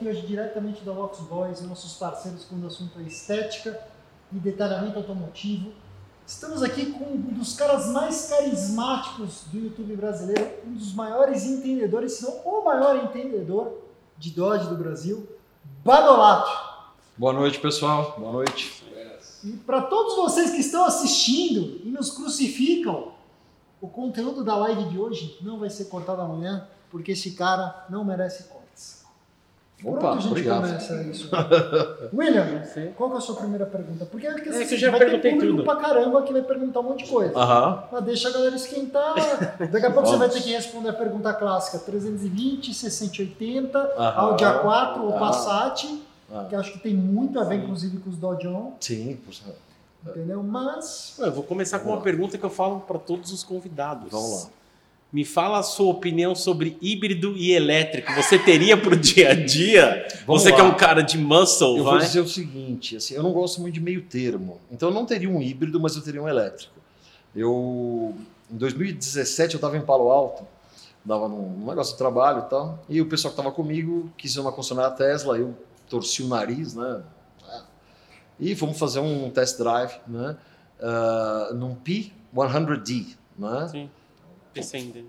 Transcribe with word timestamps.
Aqui 0.00 0.08
hoje 0.08 0.22
diretamente 0.22 0.82
da 0.82 0.92
Vox 0.92 1.18
Boys, 1.18 1.60
nossos 1.60 1.98
parceiros 1.98 2.44
quando 2.44 2.64
o 2.64 2.68
assunto 2.68 2.98
é 3.00 3.02
estética 3.02 3.78
e 4.32 4.36
detalhamento 4.36 4.96
automotivo. 4.96 5.72
Estamos 6.26 6.62
aqui 6.62 6.86
com 6.86 7.04
um 7.04 7.34
dos 7.34 7.54
caras 7.54 7.86
mais 7.88 8.30
carismáticos 8.30 9.42
do 9.52 9.58
YouTube 9.58 9.94
brasileiro, 9.96 10.52
um 10.66 10.72
dos 10.72 10.94
maiores 10.94 11.44
entendedores, 11.44 12.14
se 12.14 12.22
não 12.22 12.30
o 12.30 12.64
maior 12.64 12.96
entendedor 12.96 13.76
de 14.16 14.30
Dodge 14.30 14.68
do 14.68 14.74
Brasil, 14.74 15.28
Badolato. 15.84 16.50
Boa 17.14 17.34
noite, 17.34 17.60
pessoal. 17.60 18.14
Boa 18.18 18.32
noite. 18.32 18.82
E 19.44 19.50
para 19.50 19.82
todos 19.82 20.16
vocês 20.16 20.50
que 20.52 20.60
estão 20.60 20.86
assistindo 20.86 21.82
e 21.84 21.90
nos 21.90 22.10
crucificam, 22.10 23.12
o 23.82 23.86
conteúdo 23.86 24.42
da 24.42 24.56
live 24.56 24.84
de 24.84 24.98
hoje 24.98 25.36
não 25.42 25.58
vai 25.58 25.68
ser 25.68 25.90
cortado 25.90 26.22
amanhã, 26.22 26.66
porque 26.90 27.12
esse 27.12 27.32
cara 27.32 27.84
não 27.90 28.02
merece 28.02 28.44
cortes. 28.44 28.59
Por 29.82 29.96
Opa, 29.96 30.08
onde 30.10 30.18
a 30.18 30.20
gente 30.20 30.30
obrigado. 30.30 30.62
começa 30.62 31.02
isso? 31.04 31.30
William, 32.12 32.62
qual 32.96 33.10
que 33.10 33.14
é 33.16 33.18
a 33.18 33.20
sua 33.22 33.36
primeira 33.36 33.64
pergunta? 33.66 34.04
Porque 34.04 34.26
é 34.26 34.34
que, 34.34 34.48
É 34.50 34.64
que 34.66 34.74
eu 34.74 34.78
já 34.78 34.90
vai 34.90 35.00
ter 35.00 35.06
perguntei 35.06 35.30
público 35.32 35.56
tudo. 35.56 35.64
pra 35.64 35.76
caramba 35.76 36.22
que 36.22 36.32
vai 36.32 36.42
perguntar 36.42 36.80
um 36.80 36.82
monte 36.82 37.04
de 37.04 37.10
coisa. 37.10 37.38
Aham. 37.38 37.84
Mas 37.90 38.04
deixa 38.04 38.28
a 38.28 38.32
galera 38.32 38.56
esquentar. 38.56 39.14
Daqui 39.70 39.86
a 39.86 39.90
pouco 39.90 40.08
você 40.08 40.16
vai 40.16 40.28
ter 40.28 40.42
que 40.42 40.52
responder 40.52 40.90
a 40.90 40.92
pergunta 40.92 41.32
clássica: 41.32 41.78
320, 41.78 42.74
6080, 42.74 43.78
Aham. 43.78 44.20
Audi 44.20 44.44
A4 44.44 45.00
ou. 45.00 45.12
Passat, 45.18 45.86
que 46.48 46.54
acho 46.54 46.72
que 46.74 46.78
tem 46.80 46.94
muito 46.94 47.40
a 47.40 47.44
ver, 47.44 47.56
inclusive, 47.56 47.96
com 47.98 48.10
os 48.10 48.16
Dodge 48.16 48.46
On, 48.48 48.72
Sim, 48.80 49.18
por 49.24 49.32
favor. 49.34 49.54
entendeu? 50.06 50.42
Mas. 50.42 51.16
Eu 51.18 51.32
vou 51.32 51.42
começar 51.44 51.78
com 51.80 51.88
uma 51.90 52.00
pergunta 52.00 52.36
que 52.36 52.44
eu 52.44 52.50
falo 52.50 52.80
para 52.80 52.98
todos 52.98 53.32
os 53.32 53.42
convidados. 53.42 54.10
Vamos 54.10 54.44
lá. 54.44 54.50
Me 55.12 55.24
fala 55.24 55.58
a 55.58 55.62
sua 55.62 55.90
opinião 55.90 56.34
sobre 56.34 56.78
híbrido 56.80 57.36
e 57.36 57.52
elétrico. 57.52 58.12
Você 58.14 58.38
teria 58.38 58.76
pro 58.76 58.96
dia 58.96 59.30
a 59.30 59.34
dia? 59.34 60.06
Vamos 60.24 60.42
Você 60.42 60.50
lá. 60.50 60.56
que 60.56 60.60
é 60.62 60.64
um 60.64 60.74
cara 60.74 61.02
de 61.02 61.18
muscle, 61.18 61.78
Eu 61.78 61.84
vou 61.84 61.92
vai? 61.94 62.00
dizer 62.00 62.20
o 62.20 62.28
seguinte, 62.28 62.96
assim, 62.96 63.14
eu 63.14 63.22
não 63.22 63.32
gosto 63.32 63.60
muito 63.60 63.74
de 63.74 63.80
meio 63.80 64.02
termo. 64.02 64.60
Então 64.70 64.88
eu 64.88 64.94
não 64.94 65.04
teria 65.04 65.28
um 65.28 65.42
híbrido, 65.42 65.80
mas 65.80 65.96
eu 65.96 66.02
teria 66.02 66.22
um 66.22 66.28
elétrico. 66.28 66.72
Eu 67.34 68.14
em 68.50 68.56
2017 68.56 69.54
eu 69.54 69.58
estava 69.58 69.76
em 69.76 69.82
Palo 69.82 70.10
Alto, 70.10 70.44
dava 71.04 71.28
num, 71.28 71.66
negócio 71.66 71.92
de 71.92 71.98
trabalho 71.98 72.44
e 72.46 72.50
tal, 72.50 72.84
e 72.88 73.00
o 73.00 73.06
pessoal 73.06 73.32
que 73.32 73.40
estava 73.40 73.54
comigo 73.54 74.12
quis 74.16 74.34
ir 74.34 74.38
numa 74.38 74.52
concessionária 74.52 74.94
Tesla, 74.96 75.38
eu 75.38 75.54
torci 75.88 76.22
o 76.22 76.28
nariz, 76.28 76.74
né? 76.74 77.02
E 78.38 78.54
fomos 78.56 78.78
fazer 78.78 79.00
um 79.00 79.28
test 79.30 79.58
drive, 79.58 79.92
né? 80.06 80.36
ah, 80.82 81.50
num 81.54 81.74
P100D, 81.76 83.16
né? 83.38 83.68
Sim. 83.70 83.90
Pensei 84.52 84.80
em- 84.80 85.06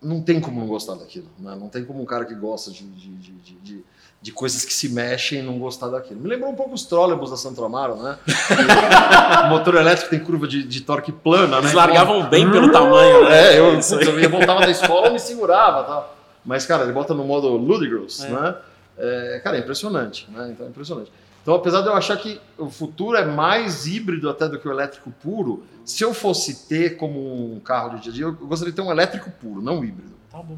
não 0.00 0.20
tem 0.20 0.40
como 0.40 0.58
não 0.60 0.66
gostar 0.66 0.94
daquilo. 0.96 1.28
Né? 1.38 1.54
Não 1.58 1.68
tem 1.68 1.84
como 1.84 2.02
um 2.02 2.06
cara 2.06 2.24
que 2.24 2.34
gosta 2.34 2.70
de, 2.70 2.82
de, 2.84 3.08
de, 3.16 3.32
de, 3.32 3.54
de- 3.54 3.84
de 4.20 4.30
coisas 4.32 4.64
que 4.64 4.72
se 4.72 4.88
mexem 4.88 5.42
não 5.42 5.58
gostar 5.58 5.88
daquilo. 5.88 6.20
Me 6.20 6.28
lembrou 6.28 6.50
um 6.52 6.54
pouco 6.54 6.74
os 6.74 6.84
trolleybus 6.84 7.30
da 7.30 7.36
Santo 7.36 7.64
Amaro, 7.64 7.96
né? 7.96 8.16
o 9.46 9.48
motor 9.50 9.74
elétrico 9.74 10.10
tem 10.10 10.20
curva 10.20 10.46
de, 10.46 10.62
de 10.62 10.80
torque 10.82 11.10
plana, 11.10 11.56
né? 11.56 11.58
Eles 11.58 11.72
largavam 11.72 12.28
bem 12.28 12.48
pelo 12.50 12.70
tamanho, 12.72 13.28
né? 13.28 13.54
É, 13.54 13.58
eu, 13.58 13.80
eu 14.00 14.20
ia- 14.20 14.28
voltava 14.28 14.60
da 14.60 14.70
escola 14.70 15.08
e 15.08 15.12
me 15.12 15.18
segurava 15.18 15.82
tal. 15.84 16.16
Mas, 16.44 16.64
cara, 16.66 16.84
ele 16.84 16.92
bota 16.92 17.14
no 17.14 17.24
modo 17.24 17.48
ludicrous, 17.56 18.22
É. 18.24 18.28
né? 18.30 18.56
É, 18.98 19.40
cara, 19.42 19.56
é 19.56 19.60
impressionante, 19.60 20.28
né? 20.30 20.50
Então 20.52 20.66
é 20.66 20.68
impressionante. 20.68 21.10
Então, 21.42 21.54
apesar 21.54 21.80
de 21.80 21.88
eu 21.88 21.94
achar 21.94 22.16
que 22.16 22.40
o 22.56 22.70
futuro 22.70 23.16
é 23.16 23.24
mais 23.24 23.84
híbrido 23.86 24.30
até 24.30 24.48
do 24.48 24.60
que 24.60 24.68
o 24.68 24.70
elétrico 24.70 25.10
puro, 25.10 25.64
se 25.84 26.04
eu 26.04 26.14
fosse 26.14 26.68
ter 26.68 26.96
como 26.96 27.54
um 27.54 27.58
carro 27.58 27.96
de 27.96 28.02
dia 28.02 28.12
a 28.12 28.14
dia, 28.14 28.24
eu 28.26 28.32
gostaria 28.46 28.70
de 28.72 28.76
ter 28.76 28.82
um 28.82 28.92
elétrico 28.92 29.28
puro, 29.32 29.60
não 29.60 29.80
um 29.80 29.84
híbrido. 29.84 30.14
Tá 30.30 30.38
bom. 30.38 30.56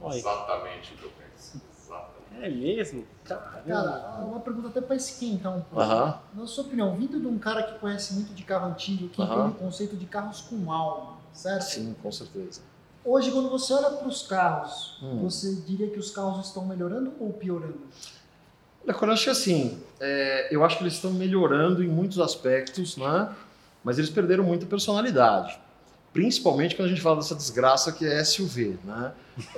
Olha, 0.00 0.16
Exatamente 0.18 0.92
o 0.92 0.96
que 0.98 1.04
eu 1.04 1.10
penso. 1.10 1.58
Exatamente. 1.82 2.44
é 2.44 2.50
mesmo? 2.50 3.06
Caramba. 3.24 3.62
Cara, 3.66 4.24
uma 4.26 4.40
pergunta 4.40 4.68
até 4.68 4.82
para 4.82 4.94
esquentar 4.94 5.56
um 5.56 5.62
pouco. 5.62 5.80
Aham. 5.80 6.18
Na 6.34 6.46
sua 6.46 6.64
opinião, 6.64 6.94
vindo 6.94 7.18
de 7.18 7.26
um 7.26 7.38
cara 7.38 7.62
que 7.62 7.78
conhece 7.78 8.12
muito 8.12 8.34
de 8.34 8.42
carro 8.42 8.70
antigo, 8.72 9.08
que 9.08 9.22
Aham. 9.22 9.32
entende 9.32 9.54
o 9.56 9.58
conceito 9.58 9.96
de 9.96 10.04
carros 10.04 10.42
com 10.42 10.70
alma, 10.70 11.16
certo? 11.32 11.62
Sim, 11.62 11.96
com 12.02 12.12
certeza. 12.12 12.60
Hoje, 13.02 13.30
quando 13.30 13.48
você 13.48 13.72
olha 13.72 13.90
para 13.96 14.06
os 14.08 14.22
carros, 14.26 14.98
Hum. 15.02 15.20
você 15.22 15.54
diria 15.66 15.88
que 15.88 15.98
os 15.98 16.10
carros 16.10 16.46
estão 16.46 16.66
melhorando 16.66 17.14
ou 17.18 17.32
piorando? 17.32 17.80
Eu 18.86 19.10
acho 19.10 19.24
que 19.24 19.30
assim, 19.30 19.80
é, 20.00 20.48
eu 20.54 20.64
acho 20.64 20.78
que 20.78 20.82
eles 20.82 20.94
estão 20.94 21.12
melhorando 21.12 21.82
em 21.82 21.88
muitos 21.88 22.18
aspectos, 22.18 22.96
né? 22.96 23.30
Mas 23.82 23.98
eles 23.98 24.10
perderam 24.10 24.44
muita 24.44 24.66
personalidade. 24.66 25.58
Principalmente 26.12 26.76
quando 26.76 26.86
a 26.86 26.90
gente 26.90 27.00
fala 27.00 27.16
dessa 27.16 27.34
desgraça 27.34 27.92
que 27.92 28.06
é 28.06 28.22
SUV, 28.22 28.78
né? 28.84 29.12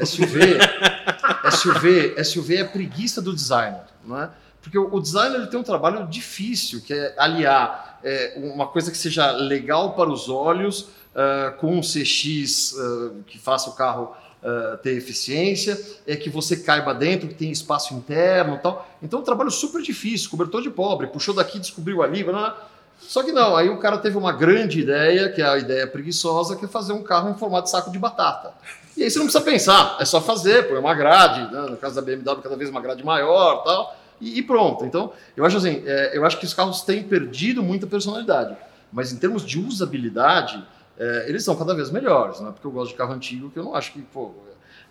SUV, 0.04 0.58
SUV, 1.52 2.24
SUV 2.24 2.56
é 2.56 2.64
preguiça 2.64 3.20
do 3.20 3.34
designer, 3.34 3.84
né? 4.04 4.30
Porque 4.62 4.78
o, 4.78 5.00
designer 5.00 5.36
ele 5.36 5.46
tem 5.46 5.60
um 5.60 5.62
trabalho 5.62 6.06
difícil, 6.08 6.80
que 6.80 6.92
é 6.92 7.14
aliar 7.16 8.00
é, 8.02 8.34
uma 8.36 8.66
coisa 8.66 8.90
que 8.90 8.98
seja 8.98 9.30
legal 9.30 9.94
para 9.94 10.10
os 10.10 10.28
olhos 10.28 10.88
ah, 11.16 11.54
com 11.58 11.78
um 11.78 11.80
CX 11.80 12.74
ah, 12.78 13.10
que 13.26 13.38
faça 13.38 13.70
o 13.70 13.72
carro 13.72 14.14
ah, 14.44 14.78
ter 14.80 14.92
eficiência, 14.92 15.80
é 16.06 16.14
que 16.14 16.30
você 16.30 16.58
caiba 16.58 16.94
dentro, 16.94 17.26
que 17.26 17.34
tem 17.34 17.50
espaço 17.50 17.94
interno 17.94 18.60
tal. 18.62 18.88
Então, 19.02 19.18
é 19.18 19.22
um 19.22 19.24
trabalho 19.24 19.50
super 19.50 19.82
difícil, 19.82 20.30
cobertor 20.30 20.62
de 20.62 20.70
pobre, 20.70 21.08
puxou 21.08 21.34
daqui, 21.34 21.58
descobriu 21.58 22.02
ali, 22.02 22.22
blá, 22.22 22.32
blá. 22.32 22.68
só 23.00 23.24
que 23.24 23.32
não, 23.32 23.56
aí 23.56 23.68
o 23.68 23.78
cara 23.78 23.98
teve 23.98 24.16
uma 24.16 24.32
grande 24.32 24.80
ideia, 24.80 25.30
que 25.30 25.42
é 25.42 25.48
a 25.48 25.58
ideia 25.58 25.86
preguiçosa, 25.86 26.54
que 26.54 26.64
é 26.64 26.68
fazer 26.68 26.92
um 26.92 27.02
carro 27.02 27.28
em 27.30 27.34
formato 27.34 27.64
de 27.64 27.70
saco 27.70 27.90
de 27.90 27.98
batata. 27.98 28.52
E 28.96 29.02
aí 29.02 29.10
você 29.10 29.18
não 29.18 29.26
precisa 29.26 29.44
pensar, 29.44 29.96
é 29.98 30.04
só 30.04 30.20
fazer, 30.20 30.68
põe 30.68 30.78
uma 30.78 30.94
grade, 30.94 31.52
né? 31.52 31.62
no 31.70 31.76
caso 31.76 31.96
da 31.96 32.02
BMW, 32.02 32.40
cada 32.40 32.56
vez 32.56 32.70
uma 32.70 32.80
grade 32.80 33.04
maior 33.04 33.64
tal, 33.64 33.96
e, 34.20 34.38
e 34.38 34.42
pronto. 34.42 34.84
Então, 34.84 35.12
eu 35.36 35.44
acho 35.44 35.56
assim, 35.56 35.82
é, 35.84 36.16
eu 36.16 36.24
acho 36.24 36.38
que 36.38 36.44
os 36.44 36.54
carros 36.54 36.82
têm 36.82 37.02
perdido 37.02 37.62
muita 37.64 37.86
personalidade, 37.86 38.56
mas 38.92 39.12
em 39.12 39.16
termos 39.16 39.44
de 39.44 39.58
usabilidade, 39.58 40.62
é, 40.98 41.24
eles 41.28 41.44
são 41.44 41.54
cada 41.56 41.74
vez 41.74 41.90
melhores, 41.90 42.40
né? 42.40 42.50
porque 42.52 42.66
eu 42.66 42.70
gosto 42.70 42.92
de 42.92 42.96
carro 42.96 43.12
antigo, 43.12 43.50
que 43.50 43.58
eu 43.58 43.64
não 43.64 43.74
acho 43.74 43.92
que, 43.92 44.00
pô, 44.02 44.32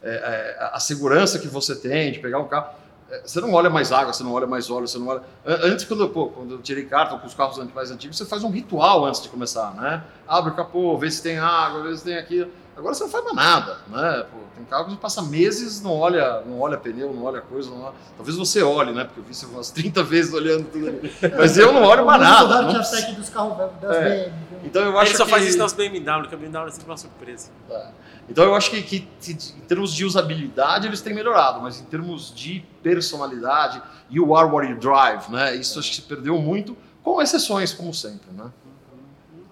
é, 0.03 0.09
é, 0.09 0.69
a 0.73 0.79
segurança 0.79 1.39
que 1.39 1.47
você 1.47 1.75
tem 1.75 2.11
de 2.11 2.19
pegar 2.19 2.39
um 2.39 2.47
carro. 2.47 2.69
é, 3.09 3.21
Você 3.25 3.41
não 3.41 3.53
olha 3.53 3.69
mais 3.69 3.91
água, 3.91 4.13
você 4.13 4.23
não 4.23 4.33
olha 4.33 4.45
mais 4.45 4.69
óleo, 4.69 4.87
você 4.87 4.99
não 4.99 5.07
olha. 5.07 5.21
An- 5.45 5.59
Antes, 5.63 5.85
quando 5.85 6.03
eu, 6.03 6.09
pô, 6.09 6.27
quando 6.27 6.51
eu 6.55 6.61
tirei 6.61 6.85
carta 6.85 7.17
com 7.17 7.25
os 7.25 7.33
carros 7.33 7.57
mais 7.73 7.89
antigos, 7.91 8.17
você 8.17 8.25
faz 8.25 8.43
um 8.43 8.49
ritual 8.51 9.03
antes 9.05 9.21
de 9.21 9.29
começar, 9.29 9.73
né? 9.75 10.03
Abre 10.27 10.51
o 10.51 10.55
capô, 10.55 10.97
vê 10.97 11.09
se 11.09 11.23
tem 11.23 11.37
água, 11.39 11.81
vê 11.83 11.95
se 11.97 12.03
tem 12.03 12.17
aquilo. 12.17 12.51
Agora 12.77 12.93
você 12.93 13.03
não 13.03 13.09
faz 13.09 13.23
mais 13.23 13.35
nada, 13.35 13.77
né? 13.87 14.25
Pô, 14.31 14.37
tem 14.55 14.65
carro 14.65 14.85
que 14.85 14.91
você 14.91 14.97
passa 14.97 15.21
meses, 15.21 15.81
não 15.81 15.91
olha, 15.91 16.41
não 16.45 16.59
olha 16.59 16.77
pneu, 16.77 17.13
não 17.13 17.23
olha 17.23 17.39
coisa, 17.39 17.69
não 17.69 17.83
olha... 17.83 17.95
talvez 18.17 18.37
você 18.37 18.61
olhe, 18.61 18.91
né? 18.91 19.05
Porque 19.05 19.21
eu 19.21 19.23
vi 19.23 19.33
você 19.33 19.45
umas 19.45 19.71
30 19.71 20.03
vezes 20.03 20.33
olhando 20.33 20.65
tudo 20.69 20.87
ali. 20.89 21.13
Mas 21.37 21.57
eu 21.57 21.71
não 21.71 21.83
olho 21.83 22.05
mais 22.05 22.21
O 22.21 22.23
nada. 22.23 22.61
não 22.63 22.73
dos 22.73 23.29
carros 23.29 23.57
das 23.81 23.95
É. 23.95 24.33
Então 24.65 24.83
eu 24.83 24.97
acho 24.99 25.11
Ele 25.11 25.17
só 25.17 25.25
que... 25.25 25.31
faz 25.31 25.47
isso 25.47 25.57
nas 25.57 25.73
BMW, 25.73 26.27
que 26.27 26.35
a 26.35 26.37
BMW 26.37 26.67
é 26.67 26.71
sempre 26.71 26.89
uma 26.89 26.97
surpresa. 26.97 27.49
Então 28.27 28.43
eu 28.43 28.55
acho 28.55 28.71
que, 28.71 28.81
que, 28.81 29.07
em 29.31 29.61
termos 29.67 29.93
de 29.93 30.03
usabilidade 30.03 30.87
eles 30.87 30.99
têm 31.01 31.13
melhorado, 31.13 31.61
mas 31.61 31.79
em 31.79 31.85
termos 31.85 32.33
de 32.35 32.65
personalidade 32.81 33.81
e 34.09 34.19
o 34.19 34.35
Are 34.35 34.49
What 34.49 34.69
You 34.69 34.79
Drive, 34.79 35.29
né? 35.29 35.55
Isso 35.55 35.79
acho 35.79 35.89
que 35.89 35.95
se 35.95 36.01
perdeu 36.01 36.37
muito, 36.39 36.75
com 37.03 37.21
exceções, 37.21 37.71
como 37.71 37.93
sempre, 37.93 38.31
né? 38.31 38.45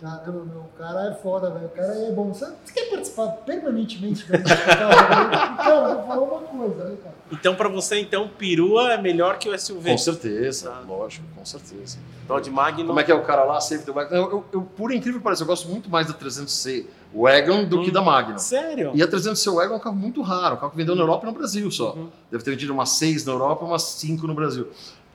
Caramba, 0.03 0.43
meu, 0.43 0.59
o 0.59 0.77
cara 0.77 1.11
é 1.11 1.13
foda, 1.13 1.49
velho. 1.49 1.67
O 1.67 1.69
cara 1.69 1.93
é 1.95 2.11
bom. 2.11 2.33
Você 2.33 2.45
você 2.45 2.73
quer 2.73 2.89
participar 2.89 3.27
permanentemente 3.45 4.29
da 4.29 4.37
gente? 4.37 4.49
Cara, 4.49 5.95
vou 5.95 6.03
falar 6.07 6.21
uma 6.23 6.39
coisa, 6.41 6.83
né, 6.83 6.97
cara? 7.01 7.15
Então, 7.31 7.55
pra 7.55 7.69
você, 7.69 8.01
então, 8.01 8.27
perua 8.27 8.91
é 8.91 9.01
melhor 9.01 9.39
que 9.39 9.47
o 9.47 9.57
SUV. 9.57 9.91
Com 9.91 9.97
certeza, 9.97 10.69
Tá. 10.71 10.81
lógico, 10.85 11.25
com 11.33 11.45
certeza. 11.45 11.97
Dodge 12.27 12.51
Magnum. 12.51 12.87
Como 12.87 12.99
é 12.99 13.03
que 13.05 13.11
é 13.13 13.15
o 13.15 13.23
cara 13.23 13.45
lá, 13.45 13.59
Wagon? 13.61 14.13
Eu, 14.13 14.21
eu, 14.29 14.45
eu, 14.51 14.61
por 14.75 14.91
incrível 14.91 15.21
que 15.21 15.23
pareça, 15.23 15.43
eu 15.43 15.47
gosto 15.47 15.69
muito 15.69 15.89
mais 15.89 16.07
da 16.07 16.13
300C 16.13 16.85
Wagon 17.13 17.63
do 17.63 17.81
que 17.83 17.89
Hum. 17.89 17.93
da 17.93 18.01
Magnum. 18.01 18.37
Sério? 18.37 18.91
E 18.93 19.01
a 19.01 19.07
300C 19.07 19.53
Wagon 19.55 19.75
é 19.75 19.77
um 19.77 19.79
carro 19.79 19.95
muito 19.95 20.21
raro, 20.21 20.55
um 20.55 20.57
carro 20.57 20.71
que 20.71 20.77
vendeu 20.77 20.95
na 20.95 21.01
Europa 21.01 21.25
e 21.25 21.29
no 21.31 21.33
Brasil 21.37 21.71
só. 21.71 21.93
Uhum. 21.93 22.09
Deve 22.29 22.43
ter 22.43 22.51
vendido 22.51 22.73
umas 22.73 22.89
seis 22.89 23.23
na 23.25 23.31
Europa 23.31 23.63
e 23.63 23.67
umas 23.69 23.83
cinco 23.83 24.27
no 24.27 24.33
Brasil. 24.33 24.67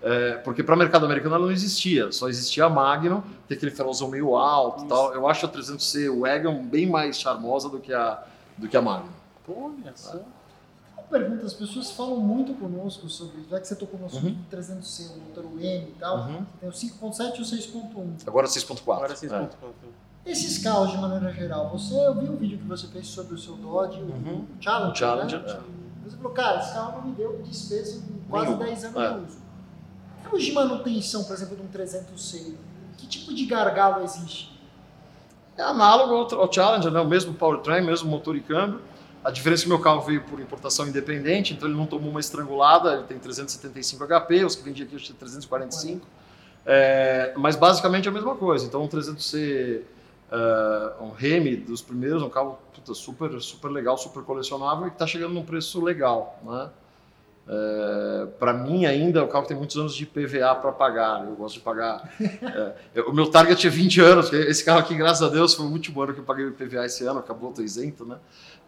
É, 0.03 0.35
porque 0.45 0.62
para 0.62 0.75
o 0.75 0.79
mercado 0.79 1.05
americano 1.06 1.35
ela 1.35 1.45
não 1.47 1.53
existia, 1.53 2.12
só 2.12 2.29
existia 2.29 2.65
a 2.67 2.69
Magnum, 2.71 3.21
tem 3.49 3.56
aquele 3.56 3.73
farolzão 3.73 4.09
meio 4.09 4.37
alto 4.37 4.79
e 4.79 4.87
Isso. 4.87 4.89
tal. 4.89 5.12
Eu 5.12 5.27
acho 5.29 5.45
a 5.47 5.49
300C 5.49 6.09
Wagon 6.21 6.62
bem 6.65 6.87
mais 6.89 7.19
charmosa 7.19 7.69
do 7.69 7.81
que 7.81 7.93
a, 7.93 8.23
do 8.56 8.69
que 8.69 8.77
a 8.77 8.83
Magnum. 8.83 9.11
Olha 9.49 9.93
só. 9.97 10.19
Uma 10.97 11.03
pergunta, 11.19 11.47
as 11.47 11.55
pessoas 11.55 11.91
falam 11.91 12.19
muito 12.19 12.55
conosco 12.55 13.09
sobre, 13.09 13.43
já 13.50 13.59
que 13.59 13.67
você 13.67 13.75
tocou 13.75 13.99
no 13.99 14.06
assunto 14.06 14.27
Uhum. 14.27 14.35
do 14.35 14.56
300C, 14.56 15.11
o 15.17 15.19
motor 15.21 15.45
o 15.47 15.59
M 15.59 15.89
e 15.89 15.95
tal, 15.99 16.19
Uhum. 16.19 16.47
tem 16.61 16.69
o 16.69 16.73
5.7 16.73 17.39
e 17.39 17.43
o 17.43 17.45
6.1. 17.45 18.19
Agora 18.27 18.47
6.4. 18.47 18.93
Agora 19.05 19.17
vocês 19.17 19.33
É. 19.33 19.39
contam. 19.39 19.59
Esses 20.27 20.59
carros, 20.59 20.91
de 20.91 20.99
maneira 20.99 21.33
geral, 21.33 21.71
você, 21.71 21.95
eu 21.95 22.15
vi 22.15 22.29
um 22.29 22.37
vídeo 22.37 22.59
que 22.59 22.65
você 22.65 22.87
fez 22.89 23.06
sobre 23.06 23.35
o 23.35 23.39
seu 23.39 23.56
Dodge, 23.56 24.00
Uhum. 24.00 24.45
o 24.59 24.62
Challenger, 24.62 24.93
O 24.93 24.95
Challenger, 24.97 25.41
né? 25.43 25.50
é. 26.05 26.09
Você 26.11 26.17
falou, 26.19 26.33
cara, 26.33 26.61
esse 26.61 26.73
carro 26.75 26.99
não 27.00 27.09
me 27.09 27.15
deu 27.17 27.43
despesa 27.43 27.97
em 27.97 28.21
quase 28.31 28.47
Nenhuma. 28.49 28.65
10 28.67 28.85
anos 28.85 28.97
É. 28.97 29.09
de 29.15 29.21
uso. 29.27 29.48
Termos 30.29 30.45
de 30.45 30.53
manutenção, 30.53 31.25
por 31.25 31.33
exemplo, 31.33 31.57
de 31.57 31.63
um 31.63 31.69
300C, 31.69 32.55
que 32.99 33.07
tipo 33.07 33.35
de 33.35 33.47
gargalo 33.47 34.05
existe? 34.05 34.59
É 35.57 35.63
análogo 35.63 36.37
ao, 36.37 36.53
Challenger, 36.53 36.91
né? 36.91 37.01
o 37.01 37.07
mesmo 37.07 37.33
powertrain, 37.33 37.83
mesmo 37.85 38.11
motor 38.11 38.37
e 38.37 38.41
câmbio. 38.41 38.81
A 39.25 39.31
diferença 39.31 39.63
é 39.63 39.65
que 39.65 39.69
meu 39.71 39.81
carro 39.81 40.03
veio 40.03 40.23
por 40.23 40.39
importação 40.39 40.87
independente, 40.87 41.55
então 41.55 41.67
ele 41.67 41.77
não 41.77 41.87
tomou 41.87 42.11
uma 42.11 42.21
estrangulada, 42.21 42.95
ele 42.95 43.05
tem 43.05 43.19
375 43.19 44.07
HP, 44.07 44.45
os 44.45 44.55
que 44.55 44.63
vendi 44.63 44.83
aqui 44.83 44.95
eu 44.95 45.01
tinha 45.01 45.17
345. 45.19 46.07
É, 46.65 47.33
mas 47.37 47.57
basicamente 47.57 48.07
é 48.07 48.11
a 48.11 48.15
mesma 48.15 48.37
coisa. 48.37 48.67
Então 48.67 48.83
um 48.83 48.89
300C, 48.89 49.83
uh, 50.31 51.05
um 51.05 51.11
Remy 51.11 51.57
dos 51.57 51.81
primeiros, 51.81 52.23
um 52.23 52.29
carro 52.29 52.59
puta, 52.75 52.93
super, 52.93 53.41
super 53.41 53.69
legal, 53.69 53.97
super 53.97 54.23
colecionável 54.23 54.87
e 54.87 54.91
que 54.91 54.97
está 54.97 55.07
chegando 55.07 55.33
num 55.33 55.45
preço 55.45 55.83
legal. 55.83 56.39
Né? 56.45 56.69
É, 57.50 58.27
para 58.39 58.53
mim 58.53 58.85
ainda 58.85 59.25
o 59.25 59.29
carro 59.29 59.47
tem 59.47 59.56
muitos 59.56 59.75
anos 59.79 59.95
de 59.95 60.05
PVA 60.05 60.55
para 60.55 60.71
pagar, 60.71 61.25
eu 61.25 61.35
gosto 61.35 61.55
de 61.55 61.61
pagar. 61.61 62.09
É, 62.95 63.00
o 63.03 63.12
meu 63.12 63.31
target 63.31 63.67
é 63.67 63.71
20 63.71 64.00
anos, 64.00 64.33
esse 64.33 64.65
carro 64.65 64.81
aqui, 64.81 64.95
graças 64.95 65.23
a 65.23 65.31
Deus, 65.31 65.55
foi 65.55 65.65
o 65.65 65.71
último 65.71 66.00
ano 66.03 66.12
que 66.12 66.21
eu 66.21 66.25
paguei 66.25 66.47
o 66.47 66.53
PVA 66.53 66.85
esse 66.85 67.05
ano, 67.05 67.21
acabou, 67.21 67.50
estou 67.50 67.65
isento, 67.65 68.05
né? 68.05 68.17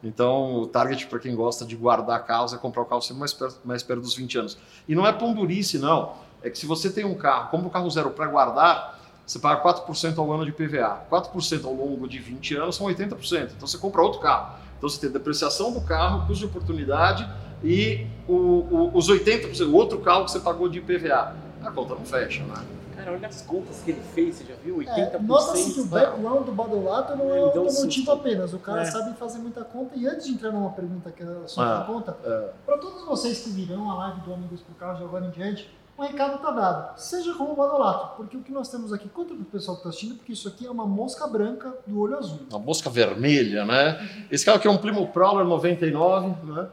Então 0.02 0.54
o 0.54 0.66
target 0.66 1.06
para 1.06 1.18
quem 1.18 1.34
gosta 1.34 1.64
de 1.64 1.76
guardar 1.76 2.24
carros 2.24 2.54
é 2.54 2.56
comprar 2.56 2.82
o 2.82 2.86
carro 2.86 3.02
sempre 3.02 3.20
mais 3.20 3.32
perto, 3.32 3.58
mais 3.64 3.82
perto 3.82 4.00
dos 4.00 4.14
20 4.14 4.38
anos. 4.38 4.58
E 4.88 4.94
não 4.94 5.06
é 5.06 5.12
pondurice, 5.12 5.78
não. 5.78 6.14
É 6.42 6.48
que 6.48 6.58
se 6.58 6.66
você 6.66 6.90
tem 6.90 7.04
um 7.04 7.14
carro, 7.14 7.50
compra 7.50 7.66
um 7.66 7.70
carro 7.70 7.90
zero 7.90 8.10
para 8.10 8.26
guardar, 8.26 8.98
você 9.26 9.38
paga 9.38 9.62
4% 9.62 10.18
ao 10.18 10.32
ano 10.32 10.46
de 10.46 10.52
PVA. 10.52 11.06
4% 11.10 11.64
ao 11.64 11.74
longo 11.74 12.08
de 12.08 12.18
20 12.18 12.56
anos 12.56 12.76
são 12.76 12.86
80%. 12.86 13.50
Então 13.56 13.66
você 13.66 13.78
compra 13.78 14.00
outro 14.00 14.20
carro. 14.20 14.58
Então 14.78 14.88
você 14.88 14.98
tem 14.98 15.10
depreciação 15.10 15.72
do 15.72 15.82
carro, 15.82 16.26
custo 16.26 16.46
de 16.46 16.46
oportunidade 16.46 17.28
e 17.62 18.06
o, 18.28 18.32
o, 18.34 18.90
os 18.94 19.08
80%, 19.10 19.66
o 19.68 19.74
outro 19.74 19.98
carro 20.00 20.24
que 20.24 20.30
você 20.32 20.40
pagou 20.40 20.68
de 20.68 20.78
IPVA. 20.78 21.34
A 21.62 21.70
conta 21.70 21.94
não 21.94 22.04
fecha, 22.04 22.42
né? 22.44 22.54
Cara, 22.96 23.12
olha 23.12 23.28
as 23.28 23.42
contas 23.42 23.80
que 23.84 23.90
ele 23.92 24.00
fez, 24.14 24.36
você 24.36 24.44
já 24.44 24.54
viu? 24.64 24.76
80%. 24.78 24.88
É, 25.14 25.18
Nota-se 25.18 25.74
que 25.74 25.80
o 25.80 25.84
background 25.86 26.44
do 26.46 26.52
Badolato 26.52 27.16
não 27.16 27.34
é 27.34 27.58
um 27.58 27.70
susto. 27.70 28.10
apenas. 28.10 28.52
O 28.54 28.58
cara 28.58 28.82
É. 28.82 28.84
sabe 28.86 29.14
fazer 29.16 29.38
muita 29.38 29.62
conta. 29.64 29.94
E 29.96 30.06
antes 30.06 30.26
de 30.26 30.32
entrar 30.32 30.52
numa 30.52 30.70
pergunta 30.70 31.10
que 31.10 31.22
é 31.22 31.26
sobre 31.46 31.70
Ah, 31.70 31.80
a 31.80 31.84
conta, 31.84 32.16
é. 32.24 32.48
para 32.64 32.78
todos 32.78 33.04
vocês 33.04 33.40
que 33.42 33.50
virão 33.50 33.90
a 33.90 33.94
live 33.94 34.20
do 34.20 34.32
Amigos 34.34 34.60
por 34.62 34.74
Carro 34.76 34.98
de 34.98 35.04
agora 35.04 35.26
em 35.26 35.30
diante, 35.30 35.68
um 35.98 36.02
recado 36.02 36.36
está 36.36 36.50
dado. 36.50 36.98
Seja 36.98 37.34
como 37.34 37.52
o 37.52 37.56
Badolato, 37.56 38.16
porque 38.16 38.36
o 38.36 38.40
que 38.40 38.52
nós 38.52 38.68
temos 38.70 38.90
aqui, 38.92 39.06
conta 39.08 39.34
para 39.34 39.42
o 39.42 39.46
pessoal 39.46 39.76
que 39.76 39.80
está 39.80 39.88
assistindo, 39.90 40.16
porque 40.16 40.32
isso 40.32 40.48
aqui 40.48 40.66
é 40.66 40.70
uma 40.70 40.86
mosca 40.86 41.26
branca 41.26 41.74
do 41.86 42.00
olho 42.00 42.16
azul. 42.16 42.40
Uma 42.50 42.58
mosca 42.58 42.88
vermelha, 42.88 43.64
né? 43.66 44.26
Esse 44.30 44.44
carro 44.46 44.56
aqui 44.58 44.66
é 44.66 44.70
um 44.70 44.78
Plymouth 44.78 45.08
Prowler 45.08 45.44
99, 45.46 46.28
né? 46.52 46.68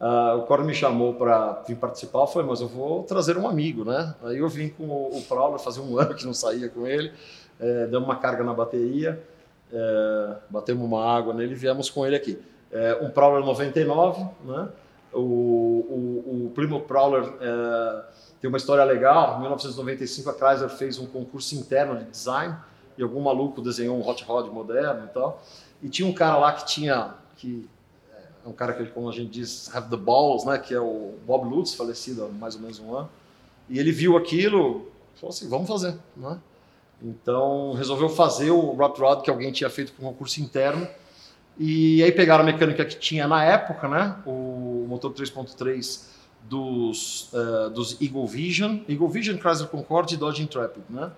Ah, 0.00 0.36
o 0.36 0.42
Coro 0.42 0.64
me 0.64 0.74
chamou 0.74 1.14
para 1.14 1.62
vir 1.66 1.76
participar, 1.76 2.26
falei, 2.26 2.48
mas 2.48 2.60
eu 2.60 2.68
vou 2.68 3.02
trazer 3.02 3.36
um 3.36 3.48
amigo, 3.48 3.84
né? 3.84 4.14
Aí 4.22 4.38
eu 4.38 4.48
vim 4.48 4.68
com 4.68 4.84
o, 4.84 5.18
o 5.18 5.22
Prowler, 5.22 5.58
fazia 5.58 5.82
um 5.82 5.98
ano 5.98 6.14
que 6.14 6.24
não 6.24 6.34
saía 6.34 6.68
com 6.68 6.86
ele, 6.86 7.12
é, 7.58 7.88
uma 7.98 8.16
carga 8.16 8.44
na 8.44 8.54
bateria, 8.54 9.20
é, 9.72 10.36
batemos 10.48 10.84
uma 10.84 11.04
água 11.04 11.34
nele 11.34 11.52
e 11.52 11.56
viemos 11.56 11.90
com 11.90 12.06
ele 12.06 12.14
aqui. 12.14 12.38
É, 12.70 12.98
um 13.02 13.10
Prowler 13.10 13.44
99, 13.44 14.24
né? 14.44 14.68
O, 15.12 15.20
o, 15.20 16.44
o 16.46 16.52
Plymouth 16.54 16.82
Prowler 16.82 17.24
é, 17.40 18.04
tem 18.40 18.48
uma 18.48 18.58
história 18.58 18.84
legal. 18.84 19.36
Em 19.36 19.40
1995 19.40 20.30
a 20.30 20.34
Chrysler 20.34 20.68
fez 20.68 20.98
um 20.98 21.06
concurso 21.06 21.54
interno 21.54 21.96
de 21.96 22.04
design 22.04 22.54
e 22.96 23.02
algum 23.02 23.20
maluco 23.20 23.62
desenhou 23.62 23.96
um 23.96 24.06
hot 24.06 24.22
rod 24.24 24.48
moderno 24.52 25.06
e 25.06 25.08
tal. 25.08 25.42
E 25.82 25.88
tinha 25.88 26.06
um 26.06 26.12
cara 26.12 26.36
lá 26.36 26.52
que 26.52 26.66
tinha 26.66 27.14
que 27.36 27.68
um 28.48 28.52
cara 28.52 28.72
que, 28.72 28.84
como 28.86 29.08
a 29.08 29.12
gente 29.12 29.30
diz, 29.30 29.74
have 29.74 29.88
the 29.90 29.96
balls, 29.96 30.44
né? 30.44 30.58
Que 30.58 30.74
é 30.74 30.80
o 30.80 31.14
Bob 31.26 31.48
Lutz, 31.48 31.74
falecido 31.74 32.24
há 32.24 32.28
mais 32.28 32.54
ou 32.54 32.60
menos 32.60 32.78
um 32.78 32.94
ano. 32.94 33.08
E 33.68 33.78
ele 33.78 33.92
viu 33.92 34.16
aquilo, 34.16 34.90
falou 35.16 35.30
assim, 35.30 35.48
vamos 35.48 35.68
fazer, 35.68 35.96
né? 36.16 36.38
Então 37.02 37.74
resolveu 37.74 38.08
fazer 38.08 38.50
o 38.50 38.72
Rot 38.72 38.98
Rod 39.00 39.22
que 39.22 39.30
alguém 39.30 39.52
tinha 39.52 39.70
feito 39.70 39.92
com 39.92 40.02
um 40.02 40.08
concurso 40.10 40.40
interno. 40.40 40.88
E 41.58 42.02
aí 42.02 42.12
pegaram 42.12 42.42
a 42.42 42.46
mecânica 42.46 42.84
que 42.84 42.96
tinha 42.96 43.26
na 43.26 43.44
época, 43.44 43.88
né? 43.88 44.16
O 44.26 44.86
motor 44.88 45.12
3.3 45.12 46.06
dos, 46.42 47.30
eh, 47.34 47.70
dos 47.70 48.00
Eagle 48.00 48.26
Vision, 48.26 48.78
Eagle 48.88 49.08
Vision, 49.08 49.36
Chrysler 49.38 49.68
Concorde 49.68 50.14
e 50.14 50.16
Dodge 50.16 50.42
Intrepid, 50.42 50.84
né? 50.88 51.10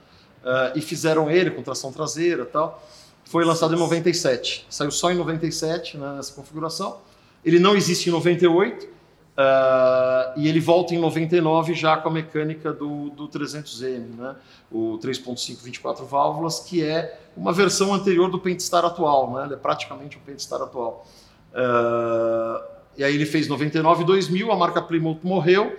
Eh, 0.44 0.72
e 0.76 0.80
fizeram 0.80 1.30
ele 1.30 1.50
com 1.50 1.62
tração 1.62 1.92
traseira 1.92 2.44
tal. 2.44 2.82
Foi 3.24 3.44
lançado 3.44 3.74
em 3.74 3.78
97. 3.78 4.66
Saiu 4.68 4.90
só 4.90 5.10
em 5.12 5.14
97, 5.14 5.96
né, 5.96 6.14
nessa 6.16 6.32
configuração. 6.32 6.98
Ele 7.44 7.58
não 7.58 7.76
existe 7.76 8.08
em 8.08 8.12
98. 8.12 8.88
eh, 9.36 10.32
e 10.36 10.48
ele 10.48 10.60
volta 10.60 10.94
em 10.94 10.98
99 10.98 11.72
já 11.74 11.96
com 11.96 12.08
a 12.08 12.12
mecânica 12.12 12.72
do, 12.72 13.10
do 13.10 13.28
300M, 13.28 14.16
né? 14.16 14.36
o 14.70 14.98
3.5 15.02 15.62
24 15.62 16.04
válvulas, 16.04 16.60
que 16.60 16.84
é 16.84 17.18
uma 17.36 17.52
versão 17.52 17.94
anterior 17.94 18.30
do 18.30 18.38
Pentastar 18.38 18.84
atual, 18.84 19.32
né? 19.32 19.44
ele 19.46 19.54
é 19.54 19.56
praticamente 19.56 20.16
o 20.16 20.20
Pentastar 20.20 20.60
atual. 20.60 21.06
Eh, 21.54 22.62
e 22.98 23.04
aí 23.04 23.14
ele 23.14 23.24
fez 23.26 23.48
99 23.48 24.02
e 24.02 24.06
2000, 24.06 24.52
a 24.52 24.56
marca 24.56 24.82
Plymouth 24.82 25.20
morreu. 25.22 25.74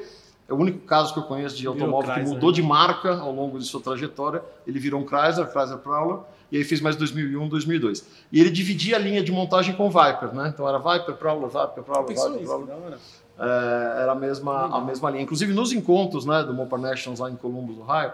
É 0.49 0.53
o 0.53 0.57
único 0.57 0.79
caso 0.79 1.13
que 1.13 1.19
eu 1.19 1.23
conheço 1.23 1.55
de 1.55 1.65
automóvel 1.65 2.13
que 2.13 2.21
mudou 2.21 2.49
né? 2.49 2.55
de 2.55 2.61
marca 2.61 3.19
ao 3.19 3.31
longo 3.31 3.57
de 3.57 3.65
sua 3.65 3.79
trajetória. 3.79 4.43
Ele 4.67 4.79
virou 4.79 4.99
um 4.99 5.05
Chrysler, 5.05 5.49
Chrysler 5.49 5.77
Prowler, 5.77 6.19
e 6.51 6.57
aí 6.57 6.63
fez 6.63 6.81
mais 6.81 6.95
2001, 6.95 7.47
2002. 7.47 8.05
E 8.31 8.39
ele 8.39 8.49
dividia 8.49 8.97
a 8.97 8.99
linha 8.99 9.23
de 9.23 9.31
montagem 9.31 9.73
com 9.75 9.87
o 9.87 9.89
Viper, 9.89 10.33
né? 10.33 10.51
Então 10.53 10.67
era 10.67 10.77
Viper, 10.77 11.15
Prowler, 11.15 11.47
Viper, 11.49 11.83
Prowler, 11.83 12.07
Viper, 12.07 12.45
Prowler. 12.45 12.97
É, 13.39 14.01
era 14.03 14.11
a 14.11 14.15
mesma, 14.15 14.65
a 14.77 14.81
mesma 14.81 15.09
linha. 15.09 15.23
Inclusive 15.23 15.53
nos 15.53 15.71
encontros 15.71 16.25
né, 16.25 16.43
do 16.43 16.53
Mopar 16.53 16.79
Nationals 16.79 17.19
lá 17.19 17.29
em 17.31 17.35
Columbus, 17.35 17.77
Ohio, 17.79 18.11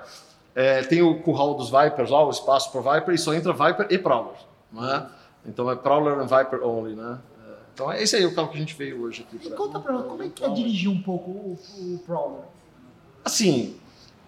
é, 0.55 0.81
tem 0.83 1.01
o 1.01 1.19
curral 1.21 1.55
dos 1.55 1.69
Vipers 1.69 2.09
lá, 2.09 2.25
o 2.25 2.29
espaço 2.29 2.71
para 2.71 2.99
Viper, 2.99 3.13
e 3.13 3.17
só 3.17 3.33
entra 3.33 3.51
Viper 3.53 3.87
e 3.89 3.97
Prowler. 3.97 4.35
Né? 4.71 5.07
Então 5.45 5.69
é 5.69 5.75
Prowler 5.75 6.19
and 6.19 6.27
Viper 6.27 6.63
only. 6.65 6.95
Né? 6.95 7.17
É, 7.45 7.51
então 7.73 7.91
é 7.91 8.01
esse 8.01 8.15
aí 8.15 8.25
o 8.25 8.33
carro 8.33 8.49
que 8.49 8.55
a 8.57 8.59
gente 8.59 8.75
veio 8.75 9.01
hoje 9.03 9.25
aqui. 9.27 9.45
E 9.45 9.49
pra- 9.49 9.57
conta 9.57 9.79
para 9.79 9.93
nós, 9.93 10.05
como 10.05 10.23
é 10.23 10.29
que 10.29 10.43
é 10.43 10.49
dirigir 10.49 10.89
um 10.89 11.01
pouco 11.01 11.31
o, 11.31 11.59
o 11.79 11.99
Prowler? 12.05 12.43
Assim, 13.25 13.75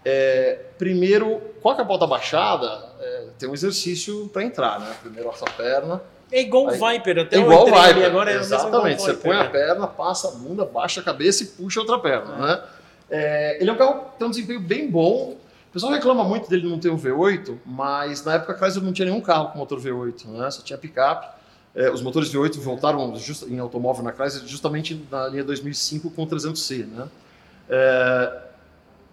é, 0.06 0.60
primeiro, 0.78 1.42
com 1.62 1.69
a 1.69 1.76
capota 1.76 2.07
baixada, 2.07 2.85
é, 3.00 3.28
tem 3.38 3.50
um 3.50 3.54
exercício 3.54 4.30
para 4.31 4.44
entrar. 4.44 4.80
Né? 4.80 4.94
Primeiro 5.02 5.30
essa 5.30 5.45
perna. 5.45 6.02
É 6.31 6.42
igual 6.42 6.66
o 6.66 6.69
Aí- 6.69 6.97
Viper, 6.97 7.19
até 7.19 7.35
É 7.38 7.40
eu 7.40 7.44
igual 7.44 7.64
o 7.64 7.66
Viper. 7.66 8.06
agora 8.06 8.31
é 8.31 8.35
o 8.35 8.40
o 8.40 8.42
Exatamente. 8.42 9.02
Você 9.02 9.14
Viper, 9.14 9.23
põe 9.31 9.35
a 9.40 9.44
né? 9.44 9.50
perna, 9.50 9.88
passa 9.88 10.28
a 10.28 10.31
bunda, 10.31 10.64
baixa 10.64 11.02
a 11.02 11.04
cabeça 11.04 11.44
e 11.44 11.47
puxa 11.47 11.80
a 11.80 11.83
outra 11.83 11.97
perna. 12.00 12.35
Né? 12.35 12.62
É, 13.09 13.57
ele 13.59 13.69
é 13.69 13.73
um 13.73 13.78
carro 13.78 14.02
que 14.12 14.19
tem 14.19 14.28
um 14.28 14.30
desempenho 14.31 14.59
bem 14.59 14.90
bom. 14.90 15.35
O 15.69 15.71
pessoal 15.73 15.92
reclama 15.92 16.23
muito 16.23 16.47
dele 16.50 16.68
não 16.69 16.80
ter 16.80 16.90
um 16.90 16.97
V8, 16.97 17.57
mas 17.66 18.23
na 18.23 18.35
época 18.35 18.54
a 18.54 18.57
Chrysler 18.57 18.83
não 18.83 18.94
tinha 18.94 19.06
nenhum 19.07 19.21
carro 19.21 19.50
com 19.52 19.57
motor 19.59 19.80
V8, 19.80 20.26
né? 20.28 20.50
só 20.52 20.62
tinha 20.62 20.78
picape. 20.78 21.28
É, 21.76 21.90
os 21.92 22.02
motores 22.02 22.30
V8 22.33 22.59
voltaram 22.59 23.16
just- 23.16 23.47
em 23.47 23.59
automóvel 23.59 24.04
na 24.04 24.12
Chrysler 24.12 24.45
justamente 24.47 25.04
na 25.12 25.28
linha 25.28 25.44
2005 25.44 26.09
com 26.12 26.23
o 26.23 26.28
300C. 26.28 26.85
Né? 26.85 27.07
É, 27.69 28.38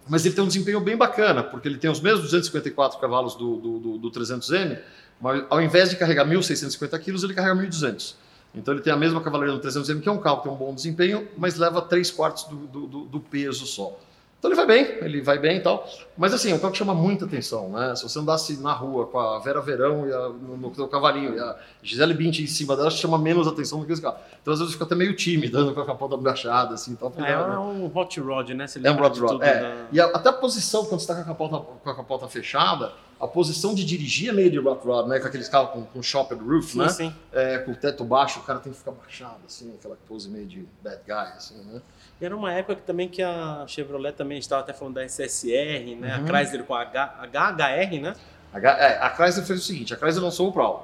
mas 0.08 0.24
ele 0.24 0.34
tem 0.34 0.44
um 0.44 0.46
desempenho 0.48 0.80
bem 0.80 0.96
bacana, 0.96 1.42
porque 1.42 1.66
ele 1.68 1.78
tem 1.78 1.90
os 1.90 2.00
mesmos 2.00 2.22
254 2.24 2.98
cavalos 2.98 3.34
do, 3.34 3.56
do, 3.56 3.78
do, 3.78 3.98
do 3.98 4.10
300M, 4.10 4.78
mas 5.20 5.44
ao 5.50 5.60
invés 5.62 5.90
de 5.90 5.96
carregar 5.96 6.26
1.650 6.26 6.98
quilos, 7.00 7.22
ele 7.24 7.34
carrega 7.34 7.54
1.200. 7.56 8.14
Então 8.54 8.72
ele 8.72 8.82
tem 8.82 8.92
a 8.92 8.96
mesma 8.96 9.20
cavalaria 9.20 9.52
do 9.54 9.60
300M, 9.60 10.00
que 10.00 10.08
é 10.08 10.12
um 10.12 10.18
carro 10.18 10.38
que 10.38 10.42
tem 10.44 10.52
um 10.52 10.56
bom 10.56 10.74
desempenho, 10.74 11.26
mas 11.36 11.56
leva 11.56 11.82
3 11.82 12.10
quartos 12.10 12.44
do, 12.44 12.56
do, 12.86 12.86
do- 13.04 13.20
peso 13.20 13.66
só. 13.66 13.98
Então 14.46 14.52
ele 14.52 14.54
vai 14.54 14.66
bem, 14.66 14.98
ele 15.04 15.20
vai 15.20 15.38
bem 15.38 15.56
e 15.56 15.60
tal. 15.60 15.88
Mas 16.16 16.32
assim, 16.32 16.52
é 16.52 16.54
um 16.54 16.58
carro 16.58 16.70
que 16.72 16.78
chama 16.78 16.94
muita 16.94 17.24
atenção, 17.24 17.68
né? 17.70 17.94
Se 17.96 18.04
você 18.04 18.18
andasse 18.20 18.56
na 18.62 18.72
rua 18.72 19.06
com 19.06 19.18
a 19.18 19.38
Vera 19.40 19.60
Verão 19.60 20.06
e 20.08 20.12
a, 20.12 20.28
no, 20.28 20.56
no 20.56 20.70
teu 20.70 20.86
cavalinho 20.86 21.34
e 21.34 21.40
a 21.40 21.56
Gisele 21.82 22.14
Bündchen 22.14 22.44
em 22.44 22.48
cima 22.48 22.76
dela, 22.76 22.90
chama 22.90 23.18
menos 23.18 23.48
atenção 23.48 23.80
do 23.80 23.86
que 23.86 23.92
esse 23.92 24.00
carro. 24.02 24.16
Então 24.40 24.52
às 24.54 24.60
vezes 24.60 24.72
fica 24.74 24.84
até 24.84 24.94
meio 24.94 25.16
tímido, 25.16 25.58
andando 25.58 25.74
com 25.74 25.80
a 25.80 25.86
capota 25.86 26.16
baixada, 26.16 26.74
assim, 26.74 26.92
e 26.92 26.96
tal. 26.96 27.12
É, 27.18 27.20
dá- 27.22 27.28
é 27.54 27.58
um 27.58 27.90
hot 27.92 28.20
rod, 28.20 28.50
né? 28.50 28.66
É 28.66 28.78
um 28.78 28.82
lembra 28.82 29.08
Rod 29.08 29.42
é. 29.42 29.60
da- 29.60 29.74
E 29.92 30.00
a- 30.00 30.06
até 30.06 30.28
a 30.28 30.32
posição, 30.32 30.84
quando 30.84 31.00
você 31.00 31.12
está 31.12 31.14
com, 31.16 31.22
a 31.22 31.24
capota- 31.24 31.58
com 31.82 31.90
a 31.90 31.94
capota 31.96 32.28
fechada, 32.28 32.92
a 33.20 33.26
posição 33.26 33.74
de 33.74 33.84
dirigir 33.84 34.28
é 34.28 34.32
meio 34.32 34.50
de 34.50 34.58
Rot 34.58 34.84
Rod, 34.86 35.08
né? 35.08 35.18
Com 35.18 35.26
aqueles 35.26 35.48
carros 35.48 35.70
com, 35.70 35.84
com 35.84 36.02
shopper 36.02 36.36
roof, 36.38 36.72
Sim, 36.72 36.78
né? 36.78 36.88
sim. 36.90 37.14
É, 37.32 37.58
com 37.58 37.72
o 37.72 37.74
teto 37.76 38.04
baixo, 38.04 38.40
o 38.40 38.42
cara 38.42 38.58
tem 38.58 38.72
que 38.72 38.78
ficar 38.78 38.90
baixado, 38.92 39.38
assim, 39.46 39.72
aquela 39.78 39.96
pose 40.06 40.28
meio 40.28 40.46
de 40.46 40.66
bad 40.82 41.00
guy, 41.06 41.14
assim, 41.14 41.56
né? 41.64 41.80
E 42.20 42.24
era 42.24 42.34
uma 42.36 42.52
época 42.52 42.76
que 42.76 42.82
também 42.82 43.08
que 43.08 43.22
a 43.22 43.64
Chevrolet 43.66 44.12
também 44.12 44.38
estava 44.38 44.62
até 44.62 44.72
falando 44.72 44.94
da 44.94 45.04
SSR, 45.08 45.96
né? 45.98 46.16
Uhum. 46.18 46.24
A 46.24 46.26
Chrysler 46.26 46.64
com 46.64 46.74
a 46.74 46.82
H, 46.82 47.28
HHR, 47.32 48.00
né? 48.00 48.14
A, 48.52 48.58
Ga- 48.60 48.78
é, 48.78 48.98
a 48.98 49.10
Chrysler 49.14 49.44
fez 49.46 49.60
o 49.60 49.62
seguinte, 49.62 49.92
a 49.94 49.96
Chrysler 49.96 50.24
lançou 50.24 50.48
o 50.48 50.52
Prowler. 50.52 50.82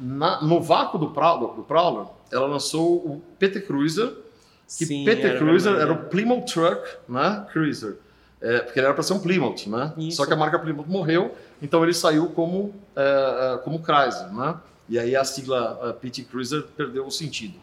Na- 0.00 0.40
no 0.42 0.60
vácuo 0.60 0.98
do 0.98 1.10
Prowler, 1.10 1.54
do 1.54 1.62
Prowler, 1.62 2.06
ela 2.30 2.46
lançou 2.46 2.96
o 2.96 3.22
PT 3.38 3.60
Cruiser, 3.62 4.08
que 4.78 4.86
Sim, 4.86 5.04
PT 5.04 5.26
era 5.26 5.38
Cruiser 5.38 5.74
era 5.74 5.92
o 5.92 6.04
Plymouth 6.08 6.46
Truck, 6.46 6.82
né? 7.08 7.46
Cruiser. 7.52 7.96
É, 8.42 8.58
porque 8.58 8.78
ele 8.80 8.86
era 8.86 8.94
para 8.94 9.04
ser 9.04 9.12
um 9.12 9.20
Plymouth, 9.20 9.66
né? 9.68 9.92
Isso. 9.96 10.16
Só 10.16 10.26
que 10.26 10.32
a 10.32 10.36
marca 10.36 10.58
Plymouth 10.58 10.86
morreu, 10.88 11.32
então 11.62 11.82
ele 11.84 11.94
saiu 11.94 12.26
como, 12.30 12.74
é, 12.96 13.54
é, 13.54 13.58
como 13.58 13.78
Chrysler, 13.78 14.32
né? 14.32 14.56
E 14.88 14.98
aí 14.98 15.14
a 15.14 15.24
sigla 15.24 15.78
é, 15.84 15.92
PT 15.92 16.24
Cruiser 16.24 16.64
perdeu 16.76 17.06
o 17.06 17.10
sentido. 17.10 17.54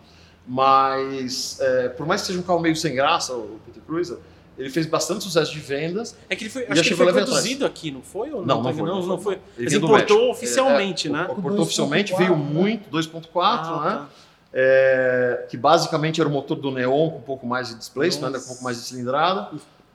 Mas, 0.48 1.60
é, 1.62 1.90
por 1.90 2.06
mais 2.08 2.22
que 2.22 2.28
seja 2.28 2.40
um 2.40 2.44
carro 2.44 2.60
meio 2.60 2.76
sem 2.76 2.96
graça, 2.96 3.34
o 3.34 3.60
PT 3.66 3.82
Cruiser, 3.86 4.18
ele 4.58 4.70
fez 4.70 4.86
bastante 4.86 5.24
sucesso 5.24 5.52
de 5.52 5.60
vendas. 5.60 6.16
É 6.30 6.36
que 6.36 6.44
ele 6.44 6.50
foi, 6.50 6.64
acho 6.64 6.82
que 6.82 6.88
ele 6.90 6.96
foi 6.96 7.14
produzido 7.14 7.66
aqui, 7.66 7.92
não 7.92 8.02
foi? 8.02 8.32
Ou 8.32 8.46
Não, 8.46 8.56
não 8.58 8.64
Tá- 8.64 8.74
foi, 8.74 8.88
Não, 8.88 9.00
não 9.02 9.08
não 9.08 9.20
foi. 9.20 9.40
Mas 9.58 9.74
importou 9.74 10.32
oficialmente, 10.32 11.08
É, 11.08 11.12
é, 11.12 11.14
né? 11.14 11.28
Importou 11.38 11.62
oficialmente, 11.62 12.14
2.4, 12.14 12.18
veio 12.18 12.36
né? 12.38 12.44
muito, 12.54 12.90
2.4, 12.90 13.30
Ah, 13.44 13.82
né? 13.86 13.92
tá. 13.92 14.08
é, 14.54 15.46
que 15.50 15.56
basicamente 15.56 16.20
era 16.20 16.28
o 16.28 16.32
motor 16.34 16.56
do 16.58 16.72
Neon 16.72 17.10
com 17.12 17.18
um 17.18 17.22
pouco 17.22 17.46
mais 17.46 17.70
de 17.70 17.76
displacement, 17.76 18.32
né, 18.32 18.40
com 18.40 18.46
um 18.46 18.48
pouco 18.48 18.64
mais 18.64 18.78
de 18.78 18.84
cilindrada. 18.84 19.52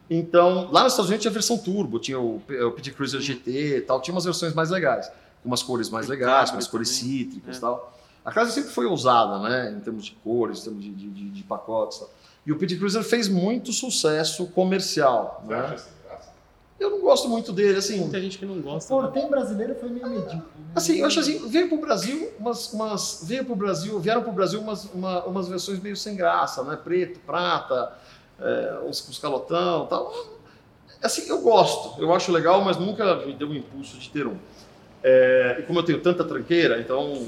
Então, 0.09 0.71
lá 0.71 0.83
nos 0.85 0.93
Estados 0.93 1.09
Unidos 1.09 1.23
tinha 1.23 1.31
a 1.31 1.33
versão 1.33 1.57
turbo, 1.57 1.99
tinha 1.99 2.19
o, 2.21 2.37
o 2.37 2.71
PT 2.73 2.91
Cruiser 2.93 3.21
GT 3.21 3.79
e 3.79 3.81
tal, 3.81 4.01
tinha 4.03 4.15
umas 4.15 4.25
versões 4.25 4.53
mais 4.53 4.71
legais, 4.71 5.09
com 5.43 5.49
umas 5.49 5.63
cores 5.63 5.89
mais 5.89 6.09
legais, 6.09 6.51
com 6.51 6.57
umas 6.57 6.67
cores 6.69 6.91
cítricas 6.91 7.57
e 7.57 7.59
É. 7.59 7.61
tal. 7.61 7.93
A 8.25 8.31
Chrysler 8.31 8.55
sempre 8.55 8.71
foi 8.71 8.87
ousada, 8.87 9.39
né, 9.39 9.75
em 9.77 9.81
termos 9.81 10.07
de 10.07 10.13
cores, 10.25 10.61
em 10.61 10.65
termos 10.65 10.83
de, 10.85 10.91
de, 10.91 11.09
de- 11.11 11.31
de 11.31 11.43
pacotes 11.43 11.99
e 11.99 12.01
tal. 12.01 12.11
E 12.47 12.53
o 12.53 12.59
PT 12.59 12.77
Cruiser 12.77 13.03
fez 13.03 13.29
muito 13.29 13.73
sucesso 13.73 14.47
comercial, 14.49 15.43
Você 15.47 15.55
acha 15.55 15.69
né? 15.69 15.75
assim, 15.75 15.91
graça? 16.07 16.29
Eu 16.81 16.91
não 16.91 17.01
gosto 17.01 17.29
muito 17.29 17.53
dele, 17.53 17.79
assim... 17.79 18.01
Muita 18.01 18.21
gente 18.21 18.37
que 18.39 18.45
não 18.45 18.59
O 18.59 18.63
gosta. 18.63 18.95
né? 18.95 19.01
Fortem 19.03 19.29
brasileiro 19.31 19.75
foi 19.75 19.89
meio 19.91 20.07
medíocre. 20.09 20.37
Né? 20.37 20.43
Assim, 20.75 20.97
eu 20.99 21.07
acho 21.07 21.21
assim, 21.21 21.49
veio 21.49 21.69
pro 21.69 21.79
Brasil 21.79 22.31
umas, 22.39 22.73
umas 22.73 23.21
veio 23.25 23.45
pro 23.45 23.55
Brasil, 23.57 23.99
vieram 24.01 24.23
pro 24.23 24.33
Brasil 24.33 24.61
umas, 24.61 24.85
uma- 24.87 25.25
umas 25.25 25.49
versões 25.49 25.81
meio 25.81 25.97
sem 25.97 26.17
graça, 26.17 26.63
né? 26.65 26.77
Preto, 26.77 27.21
prata, 27.21 27.93
é, 28.41 28.79
uns, 28.85 29.09
uns 29.09 29.19
calotão, 29.19 29.87
tal. 29.87 30.13
Assim, 31.03 31.29
eu 31.29 31.41
gosto, 31.43 32.01
eu 32.01 32.15
acho 32.15 32.33
legal, 32.33 32.65
mas 32.65 32.77
nunca 32.79 33.17
me 33.27 33.35
deu 33.35 33.49
um 33.49 33.55
impulso 33.55 33.99
de 33.99 34.09
ter 34.11 34.27
um. 34.27 34.37
É, 35.03 35.57
e 35.59 35.63
como 35.65 35.79
eu 35.81 35.83
tenho 35.83 36.01
tanta 36.01 36.25
tranqueira, 36.25 36.81
então 36.81 37.27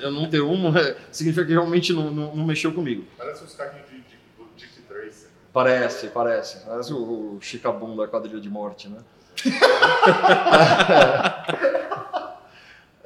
eu 0.00 0.10
não 0.10 0.28
ter 0.30 0.40
um 0.40 0.74
é, 0.76 0.96
significa 1.12 1.44
que 1.44 1.52
realmente 1.52 1.92
não, 1.92 2.10
não, 2.10 2.34
não 2.34 2.46
mexeu 2.46 2.72
comigo. 2.72 3.04
Parece 3.18 3.44
os 3.44 3.54
carrinhos 3.54 3.86
de, 3.90 3.96
de, 3.96 4.16
né? 4.16 5.28
Parece, 5.52 6.08
parece. 6.08 6.64
Parece 6.66 6.92
o, 6.92 7.36
o 7.36 7.38
Chicabum 7.40 7.94
da 7.94 8.08
quadrilha 8.08 8.40
de 8.40 8.48
morte, 8.48 8.88
né? 8.88 8.98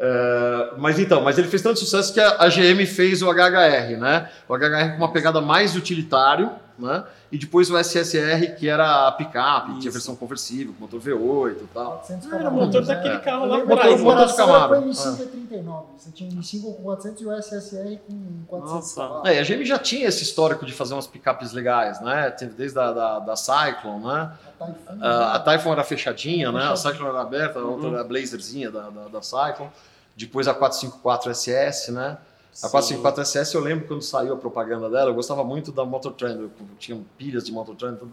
É, 0.00 0.74
mas 0.78 0.96
então, 1.00 1.20
mas 1.20 1.36
ele 1.38 1.48
fez 1.48 1.60
tanto 1.60 1.80
sucesso 1.80 2.14
que 2.14 2.20
a, 2.20 2.42
a 2.42 2.48
GM 2.48 2.86
fez 2.86 3.20
o 3.20 3.26
HHR, 3.26 3.98
né? 3.98 4.30
O 4.48 4.56
HHR 4.56 4.92
com 4.92 4.98
uma 4.98 5.12
pegada 5.12 5.40
mais 5.40 5.74
utilitário, 5.74 6.52
né? 6.78 7.04
E 7.32 7.36
depois 7.38 7.70
o 7.70 7.76
SSR, 7.76 8.54
que 8.58 8.68
era 8.68 9.08
a 9.08 9.12
picape, 9.12 9.78
tinha 9.80 9.90
versão 9.90 10.14
conversível, 10.16 10.72
com 10.74 10.82
motor 10.84 11.00
V8 11.00 11.56
e 11.62 11.66
tal. 11.74 11.90
400 11.98 12.32
Ah, 12.32 12.36
era 12.36 12.48
o 12.48 12.52
motor 12.54 12.80
né? 12.80 12.86
daquele 12.94 13.18
carro 13.18 13.46
lá 13.46 13.58
atrás. 13.58 13.80
a 13.80 13.84
Motor 13.84 13.96
de 13.96 14.02
comparação 14.04 14.48
era 14.48 14.58
Camaro. 14.60 14.82
com 14.82 14.88
o 14.88 14.90
M5 14.90 15.28
E39. 15.28 15.84
Você 15.98 16.10
tinha 16.12 16.30
o 16.30 16.32
M5 16.34 16.62
com 16.76 16.82
400 16.82 17.20
e 17.22 17.26
o 17.26 17.32
SSR 17.42 17.98
com 18.06 18.42
400 18.46 18.74
Nossa. 18.74 19.00
cavalos. 19.00 19.28
É, 19.28 19.34
e 19.34 19.38
a 19.38 19.42
GM 19.42 19.64
já 19.64 19.78
tinha 19.78 20.06
esse 20.08 20.22
histórico 20.22 20.64
de 20.64 20.72
fazer 20.72 20.94
umas 20.94 21.06
picapes 21.06 21.52
legais, 21.52 22.00
né? 22.00 22.30
Teve 22.30 22.52
desde 22.54 22.78
a 22.78 22.92
da, 22.92 23.18
da 23.18 23.36
Cyclone, 23.36 24.04
né? 24.04 24.32
A 24.60 24.64
Typhoon, 24.66 24.98
Ah, 25.02 25.34
a 25.34 25.38
Typhoon 25.40 25.72
era 25.72 25.84
fechadinha, 25.84 26.50
né? 26.52 26.64
A. 26.72 26.76
Cyclone 26.76 27.10
era 27.10 27.20
aberta, 27.20 27.58
a 27.58 27.62
outra 27.64 27.86
Uhum. 27.88 27.92
era 27.94 28.02
a 28.02 28.04
Blazerzinha 28.04 28.70
da, 28.70 28.88
da, 28.90 29.08
da 29.08 29.22
Cyclone. 29.22 29.70
Depois 30.16 30.48
a 30.48 30.54
454 30.54 31.30
SS, 31.34 31.92
né? 31.92 32.18
A 32.60 32.66
Sim. 32.66 33.00
454 33.02 33.24
SS 33.24 33.54
eu 33.54 33.60
lembro 33.60 33.86
quando 33.86 34.02
saiu 34.02 34.34
a 34.34 34.36
propaganda 34.36 34.90
dela, 34.90 35.10
eu 35.10 35.14
gostava 35.14 35.44
muito 35.44 35.70
da 35.70 35.84
Motor 35.84 36.12
Trend, 36.14 36.40
eu 36.40 36.50
tinha 36.78 37.00
pilhas 37.16 37.44
de 37.44 37.52
Motor 37.52 37.76
Trend. 37.76 37.98
tudo. 37.98 38.12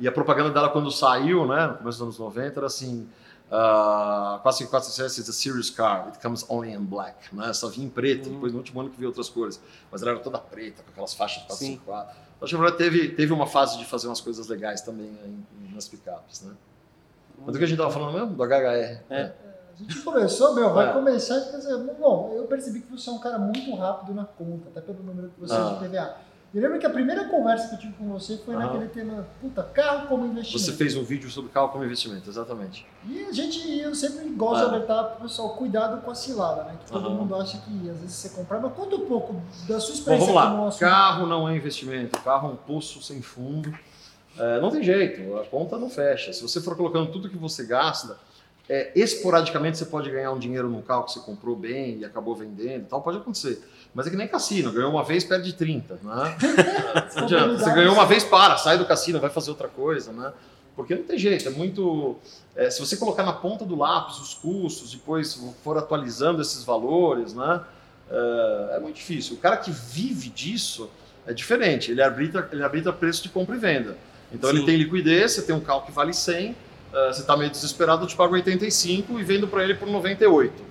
E 0.00 0.06
a 0.08 0.12
propaganda 0.12 0.50
dela 0.50 0.68
quando 0.70 0.90
saiu, 0.90 1.46
né, 1.46 1.68
no 1.68 1.74
começo 1.78 1.98
dos 1.98 2.02
anos 2.02 2.18
90, 2.18 2.58
era 2.60 2.66
assim: 2.66 3.08
uh, 3.46 4.40
454 4.42 4.90
SS 4.90 5.20
is 5.20 5.28
a 5.28 5.32
serious 5.32 5.70
car, 5.70 6.08
it 6.08 6.18
comes 6.20 6.44
only 6.48 6.72
in 6.72 6.84
black. 6.84 7.34
Né? 7.34 7.52
Só 7.52 7.68
vinha 7.68 7.86
em 7.86 7.90
preto, 7.90 8.26
Uhum. 8.28 8.34
depois 8.34 8.52
no 8.52 8.58
último 8.58 8.80
ano 8.80 8.90
que 8.90 8.96
veio 8.96 9.08
outras 9.08 9.28
cores. 9.28 9.60
Mas 9.90 10.02
ela 10.02 10.10
era 10.12 10.20
toda 10.20 10.38
preta, 10.38 10.82
com 10.82 10.90
aquelas 10.90 11.14
faixas 11.14 11.46
de 11.46 11.54
Sim. 11.54 11.76
454. 11.86 12.26
Então, 12.36 12.44
a 12.46 12.50
Chevrolet 12.50 12.76
teve, 12.76 13.08
teve 13.10 13.32
uma 13.32 13.46
fase 13.46 13.78
de 13.78 13.84
fazer 13.86 14.08
umas 14.08 14.20
coisas 14.20 14.46
legais 14.48 14.82
também 14.82 15.06
né, 15.06 15.32
nas 15.72 15.88
picapes. 15.88 16.42
Né? 16.42 16.52
Mas 17.38 17.52
do 17.52 17.58
que 17.58 17.64
a 17.64 17.66
gente 17.68 17.78
estava 17.78 17.90
falando 17.90 18.12
mesmo? 18.12 18.34
Do 18.34 18.42
HHR. 18.42 19.00
É. 19.08 19.32
A 19.78 19.82
gente 19.82 20.00
começou, 20.02 20.54
meu, 20.54 20.72
vai 20.72 20.88
É. 20.88 20.92
começar. 20.92 21.38
Dizer, 21.38 21.76
bom, 21.98 22.32
eu 22.34 22.44
percebi 22.44 22.80
que 22.80 22.90
você 22.90 23.10
é 23.10 23.12
um 23.12 23.18
cara 23.18 23.38
muito 23.38 23.74
rápido 23.76 24.14
na 24.14 24.24
conta, 24.24 24.68
até 24.70 24.80
pelo 24.80 25.02
número 25.02 25.28
que 25.28 25.40
você 25.40 25.54
Ah. 25.54 25.74
de 25.74 25.80
TVA. 25.80 26.16
Eu 26.54 26.62
lembro 26.62 26.78
que 26.78 26.86
a 26.86 26.90
primeira 26.90 27.24
conversa 27.24 27.68
que 27.68 27.74
eu 27.74 27.78
tive 27.80 27.92
com 27.94 28.08
você 28.08 28.38
foi 28.38 28.54
Aham. 28.54 28.64
naquele 28.64 28.88
tema, 28.88 29.26
puta, 29.42 29.62
carro 29.62 30.06
como 30.08 30.24
investimento. 30.24 30.58
Você 30.58 30.72
fez 30.72 30.96
um 30.96 31.02
vídeo 31.04 31.28
sobre 31.28 31.50
carro 31.50 31.68
como 31.68 31.84
investimento, 31.84 32.30
exatamente. 32.30 32.86
E 33.04 33.24
a 33.24 33.32
gente, 33.32 33.78
eu 33.78 33.94
sempre 33.94 34.26
gosto 34.30 34.62
Ah. 34.64 34.68
de 34.68 34.74
alertar 34.76 35.04
pro 35.10 35.22
pessoal, 35.24 35.50
cuidado 35.50 36.00
com 36.00 36.10
a 36.10 36.14
cilada, 36.14 36.62
né? 36.64 36.76
Que 36.82 36.90
todo 36.90 37.08
Aham. 37.08 37.14
mundo 37.16 37.34
acha 37.34 37.58
que 37.58 37.90
às 37.90 37.98
vezes 37.98 38.14
você 38.14 38.28
comprar. 38.30 38.58
Mas 38.60 38.72
conta 38.72 38.96
um 38.96 39.06
pouco 39.06 39.34
da 39.68 39.78
sua 39.78 39.88
Bom, 39.90 39.94
experiência 39.98 40.32
vamos 40.32 40.50
como 40.50 40.62
lá. 40.62 40.68
assunto. 40.68 40.80
Carro 40.80 41.26
não 41.26 41.46
é 41.46 41.54
investimento, 41.56 42.18
carro 42.22 42.48
é 42.48 42.52
um 42.52 42.56
poço 42.56 43.02
sem 43.02 43.20
fundo. 43.20 43.76
É, 44.38 44.60
não 44.60 44.70
tem 44.70 44.82
jeito, 44.82 45.36
a 45.36 45.44
conta 45.44 45.76
não 45.76 45.90
fecha. 45.90 46.32
Se 46.32 46.40
você 46.42 46.60
for 46.60 46.74
colocando 46.76 47.10
tudo 47.10 47.28
que 47.28 47.36
você 47.38 47.64
gasta, 47.66 48.16
é, 48.68 48.92
esporadicamente 48.96 49.78
você 49.78 49.84
pode 49.84 50.10
ganhar 50.10 50.32
um 50.32 50.38
dinheiro 50.38 50.68
num 50.68 50.82
carro 50.82 51.04
que 51.04 51.12
você 51.12 51.20
comprou 51.20 51.54
bem 51.54 51.98
e 51.98 52.04
acabou 52.04 52.34
vendendo 52.34 52.82
e 52.82 52.86
tal, 52.86 53.00
pode 53.00 53.18
acontecer. 53.18 53.62
Mas 53.94 54.06
é 54.06 54.10
que 54.10 54.16
nem 54.16 54.26
cassino, 54.26 54.72
ganhou 54.72 54.90
uma 54.90 55.04
vez, 55.04 55.24
perde 55.24 55.52
30, 55.52 56.00
né? 56.02 56.36
Não 57.16 57.22
adianta. 57.24 57.58
Você 57.58 57.72
ganhou 57.72 57.94
uma 57.94 58.04
vez, 58.04 58.24
para, 58.24 58.56
sai 58.56 58.76
do 58.76 58.84
cassino, 58.84 59.20
vai 59.20 59.30
fazer 59.30 59.50
outra 59.50 59.68
coisa, 59.68 60.12
né? 60.12 60.32
Porque 60.74 60.94
não 60.94 61.04
tem 61.04 61.18
jeito, 61.18 61.48
é 61.48 61.50
muito. 61.50 62.16
é, 62.54 62.68
se 62.68 62.78
você 62.80 62.98
colocar 62.98 63.22
na 63.22 63.32
ponta 63.32 63.64
do 63.64 63.74
lápis 63.74 64.18
os 64.18 64.34
custos, 64.34 64.90
depois 64.90 65.40
for 65.64 65.78
atualizando 65.78 66.42
esses 66.42 66.62
valores, 66.62 67.32
né? 67.32 67.62
É, 68.10 68.76
é 68.76 68.80
muito 68.80 68.96
difícil. 68.96 69.36
O 69.36 69.38
cara 69.38 69.56
que 69.56 69.70
vive 69.70 70.28
disso 70.28 70.90
é 71.26 71.32
diferente. 71.32 71.90
Ele 71.90 72.02
arbitra, 72.02 72.48
ele 72.52 72.62
arbitra 72.62 72.92
preço 72.92 73.22
de 73.22 73.30
compra 73.30 73.56
e 73.56 73.58
venda. 73.58 73.96
Então 74.30 74.50
Sim. 74.50 74.56
ele 74.56 74.66
tem 74.66 74.76
liquidez, 74.76 75.32
você 75.32 75.42
tem 75.42 75.54
um 75.54 75.60
carro 75.60 75.86
que 75.86 75.92
vale 75.92 76.12
100, 76.12 76.54
eh, 76.96 77.12
você 77.12 77.20
está 77.20 77.36
meio 77.36 77.50
desesperado, 77.50 78.04
eu 78.04 78.06
te 78.08 78.16
pago 78.16 78.32
85 78.32 79.20
e 79.20 79.22
vendo 79.22 79.46
para 79.46 79.62
ele 79.62 79.74
por 79.74 79.86
98. 79.86 80.64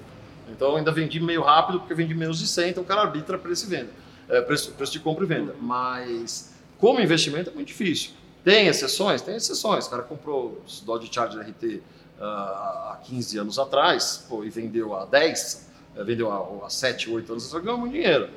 Então 0.50 0.76
ainda 0.76 0.92
vendi 0.92 1.20
meio 1.20 1.44
rápido 1.44 1.80
porque 1.80 1.94
eu 1.94 1.98
vendi 1.98 2.16
menos 2.16 2.40
de 2.40 2.48
100, 2.48 2.72
então 2.72 2.84
o 2.84 2.86
cara 2.86 3.02
arbitra 3.02 3.38
preço 3.38 3.68
e 3.68 3.70
venda, 3.70 3.90
eh, 4.28 4.42
preço, 4.42 4.72
preço 4.72 4.92
de 4.92 5.00
compra 5.00 5.24
e 5.24 5.28
venda. 5.28 5.56
Mas 5.62 6.52
como 6.80 7.00
investimento 7.00 7.52
é 7.52 7.54
muito 7.54 7.68
difícil. 7.68 8.12
Tem 8.44 8.68
exceções? 8.68 9.22
Tem 9.22 9.36
exceções. 9.36 9.86
O 9.86 9.90
cara 9.92 10.02
comprou 10.02 10.62
os 10.66 10.82
Dodge 10.82 11.10
Charger 11.14 11.42
RT 11.42 11.82
ah, 12.20 12.94
há 12.94 12.98
15 13.04 13.38
anos 13.38 13.60
atrás 13.60 14.26
pô, 14.28 14.44
e 14.44 14.50
vendeu 14.50 14.96
há 14.96 15.06
10, 15.06 15.70
eh, 15.96 16.04
vendeu 16.04 16.32
há, 16.32 16.66
há 16.66 16.70
7, 16.70 17.08
8 17.12 17.32
anos 17.32 17.46
atrás, 17.46 17.64
ganhou 17.64 17.80
muito 17.80 17.94
dinheiro. 17.94 18.30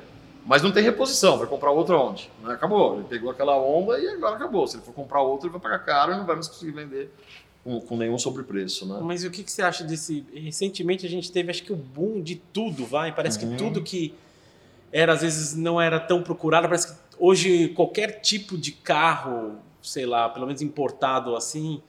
Mas 0.45 0.61
não 0.61 0.71
tem 0.71 0.83
reposição, 0.83 1.39
vai 1.39 1.47
comprar 1.47 1.71
outra 1.71 1.97
onde? 1.97 2.29
Né? 2.43 2.53
Acabou, 2.53 2.95
ele 2.95 3.07
pegou 3.09 3.31
aquela 3.31 3.57
onda 3.57 3.99
e 3.99 4.07
agora 4.09 4.35
acabou. 4.35 4.67
Se 4.67 4.77
ele 4.77 4.83
for 4.83 4.93
comprar 4.93 5.21
outra, 5.21 5.47
ele 5.47 5.53
vai 5.53 5.61
pagar 5.61 5.79
caro 5.79 6.13
e 6.13 6.17
não 6.17 6.25
vai 6.25 6.35
mais 6.35 6.47
conseguir 6.47 6.71
vender 6.71 7.11
com, 7.69 7.81
com 7.81 7.97
nenhum 7.97 8.17
sobrepreço. 8.17 8.85
Né? 8.87 8.99
Mas 9.03 9.23
o 9.23 9.29
que, 9.29 9.43
que 9.43 9.51
você 9.51 9.61
acha 9.61 9.83
desse. 9.83 10.25
Recentemente 10.33 11.05
a 11.05 11.09
gente 11.09 11.31
teve, 11.31 11.51
acho 11.51 11.63
que 11.63 11.71
o 11.73 11.75
boom 11.75 12.21
de 12.21 12.35
tudo, 12.35 12.85
vai. 12.85 13.13
Parece 13.13 13.43
Uhum. 13.43 13.51
que 13.51 13.57
tudo 13.57 13.83
que 13.83 14.13
era, 14.91 15.13
às 15.13 15.21
vezes, 15.21 15.55
não 15.55 15.79
era 15.79 15.99
tão 15.99 16.23
procurado. 16.23 16.67
Parece 16.67 16.87
que 16.87 16.93
hoje 17.19 17.69
qualquer 17.69 18.21
tipo 18.21 18.57
de 18.57 18.71
carro, 18.71 19.55
sei 19.81 20.05
lá, 20.05 20.27
pelo 20.29 20.47
menos 20.47 20.61
importado 20.61 21.35
assim. 21.35 21.81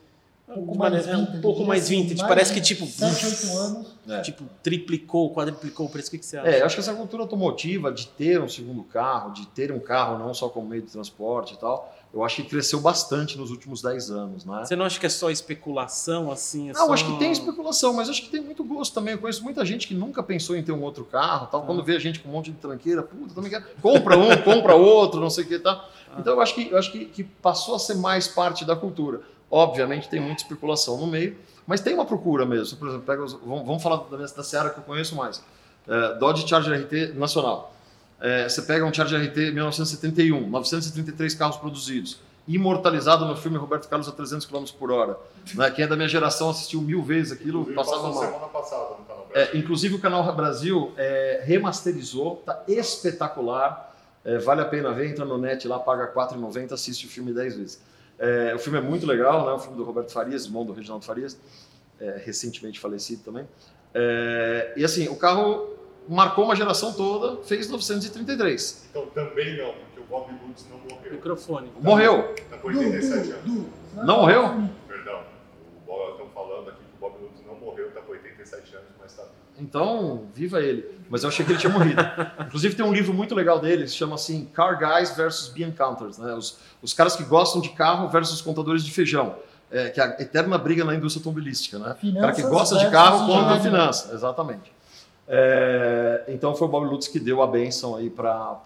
Um 0.48 0.54
pouco 0.66 0.78
parece- 0.78 1.06
mais 1.06 1.16
é 1.16 1.20
vintage. 1.20 1.38
um 1.38 1.40
pouco 1.40 1.56
diria 1.58 1.68
mais 1.68 1.88
vintage. 1.88 2.16
mais 2.16 2.28
Parece 2.28 2.52
que 2.52 2.60
tipo. 2.60 2.84
7, 2.84 3.24
8 3.26 3.56
anos. 3.56 3.86
É. 4.08 4.20
Tipo, 4.20 4.44
triplicou, 4.62 5.32
quadriplicou 5.32 5.86
o 5.86 5.88
preço. 5.88 6.08
O 6.08 6.10
que, 6.10 6.18
que 6.18 6.26
você 6.26 6.38
acha? 6.38 6.48
É, 6.48 6.60
eu 6.60 6.66
acho 6.66 6.74
que 6.74 6.80
essa 6.80 6.92
cultura 6.92 7.22
automotiva 7.22 7.92
de 7.92 8.08
ter 8.08 8.40
um 8.40 8.48
segundo 8.48 8.82
carro, 8.82 9.32
de 9.32 9.46
ter 9.46 9.70
um 9.70 9.78
carro 9.78 10.18
não 10.18 10.34
só 10.34 10.48
como 10.48 10.66
meio 10.68 10.82
de 10.82 10.90
transporte 10.90 11.54
e 11.54 11.56
tal, 11.56 11.94
eu 12.12 12.24
acho 12.24 12.36
que 12.36 12.42
cresceu 12.48 12.80
bastante 12.80 13.38
nos 13.38 13.50
últimos 13.50 13.80
10 13.82 14.10
anos, 14.10 14.44
né? 14.44 14.64
Você 14.64 14.74
não 14.74 14.84
acha 14.84 14.98
que 14.98 15.06
é 15.06 15.08
só 15.08 15.30
especulação, 15.30 16.30
assim? 16.30 16.70
É 16.70 16.72
Não, 16.72 16.86
só... 16.86 16.92
acho 16.94 17.04
que 17.06 17.18
tem 17.18 17.30
especulação, 17.30 17.92
mas 17.94 18.08
acho 18.08 18.22
que 18.22 18.28
tem 18.30 18.40
muito 18.40 18.64
gosto 18.64 18.92
também. 18.94 19.14
Eu 19.14 19.18
conheço 19.20 19.42
muita 19.44 19.64
gente 19.64 19.86
que 19.86 19.94
nunca 19.94 20.22
pensou 20.22 20.56
em 20.56 20.62
ter 20.62 20.72
um 20.72 20.82
outro 20.82 21.04
carro, 21.04 21.46
tal. 21.46 21.62
Quando 21.62 21.82
vê 21.84 21.96
a 21.96 21.98
gente 22.00 22.18
com 22.20 22.28
um 22.28 22.32
monte 22.32 22.50
de 22.50 22.56
tranqueira, 22.58 23.02
puta, 23.02 23.34
também 23.34 23.50
quer. 23.50 23.62
Compra 23.80 24.16
um, 24.18 24.36
compra 24.42 24.74
outro, 24.74 25.20
não 25.20 25.30
sei 25.30 25.44
o 25.44 25.46
que, 25.46 25.58
tá? 25.58 25.88
Então 26.18 26.34
eu 26.34 26.40
acho 26.40 26.54
que 26.54 26.68
eu 26.70 26.76
acho 26.78 26.90
que, 26.90 27.04
que 27.04 27.22
passou 27.22 27.74
a 27.76 27.78
ser 27.78 27.94
mais 27.94 28.26
parte 28.26 28.64
da 28.64 28.74
cultura. 28.74 29.20
Obviamente 29.48 30.08
tem 30.08 30.20
muita 30.20 30.42
especulação 30.42 30.96
no 30.96 31.06
meio, 31.06 31.36
mas 31.66 31.80
tem 31.80 31.94
uma 31.94 32.04
procura 32.04 32.44
mesmo. 32.44 32.76
Por 32.78 32.88
exemplo, 32.88 33.06
pega 33.06 33.22
os- 33.24 33.32
vamos, 33.34 33.64
vamos 33.66 33.82
falar 33.82 33.98
da, 34.10 34.16
da 34.16 34.42
Seara 34.42 34.70
que 34.70 34.78
eu 34.78 34.84
conheço 34.84 35.14
mais. 35.14 35.42
É, 35.86 36.14
Dodge 36.18 36.46
Charger 36.48 36.80
RT 36.82 37.14
nacional. 37.16 37.72
É, 38.20 38.48
você 38.48 38.62
pega 38.62 38.84
um 38.84 38.92
Charger 38.92 39.20
RT 39.28 39.36
1971, 39.52 40.48
933 40.48 41.34
carros 41.34 41.56
produzidos, 41.56 42.20
imortalizado 42.46 43.24
no 43.24 43.34
filme 43.36 43.56
Roberto 43.56 43.88
Carlos 43.88 44.08
a 44.08 44.12
300 44.12 44.46
km 44.46 44.64
por 44.78 44.90
hora. 44.90 45.16
Né? 45.54 45.70
Quem 45.70 45.84
é 45.84 45.88
da 45.88 45.96
minha 45.96 46.08
geração 46.08 46.50
assistiu 46.50 46.82
mil 46.82 47.02
vezes 47.02 47.32
aquilo, 47.32 47.60
Inclusive, 47.60 47.76
passava 47.76 48.12
mal. 48.12 48.24
semana 48.24 48.46
passada 48.48 48.82
no 48.98 49.04
canal 49.04 49.26
É, 49.34 49.56
inclusive 49.56 49.94
o 49.94 49.98
canal 49.98 50.34
Brasil 50.34 50.92
é, 50.96 51.42
remasterizou, 51.44 52.42
tá 52.44 52.62
espetacular. 52.68 53.88
É, 54.22 54.36
vale 54.36 54.60
a 54.60 54.66
pena 54.66 54.92
ver, 54.92 55.08
entra 55.10 55.24
no 55.24 55.38
net 55.38 55.66
lá, 55.66 55.78
paga 55.78 56.04
R$ 56.04 56.12
4,90, 56.12 56.72
assiste 56.72 57.06
o 57.06 57.08
filme 57.08 57.32
10 57.32 57.56
vezes. 57.56 57.82
É, 58.18 58.54
o 58.54 58.58
filme 58.58 58.78
é 58.78 58.82
muito 58.82 59.06
legal, 59.06 59.46
né? 59.46 59.52
O 59.52 59.58
filme 59.58 59.78
do 59.78 59.82
Roberto 59.84 60.12
Farias, 60.12 60.44
irmão 60.44 60.62
do 60.62 60.74
Reginaldo 60.74 61.06
Farias, 61.06 61.38
é, 61.98 62.20
recentemente 62.22 62.78
falecido 62.78 63.22
também. 63.22 63.48
E 64.76 64.84
assim, 64.84 65.08
o 65.08 65.16
carro 65.16 65.79
marcou 66.08 66.44
uma 66.44 66.56
geração 66.56 66.92
toda, 66.92 67.42
fez 67.42 67.68
933. 67.68 68.88
Então 68.90 69.06
também 69.06 69.56
não, 69.56 69.72
porque 69.72 70.00
o 70.00 70.04
Bob 70.04 70.32
Lutz 70.46 70.66
não 70.70 70.78
morreu. 70.78 71.12
Microfone. 71.12 71.72
Morreu. 71.80 72.34
Tá 72.50 72.58
com 72.58 72.70
Du, 72.70 72.78
87 72.78 73.28
Du, 73.28 73.32
anos. 73.32 73.44
Du. 73.44 74.04
Não 74.04 74.16
morreu? 74.18 74.42
Perdão. 74.88 75.20
Estão 76.12 76.28
falando 76.34 76.70
aqui 76.70 76.78
que 76.78 76.96
o 76.96 77.00
Bob 77.00 77.22
Lutz 77.22 77.46
não 77.46 77.54
morreu, 77.54 77.90
tá 77.90 78.00
com 78.00 78.12
87 78.12 78.40
47 78.50 78.76
anos, 78.76 78.88
mas 79.00 79.12
tá 79.12 79.22
vivo. 79.22 79.34
Então, 79.58 80.26
viva 80.34 80.60
ele. 80.60 81.00
Mas 81.08 81.22
eu 81.22 81.28
achei 81.28 81.44
que 81.44 81.52
ele 81.52 81.58
tinha 81.58 81.72
morrido. 81.72 82.02
Inclusive, 82.46 82.74
tem 82.74 82.84
um 82.84 82.92
livro 82.92 83.12
muito 83.14 83.34
legal 83.34 83.60
dele, 83.60 83.86
se 83.86 83.94
chama 83.94 84.14
assim 84.14 84.46
Car 84.46 84.78
Guys 84.78 85.16
versus 85.16 85.48
Bean 85.48 85.70
Counters, 85.70 86.18
né? 86.18 86.34
Os, 86.34 86.58
os 86.82 86.92
caras 86.92 87.14
que 87.16 87.24
gostam 87.24 87.60
de 87.60 87.70
carro 87.70 88.08
versus 88.08 88.36
os 88.36 88.42
contadores 88.42 88.84
de 88.84 88.90
feijão. 88.90 89.36
É, 89.72 89.88
que 89.90 90.00
é 90.00 90.04
a 90.04 90.20
eterna 90.20 90.58
briga 90.58 90.84
na 90.84 90.96
indústria 90.96 91.20
automobilística, 91.20 91.78
né? 91.78 91.96
o 92.02 92.20
cara 92.20 92.32
que 92.32 92.42
gosta 92.42 92.76
de 92.76 92.90
carro 92.90 93.24
contra 93.24 93.60
finança, 93.60 94.12
exatamente. 94.12 94.72
É, 95.32 96.24
então 96.26 96.56
foi 96.56 96.66
o 96.66 96.70
Bob 96.70 96.88
Lutz 96.88 97.06
que 97.06 97.20
deu 97.20 97.40
a 97.40 97.46
benção 97.46 97.94
aí 97.94 98.10
para 98.10 98.60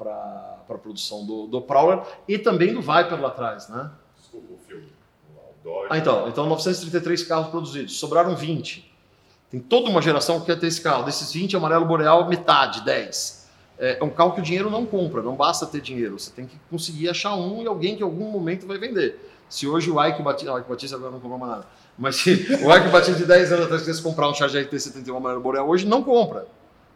a 0.66 0.74
produção 0.80 1.26
do, 1.26 1.46
do 1.46 1.60
Prowler 1.60 2.00
e 2.26 2.38
também 2.38 2.72
do 2.72 2.80
Viper 2.80 3.20
lá 3.20 3.28
atrás, 3.28 3.68
né? 3.68 3.90
Desculpa 4.18 4.54
o 4.54 4.58
filme. 4.66 4.88
O 5.28 5.62
Dodge. 5.62 5.88
Ah, 5.90 5.98
então, 5.98 6.26
então 6.26 6.46
933 6.46 7.22
carros 7.24 7.48
produzidos, 7.48 7.98
sobraram 7.98 8.34
20. 8.34 8.90
Tem 9.50 9.60
toda 9.60 9.90
uma 9.90 10.00
geração 10.00 10.40
que 10.40 10.46
quer 10.46 10.58
ter 10.58 10.68
esse 10.68 10.80
carro. 10.80 11.04
Desses 11.04 11.30
20, 11.34 11.54
amarelo 11.54 11.84
boreal, 11.84 12.26
metade, 12.26 12.82
10. 12.82 13.44
É 13.78 14.02
um 14.02 14.08
carro 14.08 14.32
que 14.32 14.40
o 14.40 14.42
dinheiro 14.42 14.70
não 14.70 14.86
compra, 14.86 15.20
não 15.20 15.34
basta 15.36 15.66
ter 15.66 15.82
dinheiro. 15.82 16.18
Você 16.18 16.30
tem 16.30 16.46
que 16.46 16.58
conseguir 16.70 17.10
achar 17.10 17.34
um 17.34 17.62
e 17.62 17.66
alguém 17.66 17.94
que 17.94 18.00
em 18.00 18.04
algum 18.04 18.30
momento 18.30 18.66
vai 18.66 18.78
vender. 18.78 19.20
Se 19.50 19.68
hoje 19.68 19.90
o 19.90 20.02
Ike 20.02 20.22
Batista, 20.22 20.52
o 20.52 20.58
Ike 20.58 20.68
Batista 20.68 20.96
agora 20.96 21.12
não 21.12 21.20
comprou 21.20 21.38
mais 21.38 21.52
nada, 21.52 21.66
mas 21.96 22.16
se 22.16 22.48
o 22.62 22.90
Batista 22.90 23.14
de 23.14 23.24
10 23.24 23.52
anos 23.52 23.64
atrás 23.66 23.82
quisesse 23.82 24.02
comprar 24.02 24.28
um 24.28 24.34
Charger 24.34 24.68
RT71 24.68 25.16
amarelo 25.16 25.40
boreal, 25.40 25.68
hoje 25.68 25.86
não 25.86 26.02
compra, 26.02 26.46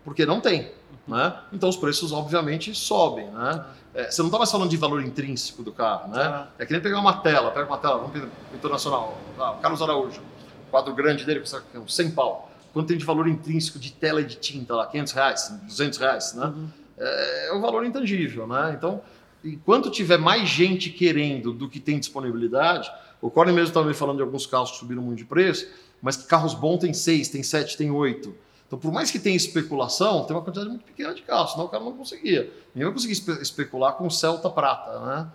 porque 0.04 0.26
não 0.26 0.40
tem. 0.40 0.72
Né? 1.06 1.34
Então 1.52 1.68
os 1.68 1.76
preços, 1.76 2.12
obviamente, 2.12 2.74
sobem. 2.74 3.26
Né? 3.28 3.64
É, 3.94 4.10
você 4.10 4.20
não 4.20 4.28
está 4.28 4.38
mais 4.38 4.50
falando 4.50 4.68
de 4.68 4.76
valor 4.76 5.02
intrínseco 5.02 5.62
do 5.62 5.72
carro. 5.72 6.10
Né? 6.10 6.22
Ah. 6.22 6.48
É 6.58 6.66
que 6.66 6.72
nem 6.72 6.82
pegar 6.82 6.98
uma 6.98 7.14
tela, 7.14 7.50
pega 7.50 7.66
uma 7.66 7.78
tela, 7.78 7.96
vamos 7.98 8.12
pegar 8.12 8.26
o 8.26 8.56
internacional, 8.56 9.18
ah, 9.38 9.52
o 9.52 9.58
Carlos 9.58 9.80
Araújo, 9.80 10.20
o 10.66 10.70
quadro 10.70 10.94
grande 10.94 11.24
dele 11.24 11.40
custa 11.40 11.62
uns 11.74 11.94
100 11.94 12.10
pau. 12.10 12.50
Quanto 12.72 12.88
tem 12.88 12.98
de 12.98 13.04
valor 13.04 13.26
intrínseco 13.26 13.78
de 13.78 13.92
tela 13.92 14.20
e 14.20 14.24
de 14.24 14.36
tinta 14.36 14.74
lá? 14.74 14.86
500 14.86 15.12
reais, 15.12 15.60
200 15.62 15.98
reais, 15.98 16.34
né? 16.34 16.52
É, 16.98 17.48
é 17.48 17.52
um 17.54 17.60
valor 17.60 17.84
intangível, 17.84 18.46
né? 18.46 18.74
Então, 18.76 19.00
enquanto 19.44 19.90
tiver 19.90 20.18
mais 20.18 20.48
gente 20.48 20.90
querendo 20.90 21.52
do 21.52 21.68
que 21.68 21.80
tem 21.80 21.98
disponibilidade, 21.98 22.90
o 23.20 23.30
Corey 23.30 23.52
mesmo 23.52 23.68
estava 23.68 23.86
me 23.86 23.94
falando 23.94 24.16
de 24.16 24.22
alguns 24.22 24.46
carros 24.46 24.70
que 24.72 24.76
subiram 24.78 25.02
muito 25.02 25.18
de 25.18 25.24
preço, 25.24 25.66
mas 26.00 26.16
que 26.16 26.26
carros 26.26 26.54
bons 26.54 26.78
tem 26.78 26.92
6, 26.92 27.28
tem 27.28 27.42
7, 27.42 27.76
tem 27.76 27.90
8. 27.90 28.34
Então, 28.66 28.78
por 28.78 28.92
mais 28.92 29.10
que 29.10 29.18
tenha 29.18 29.34
especulação, 29.36 30.24
tem 30.24 30.36
uma 30.36 30.42
quantidade 30.42 30.68
muito 30.68 30.84
pequena 30.84 31.14
de 31.14 31.22
carros, 31.22 31.52
senão 31.52 31.64
o 31.64 31.68
cara 31.68 31.82
não 31.82 31.92
conseguia. 31.92 32.42
Ninguém 32.74 32.84
vai 32.84 32.92
conseguir 32.92 33.14
espe- 33.14 33.40
especular 33.42 33.94
com 33.94 34.08
Celta 34.10 34.50
Prata, 34.50 34.98
né? 35.00 35.28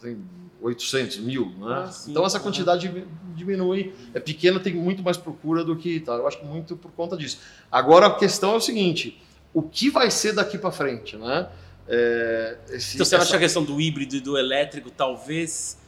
Tem 0.00 0.18
800 0.60 1.18
mil, 1.18 1.50
né? 1.58 1.84
Ah, 1.86 1.92
sim, 1.92 2.10
então, 2.10 2.26
essa 2.26 2.38
uhum. 2.38 2.42
quantidade 2.44 2.88
dimi- 2.88 3.06
diminui. 3.34 3.94
É 4.12 4.18
pequena, 4.18 4.58
tem 4.58 4.74
muito 4.74 5.02
mais 5.02 5.16
procura 5.16 5.62
do 5.64 5.76
que... 5.76 6.00
Tá? 6.00 6.14
Eu 6.14 6.26
acho 6.26 6.38
que 6.40 6.44
muito 6.44 6.76
por 6.76 6.90
conta 6.92 7.16
disso. 7.16 7.38
Agora, 7.70 8.06
a 8.08 8.14
questão 8.16 8.54
é 8.54 8.56
o 8.56 8.60
seguinte, 8.60 9.22
o 9.52 9.62
que 9.62 9.88
vai 9.88 10.10
ser 10.10 10.32
daqui 10.32 10.58
para 10.58 10.72
frente, 10.72 11.16
né? 11.16 11.48
É, 11.86 12.58
esse- 12.70 12.96
Então 12.96 13.04
você 13.06 13.14
essa- 13.14 13.22
acha 13.22 13.30
que 13.30 13.36
a 13.36 13.40
questão 13.40 13.62
do 13.62 13.80
híbrido 13.80 14.16
e 14.16 14.20
do 14.20 14.36
elétrico 14.36 14.90
talvez, 14.90 15.78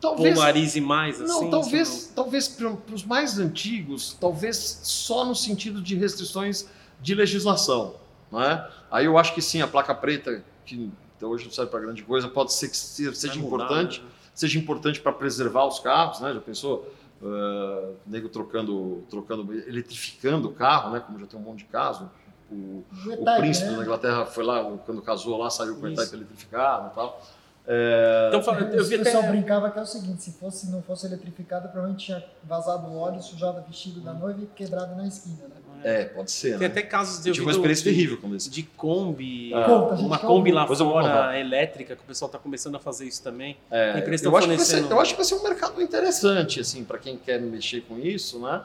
talvez 0.00 0.34
polarize 0.34 0.80
mais? 0.80 1.18
Não, 1.18 1.26
assim, 1.26 1.50
talvez, 1.50 2.12
talvez 2.14 2.48
para 2.48 2.72
os 2.94 3.04
mais 3.04 3.38
antigos, 3.38 4.16
talvez 4.20 4.80
só 4.82 5.24
no 5.24 5.34
sentido 5.34 5.80
de 5.80 5.94
restrições 5.94 6.66
de 7.00 7.14
legislação, 7.14 7.94
não 8.30 8.42
é? 8.42 8.68
Aí 8.90 9.04
eu 9.06 9.18
acho 9.18 9.34
que 9.34 9.42
sim, 9.42 9.60
a 9.62 9.66
placa 9.68 9.94
preta, 9.94 10.42
que 10.64 10.90
até 11.16 11.26
hoje 11.26 11.44
não 11.44 11.52
serve 11.52 11.70
para 11.70 11.80
grande 11.80 12.02
coisa, 12.02 12.28
pode 12.28 12.52
ser 12.52 12.68
que 12.68 12.76
se- 12.76 13.14
seja 13.14 13.34
Vai 13.34 13.42
mudar, 13.42 13.64
importante, 13.64 14.00
né? 14.00 14.06
seja 14.34 14.58
importante 14.58 15.00
para 15.00 15.12
preservar 15.12 15.64
os 15.66 15.78
carros, 15.78 16.20
né? 16.20 16.32
Já 16.34 16.40
pensou? 16.40 16.92
Uh, 17.22 17.94
nego 18.06 18.28
trocando, 18.28 19.02
trocando, 19.08 19.50
eletrificando 19.66 20.48
o 20.48 20.52
carro, 20.52 20.90
né? 20.92 21.00
Como 21.00 21.18
já 21.18 21.26
tem 21.26 21.40
um 21.40 21.42
monte 21.42 21.60
de 21.60 21.64
caso. 21.64 22.10
O, 22.50 22.84
O 23.06 23.24
príncipe 23.38 23.70
né? 23.70 23.76
da 23.78 23.82
Inglaterra 23.82 24.26
foi 24.26 24.44
lá, 24.44 24.62
quando 24.84 25.00
casou 25.02 25.36
lá, 25.38 25.48
saiu 25.50 25.76
com 25.76 25.86
o 25.86 25.88
Isso. 25.88 26.00
E-Type 26.02 26.16
eletrificado 26.16 26.90
e 26.92 26.94
tal. 26.94 27.26
É, 27.68 28.30
Então, 28.32 28.40
eu 28.72 28.84
vi 28.84 28.94
o 28.94 28.98
pessoal 29.02 29.24
até... 29.24 29.32
brincava 29.32 29.70
que 29.70 29.78
é 29.78 29.82
o 29.82 29.86
seguinte, 29.86 30.22
se 30.22 30.32
fosse, 30.32 30.70
não 30.70 30.82
fosse 30.82 31.06
eletrificado, 31.06 31.68
provavelmente 31.68 32.06
tinha 32.06 32.24
vazado 32.44 32.86
o 32.88 32.96
óleo, 32.96 33.20
sujado 33.20 33.60
o 33.60 33.62
vestido 33.64 34.00
da 34.00 34.12
noiva 34.12 34.40
e 34.42 34.46
quebrado 34.46 34.94
na 34.94 35.06
esquina, 35.06 35.48
né? 35.48 35.56
é, 35.84 36.04
pode 36.04 36.30
ser. 36.30 36.50
Tem 36.58 36.60
né? 36.60 36.66
até 36.66 36.82
casos 36.82 37.22
de 37.22 37.28
Eu 37.30 37.34
tive 37.34 37.46
uma 37.46 37.52
experiência 37.52 37.84
terrível 37.84 38.18
com 38.18 38.34
isso. 38.34 38.48
de 38.50 38.62
Kombi, 38.62 39.52
Ah. 39.52 39.66
Uma 39.98 40.18
Kombi 40.18 40.52
lá 40.52 40.62
Depois 40.62 40.78
fora 40.78 41.38
elétrica, 41.38 41.94
que 41.96 42.02
o 42.02 42.06
pessoal 42.06 42.28
está 42.28 42.38
começando 42.38 42.76
a 42.76 42.78
fazer 42.80 43.04
isso 43.04 43.22
também. 43.22 43.56
É, 43.70 43.92
A 43.92 43.98
empresa 43.98 44.24
eu, 44.24 44.30
tá 44.32 44.38
acho 44.38 44.48
que 44.48 44.56
vai 44.56 44.64
ser, 44.64 44.70
fornecendo- 44.72 44.94
eu 44.94 45.00
acho 45.00 45.10
que 45.12 45.16
vai 45.16 45.24
ser 45.26 45.34
um 45.34 45.42
mercado 45.42 45.82
interessante, 45.82 46.60
assim, 46.60 46.84
para 46.84 46.98
quem 46.98 47.16
quer 47.16 47.40
mexer 47.40 47.82
com 47.82 47.98
isso, 47.98 48.38
né? 48.40 48.62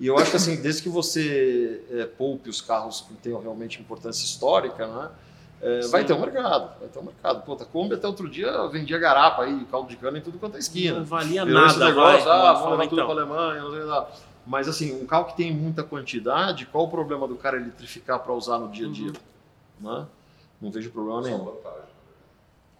E 0.00 0.06
eu 0.08 0.16
acho 0.18 0.30
que, 0.30 0.36
assim, 0.36 0.56
desde 0.60 0.82
que 0.82 0.88
você 0.88 1.80
é, 1.92 2.04
poupe 2.06 2.48
os 2.50 2.60
carros 2.60 3.02
que 3.02 3.14
tenham 3.14 3.40
realmente 3.40 3.80
importância 3.80 4.24
histórica, 4.24 4.86
né? 4.86 5.08
É, 5.64 5.86
vai 5.88 6.04
ter 6.04 6.12
um 6.12 6.20
mercado, 6.20 6.78
vai 6.78 6.88
ter 6.88 6.98
um 6.98 7.02
mercado. 7.02 7.42
Pô, 7.44 7.54
a 7.54 7.64
Kombi 7.64 7.94
até 7.94 8.06
outro 8.06 8.28
dia 8.28 8.66
vendia 8.68 8.98
garapa 8.98 9.42
aí, 9.42 9.64
caldo 9.70 9.88
de 9.88 9.96
cana 9.96 10.18
em 10.18 10.20
tudo 10.20 10.38
quanto 10.38 10.56
é 10.56 10.58
esquina. 10.60 10.98
Não 10.98 11.04
valia 11.06 11.44
Virou 11.44 11.66
esse 11.66 11.78
nada, 11.78 11.90
negócio, 11.90 12.24
vai. 12.24 12.38
ah, 12.38 12.52
Vamos 12.52 12.70
levar 12.72 12.82
tudo 12.88 13.00
então. 13.02 13.06
para 13.14 13.22
Alemanha, 13.22 13.62
não 13.62 13.70
sei 13.70 13.78
o 13.80 13.82
que 13.82 13.88
lá. 13.88 14.08
Mas, 14.46 14.68
assim, 14.68 15.00
um 15.02 15.06
carro 15.06 15.24
que 15.24 15.36
tem 15.36 15.50
muita 15.54 15.82
quantidade, 15.82 16.66
qual 16.66 16.84
o 16.84 16.88
problema 16.88 17.26
do 17.26 17.34
cara 17.34 17.56
eletrificar 17.56 18.18
para 18.20 18.32
usar 18.34 18.58
no 18.58 18.68
dia 18.68 18.86
a 18.86 18.90
dia? 18.92 19.12
Uhum. 19.82 19.90
Né? 20.00 20.06
Não 20.60 20.70
vejo 20.70 20.90
problema 20.90 21.22
nenhum. 21.22 21.44
vantagem. 21.44 21.94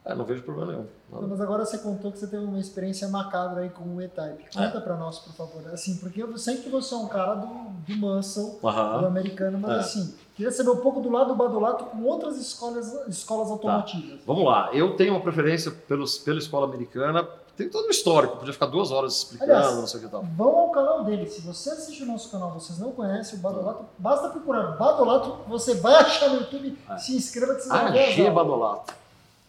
É, 0.04 0.14
não 0.14 0.26
vejo 0.26 0.42
problema 0.42 0.72
nenhum. 0.72 0.86
Nada. 1.10 1.26
Mas 1.26 1.40
agora 1.40 1.64
você 1.64 1.78
contou 1.78 2.12
que 2.12 2.18
você 2.18 2.26
teve 2.26 2.44
uma 2.44 2.58
experiência 2.58 3.08
macabra 3.08 3.62
aí 3.62 3.70
com 3.70 3.84
o 3.96 4.02
E-Type. 4.02 4.44
É. 4.54 4.66
Conta 4.66 4.80
pra 4.82 4.96
nós, 4.96 5.18
por 5.20 5.32
favor. 5.32 5.66
Assim, 5.72 5.96
porque 5.96 6.22
eu 6.22 6.36
sei 6.36 6.58
que 6.58 6.68
você 6.68 6.94
é 6.94 6.98
um 6.98 7.08
cara 7.08 7.34
do, 7.36 7.46
do 7.46 7.96
muscle, 7.96 8.58
do 8.60 8.68
Aham. 8.68 9.06
americano, 9.06 9.58
mas 9.58 9.70
É. 9.70 9.78
assim, 9.80 10.14
queria 10.34 10.50
saber 10.52 10.70
um 10.70 10.76
pouco 10.76 11.00
do 11.00 11.10
lado 11.10 11.28
do 11.28 11.34
Badolato 11.34 11.84
com 11.86 12.02
outras 12.04 12.36
escolas, 12.36 12.92
escolas 13.08 13.50
automotivas. 13.50 14.20
Vamos 14.26 14.44
lá, 14.44 14.70
eu 14.72 14.96
tenho 14.96 15.12
uma 15.14 15.20
preferência 15.20 15.70
pelos, 15.70 16.18
pela 16.18 16.38
escola 16.38 16.66
americana, 16.66 17.26
tem 17.56 17.68
todo 17.68 17.86
um 17.86 17.90
histórico, 17.90 18.38
podia 18.38 18.52
ficar 18.52 18.66
duas 18.66 18.90
horas 18.90 19.16
explicando, 19.18 19.52
Aliás, 19.52 19.76
não 19.76 19.86
sei 19.86 20.00
o 20.00 20.02
que 20.02 20.08
tal. 20.08 20.24
Vão 20.36 20.58
ao 20.58 20.70
canal 20.70 21.04
dele. 21.04 21.28
Se 21.30 21.40
você 21.40 21.70
assiste 21.70 22.02
o 22.02 22.06
nosso 22.06 22.28
canal 22.30 22.50
vocês 22.50 22.80
não 22.80 22.90
conhecem 22.90 23.38
o 23.38 23.42
Badolato, 23.42 23.84
basta 23.96 24.28
procurar 24.28 24.76
Badolato, 24.76 25.38
você 25.48 25.74
vai 25.74 25.94
achar 25.94 26.30
no 26.30 26.40
YouTube, 26.40 26.76
É. 26.90 26.98
se 26.98 27.14
inscreva 27.16 27.54
que 27.54 27.62
você 27.62 27.68
vai 27.68 27.92
ver 27.92 28.02
as 28.06 28.08
AG 28.10 28.20
aulas. 28.22 28.34
Badolato. 28.34 28.94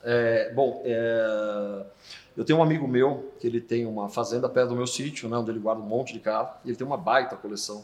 É, 0.03 0.53
bom, 0.53 0.83
é, 0.85 1.81
eu 2.37 2.45
tenho 2.45 2.59
um 2.59 2.61
amigo 2.61 2.87
meu 2.87 3.33
que 3.39 3.47
ele 3.47 3.59
tem 3.59 3.87
uma 3.87 4.07
fazenda 4.07 4.47
perto 4.47 4.69
do 4.69 4.75
meu 4.75 4.85
sítio, 4.85 5.27
né, 5.27 5.35
onde 5.37 5.49
ele 5.49 5.59
guarda 5.59 5.81
um 5.81 5.85
monte 5.85 6.13
de 6.13 6.19
carro, 6.19 6.49
e 6.63 6.69
ele 6.69 6.77
tem 6.77 6.85
uma 6.85 6.97
baita 6.97 7.35
coleção 7.35 7.83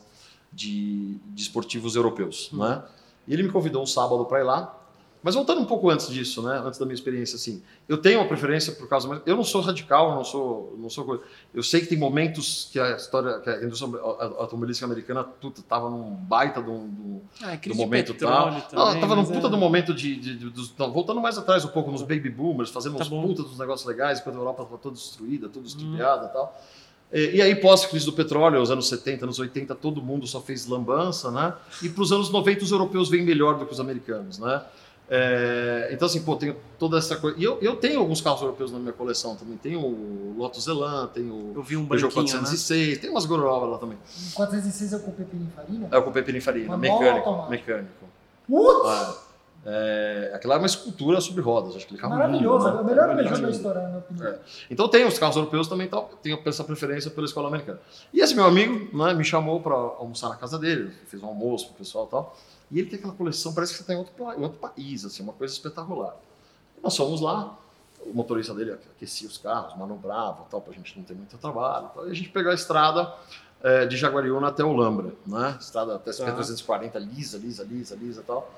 de, 0.51 1.15
de 1.33 1.41
esportivos 1.41 1.95
europeus, 1.95 2.49
né? 2.53 2.83
E 3.27 3.33
ele 3.33 3.43
me 3.43 3.49
convidou 3.51 3.81
um 3.83 3.85
sábado 3.85 4.25
para 4.25 4.39
ir 4.39 4.43
lá. 4.43 4.77
Mas 5.23 5.35
voltando 5.35 5.61
um 5.61 5.65
pouco 5.65 5.87
antes 5.87 6.07
disso, 6.09 6.41
né, 6.41 6.59
antes 6.65 6.79
da 6.79 6.85
minha 6.87 6.95
experiência 6.95 7.35
assim, 7.35 7.61
eu 7.87 7.95
tenho 7.99 8.19
uma 8.19 8.27
preferência 8.27 8.73
por 8.73 8.89
causa, 8.89 9.07
mas 9.07 9.21
eu 9.23 9.35
não 9.35 9.43
sou 9.43 9.61
radical, 9.61 10.15
não 10.15 10.23
sou, 10.23 10.75
não 10.79 10.89
sou 10.89 11.05
coisa. 11.05 11.23
Eu 11.53 11.61
sei 11.61 11.79
que 11.81 11.85
tem 11.85 11.95
momentos 11.95 12.69
que 12.71 12.79
a 12.79 12.95
história, 12.95 13.37
que 13.39 13.47
a 13.47 13.63
indústria 13.63 14.01
automobilística 14.01 14.83
americana 14.83 15.23
tudo 15.23 15.61
tava 15.61 15.91
num 15.91 16.15
baita 16.15 16.59
de 16.63 16.71
um- 16.71 17.21
Ah, 17.43 17.55
do 17.55 17.75
momento 17.75 18.13
petróleo 18.13 18.63
tal. 18.71 18.93
Não, 18.95 18.99
tava 18.99 19.15
num 19.15 19.23
puta 19.25 19.45
é- 19.45 19.49
do 19.51 19.57
momento 19.59 19.93
de. 19.93 20.15
de- 20.15 20.35
de- 20.37 20.49
dos- 20.49 20.75
não, 20.75 20.91
voltando 20.91 21.21
mais 21.21 21.37
atrás 21.37 21.63
um 21.63 21.67
pouco 21.69 21.91
nos 21.91 22.01
baby 22.01 22.31
boomers, 22.31 22.71
fazendo 22.71 22.95
Tá 22.97 23.03
uns 23.03 23.07
bom. 23.07 23.21
puta 23.21 23.43
dos 23.43 23.59
negócios 23.59 23.87
legais, 23.87 24.19
enquanto 24.19 24.37
a 24.37 24.39
Europa 24.39 24.63
estava 24.63 24.81
toda 24.81 24.95
destruída, 24.95 25.45
Hum. 25.45 25.51
toda 25.51 25.67
estupiada 25.67 26.25
e 26.25 26.29
tal. 26.29 26.59
E, 27.11 27.37
e 27.37 27.41
aí, 27.41 27.55
pós-crise 27.55 28.05
do 28.05 28.13
petróleo, 28.13 28.61
os 28.61 28.71
anos 28.71 28.87
70, 28.87 29.25
anos 29.25 29.39
80, 29.39 29.75
todo 29.75 30.01
mundo 30.01 30.25
só 30.27 30.39
fez 30.41 30.65
lambança, 30.65 31.29
né? 31.31 31.53
E 31.81 31.89
para 31.89 32.03
os 32.03 32.11
anos 32.11 32.29
90, 32.29 32.63
os 32.63 32.71
europeus 32.71 33.09
vêm 33.09 33.23
melhor 33.23 33.57
do 33.57 33.65
que 33.65 33.73
os 33.73 33.79
americanos, 33.79 34.39
né? 34.39 34.61
É, 35.13 35.89
então, 35.91 36.05
assim, 36.05 36.21
pô, 36.21 36.37
tenho 36.37 36.55
toda 36.79 36.97
essa 36.97 37.17
coisa. 37.17 37.37
E 37.37 37.43
eu, 37.43 37.59
eu 37.61 37.75
tenho 37.75 37.99
alguns 37.99 38.21
carros 38.21 38.39
europeus 38.39 38.71
na 38.71 38.79
minha 38.79 38.93
coleção 38.93 39.35
também. 39.35 39.57
Tenho 39.57 39.81
o 39.81 40.35
Lotus 40.37 40.67
Elan, 40.67 41.07
tenho 41.07 41.51
Eu 41.53 41.59
o 41.59 41.63
vi 41.63 41.75
um 41.75 41.85
Peugeot 41.85 42.13
branquinho, 42.13 42.37
né? 42.37 42.43
406, 42.43 42.97
tem 42.99 43.09
umas 43.09 43.25
gorobas 43.25 43.69
lá 43.71 43.77
também. 43.77 43.97
Em 43.97 44.31
406 44.31 44.93
eu 44.93 44.99
comprei 45.01 45.27
pininfarina. 45.27 45.89
É 45.91 45.97
o 45.97 46.03
Coupé 46.03 46.21
Pininfarina, 46.21 46.77
mecânico. 46.77 47.49
Mecânico. 47.49 48.05
Putz! 48.47 48.87
Ah, 48.87 49.17
é, 49.63 50.31
aquela 50.33 50.55
é 50.55 50.57
uma 50.57 50.65
escultura 50.65 51.21
sobre 51.21 51.41
rodas, 51.41 51.75
acho 51.75 51.85
que 51.85 51.93
ele 51.93 52.01
Maravilhoso, 52.01 52.65
lindo, 52.65 52.69
é 52.69 52.73
né? 52.77 52.81
o 52.81 52.85
melhor 52.85 53.09
É 53.11 53.15
Peugeot 53.15 53.41
da 53.41 53.49
história, 53.49 53.81
na 53.81 53.87
minha 53.89 53.99
opinião. 53.99 54.27
É. 54.27 54.39
Então 54.69 54.87
tem 54.87 55.05
os 55.05 55.19
carros 55.19 55.35
europeus 55.35 55.67
também, 55.67 55.89
tenho 56.23 56.41
essa 56.45 56.63
preferência 56.63 57.11
pela 57.11 57.25
escola 57.25 57.47
americana. 57.47 57.79
E 58.11 58.21
esse 58.21 58.33
meu 58.33 58.45
amigo 58.45 58.97
né, 58.97 59.13
me 59.13 59.23
chamou 59.23 59.61
para 59.61 59.75
almoçar 59.75 60.29
na 60.29 60.35
casa 60.35 60.57
dele, 60.57 60.91
fez 61.07 61.21
um 61.21 61.27
almoço 61.27 61.67
pro 61.67 61.75
pessoal 61.75 62.07
e 62.07 62.09
tal. 62.09 62.37
E 62.71 62.79
ele 62.79 62.89
tem 62.89 62.97
aquela 62.97 63.13
coleção, 63.13 63.53
parece 63.53 63.73
que 63.73 63.77
você 63.77 63.83
está 63.83 63.93
em 63.93 63.97
outro, 63.97 64.13
em 64.39 64.43
outro 64.43 64.57
país, 64.57 65.05
assim, 65.05 65.21
uma 65.21 65.33
coisa 65.33 65.53
espetacular. 65.53 66.15
E 66.77 66.81
nós 66.81 66.97
fomos 66.97 67.21
lá, 67.21 67.55
o 68.03 68.13
motorista 68.13 68.55
dele 68.55 68.71
aquecia 68.71 69.27
os 69.27 69.37
carros, 69.37 69.77
manobrava 69.77 70.45
tal, 70.49 70.61
para 70.61 70.73
a 70.73 70.75
gente 70.75 70.97
não 70.97 71.03
ter 71.03 71.13
muito 71.13 71.37
trabalho. 71.37 71.89
Tal, 71.93 72.07
e 72.07 72.11
a 72.11 72.13
gente 72.15 72.29
pegou 72.29 72.51
a 72.51 72.55
estrada 72.55 73.13
eh, 73.61 73.85
de 73.85 73.95
Jaguariúna 73.95 74.47
até 74.47 74.63
Olambra, 74.63 75.13
né? 75.27 75.55
Estrada 75.59 75.95
até 75.95 76.11
Tá. 76.11 76.31
340, 76.31 76.97
lisa, 76.97 77.37
lisa, 77.37 77.63
lisa, 77.63 77.95
lisa 77.95 78.21
e 78.21 78.23
tal. 78.23 78.49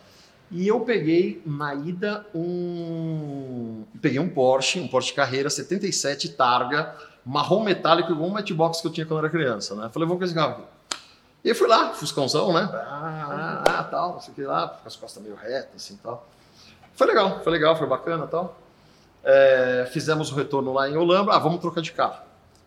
E 0.54 0.68
eu 0.68 0.82
peguei 0.82 1.42
na 1.44 1.74
ida 1.74 2.24
um. 2.34 3.84
Peguei 4.00 4.20
um 4.20 4.30
Porsche, 4.30 4.80
um 4.80 4.88
Porsche 4.88 5.12
Carreira 5.12 5.50
77 5.50 6.30
Targa, 6.30 6.96
marrom 7.26 7.64
metálico, 7.64 8.12
igual 8.12 8.30
um 8.30 8.34
Matchbox 8.34 8.80
que 8.80 8.86
eu 8.86 8.92
tinha 8.92 9.04
quando 9.04 9.18
era 9.20 9.30
criança, 9.32 9.74
né? 9.74 9.90
Falei, 9.92 10.08
vou 10.08 10.16
com 10.16 10.24
esse 10.24 10.34
carro 10.34 10.52
aqui. 10.52 10.64
E 11.44 11.50
eu 11.50 11.56
fui 11.56 11.68
lá, 11.68 11.92
Fuscãozão, 11.94 12.54
né? 12.54 12.70
Ah, 12.72 13.64
ah, 13.66 13.80
ah, 13.80 13.84
tal, 13.86 14.14
não 14.14 14.22
sei 14.22 14.32
o 14.32 14.36
que 14.36 14.44
lá, 14.44 14.68
com 14.68 14.88
as 14.88 14.96
costas 14.96 15.24
meio 15.24 15.36
retas, 15.36 15.76
assim 15.76 15.98
tal. 16.02 16.30
Foi 16.94 17.08
legal, 17.08 17.42
foi 17.44 17.52
legal, 17.52 17.76
foi 17.76 17.88
bacana 17.88 18.28
tal. 18.28 18.56
É, 19.24 19.90
fizemos 19.92 20.32
o 20.32 20.36
retorno 20.36 20.72
lá 20.72 20.88
em 20.88 20.96
Olambra, 20.96 21.34
ah, 21.34 21.40
vamos 21.40 21.60
trocar 21.62 21.82
de 21.82 21.92
carro. 21.92 22.22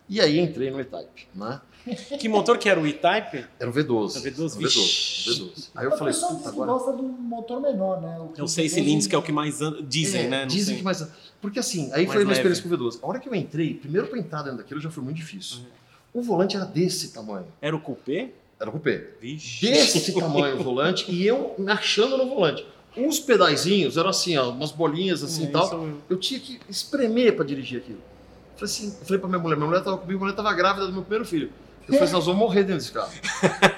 E 0.09 0.19
aí 0.19 0.39
entrei 0.39 0.69
no 0.69 0.81
E-Type, 0.81 1.29
né? 1.33 1.61
Que 2.19 2.27
motor 2.29 2.57
que 2.57 2.67
era 2.69 2.79
o 2.79 2.85
E-Type? 2.87 3.45
Era 3.59 3.69
um 3.69 3.73
V12. 3.73 4.17
Era 4.17 4.29
um 4.29 4.31
V12, 4.47 4.55
Um 4.55 4.59
vixe. 4.59 4.79
V12, 4.79 5.39
V12. 5.53 5.69
Aí 5.75 5.85
eu 5.85 5.91
o 5.91 5.97
falei, 5.97 6.13
puta, 6.13 6.49
agora... 6.49 6.71
gosta 6.71 6.91
do 6.93 7.03
motor 7.03 7.61
menor, 7.61 8.01
né? 8.01 8.17
O 8.19 8.33
É 8.39 8.43
o 8.43 8.47
6 8.47 8.71
V12 8.71 8.75
cilindros 8.75 9.07
que 9.07 9.15
é 9.15 9.17
o 9.17 9.21
que 9.23 9.31
mais 9.31 9.61
an- 9.61 9.77
dizem, 9.87 10.21
É, 10.25 10.27
né? 10.27 10.39
Não 10.41 10.47
dizem 10.47 10.65
sei. 10.65 10.77
que 10.77 10.83
mais. 10.83 11.07
Porque 11.41 11.59
assim, 11.59 11.85
aí 11.93 12.05
Mais 12.05 12.07
foi 12.07 12.15
a 12.15 12.25
minha 12.25 12.27
leve. 12.27 12.49
experiência 12.51 12.63
com 12.63 12.69
o 12.69 12.77
V12. 12.91 12.99
A 13.03 13.07
hora 13.07 13.19
que 13.19 13.29
eu 13.29 13.35
entrei, 13.35 13.73
primeiro 13.75 14.07
pra 14.07 14.17
entrar 14.19 14.41
dentro 14.43 14.57
daquilo 14.57 14.79
já 14.81 14.89
foi 14.89 15.03
muito 15.03 15.17
difícil. 15.17 15.59
Uhum. 16.13 16.19
O 16.19 16.21
volante 16.23 16.55
era 16.55 16.65
desse 16.65 17.09
tamanho. 17.13 17.45
Era 17.61 17.75
o 17.75 17.79
Coupé? 17.79 18.31
Era 18.59 18.71
o 18.71 18.73
cupê. 18.73 19.09
Vixe. 19.21 19.67
Desse 19.69 20.11
tamanho 20.19 20.59
o 20.59 20.63
volante 20.63 21.11
e 21.11 21.27
eu 21.27 21.53
me 21.59 21.71
achando 21.71 22.17
no 22.17 22.27
volante. 22.27 22.65
Os 22.97 23.19
pedaizinhos 23.19 23.97
eram 23.97 24.09
assim, 24.09 24.35
ó, 24.35 24.49
umas 24.49 24.71
bolinhas 24.71 25.21
assim 25.21 25.43
e 25.43 25.47
É, 25.47 25.51
tal. 25.51 25.87
Eu 26.09 26.17
tinha 26.17 26.39
que 26.39 26.59
espremer 26.67 27.35
pra 27.35 27.45
dirigir 27.45 27.77
aquilo. 27.81 27.99
Eu 27.99 28.57
falei 28.59 28.73
assim, 28.73 28.87
eu 28.99 29.05
falei 29.05 29.19
pra 29.19 29.29
minha 29.29 29.39
mulher, 29.39 29.55
minha 29.57 29.67
mulher 29.67 29.83
tava 29.83 29.97
comigo, 29.97 30.17
minha 30.17 30.31
mulher 30.31 30.35
tava 30.35 30.51
grávida 30.55 30.87
do 30.87 30.91
meu 30.93 31.03
primeiro 31.03 31.23
filho. 31.23 31.51
Eu 31.87 31.93
falei 31.93 32.03
assim, 32.03 32.13
nós 32.13 32.25
vamos 32.25 32.39
morrer 32.39 32.63
dentro 32.63 32.77
desse 32.77 32.91
carro. 32.91 33.11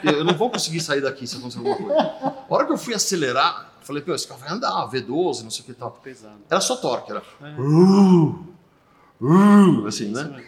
Eu 0.04 0.24
não 0.24 0.34
vou 0.34 0.50
conseguir 0.50 0.80
sair 0.82 1.00
daqui 1.02 1.28
se 1.28 1.38
acontecer 1.38 1.60
alguma 1.60 1.76
coisa. 1.76 2.02
A 2.02 2.46
hora 2.50 2.66
que 2.66 2.74
eu 2.74 2.78
fui 2.78 2.94
acelerar, 2.94 3.72
eu 3.80 3.86
falei, 3.86 4.02
pô, 4.02 4.14
esse 4.14 4.28
carro 4.28 4.40
vai 4.40 4.50
andar, 4.50 4.90
V12, 4.90 5.44
não 5.44 5.52
sei 5.52 5.62
o 5.62 5.66
que 5.66 5.72
e 5.72 5.76
tal. 5.76 5.92
Pesado. 5.92 6.40
Era 6.50 6.60
só 6.60 6.76
torque, 6.76 7.12
era. 7.12 7.22
É. 7.42 7.62
Uh, 7.62 8.48
uh, 9.22 9.88
assim, 9.88 10.12
né? 10.12 10.44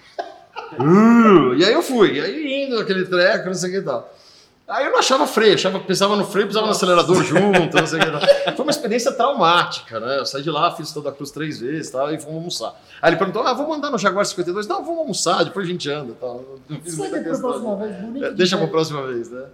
Uh, 0.79 1.53
e 1.55 1.63
aí 1.63 1.73
eu 1.73 1.83
fui, 1.83 2.13
e 2.13 2.21
aí 2.21 2.65
indo 2.65 2.79
naquele 2.79 3.05
treco, 3.05 3.45
não 3.45 3.53
sei 3.53 3.69
o 3.69 3.73
que 3.73 3.79
e 3.79 3.83
tal. 3.83 4.11
Aí 4.71 4.85
eu 4.85 4.91
não 4.91 4.99
achava 4.99 5.27
freio, 5.27 5.53
achava, 5.55 5.79
pensava 5.79 6.15
no 6.15 6.25
freio, 6.25 6.47
pisava 6.47 6.65
no 6.65 6.71
acelerador 6.71 7.21
junto, 7.23 7.75
não 7.77 7.85
sei 7.87 7.99
o 7.99 8.03
que. 8.03 8.51
Foi 8.55 8.63
uma 8.65 8.71
experiência 8.71 9.11
traumática, 9.11 9.99
né? 9.99 10.19
Eu 10.19 10.25
saí 10.25 10.41
de 10.41 10.49
lá, 10.49 10.73
fiz 10.75 10.91
toda 10.93 11.09
a 11.09 11.11
cruz 11.11 11.29
três 11.31 11.59
vezes 11.59 11.89
e 11.89 11.91
tal, 11.91 12.13
e 12.13 12.17
fomos 12.19 12.35
almoçar. 12.37 12.81
Aí 13.01 13.09
ele 13.11 13.17
perguntou, 13.17 13.41
ah, 13.45 13.53
vamos 13.53 13.77
andar 13.77 13.89
no 13.91 13.97
Jaguar 13.97 14.25
52? 14.25 14.67
Não, 14.67 14.83
vamos 14.83 14.99
almoçar, 14.99 15.43
depois 15.43 15.67
a 15.67 15.69
gente 15.71 15.89
anda 15.89 16.13
tal. 16.19 16.43
Não 16.69 16.79
fiz 16.81 16.97
muita 16.97 17.19
pra 17.19 17.23
questão. 17.29 17.49
próxima 17.49 17.75
vez, 17.75 17.95
bonito. 18.01 18.25
É, 18.25 18.31
Deixa 18.31 18.57
pra 18.57 18.65
demais. 18.67 18.71
próxima 18.89 19.07
vez, 19.13 19.29
né? 19.29 19.45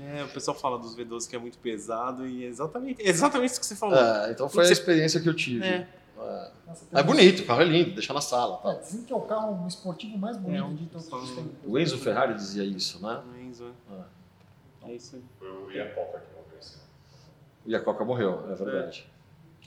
É, 0.00 0.22
o 0.24 0.28
pessoal 0.28 0.56
fala 0.56 0.78
dos 0.78 0.96
V12 0.96 1.28
que 1.28 1.34
é 1.34 1.38
muito 1.40 1.58
pesado 1.58 2.24
e 2.24 2.44
é 2.44 2.46
exatamente, 2.46 3.02
é 3.02 3.08
exatamente 3.08 3.50
isso 3.50 3.60
que 3.60 3.66
você 3.66 3.74
falou. 3.74 3.96
É, 3.96 4.30
então 4.30 4.48
foi 4.48 4.68
a 4.68 4.70
experiência 4.70 5.20
que 5.20 5.28
eu 5.28 5.34
tive. 5.34 5.64
É. 5.66 5.88
É, 6.20 6.50
Nossa, 6.66 6.84
É 6.92 7.02
bonito, 7.02 7.42
o 7.42 7.46
carro 7.46 7.62
é 7.62 7.64
lindo, 7.64 7.90
deixa 7.92 8.12
na 8.12 8.20
sala. 8.20 8.60
É, 8.64 8.72
Tá? 8.74 8.80
dizem 8.80 9.02
que 9.02 9.12
é 9.12 9.16
o 9.16 9.20
carro 9.20 9.64
esportivo 9.66 10.16
mais 10.18 10.36
bonito 10.36 10.60
É, 10.60 10.64
um- 10.64 10.74
de 10.74 10.86
todos 10.86 11.06
os 11.12 11.30
tempos. 11.30 11.50
O 11.64 11.78
Enzo 11.78 11.98
Ferrari 11.98 12.34
dizia 12.34 12.62
isso, 12.64 13.00
né? 13.04 13.20
É 13.38 13.42
isso, 13.50 13.64
é. 13.64 14.17
É 14.88 14.94
isso 14.94 15.16
aí. 15.16 15.22
Foi 15.38 15.48
o 15.48 15.70
Iacoca 15.70 16.18
que 16.20 16.32
morreu 16.34 16.58
esse 16.60 16.74
ano. 16.74 16.82
E 17.66 17.74
a 17.76 17.80
Coca 17.80 18.04
morreu, 18.04 18.50
é 18.50 18.54
verdade. 18.54 19.06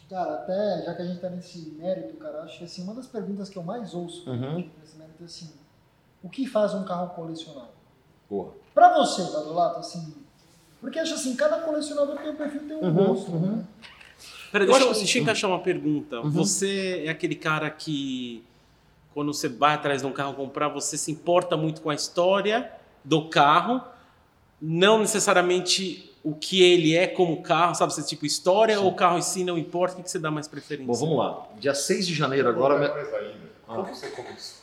Cara, 0.09 0.33
até 0.35 0.83
já 0.85 0.93
que 0.95 1.01
a 1.03 1.05
gente 1.05 1.21
tá 1.21 1.29
nesse 1.29 1.69
mérito, 1.77 2.17
cara, 2.17 2.41
acho 2.43 2.57
que 2.57 2.63
assim, 2.65 2.83
uma 2.83 2.93
das 2.93 3.07
perguntas 3.07 3.49
que 3.49 3.57
eu 3.57 3.63
mais 3.63 3.93
ouço 3.93 4.29
Uhum. 4.29 4.69
nesse 4.81 4.97
mérito 4.97 5.21
é 5.21 5.25
assim: 5.25 5.51
o 6.23 6.29
que 6.29 6.45
faz 6.47 6.73
um 6.73 6.83
carro 6.83 7.09
colecionável? 7.15 7.69
Boa. 8.29 8.53
Pra 8.73 8.93
você, 8.97 9.21
Badolato, 9.23 9.79
assim. 9.79 10.13
Porque 10.81 10.97
acho 10.99 11.13
assim, 11.13 11.35
cada 11.35 11.61
colecionador 11.61 12.17
tem 12.17 12.31
um 12.31 12.35
perfil, 12.35 12.67
tem 12.67 12.75
um 12.77 12.81
Uhum, 12.81 12.93
gosto, 13.07 13.31
uhum. 13.31 13.57
né? 13.57 13.65
Peraí, 14.51 14.67
Eu 14.67 14.73
deixa, 14.73 14.87
eu, 14.89 14.93
deixa 14.93 15.17
eu 15.17 15.21
encaixar 15.21 15.49
uma 15.49 15.59
pergunta. 15.59 16.19
Uhum. 16.21 16.29
Você 16.31 17.03
é 17.05 17.09
aquele 17.09 17.35
cara 17.35 17.69
que, 17.69 18.43
quando 19.13 19.33
você 19.33 19.47
vai 19.47 19.75
atrás 19.75 20.01
de 20.01 20.07
um 20.07 20.11
carro 20.11 20.33
comprar, 20.33 20.67
você 20.69 20.97
se 20.97 21.11
importa 21.11 21.55
muito 21.55 21.81
com 21.81 21.89
a 21.89 21.95
história 21.95 22.71
do 23.03 23.29
carro, 23.29 23.81
não 24.61 24.99
necessariamente 24.99 26.09
o 26.23 26.35
que 26.35 26.61
ele 26.61 26.95
é 26.95 27.07
como 27.07 27.41
carro, 27.41 27.73
sabe? 27.73 27.93
Você 27.93 28.03
tipo 28.03 28.25
história 28.25 28.77
Sim. 28.77 28.83
ou 28.83 28.91
o 28.91 28.95
carro 28.95 29.17
em 29.17 29.21
si 29.21 29.43
não 29.43 29.57
importa, 29.57 29.95
o 29.95 29.97
que 29.97 30.03
que 30.03 30.11
você 30.11 30.19
dá 30.19 30.29
mais 30.29 30.47
preferência? 30.47 30.85
Bom, 30.85 30.93
vamos 30.93 31.17
lá. 31.17 31.47
Dia 31.57 31.73
6 31.73 32.07
de 32.07 32.13
janeiro 32.13 32.47
agora. 32.47 32.75
ainda. 32.75 33.51
Ah. 33.67 33.75
Como 33.75 33.87
você 33.87 34.07
começou? 34.09 34.61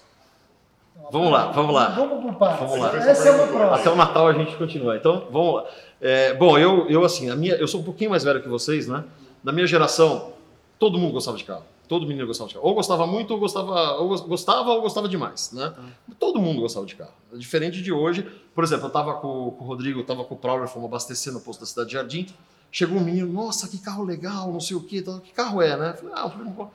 Vamos 1.11 1.31
lá, 1.33 1.51
vamos 1.53 1.75
lá. 1.75 1.89
Vamos 1.91 2.23
por 2.23 2.35
partes. 2.35 2.61
Vamos 2.69 2.79
lá. 2.79 2.97
Essa 2.97 3.29
é 3.29 3.33
uma 3.33 3.45
Até 3.45 3.53
próxima. 3.53 3.93
o 3.93 3.97
Natal 3.97 4.29
a 4.29 4.33
gente 4.33 4.57
continua. 4.57 4.97
Então, 4.97 5.27
vamos 5.31 5.55
lá. 5.55 5.65
É, 6.01 6.35
bom, 6.35 6.59
eu, 6.59 6.89
eu 6.89 7.05
assim, 7.05 7.31
a 7.31 7.37
minha, 7.37 7.55
eu 7.55 7.67
sou 7.67 7.81
um 7.81 7.85
pouquinho 7.85 8.11
mais 8.11 8.25
velho 8.25 8.43
que 8.43 8.49
vocês, 8.49 8.87
né? 8.87 9.05
Da 9.43 9.51
minha 9.53 9.67
geração, 9.67 10.33
todo 10.79 10.99
mundo 10.99 11.13
gostava 11.13 11.37
de 11.37 11.45
carro. 11.45 11.65
Todo 11.89 12.07
menino 12.07 12.27
gostava 12.27 12.49
de 12.49 12.55
carro. 12.55 12.67
Ou 12.67 12.75
gostava 12.75 13.07
muito, 13.07 13.31
ou 13.33 13.41
gostava, 13.41 13.93
ou 13.95 14.09
gos- 14.09 14.21
gostava, 14.21 14.71
ou 14.71 14.83
gostava 14.83 15.09
demais, 15.09 15.51
né? 15.53 15.73
Todo 16.19 16.39
mundo 16.41 16.61
gostava 16.61 16.85
de 16.85 16.95
carro. 16.95 17.13
Diferente 17.35 17.81
de 17.83 17.91
hoje. 17.93 18.23
Por 18.55 18.63
exemplo, 18.63 18.87
eu 18.87 18.91
tava 18.91 19.15
com, 19.15 19.51
com 19.53 19.65
o 19.65 19.67
Rodrigo, 19.67 20.01
eu 20.01 20.05
tava 20.05 20.23
com 20.25 20.35
o 20.35 20.39
Prowler, 20.39 20.69
fomos 20.69 20.87
abastecer 20.89 21.33
no 21.33 21.41
posto 21.41 21.61
da 21.61 21.67
Cidade 21.67 21.89
de 21.89 21.95
Jardim. 21.95 22.27
Chegou 22.71 22.99
um 22.99 23.05
menino, 23.05 23.33
nossa, 23.33 23.67
que 23.67 23.79
carro 23.79 24.05
legal, 24.05 24.53
não 24.53 24.61
sei 24.61 24.77
o 24.77 24.81
quê. 24.83 25.03
Que 25.25 25.33
carro 25.33 25.63
é, 25.63 25.77
né? 25.77 25.91
Eu 26.03 26.11
falei, 26.11 26.15
ah, 26.15 26.67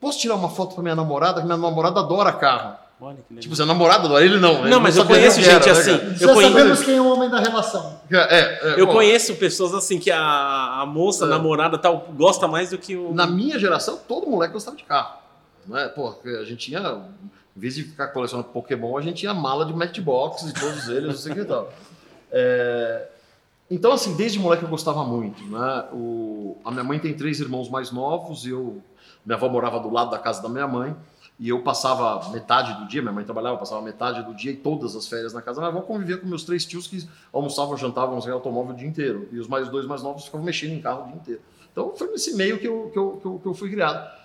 posso 0.00 0.18
tirar 0.20 0.34
uma 0.34 0.50
foto 0.50 0.74
pra 0.74 0.82
minha 0.82 0.94
namorada? 0.94 1.40
Que 1.40 1.46
minha 1.46 1.56
namorada 1.56 2.00
adora 2.00 2.32
carro. 2.32 2.76
Olha 3.00 3.16
que 3.16 3.22
legal. 3.30 3.42
Tipo, 3.42 3.54
você 3.54 3.62
é 3.62 3.64
namorada 3.64 4.04
adora, 4.06 4.24
ele 4.24 4.40
não. 4.40 4.60
ele 4.60 4.70
não, 4.70 4.80
mas 4.80 4.96
eu 4.96 5.02
sabia 5.04 5.18
conheço 5.18 5.40
gente 5.40 5.48
era, 5.48 5.64
né, 5.64 5.70
assim. 5.70 6.16
Já 6.16 6.26
Eu 6.26 6.34
conheço, 6.34 6.52
sabemos 6.52 6.82
quem 6.82 6.96
é 6.96 7.00
o 7.00 7.12
homem 7.12 7.30
da 7.30 7.38
relação. 7.38 8.00
É, 8.10 8.16
é, 8.16 8.80
eu 8.80 8.86
bom, 8.86 8.94
conheço 8.94 9.36
pessoas 9.36 9.72
assim 9.72 10.00
que 10.00 10.10
a, 10.10 10.80
a 10.80 10.86
moça, 10.86 11.24
a 11.24 11.28
É. 11.28 11.30
namorada 11.30 11.78
tal, 11.78 12.08
gosta 12.16 12.48
mais 12.48 12.70
do 12.70 12.78
que 12.78 12.96
o. 12.96 13.14
Na 13.14 13.26
minha 13.26 13.58
geração, 13.58 13.98
todo 14.08 14.26
moleque 14.26 14.52
gostava 14.52 14.76
de 14.76 14.82
carro. 14.82 15.18
Né? 15.66 15.86
Pô, 15.88 16.14
a 16.24 16.44
gente 16.44 16.56
tinha, 16.56 16.80
em 17.56 17.60
vez 17.60 17.76
de 17.76 17.84
ficar 17.84 18.08
colecionando 18.08 18.48
Pokémon, 18.48 18.96
a 18.98 19.02
gente 19.02 19.18
tinha 19.18 19.32
mala 19.32 19.64
de 19.64 19.72
Matchbox 19.72 20.42
e 20.42 20.54
todos 20.54 20.88
eles, 20.88 21.08
não 21.08 21.14
sei 21.14 21.32
o 21.32 21.34
que 21.36 21.40
e 21.42 21.44
tal. 21.44 21.72
É, 22.32 23.06
Então, 23.70 23.92
assim, 23.92 24.16
desde 24.16 24.38
moleque 24.38 24.62
eu 24.62 24.68
gostava 24.68 25.04
muito. 25.04 25.44
Né? 25.44 25.84
O... 25.92 26.56
A 26.64 26.70
minha 26.70 26.82
mãe 26.84 26.98
tem 26.98 27.14
três 27.14 27.38
irmãos 27.38 27.68
mais 27.68 27.90
novos, 27.92 28.44
e 28.46 28.50
eu... 28.50 28.82
minha 29.24 29.36
avó 29.36 29.48
morava 29.48 29.78
do 29.78 29.90
lado 29.90 30.10
da 30.10 30.18
casa 30.18 30.42
da 30.42 30.48
minha 30.48 30.66
mãe, 30.66 30.96
e 31.38 31.48
eu 31.48 31.62
passava 31.62 32.30
metade 32.30 32.74
do 32.80 32.88
dia, 32.88 33.00
minha 33.00 33.12
mãe 33.12 33.24
trabalhava, 33.24 33.56
passava 33.56 33.80
metade 33.80 34.24
do 34.24 34.34
dia 34.34 34.50
e 34.50 34.56
todas 34.56 34.96
as 34.96 35.06
férias 35.06 35.32
na 35.32 35.40
casa 35.40 35.60
minha 35.60 35.68
avó, 35.68 35.82
convivia 35.82 36.16
com 36.16 36.26
meus 36.26 36.42
três 36.42 36.64
tios 36.64 36.88
que 36.88 37.08
almoçavam, 37.32 37.76
jantavam, 37.76 38.16
não 38.16 38.20
sei, 38.20 38.32
automóvel 38.32 38.74
o 38.74 38.76
dia 38.76 38.88
inteiro. 38.88 39.28
E 39.30 39.38
os 39.38 39.46
mais 39.46 39.68
dois 39.68 39.86
mais 39.86 40.02
novos 40.02 40.24
ficavam 40.24 40.44
mexendo 40.44 40.72
em 40.72 40.80
carro 40.80 41.04
o 41.04 41.06
dia 41.06 41.16
inteiro. 41.16 41.40
Então 41.70 41.94
foi 41.94 42.08
nesse 42.08 42.34
meio 42.34 42.58
que 42.58 42.66
eu, 42.66 42.90
que 42.92 42.98
eu, 42.98 43.18
que 43.22 43.26
eu, 43.26 43.38
que 43.38 43.46
eu 43.46 43.54
fui 43.54 43.70
criado. 43.70 44.17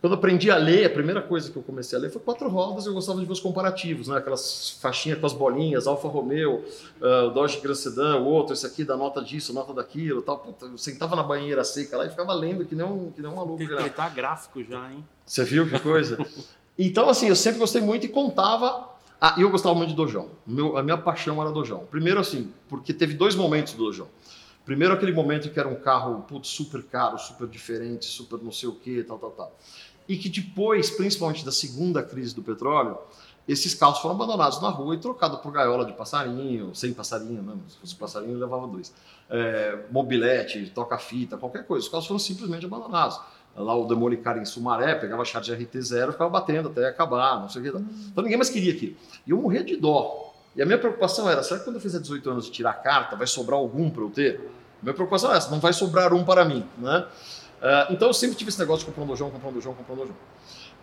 Quando 0.00 0.14
aprendi 0.14 0.50
a 0.50 0.56
ler, 0.56 0.86
a 0.86 0.90
primeira 0.90 1.20
coisa 1.20 1.50
que 1.50 1.56
eu 1.58 1.62
comecei 1.62 1.98
a 1.98 2.00
ler 2.00 2.10
foi 2.10 2.22
quatro 2.22 2.48
rodas. 2.48 2.86
Eu 2.86 2.94
gostava 2.94 3.20
de 3.20 3.26
ver 3.26 3.32
os 3.32 3.40
comparativos, 3.40 4.08
né? 4.08 4.16
Aquelas 4.16 4.78
faixinhas 4.80 5.18
com 5.18 5.26
as 5.26 5.34
bolinhas, 5.34 5.86
Alfa 5.86 6.08
Romeo, 6.08 6.64
uh, 7.02 7.30
Dodge 7.32 7.60
Grand 7.60 7.74
Sedan, 7.74 8.20
o 8.20 8.24
outro, 8.24 8.54
esse 8.54 8.64
aqui 8.64 8.82
dá 8.82 8.96
nota 8.96 9.22
disso, 9.22 9.52
nota 9.52 9.74
daquilo, 9.74 10.22
tal. 10.22 10.38
Puta, 10.38 10.64
eu 10.64 10.78
sentava 10.78 11.14
na 11.14 11.22
banheira 11.22 11.62
seca 11.64 11.98
lá 11.98 12.06
e 12.06 12.08
ficava 12.08 12.32
lendo 12.32 12.64
que 12.64 12.74
nem 12.74 12.86
um, 12.86 13.10
que 13.10 13.20
nem 13.20 13.30
um 13.30 13.36
maluco. 13.36 13.58
Virado. 13.58 13.82
ele 13.82 13.90
tá 13.90 14.08
gráfico 14.08 14.64
já, 14.64 14.90
hein? 14.90 15.04
Você 15.26 15.44
viu 15.44 15.68
que 15.68 15.78
coisa? 15.78 16.18
então, 16.78 17.10
assim, 17.10 17.28
eu 17.28 17.36
sempre 17.36 17.58
gostei 17.58 17.82
muito 17.82 18.06
e 18.06 18.08
contava. 18.08 18.88
Ah, 19.20 19.34
e 19.36 19.42
eu 19.42 19.50
gostava 19.50 19.74
muito 19.74 19.90
de 19.90 19.96
Dojão. 19.96 20.30
Meu, 20.46 20.78
a 20.78 20.82
minha 20.82 20.96
paixão 20.96 21.42
era 21.42 21.52
Dojão. 21.52 21.86
Primeiro, 21.90 22.18
assim, 22.18 22.50
porque 22.70 22.94
teve 22.94 23.12
dois 23.12 23.34
momentos 23.34 23.74
do 23.74 23.84
Dojão. 23.84 24.08
Primeiro, 24.64 24.94
aquele 24.94 25.12
momento 25.12 25.50
que 25.50 25.58
era 25.58 25.68
um 25.68 25.74
carro 25.74 26.22
putz, 26.22 26.48
super 26.48 26.82
caro, 26.84 27.18
super 27.18 27.48
diferente, 27.48 28.04
super 28.04 28.38
não 28.42 28.52
sei 28.52 28.68
o 28.68 28.72
que, 28.72 29.02
tal, 29.02 29.18
tal, 29.18 29.30
tal. 29.32 29.58
E 30.10 30.16
que 30.16 30.28
depois, 30.28 30.90
principalmente 30.90 31.44
da 31.44 31.52
segunda 31.52 32.02
crise 32.02 32.34
do 32.34 32.42
petróleo, 32.42 32.98
esses 33.46 33.76
carros 33.76 34.00
foram 34.00 34.16
abandonados 34.16 34.60
na 34.60 34.68
rua 34.68 34.96
e 34.96 34.98
trocados 34.98 35.38
por 35.38 35.52
gaiola 35.52 35.84
de 35.84 35.92
passarinho, 35.92 36.74
sem 36.74 36.92
passarinho, 36.92 37.40
não, 37.40 37.60
se 37.68 37.76
fosse 37.78 37.94
passarinho 37.94 38.36
levava 38.36 38.66
dois. 38.66 38.92
É, 39.30 39.84
mobilete, 39.88 40.72
toca-fita, 40.74 41.36
qualquer 41.36 41.64
coisa. 41.64 41.84
Os 41.84 41.88
carros 41.88 42.08
foram 42.08 42.18
simplesmente 42.18 42.66
abandonados. 42.66 43.20
Lá 43.54 43.72
o 43.76 43.86
Demolicar 43.86 44.36
em 44.36 44.44
Sumaré, 44.44 44.96
pegava 44.96 45.22
a 45.22 45.24
Charge 45.24 45.52
RT0 45.52 46.10
ficava 46.10 46.28
batendo 46.28 46.70
até 46.70 46.88
acabar, 46.88 47.40
não 47.40 47.48
sei 47.48 47.62
o 47.62 47.64
que. 47.72 47.78
Então 48.08 48.24
ninguém 48.24 48.36
mais 48.36 48.50
queria 48.50 48.72
aquilo. 48.72 48.96
E 49.24 49.30
eu 49.30 49.36
morria 49.36 49.62
de 49.62 49.76
dó. 49.76 50.34
E 50.56 50.62
a 50.62 50.66
minha 50.66 50.78
preocupação 50.78 51.30
era, 51.30 51.44
será 51.44 51.60
que 51.60 51.66
quando 51.66 51.76
eu 51.76 51.82
fizer 51.82 52.00
18 52.00 52.28
anos 52.28 52.48
e 52.48 52.50
tirar 52.50 52.70
a 52.70 52.74
carta, 52.74 53.14
vai 53.14 53.28
sobrar 53.28 53.60
algum 53.60 53.88
para 53.88 54.02
eu 54.02 54.10
ter? 54.10 54.40
A 54.80 54.82
minha 54.82 54.94
preocupação 54.94 55.32
é 55.32 55.36
essa, 55.36 55.52
não 55.52 55.60
vai 55.60 55.72
sobrar 55.72 56.12
um 56.12 56.24
para 56.24 56.44
mim, 56.44 56.66
né? 56.78 57.06
Ah, 57.62 57.88
então 57.90 58.08
eu 58.08 58.14
sempre 58.14 58.36
tive 58.36 58.48
esse 58.50 58.58
negócio 58.58 58.80
de 58.80 58.86
comprar 58.86 59.04
um 59.04 59.06
dojão, 59.06 59.30
comprar 59.30 59.48
um 59.50 59.52
dojão, 59.52 59.74
comprar 59.74 59.94
um 59.94 59.98
dojão. 59.98 60.16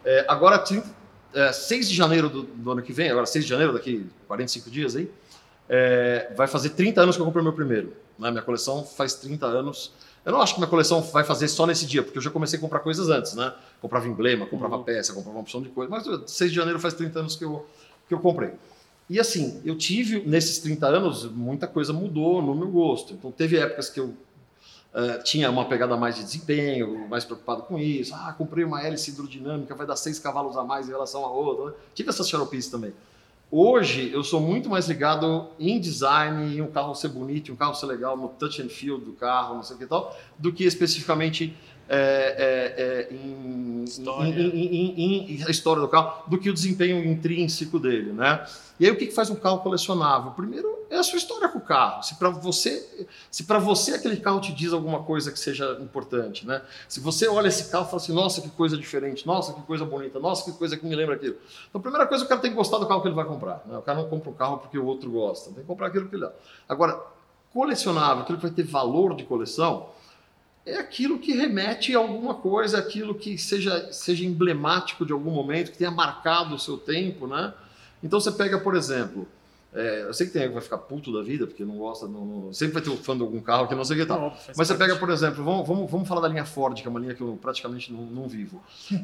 É, 0.05 0.25
agora, 0.27 0.59
30, 0.59 0.87
é, 1.33 1.51
6 1.51 1.89
de 1.89 1.95
janeiro 1.95 2.29
do, 2.29 2.43
do 2.43 2.71
ano 2.71 2.81
que 2.81 2.93
vem, 2.93 3.09
agora 3.09 3.25
6 3.25 3.43
de 3.45 3.49
janeiro, 3.49 3.73
daqui 3.73 4.05
45 4.27 4.69
dias 4.69 4.95
aí, 4.95 5.11
é, 5.67 6.31
vai 6.35 6.47
fazer 6.47 6.69
30 6.69 7.01
anos 7.01 7.15
que 7.15 7.21
eu 7.21 7.25
comprei 7.25 7.43
meu 7.43 7.53
primeiro. 7.53 7.93
Né? 8.17 8.31
Minha 8.31 8.43
coleção 8.43 8.83
faz 8.83 9.15
30 9.15 9.45
anos. 9.45 9.91
Eu 10.25 10.31
não 10.31 10.41
acho 10.41 10.53
que 10.53 10.59
minha 10.59 10.69
coleção 10.69 11.01
vai 11.01 11.23
fazer 11.23 11.47
só 11.47 11.65
nesse 11.65 11.85
dia, 11.85 12.03
porque 12.03 12.17
eu 12.17 12.21
já 12.21 12.29
comecei 12.29 12.57
a 12.57 12.61
comprar 12.61 12.79
coisas 12.79 13.09
antes, 13.09 13.33
né? 13.33 13.53
Comprava 13.81 14.07
emblema, 14.07 14.45
comprava 14.45 14.75
Uhum. 14.77 14.83
peça, 14.83 15.13
comprava 15.13 15.37
uma 15.37 15.41
opção 15.41 15.61
de 15.61 15.69
coisa. 15.69 15.89
Mas 15.89 16.05
6 16.31 16.51
de 16.51 16.55
janeiro 16.55 16.79
faz 16.79 16.93
30 16.93 17.19
anos 17.19 17.35
que 17.37 17.45
eu, 17.45 17.65
que 18.09 18.13
eu 18.13 18.19
comprei. 18.19 18.51
E 19.09 19.21
assim, 19.21 19.61
eu 19.63 19.77
tive, 19.77 20.19
nesses 20.27 20.59
30 20.59 20.85
anos, 20.85 21.23
muita 21.31 21.65
coisa 21.65 21.93
mudou 21.93 22.41
no 22.41 22.53
meu 22.53 22.67
gosto. 22.67 23.13
Então 23.13 23.31
teve 23.31 23.57
épocas 23.57 23.89
que 23.89 24.01
eu 24.01 24.13
eh, 24.93 25.17
tinha 25.19 25.50
uma 25.50 25.65
pegada 25.65 25.95
mais 25.97 26.15
de 26.15 26.23
desempenho, 26.23 27.08
mais 27.08 27.23
preocupado 27.26 27.63
com 27.63 27.78
isso. 27.78 28.13
Ah, 28.15 28.34
comprei 28.38 28.63
uma 28.63 28.82
hélice 28.82 29.12
hidrodinâmica, 29.12 29.76
vai 29.76 29.86
dar 29.86 29.95
6 29.95 30.19
cavalos 30.19 30.58
a 30.58 30.63
mais 30.63 30.88
em 30.88 30.91
relação 30.91 31.26
à 31.26 31.30
outra. 31.30 31.65
né? 31.67 31.73
Tive 31.93 32.10
essas 32.10 32.28
xaropices 32.30 32.71
também. 32.71 32.93
Hoje 33.50 34.12
eu 34.12 34.23
sou 34.26 34.41
muito 34.41 34.69
mais 34.69 34.89
ligado 34.89 35.47
em 35.58 35.80
design, 35.80 36.58
em 36.58 36.62
um 36.62 36.69
carro 36.69 36.93
ser 36.93 37.08
bonito, 37.08 37.54
um 37.54 37.56
carro 37.56 37.73
ser 37.76 37.86
legal, 37.86 38.17
no 38.17 38.28
touch 38.28 38.62
and 38.62 38.67
feel 38.67 38.97
do 38.97 39.13
carro, 39.13 39.56
não 39.56 39.63
sei 39.63 39.78
o 39.78 39.80
que 39.80 39.86
tal, 39.86 40.17
do 40.38 40.52
que 40.52 40.65
especificamente 40.65 41.56
é, 41.89 43.08
é, 43.08 43.12
é, 43.12 43.13
em, 43.13 43.84
História. 43.84 44.30
em- 44.41 44.50
em- 44.50 45.32
em- 45.41 45.50
história 45.50 45.82
do 45.82 45.88
carro, 45.88 46.23
do 46.30 46.38
que 46.38 46.50
o 46.50 46.54
desempenho 46.54 47.04
intrínseco 47.06 47.80
dele, 47.80 48.12
né? 48.12 48.45
E 48.80 48.86
aí 48.86 48.91
o 48.91 48.95
que, 48.97 49.08
que 49.08 49.13
faz 49.13 49.30
um 49.30 49.36
carro 49.36 49.60
colecionável? 49.60 50.32
Primeiro 50.32 50.78
é 50.89 50.97
a 50.97 51.04
sua 51.04 51.17
história 51.17 51.50
com 51.50 51.58
o 51.58 51.62
carro. 51.62 52.04
Se 52.04 52.15
para 52.15 52.30
você, 52.30 53.08
se 53.32 53.43
para 53.45 53.60
você 53.60 53.93
aquele 53.93 54.17
carro 54.17 54.39
te 54.39 54.54
diz 54.54 54.71
alguma 54.71 55.04
coisa 55.04 55.32
que 55.32 55.39
seja 55.39 55.78
importante, 55.82 56.45
né? 56.45 56.62
Se 56.88 57.00
você 57.00 57.28
olha 57.28 57.47
esse 57.47 57.69
carro 57.71 57.86
e 57.86 57.89
fala 57.89 58.02
assim, 58.02 58.13
nossa, 58.13 58.41
que 58.41 58.50
coisa 58.50 58.78
diferente, 58.78 59.26
nossa, 59.26 59.54
que 59.54 59.62
coisa 59.62 59.84
bonita, 59.86 60.19
nossa, 60.19 60.50
que 60.50 60.58
coisa 60.58 60.78
que 60.78 60.86
me 60.86 60.95
lembra 60.95 61.15
aquilo. 61.15 61.36
Então, 61.69 61.80
a 61.80 61.82
primeira 61.82 62.06
coisa, 62.08 62.23
o 62.23 62.28
cara 62.28 62.39
tem 62.39 62.52
que 62.52 62.58
gostar 62.58 62.78
do 62.78 62.86
carro 62.88 63.02
que 63.02 63.08
ele 63.08 63.15
vai 63.15 63.26
comprar. 63.26 63.63
Né? 63.65 63.78
O 63.78 63.82
cara 63.82 64.00
não 64.02 64.10
compra 64.10 64.30
um 64.30 64.34
carro 64.34 64.58
porque 64.60 64.78
o 64.78 64.86
outro 64.86 65.10
gosta, 65.12 65.45
tem 65.52 65.62
que 65.62 65.67
comprar 65.67 65.88
aquilo 65.88 66.08
que 66.08 66.15
ele 66.15 66.21
dá. 66.26 66.32
Agora, 66.69 67.02
colecionável, 67.54 68.23
aquilo 68.23 68.38
que 68.38 68.45
vai 68.45 68.54
ter 68.54 68.63
valor 68.63 69.15
de 69.15 69.23
coleção, 69.23 69.88
é 70.67 70.77
aquilo 70.80 71.17
que 71.19 71.32
remete 71.34 71.95
a 71.95 71.99
alguma 71.99 72.36
coisa, 72.36 72.77
aquilo 72.77 73.15
que 73.15 73.38
seja, 73.38 73.91
seja 73.91 74.25
emblemático 74.25 75.06
de 75.06 75.13
algum 75.13 75.32
momento, 75.32 75.71
que 75.71 75.77
tenha 75.77 75.91
marcado 75.91 76.56
o 76.56 76.60
seu 76.60 76.77
tempo, 76.77 77.25
né? 77.27 77.53
Então 78.03 78.19
você 78.19 78.32
pega, 78.32 78.60
por 78.60 78.75
exemplo, 78.75 79.27
é, 79.73 80.03
eu 80.03 80.13
sei 80.13 80.27
que 80.27 80.34
tem 80.34 80.41
alguém 80.41 80.49
que 80.51 80.56
vai 80.56 80.63
ficar 80.63 80.77
puto 80.80 81.12
da 81.13 81.21
vida, 81.21 81.47
porque 81.47 81.63
não 81.63 81.77
gosta, 81.77 82.08
não- 82.08 82.25
não- 82.25 82.53
sempre 82.53 82.73
vai 82.75 82.82
ter 82.84 82.89
um 82.89 82.97
fã 82.97 83.15
de 83.15 83.21
algum 83.23 83.39
carro 83.39 83.67
que 83.67 83.75
não 83.75 83.84
sei 83.86 83.97
o 83.97 83.99
que 84.01 84.06
tal. 84.06 84.32
Faz 84.32 84.58
Mas 84.58 84.67
você 84.67 84.75
pega, 84.75 84.95
por 84.95 85.10
exemplo, 85.10 85.43
vamos, 85.43 85.67
vamos, 85.67 85.89
vamos 85.91 86.08
falar 86.08 86.21
da 86.21 86.27
linha 86.27 86.45
Ford, 86.45 86.80
que 86.82 86.88
é 86.88 86.89
uma 86.89 86.99
linha 86.99 87.13
que 87.15 87.21
eu 87.21 87.38
praticamente 87.41 87.91
não, 87.93 88.01
não 88.01 88.27
vivo. 88.27 88.62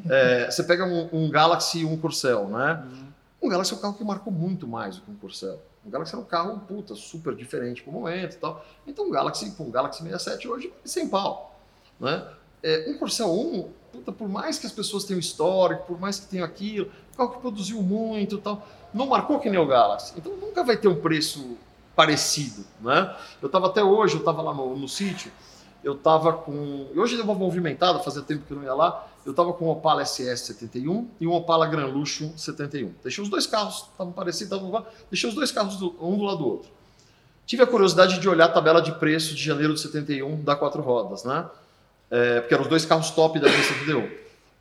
É, 0.08 0.50
você 0.50 0.62
pega 0.64 0.84
um, 0.84 1.08
um 1.12 1.30
Galaxy 1.30 1.80
e 1.80 1.84
um 1.84 1.96
Corcel, 1.96 2.48
né? 2.48 2.82
Uhum. 2.84 3.04
Um 3.42 3.48
Galaxy 3.48 3.72
é 3.74 3.76
um 3.76 3.80
carro 3.80 3.94
que 3.94 4.04
marcou 4.04 4.32
muito 4.32 4.66
mais 4.66 4.96
do 4.96 5.02
que 5.02 5.10
um 5.10 5.16
Corcel. 5.16 5.60
Um 5.84 5.90
Galaxy 5.90 6.14
era 6.14 6.22
um 6.22 6.26
carro, 6.26 6.58
puta, 6.60 6.94
super 6.94 7.34
diferente 7.34 7.82
pro 7.82 7.92
momento 7.92 8.34
e 8.34 8.38
tal. 8.38 8.64
Então 8.86 9.06
um 9.06 9.10
Galaxy, 9.10 9.50
pô, 9.50 9.64
um 9.64 9.70
Galaxy 9.70 10.02
67 10.02 10.48
hoje, 10.48 10.72
sem 10.84 11.08
pau. 11.08 11.53
Né? 12.00 12.26
É, 12.62 12.86
um 12.90 12.98
Corcel 12.98 13.30
1, 13.32 13.68
puta, 13.92 14.12
por 14.12 14.28
mais 14.28 14.58
que 14.58 14.66
as 14.66 14.72
pessoas 14.72 15.04
tenham 15.04 15.20
histórico, 15.20 15.84
por 15.86 16.00
mais 16.00 16.18
que 16.18 16.26
tenham 16.26 16.44
aquilo, 16.44 16.90
um 17.12 17.16
carro 17.16 17.30
que 17.30 17.40
produziu 17.40 17.82
muito 17.82 18.38
tal, 18.38 18.66
não 18.92 19.06
marcou 19.06 19.38
que 19.38 19.50
nem 19.50 19.58
o 19.60 19.66
Galaxy. 19.66 20.14
Então 20.16 20.36
nunca 20.36 20.64
vai 20.64 20.76
ter 20.76 20.88
um 20.88 21.00
preço 21.00 21.56
parecido, 21.94 22.64
né? 22.80 23.14
Eu 23.40 23.46
estava 23.46 23.66
até 23.66 23.82
hoje, 23.82 24.14
eu 24.14 24.18
estava 24.20 24.42
lá 24.42 24.52
no, 24.52 24.76
no 24.76 24.88
sítio, 24.88 25.30
eu 25.82 25.92
estava 25.92 26.32
com... 26.32 26.86
Hoje 26.96 27.14
deu 27.16 27.24
uma 27.24 27.34
movimentada, 27.34 27.98
fazia 28.00 28.22
tempo 28.22 28.44
que 28.46 28.52
eu 28.52 28.56
não 28.56 28.64
ia 28.64 28.74
lá, 28.74 29.06
eu 29.24 29.30
estava 29.30 29.52
com 29.52 29.66
um 29.66 29.70
Opala 29.70 30.04
SS 30.04 30.46
71 30.46 31.08
e 31.20 31.26
um 31.26 31.32
Opala 31.32 31.66
Gran 31.66 31.86
Luxo 31.86 32.32
71. 32.36 32.92
Deixei 33.02 33.22
os 33.22 33.30
dois 33.30 33.46
carros, 33.46 33.86
estavam 33.92 34.12
parecidos, 34.12 34.52
estavam 34.52 34.86
deixei 35.10 35.28
os 35.28 35.34
dois 35.34 35.52
carros 35.52 35.76
do- 35.76 35.94
um 36.00 36.16
do 36.18 36.24
lado 36.24 36.38
do 36.38 36.46
outro. 36.46 36.70
Tive 37.46 37.62
a 37.62 37.66
curiosidade 37.66 38.18
de 38.18 38.28
olhar 38.28 38.46
a 38.46 38.48
tabela 38.48 38.80
de 38.80 38.92
preço 38.92 39.34
de 39.34 39.42
janeiro 39.42 39.74
de 39.74 39.80
71 39.80 40.42
da 40.42 40.56
quatro 40.56 40.82
rodas, 40.82 41.24
né? 41.24 41.46
É, 42.16 42.40
porque 42.40 42.54
eram 42.54 42.62
os 42.64 42.70
dois 42.70 42.84
carros 42.84 43.10
top 43.10 43.40
da 43.40 43.48
linha 43.48 43.62
71. 43.62 44.08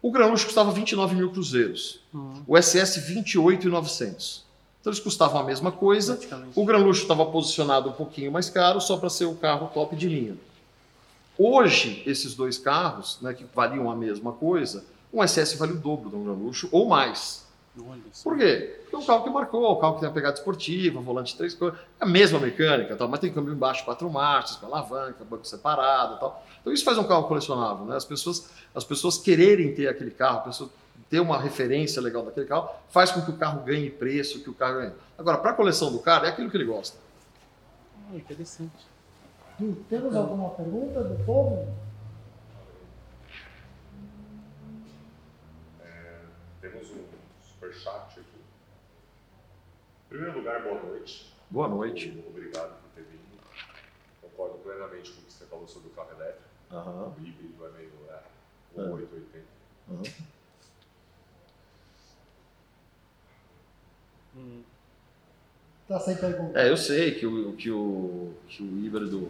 O 0.01 0.11
Gran 0.11 0.25
Luxo 0.27 0.45
custava 0.45 0.71
29 0.71 1.15
mil 1.15 1.31
cruzeiros, 1.31 1.99
Uhum. 2.13 2.43
o 2.47 2.57
SS 2.57 2.99
28,900. 3.01 4.43
Então 4.81 4.91
eles 4.91 4.99
custavam 5.01 5.39
a 5.39 5.43
mesma 5.43 5.71
coisa, 5.71 6.19
o 6.55 6.65
Gran 6.65 6.79
Luxo 6.79 7.03
estava 7.03 7.25
posicionado 7.27 7.89
um 7.89 7.93
pouquinho 7.93 8.31
mais 8.31 8.49
caro, 8.49 8.81
só 8.81 8.97
para 8.97 9.09
ser 9.09 9.25
o 9.25 9.35
carro 9.35 9.69
top 9.73 9.95
de 9.95 10.09
linha. 10.09 10.35
Hoje, 11.37 12.03
esses 12.05 12.33
dois 12.35 12.57
carros, 12.57 13.17
né, 13.21 13.33
que 13.33 13.45
valiam 13.55 13.89
a 13.89 13.95
mesma 13.95 14.31
coisa, 14.33 14.83
um 15.13 15.21
SS 15.25 15.55
vale 15.57 15.73
o 15.73 15.77
dobro 15.77 16.09
do 16.09 16.17
Gran 16.17 16.33
Luxo 16.33 16.67
ou 16.71 16.87
mais. 16.87 17.42
Por 17.75 18.37
quê? 18.37 18.79
Porque 18.81 18.95
é 18.95 18.99
um 18.99 19.05
carro 19.05 19.23
que 19.23 19.29
marcou, 19.31 19.77
um 19.77 19.81
carro 19.81 19.95
que 19.95 20.01
tem 20.01 20.09
a 20.09 20.11
pegada 20.11 20.35
esportiva, 20.35 21.01
volante 21.01 21.35
três 21.35 21.55
cores, 21.55 21.79
é 21.99 22.03
a 22.03 22.05
mesma 22.05 22.39
mecânica, 22.39 22.95
tal, 22.95 23.07
mas 23.07 23.19
tem 23.19 23.33
câmbio 23.33 23.51
embaixo, 23.53 23.83
quatro 23.83 24.07
marchas, 24.11 24.57
com 24.57 24.67
alavanca, 24.67 25.23
banco 25.23 25.45
separado 25.45 26.15
e 26.15 26.19
tal. 26.19 26.45
Então 26.61 26.71
isso 26.71 26.85
faz 26.85 26.97
um 26.99 27.03
carro 27.03 27.27
colecionável, 27.27 27.85
né? 27.85 27.95
As 27.95 28.05
pessoas, 28.05 28.51
as 28.75 28.83
pessoas 28.83 29.17
quererem 29.17 29.73
ter 29.73 29.87
aquele 29.87 30.11
carro, 30.11 30.37
a 30.37 30.41
pessoa 30.41 30.69
ter 31.09 31.19
uma 31.19 31.39
referência 31.39 32.01
legal 32.01 32.23
daquele 32.23 32.45
carro, 32.45 32.69
faz 32.89 33.11
com 33.11 33.21
que 33.21 33.31
o 33.31 33.37
carro 33.37 33.63
ganhe 33.63 33.89
preço, 33.89 34.39
que 34.41 34.49
o 34.49 34.53
carro 34.53 34.75
ganhe. 34.75 34.93
Agora, 35.17 35.37
para 35.37 35.51
a 35.51 35.53
coleção 35.53 35.91
do 35.91 35.99
cara, 35.99 36.27
é 36.27 36.29
aquilo 36.29 36.49
que 36.49 36.57
ele 36.57 36.65
gosta. 36.65 36.97
Ah, 38.11 38.15
interessante. 38.15 38.85
Temos 39.89 40.15
alguma 40.15 40.49
pergunta 40.51 41.03
do 41.03 41.23
povo? 41.23 41.71
Temos 46.59 46.89
um 46.91 47.03
superchat 47.41 48.19
aqui. 48.19 48.41
Em 50.02 50.02
primeiro 50.13 50.37
lugar, 50.37 50.61
boa 50.61 50.79
noite. 50.83 51.33
Boa 51.49 51.67
noite. 51.67 52.23
Obrigado 52.29 52.69
por 52.81 52.89
ter 52.95 53.01
vindo. 53.01 53.23
Concordo 54.21 54.59
plenamente 54.59 55.11
com 55.11 55.21
o 55.21 55.23
que 55.23 55.33
você 55.33 55.45
falou 55.45 55.67
sobre 55.67 55.87
o 55.89 55.91
carro 55.91 56.11
elétrico. 56.11 56.43
Aham. 56.71 57.13
O 57.17 57.19
híbrido 57.25 57.65
é 57.65 57.69
meio 57.71 57.91
é, 58.09 58.13
É. 58.77 58.81
o 58.81 58.93
880. 58.93 59.45
aham. 59.91 60.03
Hum. 64.37 64.61
Tá 65.87 65.99
sem 65.99 66.15
pergunta. 66.15 66.59
É, 66.59 66.69
eu 66.69 66.77
sei 66.77 67.15
que 67.15 67.25
o, 67.25 67.53
que 67.53 67.71
o, 67.71 68.33
que 68.47 68.61
o 68.63 68.85
híbrido, 68.85 69.29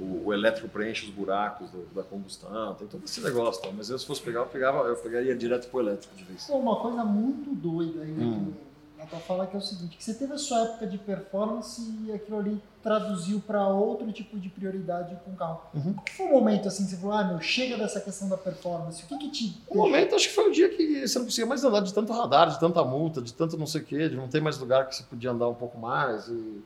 o, 0.00 0.22
o 0.26 0.34
elétrico 0.34 0.68
preenche 0.68 1.06
os 1.06 1.12
buracos 1.12 1.70
do- 1.70 1.86
da 1.94 2.02
combustão, 2.02 2.74
tem 2.74 2.86
todo 2.88 3.04
esse 3.04 3.20
negócio, 3.20 3.62
tá? 3.62 3.68
mas 3.72 3.88
eu 3.88 3.98
se 3.98 4.06
fosse 4.06 4.20
pegar, 4.22 4.40
eu, 4.40 4.46
pegava, 4.46 4.86
eu 4.86 4.96
pegaria 4.96 5.34
direto 5.36 5.68
pro 5.70 5.80
elétrico 5.80 6.14
de 6.16 6.24
vez. 6.24 6.44
Pô, 6.46 6.56
uma 6.58 6.76
coisa 6.80 7.04
muito 7.04 7.52
doida 7.54 8.02
aí, 8.02 8.10
Hum. 8.12 8.52
Que 8.98 9.02
a 9.02 9.06
tua 9.06 9.20
fala 9.20 9.46
que 9.46 9.54
é 9.54 9.58
o 9.58 9.62
seguinte, 9.62 9.96
que 9.96 10.02
você 10.02 10.12
teve 10.12 10.32
a 10.32 10.38
sua 10.38 10.58
época 10.64 10.86
de 10.86 10.98
performance 10.98 11.80
e 12.04 12.12
aquilo 12.12 12.38
ali 12.38 12.60
traduziu 12.82 13.40
para 13.40 13.66
outro 13.68 14.10
tipo 14.12 14.38
de 14.38 14.48
prioridade 14.48 15.16
com 15.24 15.30
o 15.30 15.36
carro. 15.36 15.60
Uhum. 15.74 15.94
Qual 15.94 16.06
foi 16.16 16.26
o 16.26 16.30
momento 16.30 16.66
assim 16.68 16.84
que 16.84 16.90
você 16.90 16.96
falou, 16.96 17.16
ah, 17.16 17.24
meu, 17.24 17.40
chega 17.40 17.76
dessa 17.76 18.00
questão 18.00 18.28
da 18.28 18.36
performance? 18.36 19.02
O 19.04 19.06
que 19.06 19.18
que 19.18 19.30
te... 19.30 19.62
O 19.68 19.76
momento, 19.76 20.14
acho 20.14 20.28
que 20.28 20.34
foi 20.34 20.48
o 20.48 20.52
dia 20.52 20.68
que 20.68 21.06
você 21.06 21.18
não 21.18 21.26
conseguia 21.26 21.46
mais 21.46 21.62
andar 21.62 21.80
de 21.80 21.94
tanto 21.94 22.12
radar, 22.12 22.50
de 22.50 22.58
tanta 22.58 22.82
multa, 22.82 23.22
de 23.22 23.32
tanto 23.32 23.56
não 23.56 23.66
sei 23.66 23.82
o 23.82 23.84
quê, 23.84 24.08
de 24.08 24.16
não 24.16 24.26
ter 24.28 24.40
mais 24.40 24.58
lugar 24.58 24.88
que 24.88 24.96
você 24.96 25.04
podia 25.04 25.30
andar 25.30 25.48
um 25.48 25.54
pouco 25.54 25.78
mais. 25.78 26.26
E, 26.28 26.62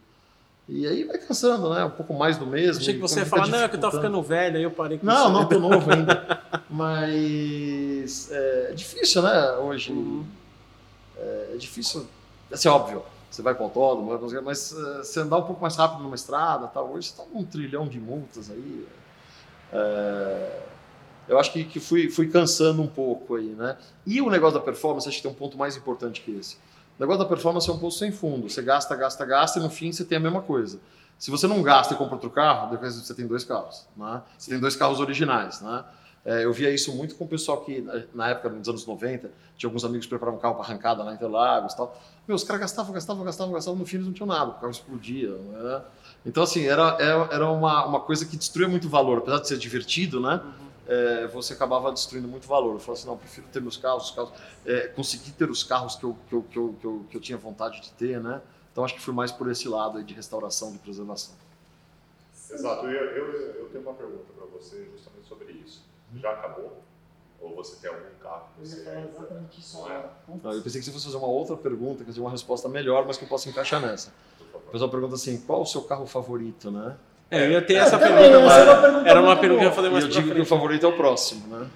e 0.68 0.86
aí 0.86 1.04
vai 1.04 1.18
cansando, 1.18 1.74
né? 1.74 1.84
Um 1.84 1.90
pouco 1.90 2.14
mais 2.14 2.38
do 2.38 2.46
mesmo. 2.46 2.80
Achei 2.80 2.94
que 2.94 3.00
você 3.00 3.20
ia 3.20 3.26
falar, 3.26 3.48
não, 3.48 3.58
é 3.58 3.68
que 3.68 3.76
eu 3.76 3.80
tô 3.80 3.88
dificultando. 3.88 4.22
ficando 4.22 4.22
velho, 4.22 4.56
aí 4.56 4.62
eu 4.62 4.70
parei 4.70 4.98
com 4.98 5.04
Não, 5.04 5.24
isso. 5.24 5.32
não, 5.32 5.48
tô 5.48 5.58
novo 5.60 5.92
ainda. 5.92 6.40
Mas 6.70 8.30
é 8.30 8.72
difícil, 8.74 9.22
né? 9.22 9.52
Hoje. 9.56 9.92
Uhum. 9.92 10.24
É 11.16 11.56
difícil. 11.58 12.06
Assim, 12.52 12.68
óbvio, 12.68 13.02
você 13.30 13.40
vai 13.40 13.54
o 13.54 13.62
autódromo, 13.62 14.18
mas 14.44 14.72
é, 14.72 14.98
você 14.98 15.20
andar 15.20 15.38
um 15.38 15.42
pouco 15.42 15.62
mais 15.62 15.74
rápido 15.76 16.02
numa 16.02 16.14
estrada, 16.14 16.66
tal, 16.66 16.92
hoje 16.92 17.08
está 17.08 17.22
com 17.22 17.38
um 17.38 17.44
trilhão 17.44 17.88
de 17.88 17.98
multas 17.98 18.50
aí. 18.50 18.86
É, 19.72 20.60
eu 21.28 21.38
acho 21.38 21.52
que, 21.52 21.64
que 21.64 21.80
fui, 21.80 22.10
fui 22.10 22.28
cansando 22.28 22.82
um 22.82 22.86
pouco 22.86 23.36
aí, 23.36 23.54
né? 23.54 23.78
E 24.06 24.20
o 24.20 24.28
negócio 24.28 24.58
da 24.58 24.64
performance, 24.64 25.08
acho 25.08 25.16
que 25.16 25.22
tem 25.22 25.30
um 25.30 25.34
ponto 25.34 25.56
mais 25.56 25.76
importante 25.76 26.20
que 26.20 26.30
esse. 26.32 26.56
O 26.98 27.00
negócio 27.00 27.22
da 27.22 27.28
performance 27.28 27.68
é 27.70 27.72
um 27.72 27.78
poço 27.78 27.98
sem 27.98 28.12
fundo. 28.12 28.50
Você 28.50 28.60
gasta, 28.60 28.94
gasta, 28.94 29.24
gasta 29.24 29.58
e 29.58 29.62
no 29.62 29.70
fim 29.70 29.90
você 29.90 30.04
tem 30.04 30.18
a 30.18 30.20
mesma 30.20 30.42
coisa. 30.42 30.78
Se 31.18 31.30
você 31.30 31.46
não 31.46 31.62
gasta 31.62 31.94
e 31.94 31.96
compra 31.96 32.16
outro 32.16 32.30
carro, 32.30 32.70
depois 32.70 32.94
você 32.94 33.14
tem 33.14 33.26
dois 33.26 33.44
carros. 33.44 33.86
Né? 33.96 34.20
Você 34.36 34.50
tem 34.50 34.60
dois 34.60 34.76
carros 34.76 35.00
originais. 35.00 35.60
Né? 35.60 35.84
É, 36.24 36.44
eu 36.44 36.52
via 36.52 36.70
isso 36.70 36.94
muito 36.94 37.16
com 37.16 37.24
o 37.24 37.28
pessoal 37.28 37.62
que, 37.64 37.84
na- 38.14 38.28
época, 38.30 38.48
nos 38.48 38.68
anos 38.68 38.86
90, 38.86 39.28
tinha 39.56 39.68
alguns 39.68 39.84
amigos 39.84 40.06
que 40.06 40.10
preparavam 40.10 40.38
um 40.38 40.42
carro 40.42 40.54
para 40.54 40.64
arrancada 40.64 41.02
na 41.02 41.12
Interlagos 41.14 41.72
e 41.72 41.76
tal. 41.76 42.00
Meu, 42.28 42.36
os 42.36 42.44
caras 42.44 42.60
gastavam, 42.60 42.92
gastavam, 42.92 43.24
gastavam, 43.24 43.52
gastavam, 43.52 43.78
no 43.80 43.84
fim 43.84 43.96
eles 43.96 44.06
não 44.06 44.12
tinham 44.14 44.28
nada, 44.28 44.52
o 44.52 44.54
carro 44.54 44.70
explodia. 44.70 45.30
né? 45.36 45.82
Então, 46.24 46.44
assim, 46.44 46.64
era, 46.66 46.96
era, 47.00 47.28
era 47.32 47.50
uma, 47.50 47.84
uma 47.86 48.00
coisa 48.00 48.24
que 48.24 48.36
destruía 48.36 48.68
muito 48.68 48.88
valor. 48.88 49.18
Apesar 49.18 49.40
de 49.40 49.48
ser 49.48 49.58
divertido, 49.58 50.20
né? 50.20 50.40
Uhum. 50.44 50.68
é, 50.86 51.26
você 51.26 51.54
acabava 51.54 51.90
destruindo 51.90 52.28
muito 52.28 52.46
valor. 52.46 52.74
Eu 52.74 52.78
falava 52.78 52.92
assim, 53.00 53.06
não, 53.08 53.14
eu 53.14 53.18
prefiro 53.18 53.46
ter 53.52 53.60
meus 53.60 53.76
carros, 53.76 54.04
os 54.04 54.10
carros 54.12 54.30
é, 54.64 54.86
conseguir 54.88 55.32
ter 55.32 55.50
os 55.50 55.64
carros 55.64 55.96
que 55.96 56.04
eu, 56.04 56.16
que, 56.28 56.34
eu, 56.36 56.42
que, 56.44 56.56
eu, 56.58 56.76
que, 56.80 56.86
eu, 56.86 57.06
que 57.10 57.16
eu 57.16 57.20
tinha 57.20 57.36
vontade 57.36 57.80
de 57.80 57.90
ter, 57.94 58.20
né? 58.20 58.40
Então 58.70 58.84
acho 58.84 58.94
que 58.94 59.00
fui 59.00 59.12
mais 59.12 59.32
por 59.32 59.50
esse 59.50 59.66
lado 59.68 59.98
aí 59.98 60.04
de 60.04 60.14
restauração, 60.14 60.70
de 60.70 60.78
preservação. 60.78 61.34
Exato. 62.50 62.86
Eu, 62.86 62.92
eu, 62.92 63.26
eu 63.62 63.68
tenho 63.70 63.82
uma 63.82 63.94
pergunta 63.94 64.24
para 64.36 64.46
você 64.46 64.86
justamente 64.92 65.26
sobre 65.28 65.52
isso. 65.52 65.82
Já 66.20 66.30
acabou? 66.32 66.82
Ou 67.40 67.56
você 67.56 67.76
tem 67.80 67.90
algum 67.90 68.14
carro 68.22 68.46
que 68.54 68.60
Eu 68.62 68.66
você 68.66 68.88
ainda... 68.88 69.08
exatamente 69.08 69.60
isso 69.60 69.78
Não 69.78 69.90
é? 69.90 70.04
Não, 70.42 70.52
eu 70.52 70.62
pensei 70.62 70.80
que 70.80 70.84
você 70.84 70.92
fosse 70.92 71.06
fazer 71.06 71.16
uma 71.16 71.26
outra 71.26 71.56
pergunta, 71.56 72.04
que 72.04 72.10
eu 72.10 72.14
tinha 72.14 72.24
uma 72.24 72.30
resposta 72.30 72.68
melhor, 72.68 73.04
mas 73.06 73.16
que 73.16 73.24
eu 73.24 73.28
posso 73.28 73.48
encaixar 73.48 73.80
nessa. 73.80 74.12
O 74.54 74.70
pessoal 74.72 74.90
pergunta 74.90 75.14
assim, 75.16 75.38
qual 75.40 75.62
o 75.62 75.66
seu 75.66 75.82
carro 75.82 76.06
favorito, 76.06 76.70
né? 76.70 76.96
É, 77.30 77.46
eu 77.46 77.50
ia 77.52 77.62
ter 77.62 77.74
É, 77.74 77.78
essa 77.78 77.98
também, 77.98 78.16
pergunta, 78.16 78.38
é 78.38 78.44
mas 78.44 79.06
era 79.06 79.20
uma 79.20 79.36
pergunta 79.36 79.60
que 79.60 79.64
eu 79.64 79.68
ia 79.70 79.74
fazer 79.74 79.88
E 79.88 79.90
mais 79.90 80.04
eu 80.04 80.10
pra 80.10 80.20
digo 80.20 80.26
que 80.28 80.40
o 80.40 80.44
frente. 80.44 80.48
favorito 80.48 80.86
é 80.86 80.88
o 80.88 80.96
próximo, 80.96 81.46
né? 81.48 81.68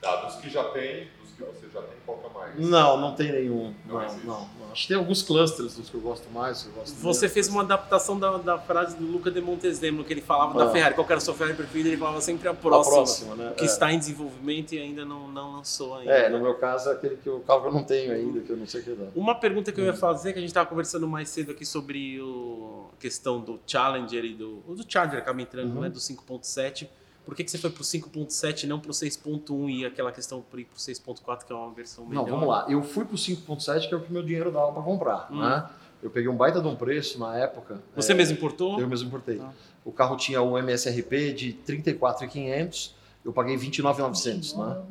Tá, 0.00 0.16
dos 0.16 0.36
que 0.36 0.50
já 0.50 0.64
tem, 0.70 1.08
dos 1.20 1.30
que 1.32 1.42
você 1.42 1.68
já 1.72 1.80
tem, 1.82 1.96
qual 2.04 2.18
que 2.18 2.26
é 2.26 2.30
mais? 2.30 2.58
Não, 2.58 2.96
não 2.98 3.14
tem 3.14 3.32
nenhum. 3.32 3.74
Não 3.86 4.00
não, 4.00 4.24
não. 4.24 4.48
Acho 4.74 4.82
que 4.82 4.88
tem 4.88 4.96
alguns 4.96 5.22
clusters 5.22 5.76
dos 5.76 5.88
que 5.88 5.94
eu 5.94 6.00
gosto 6.00 6.28
mais. 6.30 6.66
eu 6.66 6.72
gosto 6.72 6.94
Você 6.96 7.20
menos. 7.22 7.32
fez 7.32 7.48
uma 7.48 7.62
adaptação 7.62 8.18
da, 8.18 8.36
da 8.38 8.58
frase 8.58 8.96
do 8.96 9.06
Luca 9.06 9.30
de 9.30 9.40
Montezemolo, 9.40 10.02
que 10.04 10.12
ele 10.12 10.20
falava 10.20 10.58
da 10.58 10.64
Ah. 10.66 10.70
Ferrari. 10.72 10.94
Qual 10.96 11.06
era 11.06 11.16
a 11.16 11.20
sua 11.20 11.32
Ferrari 11.32 11.56
preferida? 11.56 11.90
Ele 11.90 11.96
falava 11.96 12.20
sempre 12.20 12.48
a 12.48 12.50
A 12.50 12.54
próxima. 12.54 12.94
próxima, 12.96 13.34
né? 13.36 13.52
Que 13.56 13.62
É. 13.62 13.66
está 13.66 13.92
em 13.92 13.98
desenvolvimento 13.98 14.72
e 14.74 14.78
ainda 14.80 15.04
não, 15.04 15.28
não 15.28 15.52
lançou 15.52 15.94
ainda. 15.96 16.10
É, 16.12 16.28
no 16.28 16.40
meu 16.40 16.54
caso 16.56 16.90
é 16.90 16.92
aquele 16.92 17.16
que 17.16 17.30
o 17.30 17.38
carro 17.40 17.60
que 17.62 17.68
eu 17.68 17.72
não 17.72 17.84
tenho 17.84 18.12
ainda, 18.12 18.40
que 18.40 18.50
eu 18.50 18.56
não 18.56 18.66
sei 18.66 18.80
o 18.80 18.84
que 18.84 18.90
dá. 18.90 19.06
Uma 19.14 19.36
pergunta 19.36 19.70
que 19.70 19.80
eu 19.80 19.84
ia 19.84 19.94
fazer, 19.94 20.32
que 20.32 20.38
a 20.38 20.42
gente 20.42 20.50
estava 20.50 20.68
conversando 20.68 21.06
mais 21.06 21.28
cedo 21.28 21.52
aqui 21.52 21.64
sobre 21.64 22.20
o, 22.20 22.86
a 22.92 23.00
questão 23.00 23.40
do 23.40 23.60
Challenger 23.66 24.24
e 24.24 24.34
do. 24.34 24.60
O 24.66 24.74
do 24.74 24.84
Charger 24.86 25.18
acaba 25.20 25.40
entrando, 25.40 25.72
Uhum. 25.74 25.82
né? 25.82 25.88
Do 25.88 26.00
5.7. 26.00 26.88
Por 27.24 27.34
que, 27.34 27.42
que 27.44 27.50
você 27.50 27.56
foi 27.58 27.70
pro 27.70 27.82
5.7 27.82 28.64
e 28.64 28.66
não 28.66 28.78
pro 28.78 28.92
6.1 28.92 29.70
e 29.70 29.86
aquela 29.86 30.12
questão 30.12 30.42
por 30.42 30.60
ir 30.60 30.64
pro 30.66 30.76
6.4, 30.78 31.44
que 31.44 31.52
é 31.52 31.56
uma 31.56 31.72
versão 31.72 32.04
melhor? 32.04 32.22
Não, 32.24 32.30
vamos 32.30 32.48
lá. 32.48 32.66
Eu 32.68 32.82
fui 32.82 33.04
pro 33.04 33.16
5.7, 33.16 33.88
que 33.88 33.94
é 33.94 33.96
o 33.96 34.00
que 34.00 34.12
meu 34.12 34.22
dinheiro 34.22 34.50
dava 34.52 34.72
para 34.72 34.82
comprar, 34.82 35.28
Hum. 35.32 35.40
né? 35.40 35.68
Eu 36.02 36.10
peguei 36.10 36.28
um 36.28 36.36
baita 36.36 36.60
de 36.60 36.68
um 36.68 36.76
preço 36.76 37.18
na 37.18 37.34
época. 37.38 37.80
Você 37.96 38.12
é, 38.12 38.14
mesmo 38.14 38.36
importou? 38.36 38.78
Eu 38.78 38.86
mesmo 38.86 39.08
importei. 39.08 39.40
Ah. 39.42 39.50
O 39.82 39.90
carro 39.90 40.16
tinha 40.18 40.42
um 40.42 40.58
MSRP 40.58 41.32
de 41.32 41.58
34.500, 41.66 42.90
eu 43.24 43.32
paguei 43.32 43.56
29.900, 43.56 44.54
né? 44.56 44.82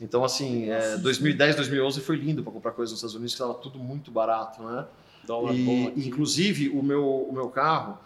Então, 0.00 0.24
assim, 0.24 0.70
é, 0.70 0.96
2010, 0.96 1.56
2011 1.56 2.00
foi 2.00 2.16
lindo 2.16 2.42
para 2.42 2.52
comprar 2.52 2.70
coisas 2.72 2.92
nos 2.92 2.98
Estados 3.00 3.14
Unidos, 3.16 3.34
que 3.34 3.42
estava 3.42 3.54
tudo 3.54 3.78
muito 3.78 4.10
barato, 4.10 4.62
né? 4.62 4.86
Dólar 5.26 5.54
E, 5.54 5.64
bom 5.64 5.88
aqui. 5.88 6.08
inclusive, 6.08 6.68
o 6.70 6.82
meu, 6.82 7.04
o 7.04 7.32
meu 7.32 7.48
carro, 7.50 7.98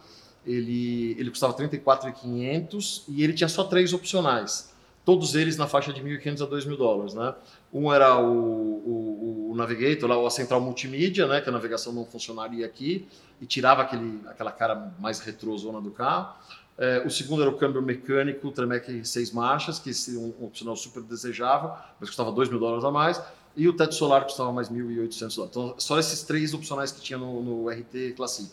ele, 0.46 1.16
ele 1.18 1.30
custava 1.30 1.54
34.500 1.54 3.04
e 3.09 3.22
ele 3.22 3.33
tinha 3.33 3.48
só 3.48 3.64
três 3.64 3.92
opcionais. 3.92 4.72
Todos 5.04 5.35
eles 5.35 5.57
na 5.57 5.66
faixa 5.66 5.92
de 5.92 6.02
1.500 6.02 6.42
a 6.42 6.48
2.000 6.48 6.76
dólares, 6.76 7.14
né? 7.14 7.35
Um 7.72 7.92
era 7.92 8.18
o, 8.18 8.26
o, 8.26 9.50
o 9.52 9.54
Navigator, 9.54 10.09
lá, 10.09 10.26
a 10.26 10.30
central 10.30 10.61
multimídia, 10.61 11.26
né? 11.26 11.42
Que 11.42 11.48
a 11.50 11.52
navegação 11.52 11.92
não 11.92 12.07
funcionaria 12.07 12.64
aqui 12.64 13.07
e 13.40 13.44
tirava 13.44 13.83
aquele, 13.83 14.20
aquela 14.26 14.50
cara 14.50 14.94
mais 14.98 15.20
retrosona 15.20 15.80
do 15.80 15.90
carro. 15.90 16.35
É, 16.76 17.02
o 17.07 17.11
segundo 17.11 17.42
era 17.42 17.50
o 17.50 17.57
câmbio 17.57 17.80
mecânico 17.83 18.50
Tremec 18.50 19.04
6 19.04 19.30
marchas, 19.33 19.78
que 19.78 19.92
seria 19.92 20.18
um, 20.18 20.35
um 20.40 20.46
opcional 20.46 20.74
super 20.74 21.02
desejável, 21.02 21.72
mas 22.00 22.09
custava 22.09 22.33
2 22.33 22.48
mil 22.48 22.59
dólares 22.59 22.85
a 22.85 22.90
mais. 22.90 23.20
E 23.57 23.68
o 23.68 23.76
teto 23.76 23.94
solar 23.94 24.24
custava 24.24 24.52
mais 24.52 24.68
1.800 24.68 25.37
dólares. 25.37 25.38
Então, 25.50 25.74
só 25.78 25.98
esses 25.98 26.22
três 26.22 26.54
opcionais 26.54 26.90
que 26.90 27.00
tinha 27.00 27.18
no, 27.18 27.42
no 27.42 27.68
RT 27.68 28.14
Classic. 28.16 28.50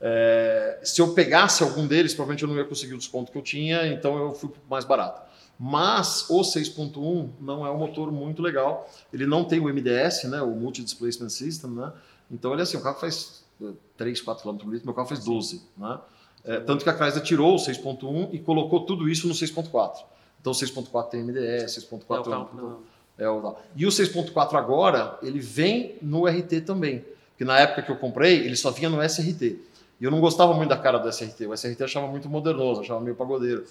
É, 0.00 0.80
se 0.82 1.00
eu 1.00 1.14
pegasse 1.14 1.62
algum 1.62 1.86
deles, 1.86 2.14
provavelmente 2.14 2.42
eu 2.42 2.48
não 2.48 2.56
ia 2.56 2.64
conseguir 2.64 2.94
o 2.94 2.98
desconto 2.98 3.32
que 3.32 3.38
eu 3.38 3.42
tinha, 3.42 3.86
então 3.86 4.16
eu 4.18 4.32
fui 4.32 4.50
mais 4.68 4.84
barato. 4.84 5.22
Mas 5.58 6.28
o 6.28 6.42
6.1 6.42 7.30
não 7.40 7.66
é 7.66 7.70
um 7.70 7.78
motor 7.78 8.12
muito 8.12 8.42
legal. 8.42 8.90
Ele 9.12 9.26
não 9.26 9.42
tem 9.44 9.58
o 9.58 9.64
MDS, 9.64 10.24
né, 10.24 10.42
o 10.42 10.50
Multi 10.50 10.82
Displacement 10.82 11.30
System, 11.30 11.70
né? 11.70 11.92
Então 12.30 12.52
ele 12.52 12.60
é 12.60 12.64
assim, 12.64 12.76
o 12.76 12.82
carro 12.82 12.98
faz 12.98 13.44
eh, 13.62 13.72
3, 13.96 14.20
4 14.20 14.42
km 14.42 14.58
por 14.58 14.70
litro, 14.70 14.86
meu 14.86 14.94
carro 14.94 15.08
faz 15.08 15.24
12, 15.24 15.62
né? 15.76 15.98
É, 16.44 16.60
tanto 16.60 16.84
que 16.84 16.90
a 16.90 16.96
Chrysler 16.96 17.24
tirou 17.24 17.54
o 17.54 17.58
6.1 17.58 18.28
e 18.32 18.38
colocou 18.38 18.84
tudo 18.84 19.08
isso 19.08 19.26
no 19.26 19.34
6.4. 19.34 20.04
Então 20.40 20.52
o 20.52 20.56
6.4 20.56 21.08
tem 21.08 21.24
MDS, 21.24 21.88
6.4 21.90 22.26
É, 22.28 22.30
o 22.30 22.72
é 23.18 23.26
é 23.26 23.28
o 23.28 23.40
tal. 23.40 23.62
E 23.74 23.86
o 23.86 23.88
6.4 23.88 24.54
agora, 24.54 25.18
ele 25.22 25.40
vem 25.40 25.96
no 26.02 26.26
RT 26.26 26.60
também. 26.64 27.04
Porque 27.30 27.44
na 27.44 27.58
época 27.58 27.82
que 27.82 27.90
eu 27.90 27.96
comprei, 27.96 28.44
ele 28.44 28.56
só 28.56 28.70
vinha 28.70 28.88
no 28.88 29.02
SRT. 29.02 29.58
E 29.98 30.04
eu 30.04 30.10
não 30.10 30.20
gostava 30.20 30.52
muito 30.52 30.68
da 30.68 30.76
cara 30.76 30.98
do 30.98 31.08
SRT. 31.08 31.46
O 31.46 31.54
SRT 31.54 31.80
eu 31.80 31.86
achava 31.86 32.06
muito 32.06 32.28
modernoso, 32.28 32.82
achava 32.82 33.00
meio 33.00 33.16
pagodeiro. 33.16 33.64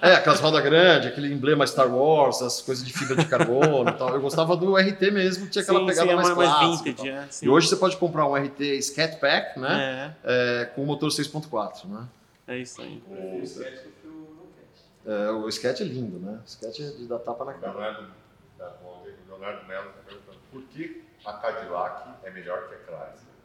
É, 0.00 0.08
é, 0.08 0.14
aquelas 0.14 0.40
rodas 0.40 0.62
grandes, 0.62 1.08
aquele 1.08 1.30
emblema 1.32 1.66
Star 1.66 1.94
Wars, 1.94 2.40
as 2.40 2.62
coisas 2.62 2.82
de 2.82 2.94
fibra 2.94 3.14
de 3.16 3.26
carbono 3.26 3.90
e 3.90 3.92
tal. 3.92 4.08
Eu 4.14 4.22
gostava 4.22 4.56
do 4.56 4.74
RT 4.74 5.10
mesmo, 5.10 5.44
que 5.44 5.52
tinha 5.52 5.62
aquela 5.62 5.80
Sim, 5.80 5.86
pegada 5.86 6.06
sim, 6.06 6.12
é 6.12 6.16
mais 6.16 6.28
mais, 6.28 6.34
clássica. 6.34 6.66
mais 6.66 6.80
e 6.80 6.84
vintage, 6.84 7.08
é. 7.10 7.28
E 7.46 7.48
hoje 7.50 7.68
você 7.68 7.76
pode 7.76 7.96
comprar 7.98 8.26
um 8.26 8.34
RT 8.34 8.80
Scat 8.82 9.16
Pack, 9.20 9.58
né? 9.60 10.14
É, 10.24 10.62
É, 10.62 10.64
com 10.64 10.82
o 10.82 10.86
motor 10.86 11.10
6.4, 11.10 11.84
né? 11.88 12.06
é 12.48 12.58
isso 12.58 12.80
aí. 12.80 13.02
O 13.06 13.42
É, 15.04 15.30
o 15.30 15.50
Scat 15.52 15.82
é 15.82 15.86
lindo, 15.86 16.18
né? 16.18 16.40
O 16.44 16.48
Scat 16.48 16.82
é 16.82 16.90
de 16.90 17.06
dar 17.06 17.18
tapa 17.18 17.44
na 17.44 17.52
cara. 17.52 17.72
Leonardo, 17.72 18.08
o 18.82 19.30
Leonardo 19.30 19.66
Mello 19.68 19.90
está 19.90 20.00
perguntando 20.06 20.38
por 20.50 20.62
que 20.62 21.04
a 21.24 21.32
Cadillac 21.34 22.08
é 22.24 22.30
melhor 22.30 22.68
que 22.68 22.74
a 22.74 22.78
Chrysler? 22.78 23.35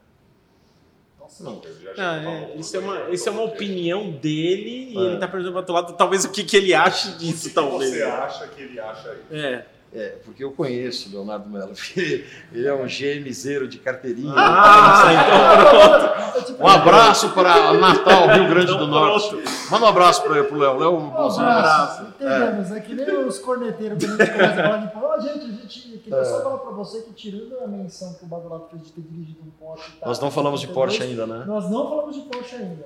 Nossa, 1.21 1.43
Não. 1.43 1.61
Ele 1.63 1.75
já 1.95 2.11
Ah, 2.11 2.23
é, 2.23 2.55
isso, 2.57 2.75
é 2.75 2.79
uma, 2.79 3.09
isso 3.11 3.29
é 3.29 3.31
uma 3.31 3.43
opinião 3.43 4.09
dele 4.11 4.91
e 4.93 4.97
É. 4.97 5.01
ele 5.01 5.17
tá 5.17 5.27
perguntando 5.27 5.51
pro 5.53 5.59
outro 5.59 5.73
lado, 5.75 5.93
talvez 5.93 6.25
o 6.25 6.31
que, 6.31 6.43
que 6.43 6.57
ele 6.57 6.73
acha 6.73 7.09
O 7.09 7.11
que 7.13 7.17
disso, 7.19 7.49
que 7.49 7.55
talvez. 7.55 7.91
você 7.93 8.03
acha 8.03 8.47
que 8.47 8.61
ele 8.63 8.79
acha 8.79 9.13
isso? 9.13 9.35
É. 9.35 9.65
É, 9.93 10.15
porque 10.23 10.41
eu 10.41 10.51
conheço 10.53 11.09
o 11.09 11.11
Leonardo 11.11 11.49
Mello. 11.49 11.73
Ele, 11.97 12.25
ele 12.53 12.65
é 12.67 12.73
um 12.73 12.85
GMZero 12.85 13.67
de 13.67 13.77
carteirinha. 13.77 14.33
Ah, 14.35 15.03
então 15.11 15.69
pronto. 15.69 16.21
Um 16.61 16.67
abraço 16.67 17.29
para 17.31 17.73
Natal, 17.73 18.27
Rio 18.27 18.47
Grande 18.49 18.77
do 18.77 18.87
Norte. 18.87 19.29
pronto. 19.29 19.49
Manda 19.69 19.85
um 19.85 19.89
abraço 19.89 20.21
para 20.23 20.31
o 20.31 20.57
Léo. 20.57 20.77
Léo, 20.77 20.93
Um 20.97 21.17
abraço. 21.17 22.03
Entendemos. 22.03 22.71
É. 22.71 22.79
que 22.79 22.93
nem 22.95 23.25
os 23.25 23.39
corneteiros 23.39 24.03
quando 24.03 24.21
a 24.21 24.25
gente 24.25 24.33
começa 24.33 24.61
a 24.61 24.87
falar 24.89 25.17
de 25.17 25.27
gente, 25.27 25.45
a 25.45 25.49
gente 25.49 25.97
queria 25.97 26.25
só 26.25 26.41
falar 26.41 26.57
pra 26.59 26.71
você 26.71 27.01
que 27.01 27.13
tirando 27.13 27.57
a 27.63 27.67
menção 27.67 28.13
que 28.13 28.23
o 28.23 28.27
Badolato 28.27 28.69
fez 28.69 28.83
de 28.83 28.91
ter 28.93 29.01
dirigido 29.01 29.41
um 29.41 29.49
Porsche. 29.51 29.91
tal, 29.99 30.07
Nós 30.09 30.19
não 30.19 30.31
falamos 30.31 30.61
de 30.61 30.67
72, 30.67 30.97
Porsche 30.97 31.03
ainda, 31.11 31.27
né? 31.27 31.43
Nós 31.45 31.69
não 31.69 31.89
falamos 31.89 32.15
de 32.15 32.21
Porsche 32.21 32.55
ainda. 32.55 32.85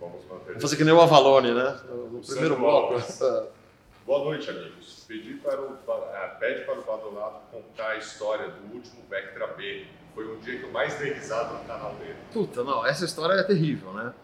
Vamos 0.00 0.16
fazer 0.60 0.76
que 0.76 0.84
nem 0.84 0.94
o 0.94 1.00
Avalone, 1.00 1.52
né? 1.52 1.76
No 2.12 2.20
primeiro 2.20 2.56
bloco. 2.56 2.94
Boa 4.06 4.20
noite, 4.20 4.48
amigos. 4.48 5.04
Pedi 5.08 5.34
para 5.34 5.60
o, 5.60 5.76
ah, 5.88 6.36
pede 6.38 6.64
para 6.64 6.78
o 6.78 6.84
Badolato 6.84 7.40
contar 7.50 7.88
a 7.88 7.96
história 7.96 8.48
do 8.50 8.72
último 8.72 9.02
Vectra 9.10 9.48
B. 9.48 9.84
Foi 10.14 10.32
um 10.32 10.38
dia 10.38 10.60
que 10.60 10.62
eu 10.62 10.70
mais 10.70 10.96
dei 10.96 11.12
risada 11.12 11.54
no 11.54 11.64
canal 11.64 11.92
dele. 11.96 12.14
Puta, 12.32 12.62
não, 12.62 12.86
essa 12.86 13.04
história 13.04 13.32
é 13.32 13.42
terrível, 13.42 13.92
né? 13.92 14.14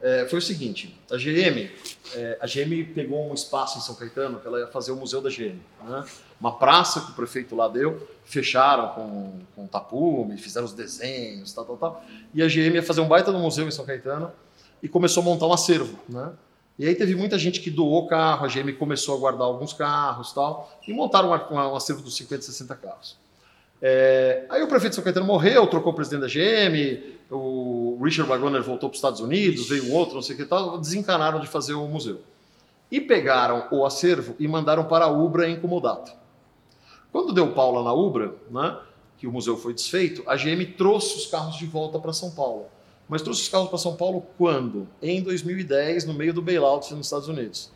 É, 0.00 0.28
foi 0.28 0.38
o 0.38 0.42
seguinte, 0.42 0.96
a 1.10 1.16
GM, 1.16 1.68
é, 2.14 2.38
a 2.40 2.46
GM 2.46 2.94
pegou 2.94 3.28
um 3.28 3.34
espaço 3.34 3.78
em 3.78 3.80
São 3.80 3.96
Caetano 3.96 4.38
que 4.38 4.46
ela 4.46 4.68
fazer 4.68 4.92
o 4.92 4.96
Museu 4.96 5.20
da 5.20 5.30
GM, 5.30 5.58
né? 5.82 6.04
Uma 6.40 6.56
praça 6.56 7.00
que 7.00 7.10
o 7.10 7.14
prefeito 7.14 7.56
lá 7.56 7.66
deu, 7.66 8.06
fecharam 8.24 8.90
com, 8.90 9.40
com 9.56 9.66
tapume, 9.66 10.38
fizeram 10.38 10.66
os 10.66 10.74
desenhos, 10.74 11.52
tal, 11.52 11.64
tal, 11.64 11.76
tal. 11.76 12.04
E 12.32 12.40
a 12.40 12.46
GM 12.46 12.74
ia 12.76 12.82
fazer 12.84 13.00
um 13.00 13.08
baita 13.08 13.32
no 13.32 13.40
museu 13.40 13.66
em 13.66 13.72
São 13.72 13.84
Caetano 13.84 14.30
e 14.80 14.88
começou 14.88 15.22
a 15.22 15.24
montar 15.24 15.48
um 15.48 15.52
acervo, 15.52 15.98
né? 16.08 16.32
E 16.78 16.86
aí 16.88 16.94
teve 16.94 17.14
muita 17.14 17.38
gente 17.38 17.60
que 17.60 17.70
doou 17.70 18.06
carro, 18.06 18.44
a 18.46 18.48
GM 18.48 18.72
começou 18.72 19.16
a 19.16 19.18
guardar 19.18 19.46
alguns 19.46 19.72
carros 19.72 20.32
tal, 20.32 20.76
e 20.86 20.92
montaram 20.92 21.28
uma- 21.28 21.68
um 21.72 21.76
acervo 21.76 22.02
dos 22.02 22.16
50, 22.16 22.42
60 22.42 22.74
carros. 22.74 23.16
É, 23.80 24.46
aí 24.48 24.62
o 24.62 24.66
prefeito 24.66 24.90
de 24.92 24.94
São 24.96 25.04
Caetano 25.04 25.26
morreu, 25.26 25.66
trocou 25.66 25.92
o 25.92 25.94
presidente 25.94 26.22
da 26.22 26.26
GM, 26.28 27.02
o 27.30 27.98
Richard 28.02 28.28
Wagner 28.28 28.62
voltou 28.62 28.88
para 28.88 28.94
os 28.94 28.98
Estados 28.98 29.20
Unidos, 29.20 29.68
veio 29.68 29.84
um 29.86 29.94
outro, 29.94 30.14
não 30.14 30.22
sei 30.22 30.34
o 30.34 30.38
que 30.38 30.44
tal, 30.46 30.78
desencanaram 30.78 31.38
de 31.38 31.46
fazer 31.46 31.74
o 31.74 31.86
museu. 31.86 32.20
E 32.90 33.00
pegaram 33.00 33.68
o 33.70 33.84
acervo 33.84 34.34
e 34.38 34.48
mandaram 34.48 34.84
para 34.84 35.04
a 35.04 35.08
Ubra 35.08 35.48
em 35.48 35.60
Comodato. 35.60 36.12
Quando 37.12 37.32
deu 37.32 37.52
pau 37.52 37.72
lá 37.72 37.82
na 37.82 37.92
Ubra, 37.92 38.34
né, 38.50 38.76
que 39.18 39.26
o 39.26 39.32
museu 39.32 39.56
foi 39.56 39.74
desfeito, 39.74 40.22
a 40.26 40.36
GM 40.36 40.64
trouxe 40.76 41.16
os 41.16 41.26
carros 41.26 41.56
de 41.56 41.66
volta 41.66 41.98
para 41.98 42.12
São 42.12 42.30
Paulo. 42.30 42.66
Mas 43.08 43.22
trouxe 43.22 43.42
os 43.42 43.48
carros 43.48 43.68
para 43.68 43.78
São 43.78 43.96
Paulo 43.96 44.26
quando? 44.38 44.88
Em 45.02 45.22
2010, 45.22 46.06
no 46.06 46.14
meio 46.14 46.32
do 46.32 46.40
bailout 46.40 46.92
nos 46.94 47.06
Estados 47.06 47.28
Unidos. 47.28 47.70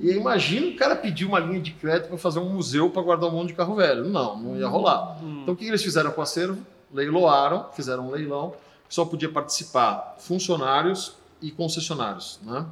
E 0.00 0.10
aí 0.10 0.16
imagina 0.16 0.68
o 0.68 0.76
cara 0.76 0.96
pedir 0.96 1.24
uma 1.24 1.38
linha 1.38 1.60
de 1.60 1.72
crédito 1.72 2.08
para 2.08 2.18
fazer 2.18 2.38
um 2.38 2.48
museu 2.48 2.90
para 2.90 3.02
guardar 3.02 3.28
um 3.28 3.32
monte 3.32 3.48
de 3.48 3.54
carro 3.54 3.74
velho. 3.74 4.04
Não, 4.04 4.36
não 4.36 4.56
ia 4.56 4.66
rolar. 4.66 5.22
Hum. 5.22 5.40
Então 5.42 5.54
o 5.54 5.56
que 5.56 5.66
eles 5.66 5.82
fizeram 5.82 6.10
com 6.10 6.20
o 6.20 6.22
acervo? 6.22 6.58
Leiloaram, 6.92 7.66
fizeram 7.72 8.08
um 8.08 8.10
leilão, 8.10 8.52
que 8.88 8.94
só 8.94 9.04
podia 9.04 9.28
participar 9.28 10.16
funcionários 10.18 11.14
e 11.40 11.50
concessionários. 11.50 12.40
Né? 12.42 12.66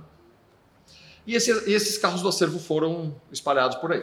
E 1.27 1.35
esses, 1.35 1.67
e 1.67 1.73
esses 1.73 1.99
carros 1.99 2.23
do 2.23 2.29
acervo 2.29 2.59
foram 2.59 3.15
espalhados 3.31 3.77
por 3.77 3.93
aí. 3.93 4.03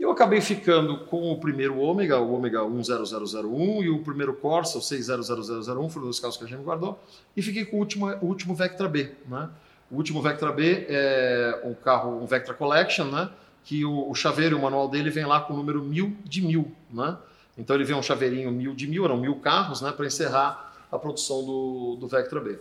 Eu 0.00 0.10
acabei 0.10 0.40
ficando 0.40 1.00
com 1.04 1.30
o 1.30 1.38
primeiro 1.38 1.78
Ômega, 1.78 2.18
o 2.18 2.32
Ômega 2.32 2.64
10001, 2.64 3.82
e 3.82 3.90
o 3.90 3.98
primeiro 3.98 4.32
Corsa, 4.32 4.78
o 4.78 4.80
600001, 4.80 5.90
foram 5.90 6.08
os 6.08 6.18
carros 6.18 6.38
que 6.38 6.44
a 6.44 6.46
gente 6.46 6.62
guardou, 6.62 6.98
e 7.36 7.42
fiquei 7.42 7.66
com 7.66 7.76
o 7.76 7.80
último, 7.80 8.06
o 8.06 8.24
último 8.24 8.54
Vectra 8.54 8.88
B. 8.88 9.12
Né? 9.28 9.50
O 9.90 9.96
último 9.96 10.22
Vectra 10.22 10.50
B 10.50 10.86
é 10.88 11.60
um 11.64 11.74
carro, 11.74 12.16
um 12.16 12.24
Vectra 12.24 12.54
Collection, 12.54 13.10
né? 13.10 13.28
que 13.62 13.84
o, 13.84 14.08
o 14.08 14.14
chaveiro, 14.14 14.56
o 14.56 14.62
manual 14.62 14.88
dele 14.88 15.10
vem 15.10 15.26
lá 15.26 15.38
com 15.38 15.52
o 15.52 15.56
número 15.58 15.82
1000 15.82 16.16
de 16.24 16.40
1000. 16.40 16.72
Né? 16.90 17.18
Então 17.58 17.76
ele 17.76 17.84
vem 17.84 17.94
um 17.94 18.02
chaveirinho 18.02 18.50
1000 18.50 18.74
de 18.74 18.86
1000, 18.86 19.04
eram 19.04 19.18
mil 19.18 19.36
carros, 19.36 19.82
né? 19.82 19.92
para 19.92 20.06
encerrar 20.06 20.72
a 20.90 20.98
produção 20.98 21.44
do, 21.44 21.96
do 22.00 22.08
Vectra 22.08 22.40
B. 22.40 22.58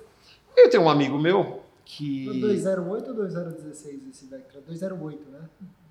Eu 0.57 0.69
tenho 0.69 0.83
um 0.83 0.89
amigo 0.89 1.17
meu 1.17 1.63
que... 1.85 2.37
208 2.41 3.07
ou 3.07 3.15
2016 3.15 4.09
esse 4.09 4.25
Vectra? 4.25 4.59
208, 4.59 5.29
né? 5.31 5.39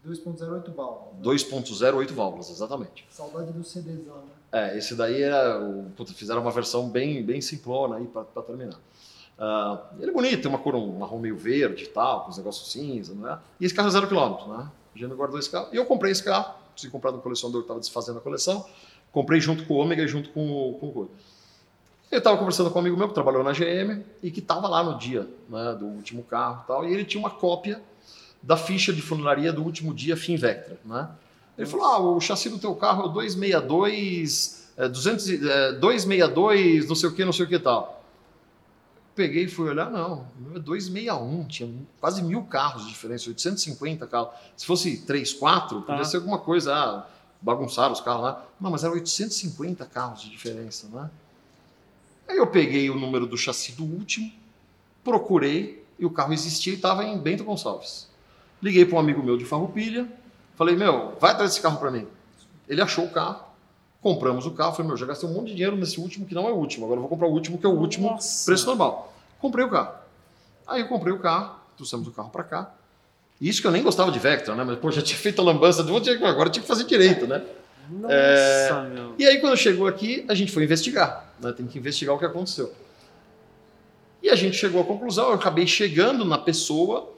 2.08 0.07 0.73
válvula. 0.75 1.13
2.08 1.23 2.13
válvulas, 2.13 2.51
exatamente. 2.51 3.07
Saudade 3.11 3.53
do 3.53 3.65
CDzão, 3.65 4.17
né? 4.17 4.33
É, 4.51 4.79
esse 4.79 4.95
daí 4.95 5.23
era. 5.23 5.61
O, 5.61 5.91
puta, 5.97 6.13
fizeram 6.13 6.41
uma 6.41 6.51
versão 6.51 6.89
bem, 6.89 7.23
bem 7.23 7.41
simplona 7.41 7.97
aí 7.97 8.07
para 8.07 8.43
terminar. 8.43 8.79
Ah, 9.39 9.91
ele 10.01 10.11
é 10.11 10.13
bonito, 10.13 10.43
tem 10.43 10.51
uma 10.51 10.59
cor 10.59 10.75
um 10.75 10.99
marrom 10.99 11.19
meio 11.19 11.37
verde 11.37 11.85
e 11.85 11.89
tal, 11.89 12.25
com 12.25 12.31
os 12.31 12.39
negócios 12.39 12.73
cinza, 12.73 13.15
né? 13.15 13.39
E 13.61 13.65
esse 13.65 13.75
carro 13.75 13.89
é 13.89 13.91
zero 13.93 14.09
quilômetro, 14.09 14.49
né? 14.49 14.69
A 14.95 14.99
gente 14.99 15.15
guardou 15.15 15.39
esse 15.39 15.49
carro. 15.49 15.69
E 15.73 15.77
eu 15.77 15.85
comprei 15.85 16.11
esse 16.11 16.25
carro, 16.25 16.55
consegui 16.73 16.91
comprar 16.91 17.13
do 17.13 17.19
colecionador 17.19 17.61
que 17.61 17.67
estava 17.67 17.81
desfazendo 17.81 18.19
a 18.19 18.21
coleção. 18.21 18.67
Comprei 19.13 19.41
junto 19.41 19.65
com 19.65 19.75
o 19.75 19.77
Ômega 19.79 20.03
e 20.03 20.09
junto 20.09 20.31
com 20.31 20.51
o. 20.51 20.75
Com 20.75 20.87
o... 20.87 21.11
Eu 22.11 22.19
estava 22.19 22.37
conversando 22.39 22.71
com 22.71 22.79
um 22.79 22.81
amigo 22.81 22.97
meu 22.97 23.09
que 23.09 23.15
trabalhou 23.15 23.45
na 23.45 23.53
GM 23.53 24.03
e 24.23 24.31
que 24.31 24.41
estava 24.41 24.67
lá 24.67 24.83
no 24.83 24.99
dia 24.99 25.29
né, 25.49 25.77
do 25.79 25.87
último 25.87 26.23
carro 26.23 26.63
e 26.65 26.67
tal, 26.67 26.89
e 26.89 26.93
ele 26.93 27.05
tinha 27.05 27.21
uma 27.21 27.31
cópia 27.31 27.83
da 28.43 28.57
ficha 28.57 28.93
de 28.93 29.03
funilaria 29.03 29.53
do 29.53 29.63
último 29.63 29.93
dia 29.93 30.17
Fim 30.17 30.37
Vectra. 30.37 30.79
Né? 30.85 31.09
Ele 31.57 31.67
falou: 31.67 31.87
ah, 31.87 31.99
o 31.99 32.21
chassi 32.21 32.49
do 32.49 32.59
teu 32.59 32.75
carro 32.75 33.03
é 33.03 33.07
o 33.07 33.09
262, 33.09 34.69
é, 34.77 34.89
200, 34.89 35.29
é, 35.29 35.73
262, 35.73 36.89
não 36.89 36.95
sei 36.95 37.09
o 37.09 37.13
que, 37.15 37.25
não 37.25 37.33
sei 37.33 37.47
o 37.47 37.49
que 37.49 37.59
tal. 37.59 38.05
Peguei 39.15 39.45
e 39.45 39.49
fui 39.49 39.69
olhar, 39.69 39.91
não, 39.91 40.27
o 40.39 40.43
meu 40.43 40.57
é 40.57 40.61
261, 40.61 41.45
tinha 41.49 41.69
quase 42.01 42.23
mil 42.23 42.45
carros 42.45 42.85
de 42.85 42.91
diferença, 42.91 43.29
850 43.29 44.07
carros. 44.07 44.31
Se 44.57 44.65
fosse 44.65 44.99
3, 44.99 45.33
4, 45.33 45.81
podia 45.83 45.97
Tá. 45.99 46.05
ser 46.05 46.19
alguma 46.19 46.39
coisa, 46.39 46.73
ah, 46.73 47.07
bagunçaram 47.43 47.93
os 47.93 48.01
carros 48.01 48.23
lá. 48.23 48.47
Não, 48.61 48.71
mas 48.71 48.85
era 48.85 48.93
850 48.93 49.85
carros 49.87 50.23
de 50.23 50.31
diferença, 50.31 50.87
né? 50.93 51.11
Aí 52.29 52.37
eu 52.37 52.47
peguei 52.47 52.91
o 52.91 52.95
número 52.95 53.27
do 53.27 53.37
chassi 53.37 53.73
do 53.73 53.85
último, 53.85 54.31
procurei, 55.03 55.85
e 55.99 56.07
o 56.07 56.11
carro 56.11 56.33
existia 56.33 56.73
e 56.75 56.77
estava 56.77 57.03
em 57.03 57.19
Bento 57.19 57.43
Gonçalves. 57.43 58.07
Liguei 58.63 58.85
para 58.85 58.97
um 58.97 59.01
amigo 59.01 59.23
meu 59.23 59.37
de 59.37 59.45
Farroupilha, 59.45 60.07
falei, 60.57 60.77
meu, 60.77 61.17
vai 61.21 61.33
atrás 61.33 61.51
desse 61.51 61.63
carro 61.63 61.79
para 61.79 61.91
mim. 61.91 62.07
Ele 62.69 62.83
achou 62.83 63.05
o 63.05 63.11
carro, 63.11 63.45
compramos 64.03 64.47
o 64.47 64.51
carro, 64.51 64.73
falei, 64.73 64.89
meu, 64.89 64.97
já 64.97 65.07
gastei 65.07 65.29
um 65.29 65.33
monte 65.33 65.49
de 65.49 65.55
dinheiro 65.55 65.77
nesse 65.77 66.01
último 66.01 66.27
que 66.27 66.35
não 66.35 66.49
é 66.49 66.51
o 66.51 66.57
último, 66.57 66.85
agora 66.85 66.99
eu 66.99 67.03
vou 67.03 67.09
comprar 67.09 67.29
o 67.29 67.33
último 67.33 67.59
que 67.59 67.67
é 67.67 67.69
o 67.69 67.73
último 67.73 68.11
Nossa. 68.11 68.45
preço 68.47 68.67
normal. 68.67 69.15
Comprei 69.41 69.65
o 69.65 69.71
carro. 69.71 69.95
Aí 70.67 70.81
eu 70.81 70.89
comprei 70.89 71.13
o 71.13 71.19
carro, 71.19 71.57
trouxemos 71.77 72.07
o 72.09 72.11
carro 72.11 72.31
para 72.31 72.45
cá. 72.45 72.75
E 73.41 73.49
isso 73.49 73.61
que 73.61 73.67
eu 73.67 73.71
nem 73.71 73.83
gostava 73.83 74.11
de 74.11 74.19
Vectra, 74.19 74.55
né? 74.55 74.65
Mas, 74.65 74.79
pô, 74.79 74.91
já 74.91 75.01
tinha 75.01 75.17
feito 75.19 75.41
a 75.41 75.45
lambança 75.45 75.83
agora 75.83 76.51
tinha 76.51 76.61
que 76.61 76.69
fazer 76.69 76.85
direito, 76.85 77.27
né? 77.27 77.45
Nossa, 77.89 78.13
É, 78.13 78.89
meu. 78.89 79.15
E 79.19 79.27
aí, 79.27 79.41
quando 79.41 79.57
chegou 79.57 79.87
aqui, 79.87 80.25
a 80.29 80.35
gente 80.35 80.53
foi 80.53 80.65
investigar. 80.65 81.33
Né? 81.41 81.53
Tem 81.53 81.67
que 81.67 81.79
investigar 81.79 82.15
o 82.15 82.19
que 82.19 82.25
aconteceu. 82.25 82.73
E 84.23 84.29
a 84.29 84.35
gente 84.35 84.57
chegou 84.57 84.83
à 84.83 84.85
conclusão, 84.85 85.29
eu 85.29 85.35
acabei 85.35 85.67
chegando 85.67 86.25
na 86.25 86.37
pessoa 86.37 87.15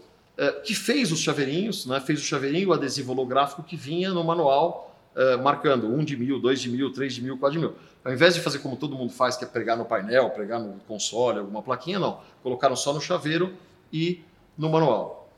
que 0.65 0.75
fez 0.75 1.13
os 1.13 1.21
chaveirinhos, 1.21 1.87
né? 1.87 2.01
fez 2.01 2.21
o 2.21 2.25
chaveirinho, 2.25 2.71
o 2.71 2.73
adesivo 2.73 3.13
holográfico 3.13 3.63
que 3.63 3.77
vinha 3.77 4.11
no 4.11 4.25
manual, 4.25 4.91
eh, 5.15 5.37
marcando 5.37 5.89
um 5.89 6.05
de 6.05 6.17
mil, 6.17 6.41
dois 6.41 6.61
de 6.61 6.71
mil, 6.71 6.93
três 6.93 7.15
de 7.15 7.23
mil, 7.23 7.37
quatro 7.37 7.59
de 7.59 7.67
mil. 7.67 7.75
Ao 8.05 8.13
invés 8.13 8.35
de 8.35 8.41
fazer 8.41 8.61
como 8.61 8.77
todo 8.77 8.97
mundo 8.97 9.13
faz, 9.13 9.37
que 9.37 9.45
é 9.45 9.47
pregar 9.47 9.77
no 9.77 9.85
painel, 9.85 10.31
pregar 10.31 10.61
no 10.61 10.75
console, 10.87 11.41
alguma 11.41 11.63
plaquinha, 11.63 11.99
não. 11.99 12.21
Colocaram 12.43 12.77
só 12.77 12.93
no 12.93 13.01
chaveiro 13.01 13.55
e 13.93 14.23
no 14.57 14.71
manual. 14.71 15.29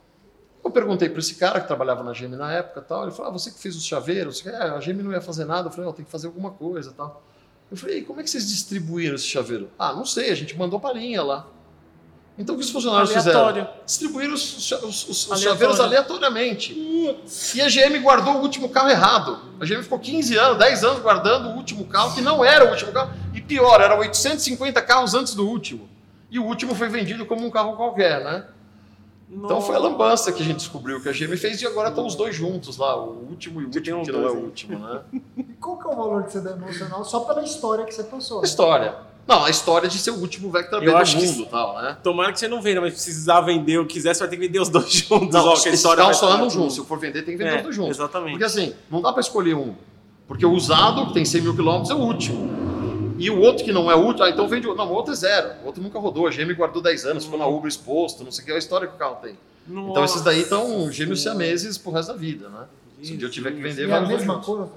Eu 0.63 0.71
perguntei 0.71 1.09
para 1.09 1.19
esse 1.19 1.35
cara 1.35 1.59
que 1.59 1.67
trabalhava 1.67 2.03
na 2.03 2.13
GM 2.13 2.37
na 2.37 2.53
época 2.53 2.81
tal, 2.81 3.03
ele 3.03 3.11
falou, 3.11 3.31
ah, 3.31 3.33
você 3.33 3.51
que 3.51 3.59
fez 3.59 3.75
os 3.75 3.83
chaveiros? 3.83 4.45
É, 4.45 4.55
a 4.55 4.79
GM 4.79 5.03
não 5.03 5.11
ia 5.11 5.19
fazer 5.19 5.43
nada. 5.43 5.67
Eu 5.67 5.71
falei, 5.71 5.85
não, 5.87 5.93
tem 5.93 6.05
que 6.05 6.11
fazer 6.11 6.27
alguma 6.27 6.51
coisa 6.51 6.93
tal. 6.93 7.21
Eu 7.69 7.75
falei, 7.75 8.03
como 8.03 8.21
é 8.21 8.23
que 8.23 8.29
vocês 8.29 8.47
distribuíram 8.47 9.15
esse 9.15 9.25
chaveiro? 9.25 9.69
Ah, 9.77 9.91
não 9.91 10.05
sei, 10.05 10.29
a 10.29 10.35
gente 10.35 10.55
mandou 10.57 10.79
para 10.79 10.93
linha 10.93 11.23
lá. 11.23 11.47
Então 12.37 12.55
o 12.55 12.57
que 12.57 12.63
os 12.63 12.71
funcionários 12.71 13.11
Aleatório. 13.15 13.61
fizeram? 13.63 13.83
Distribuíram 13.85 14.33
os, 14.33 14.71
os- 14.71 15.07
os- 15.07 15.29
os 15.29 15.39
chaveiros 15.41 15.79
aleatoriamente. 15.79 16.73
E 16.73 17.61
a 17.61 17.67
GM 17.69 17.99
guardou 17.99 18.35
o 18.37 18.41
último 18.41 18.69
carro 18.69 18.89
errado. 18.89 19.37
A 19.59 19.65
GM 19.65 19.83
ficou 19.83 19.99
15 19.99 20.35
anos, 20.37 20.57
10 20.57 20.83
anos 20.83 20.99
guardando 21.01 21.49
o 21.49 21.55
último 21.55 21.85
carro, 21.85 22.13
que 22.15 22.21
não 22.21 22.43
era 22.43 22.65
o 22.65 22.69
último 22.71 22.91
carro. 22.91 23.13
E 23.35 23.41
pior, 23.41 23.79
eram 23.81 23.99
850 23.99 24.81
carros 24.81 25.13
antes 25.13 25.35
do 25.35 25.47
último. 25.47 25.87
E 26.31 26.39
o 26.39 26.43
último 26.45 26.73
foi 26.73 26.89
vendido 26.89 27.23
como 27.27 27.45
um 27.45 27.51
carro 27.51 27.75
qualquer, 27.75 28.23
né? 28.23 28.45
Então 29.29 29.61
foi 29.61 29.75
a 29.75 29.79
lambança 29.79 30.31
que 30.31 30.41
a 30.41 30.45
gente 30.45 30.57
descobriu 30.57 31.01
que 31.01 31.09
a 31.09 31.11
GM 31.11 31.35
fez 31.37 31.61
e 31.61 31.65
agora 31.67 31.89
estão 31.89 32.05
os 32.05 32.15
dois 32.15 32.35
juntos 32.35 32.77
lá, 32.77 32.95
o 32.95 33.27
último 33.29 33.61
e 33.61 33.65
o 33.65 33.67
último 33.67 34.03
que 34.03 34.11
não 34.11 34.27
é 34.27 34.31
o 34.31 34.35
último, 34.45 34.79
né? 34.79 35.01
E 35.37 35.43
qual 35.53 35.77
que 35.77 35.87
é 35.87 35.91
o 35.91 35.95
valor 35.95 36.23
que 36.23 36.31
você 36.33 36.41
dá 36.41 36.51
emocional 36.51 37.03
só 37.05 37.21
pela 37.21 37.43
história 37.43 37.85
que 37.85 37.93
você 37.93 38.03
passou? 38.03 38.37
né? 38.39 38.43
Não, 39.25 39.45
a 39.45 39.49
história 39.49 39.87
de 39.87 39.97
ser 39.99 40.11
o 40.11 40.15
último 40.19 40.51
Vectra 40.51 40.79
B 40.79 40.87
Eu 40.87 40.91
do 40.91 40.97
acho 40.97 41.17
que 41.17 41.25
mundo 41.25 41.43
e 41.43 41.45
tal, 41.45 41.81
né? 41.81 41.97
Tomara 42.03 42.33
que 42.33 42.39
você 42.39 42.47
não 42.47 42.61
venda, 42.61 42.81
mas 42.81 42.93
se 42.93 43.05
precisar 43.05 43.39
vender 43.41 43.77
ou 43.77 43.85
quiser, 43.85 44.13
você 44.13 44.19
vai 44.19 44.29
ter 44.29 44.35
que 44.37 44.45
vender 44.47 44.59
os 44.59 44.67
dois 44.69 44.91
juntos. 44.91 45.29
Não, 45.33 45.47
ó, 45.47 45.55
que 45.59 45.69
a 45.69 45.71
história 45.71 46.13
só 46.13 46.49
juntos. 46.49 46.73
Se 46.73 46.79
eu 46.81 46.85
for 46.85 46.99
vender, 46.99 47.21
tem 47.23 47.37
que 47.37 47.43
vender 47.43 47.53
É, 47.53 47.57
os 47.57 47.63
dois 47.63 47.75
juntos. 47.75 47.97
Exatamente. 47.97 48.31
Porque 48.31 48.43
assim, 48.43 48.73
não 48.91 49.01
dá 49.01 49.11
para 49.13 49.21
escolher 49.21 49.55
um. 49.55 49.75
Porque 50.27 50.45
o 50.45 50.51
usado, 50.51 51.07
que 51.07 51.13
tem 51.13 51.23
100 51.25 51.41
mil 51.41 51.55
quilômetros, 51.55 51.89
é 51.89 51.93
o 51.93 51.99
último. 51.99 52.49
E 53.17 53.29
o 53.29 53.39
outro 53.39 53.63
que 53.63 53.71
não 53.71 53.89
é 53.89 53.95
útil, 53.95 54.25
ah, 54.25 54.29
então 54.29 54.47
vende. 54.47 54.67
o- 54.67 54.75
Não, 54.75 54.89
o 54.89 54.93
outro 54.93 55.13
é 55.13 55.15
zero. 55.15 55.51
O 55.63 55.67
outro 55.67 55.81
nunca 55.81 55.99
rodou. 55.99 56.27
A 56.27 56.31
GM 56.31 56.53
guardou 56.53 56.81
10 56.81 57.05
anos, 57.05 57.23
ficou 57.23 57.39
na 57.39 57.45
Uber 57.47 57.67
exposto, 57.67 58.23
não 58.23 58.31
sei 58.31 58.43
o 58.43 58.45
que, 58.45 58.51
é 58.51 58.55
a 58.55 58.59
história 58.59 58.87
que 58.87 58.95
o 58.95 58.97
carro 58.97 59.17
tem. 59.21 59.37
Então 59.65 60.03
esses 60.03 60.21
daí 60.21 60.41
estão 60.41 60.91
gêmeos 60.91 61.21
siameses 61.21 61.77
pro 61.77 61.91
resto 61.93 62.11
da 62.11 62.17
vida, 62.17 62.49
né? 62.49 62.65
Se 63.01 63.13
um 63.13 63.17
dia 63.17 63.27
eu 63.27 63.31
tiver 63.31 63.51
que 63.51 63.61
vender, 63.61 63.87
vai 63.87 64.01
é 64.01 64.03
a 64.03 64.07
mesma 64.07 64.39
cor? 64.39 64.69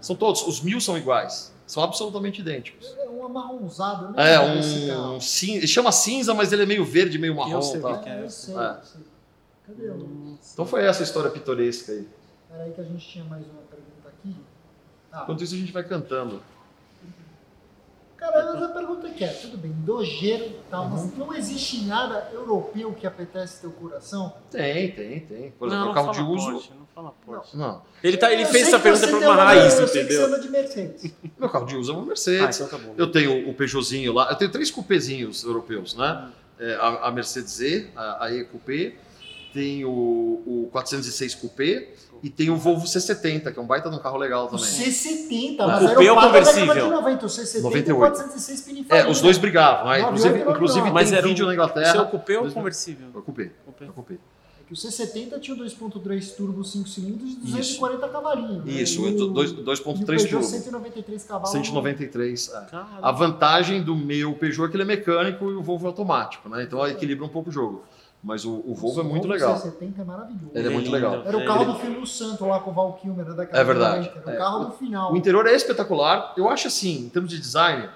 São 0.00 0.16
todos, 0.16 0.46
os 0.46 0.60
mil 0.60 0.80
são 0.80 0.96
iguais. 0.98 1.52
São 1.66 1.82
absolutamente 1.82 2.40
idênticos. 2.42 2.86
É 3.24 3.26
um 3.26 3.30
amarronzado, 3.30 4.10
né? 4.12 4.32
É, 4.34 4.36
carro. 4.36 5.14
um 5.16 5.20
cinza. 5.20 5.56
Ele 5.58 5.66
chama 5.66 5.90
cinza, 5.92 6.34
mas 6.34 6.52
ele 6.52 6.62
é 6.62 6.66
meio 6.66 6.84
verde, 6.84 7.18
meio 7.18 7.34
marrom. 7.34 7.52
Eu 7.52 7.62
sei 7.62 7.80
que 7.80 8.08
É, 8.08 8.22
eu 8.24 8.30
sei, 8.30 8.54
É. 8.56 8.58
eu 8.58 8.84
sei. 8.84 9.00
Cadê 9.66 9.88
o... 9.88 10.38
Então 10.52 10.66
foi 10.66 10.84
essa 10.84 11.02
a 11.02 11.04
história 11.04 11.30
pitoresca 11.30 11.92
aí. 11.92 12.06
Peraí 12.50 12.72
que 12.72 12.80
a 12.80 12.84
gente 12.84 13.08
tinha 13.08 13.24
mais 13.24 13.42
uma 13.44 13.62
pergunta 13.62 14.08
aqui. 14.08 14.36
Ah, 15.10 15.22
Enquanto 15.22 15.42
isso 15.42 15.54
a 15.54 15.58
gente 15.58 15.72
vai 15.72 15.82
cantando. 15.84 16.42
Cara, 18.32 18.52
mas 18.52 18.62
a 18.62 18.68
pergunta 18.68 19.08
que 19.10 19.24
é, 19.24 19.28
tudo 19.28 19.56
bem, 19.58 19.72
dojeiro 19.72 20.44
e 20.44 20.60
tal, 20.70 20.84
Uhum. 20.84 20.90
mas 20.90 21.16
não 21.18 21.34
existe 21.34 21.84
nada 21.84 22.28
europeu 22.32 22.92
que 22.92 23.06
apetece 23.06 23.60
teu 23.60 23.70
coração? 23.72 24.32
Tem, 24.50 24.90
tem, 24.92 25.20
tem. 25.20 25.50
Por 25.52 25.68
exemplo, 25.68 25.68
Não, 25.68 25.84
não 25.86 25.90
o 25.90 25.94
carro 25.94 26.12
de 26.12 26.20
uso. 26.20 26.52
Porsche, 26.52 26.70
não 26.78 26.86
fala 26.94 27.14
Porsche. 27.24 27.56
Não. 27.56 27.82
Ele, 28.02 28.16
tá, 28.16 28.32
ele 28.32 28.42
Eu 28.42 28.46
fez 28.48 28.68
essa 28.68 28.78
pergunta 28.78 29.06
tem 29.06 29.16
uma 29.16 29.34
raiz, 29.34 29.78
Eu 29.78 29.88
sei 29.88 30.06
que 30.06 30.12
você 30.12 30.20
entendeu? 30.22 30.40
de 30.40 30.48
Mercedes. 30.50 31.14
Meu 31.38 31.48
carro 31.48 31.66
de 31.66 31.76
uso 31.76 31.90
é 31.92 31.94
uma 31.94 32.02
Ah, 32.02 32.06
Mercedes. 32.06 32.60
então 32.60 32.78
tá 32.78 32.84
bom. 32.86 32.94
Eu 32.96 33.10
tenho 33.10 33.48
o 33.48 33.54
Peugeotzinho 33.54 34.12
lá. 34.12 34.28
Eu 34.30 34.36
tenho 34.36 34.50
três 34.50 34.70
cupezinhos 34.70 35.42
europeus, 35.44 35.94
né? 35.94 36.30
É, 36.58 36.74
a, 36.76 37.08
a 37.08 37.10
Mercedes 37.10 37.60
E, 37.60 37.88
a, 37.96 38.24
a 38.26 38.32
E 38.32 38.44
Coupé, 38.44 38.94
tem 39.54 39.84
o, 39.84 39.88
o 40.44 40.68
406 40.72 41.34
Coupé 41.36 41.88
e 42.22 42.28
tem 42.28 42.50
o 42.50 42.56
Volvo 42.56 42.86
C70, 42.86 43.52
que 43.52 43.58
é 43.58 43.62
um 43.62 43.66
baita 43.66 43.88
de 43.88 43.96
um 43.96 43.98
carro 44.00 44.16
legal 44.18 44.46
O 44.46 44.48
também. 44.48 44.64
C70, 44.64 45.54
O 45.62 45.66
mas 45.68 45.78
coupé 45.86 46.02
era 46.04 46.12
ou 46.12 46.18
o 46.18 46.22
conversível? 46.22 46.74
de 46.74 46.80
90, 46.90 47.26
o 47.26 47.28
C70 47.28 47.58
e 47.58 47.62
98. 47.62 47.92
o 47.92 47.96
406 47.98 48.60
Pininfarina. 48.62 49.08
É, 49.08 49.10
os 49.10 49.20
dois 49.20 49.38
brigavam. 49.38 49.88
né? 49.90 50.00
Inclusive, 50.00 50.40
inclusive. 50.40 50.90
Mas 50.90 51.08
tem 51.10 51.18
era 51.18 51.26
vídeo 51.28 51.44
um- 51.44 51.48
na 51.48 51.54
Seu 51.54 51.64
Inglaterra. 51.64 52.04
coupé 52.06 52.34
ou 52.36 52.42
Dois- 52.42 52.54
conversível? 52.54 53.06
É 53.14 53.18
o 53.18 53.22
Coupé. 53.22 53.50
Coupé. 53.64 53.84
É 53.84 53.88
o 53.88 53.92
Coupé. 53.92 54.14
É 54.14 54.66
que 54.66 54.72
o 54.72 54.76
C70 54.76 55.38
tinha 55.38 55.54
o 55.54 55.58
2.3 55.58 56.30
turbo 56.34 56.64
5 56.64 56.88
cilindros 56.88 57.32
e 57.32 57.36
240 57.36 58.08
cavalinhos. 58.08 58.64
né? 58.64 58.72
Isso, 58.72 59.02
o- 59.02 59.06
o 59.06 59.34
2.3 59.62 60.06
Peugeot 60.22 60.30
turbo. 60.30 60.44
193 60.46 61.24
cavalos. 61.24 61.50
193. 61.50 62.48
é. 62.48 62.60
Caramba. 62.70 62.98
A 63.02 63.12
vantagem 63.12 63.82
do 63.82 63.94
meu 63.94 64.32
Peugeot 64.34 64.66
é 64.66 64.70
que 64.70 64.76
ele 64.76 64.82
é 64.84 64.86
mecânico 64.86 65.50
e 65.50 65.54
o 65.54 65.62
Volvo 65.62 65.84
é 65.84 65.88
automático, 65.88 66.48
né? 66.48 66.62
Então 66.62 66.84
equilibra 66.88 67.26
um 67.26 67.28
pouco 67.28 67.50
o 67.50 67.52
jogo. 67.52 67.84
Mas 68.26 68.44
o, 68.46 68.62
o 68.66 68.74
Volvo 68.74 69.02
é 69.02 69.04
muito 69.04 69.28
legal. 69.28 69.52
O 69.54 69.58
C70 69.58 69.98
é 69.98 70.04
maravilhoso. 70.04 70.50
Ele 70.54 70.66
é 70.66 70.70
muito 70.70 70.86
lindo. 70.86 70.96
legal. 70.96 71.22
Era 71.26 71.36
o 71.36 71.40
É, 71.42 71.44
carro 71.46 71.62
ele- 71.64 71.72
do 71.72 71.78
filme 71.78 71.96
O 71.98 72.06
Santo 72.06 72.46
lá 72.46 72.58
com 72.58 72.70
o 72.70 72.72
Val 72.72 72.94
Kilmer 72.94 73.22
da 73.26 73.34
década 73.34 73.58
É 73.58 73.62
verdade. 73.64 74.02
de 74.04 74.08
90. 74.08 74.20
Era 74.30 74.30
É. 74.30 74.34
o 74.34 74.38
carro 74.42 74.64
do 74.64 74.72
final. 74.72 75.12
O 75.12 75.16
interior 75.16 75.46
é 75.46 75.52
espetacular. 75.54 76.32
Eu 76.36 76.48
acho 76.48 76.66
assim, 76.68 77.00
em 77.04 77.08
termos 77.10 77.30
de 77.30 77.38
design, 77.38 77.86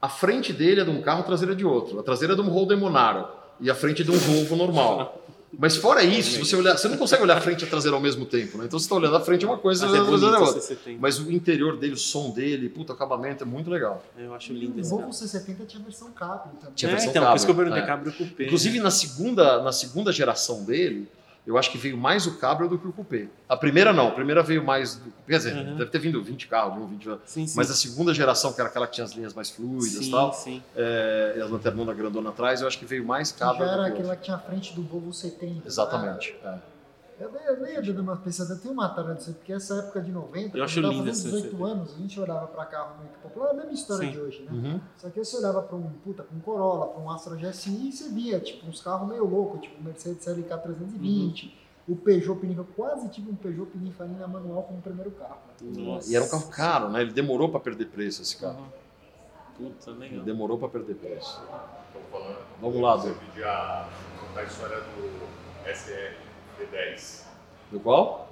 a 0.00 0.08
frente 0.08 0.52
dele 0.52 0.80
é 0.80 0.84
de 0.84 0.90
um 0.90 1.02
carro, 1.02 1.20
a 1.20 1.24
traseira 1.24 1.54
é 1.54 1.56
de 1.56 1.64
outro. 1.66 1.98
A 1.98 2.02
traseira 2.04 2.34
é 2.34 2.36
de 2.36 2.42
um 2.42 2.48
Holden 2.48 2.78
Monaro 2.78 3.26
e 3.60 3.68
a 3.68 3.74
frente 3.74 4.02
é 4.02 4.04
de 4.04 4.12
um 4.12 4.16
Volvo 4.16 4.54
normal. 4.54 5.20
Mas 5.58 5.76
fora 5.76 6.02
isso, 6.02 6.32
se 6.32 6.38
você 6.38 6.56
olhar, 6.56 6.76
você 6.76 6.88
não 6.88 6.96
consegue 6.96 7.22
olhar 7.22 7.38
a 7.38 7.40
frente 7.40 7.62
e 7.62 7.64
a 7.64 7.70
traseira 7.70 7.96
ao 7.96 8.00
mesmo 8.02 8.26
tempo, 8.26 8.58
né? 8.58 8.64
Então 8.66 8.78
você 8.78 8.84
está 8.84 8.94
olhando 8.94 9.16
a 9.16 9.20
frente 9.20 9.44
é 9.44 9.48
uma 9.48 9.56
coisa, 9.56 9.86
Mas 9.86 9.94
é 9.94 9.98
a 9.98 10.04
traseira 10.04 10.26
é 10.26 10.30
bonito 10.38 10.44
outra. 10.46 10.58
esse 10.58 10.68
70. 10.68 10.98
Mas 11.00 11.18
o 11.18 11.30
interior 11.32 11.76
dele, 11.78 11.94
o 11.94 11.96
som 11.96 12.30
dele, 12.30 12.68
puto, 12.68 12.92
o 12.92 12.94
acabamento 12.94 13.42
é 13.42 13.46
muito 13.46 13.70
legal. 13.70 14.04
Eu 14.18 14.34
acho 14.34 14.52
lindo 14.52 14.76
O 14.76 14.80
esse 14.80 14.90
Volvo 14.90 15.04
carro. 15.06 15.14
C70 15.16 15.66
tinha 15.66 15.82
versão 15.82 16.10
Capri 16.10 16.50
também. 16.58 16.74
Tinha 16.74 16.90
É, 16.90 16.92
versão 16.94 17.10
então, 17.10 17.26
por 17.26 17.36
isso 17.36 17.46
que 17.46 17.52
eu 17.52 17.54
cabrio, 17.56 17.72
perguntei, 17.72 17.82
é. 17.82 17.86
cabrio. 18.18 18.46
Inclusive 18.46 18.80
na 18.80 18.90
segunda, 18.90 19.62
na 19.62 19.72
segunda 19.72 20.12
geração 20.12 20.62
dele, 20.64 21.08
eu 21.46 21.56
acho 21.56 21.70
que 21.70 21.78
veio 21.78 21.96
mais 21.96 22.26
o 22.26 22.36
Cabrio 22.38 22.68
do 22.68 22.76
que 22.78 22.88
o 22.88 22.92
Coupé. 22.92 23.28
A 23.48 23.56
primeira 23.56 23.92
não, 23.92 24.08
a 24.08 24.10
primeira 24.10 24.42
veio 24.42 24.64
mais. 24.64 24.96
do- 24.96 25.12
Quer 25.26 25.36
dizer, 25.38 25.54
Uhum. 25.54 25.76
deve 25.76 25.90
ter 25.90 25.98
vindo 25.98 26.22
20 26.22 26.48
carros, 26.48 26.76
um 26.82 26.86
20 26.86 27.08
Sim, 27.24 27.46
sim. 27.46 27.54
Mas 27.56 27.70
a 27.70 27.74
segunda 27.74 28.12
geração, 28.12 28.52
que 28.52 28.60
era 28.60 28.68
aquela 28.68 28.86
que 28.86 28.94
tinha 28.94 29.04
as 29.04 29.12
linhas 29.12 29.32
mais 29.34 29.50
fluidas 29.50 29.94
e 29.94 30.04
sim, 30.04 30.10
tal, 30.10 30.32
sim. 30.32 30.62
é, 30.76 31.34
e 31.36 31.40
as 31.40 31.50
lanternona 31.50 31.94
grandona 31.94 32.30
atrás, 32.30 32.60
eu 32.60 32.66
acho 32.68 32.78
que 32.78 32.84
veio 32.84 33.04
mais 33.04 33.30
Que 33.32 33.38
Cabrio 33.38 33.64
já 33.66 33.72
era 33.72 33.88
do 33.90 33.96
que 33.96 34.02
lá 34.02 34.16
que 34.16 34.22
tinha 34.24 34.36
a 34.36 34.40
frente 34.40 34.74
do 34.74 34.82
Volvo 34.82 35.12
70. 35.12 35.66
Exatamente. 35.66 36.34
é. 36.44 36.54
Né? 37.18 37.26
Eu 37.26 37.30
eu 37.46 37.64
dei 37.64 37.76
dando 37.94 38.02
uma 38.02 38.16
pensada, 38.16 38.52
eu 38.54 38.60
tenho 38.60 38.74
uma 38.74 38.86
disso, 39.14 39.32
porque 39.34 39.52
essa 39.52 39.74
época 39.76 40.00
de 40.02 40.12
90, 40.12 40.46
Eu 40.46 40.50
quando 40.50 40.62
acho 40.64 40.82
tava 40.82 40.92
lindo 40.92 41.06
fazendo 41.06 41.12
esse 41.14 41.24
18 41.42 41.50
CD. 41.56 41.62
anos, 41.70 41.94
a 41.94 41.98
gente 41.98 42.20
olhava 42.20 42.46
pra 42.48 42.66
carro 42.66 42.96
muito 42.98 43.18
popular, 43.22 43.46
é 43.48 43.50
a 43.50 43.54
mesma 43.54 43.72
história 43.72 44.06
Sim. 44.06 44.12
de 44.12 44.20
hoje, 44.20 44.42
né? 44.42 44.50
Uhum. 44.52 44.80
Só 44.98 45.08
que 45.10 45.24
você 45.24 45.36
olhava 45.38 45.62
pra 45.62 45.76
um, 45.76 45.90
puta, 46.04 46.22
pra 46.22 46.36
um 46.36 46.40
Corolla, 46.40 46.88
pra 46.88 47.00
um 47.02 47.10
Astra 47.10 47.36
GSI 47.36 47.88
e 47.88 47.92
você 47.92 48.08
via, 48.10 48.38
tipo, 48.40 48.66
uns 48.66 48.80
carros 48.82 49.08
meio 49.08 49.24
loucos, 49.24 49.60
tipo, 49.62 49.80
o 49.80 49.84
Mercedes 49.84 50.26
LK 50.26 50.58
320, 50.62 51.58
o 51.88 51.94
Peugeot 51.96 52.38
Pininfarina, 52.40 52.66
quase 52.76 53.08
tive 53.08 53.30
um 53.30 53.34
Peugeot 53.36 53.70
Pininfarina 53.70 54.26
manual 54.26 54.64
como 54.64 54.80
primeiro 54.82 55.10
carro. 55.12 55.38
Nossa. 55.62 56.10
E 56.10 56.16
era 56.16 56.24
um 56.24 56.28
carro 56.28 56.48
caro, 56.48 56.88
né? 56.90 57.00
Ele 57.02 57.12
demorou 57.12 57.48
para 57.48 57.60
perder 57.60 57.86
preço, 57.86 58.22
esse 58.22 58.36
carro. 58.36 58.58
Uhum. 58.60 59.70
Puta, 59.70 59.90
Ele 59.90 59.98
legal. 60.00 60.24
demorou 60.24 60.58
para 60.58 60.68
perder 60.68 60.94
preço. 60.96 61.40
Falando. 62.12 62.36
Vamos 62.60 62.80
lá, 62.82 62.96
Você 62.96 63.08
Du. 63.08 63.14
pedir 63.20 63.44
a, 63.44 63.88
contar 64.20 64.40
a 64.40 64.44
história 64.44 64.76
do 64.80 65.70
SR 65.72 66.25
D10. 66.58 67.22
Do 67.70 67.80
qual? 67.80 68.28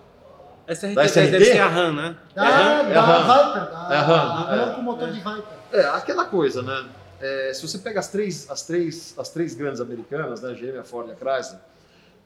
SRT, 0.66 0.94
Da 0.94 1.04
SRT? 1.04 1.30
deve 1.30 1.44
ser 1.44 1.60
a 1.60 1.68
RAM, 1.68 1.92
né? 1.92 2.16
Da, 2.34 2.42
É 2.42 2.46
a 2.46 2.56
RAM, 2.56 2.88
é 2.88 2.90
a 2.90 2.94
da 2.94 3.00
RAM. 3.02 3.44
Viper, 3.44 3.70
da, 3.70 3.88
É 3.90 3.96
a 3.96 4.02
RAM, 4.02 4.14
a 4.14 4.44
RAM 4.44 4.72
é. 4.72 4.74
com 4.74 4.82
motor 4.82 5.08
de 5.10 5.18
Viper. 5.18 5.42
É, 5.72 5.84
aquela 5.86 6.24
coisa, 6.24 6.62
né? 6.62 6.88
É, 7.20 7.52
se 7.54 7.66
você 7.66 7.78
pega 7.78 8.00
as 8.00 8.08
três, 8.08 8.50
as 8.50 8.62
três, 8.62 9.14
as 9.18 9.28
três 9.28 9.54
grandes 9.54 9.80
americanas, 9.80 10.40
né? 10.42 10.50
A 10.50 10.54
GM, 10.54 10.78
a 10.78 10.84
Ford 10.84 11.08
e 11.08 11.12
a 11.12 11.16
Chrysler, 11.16 11.60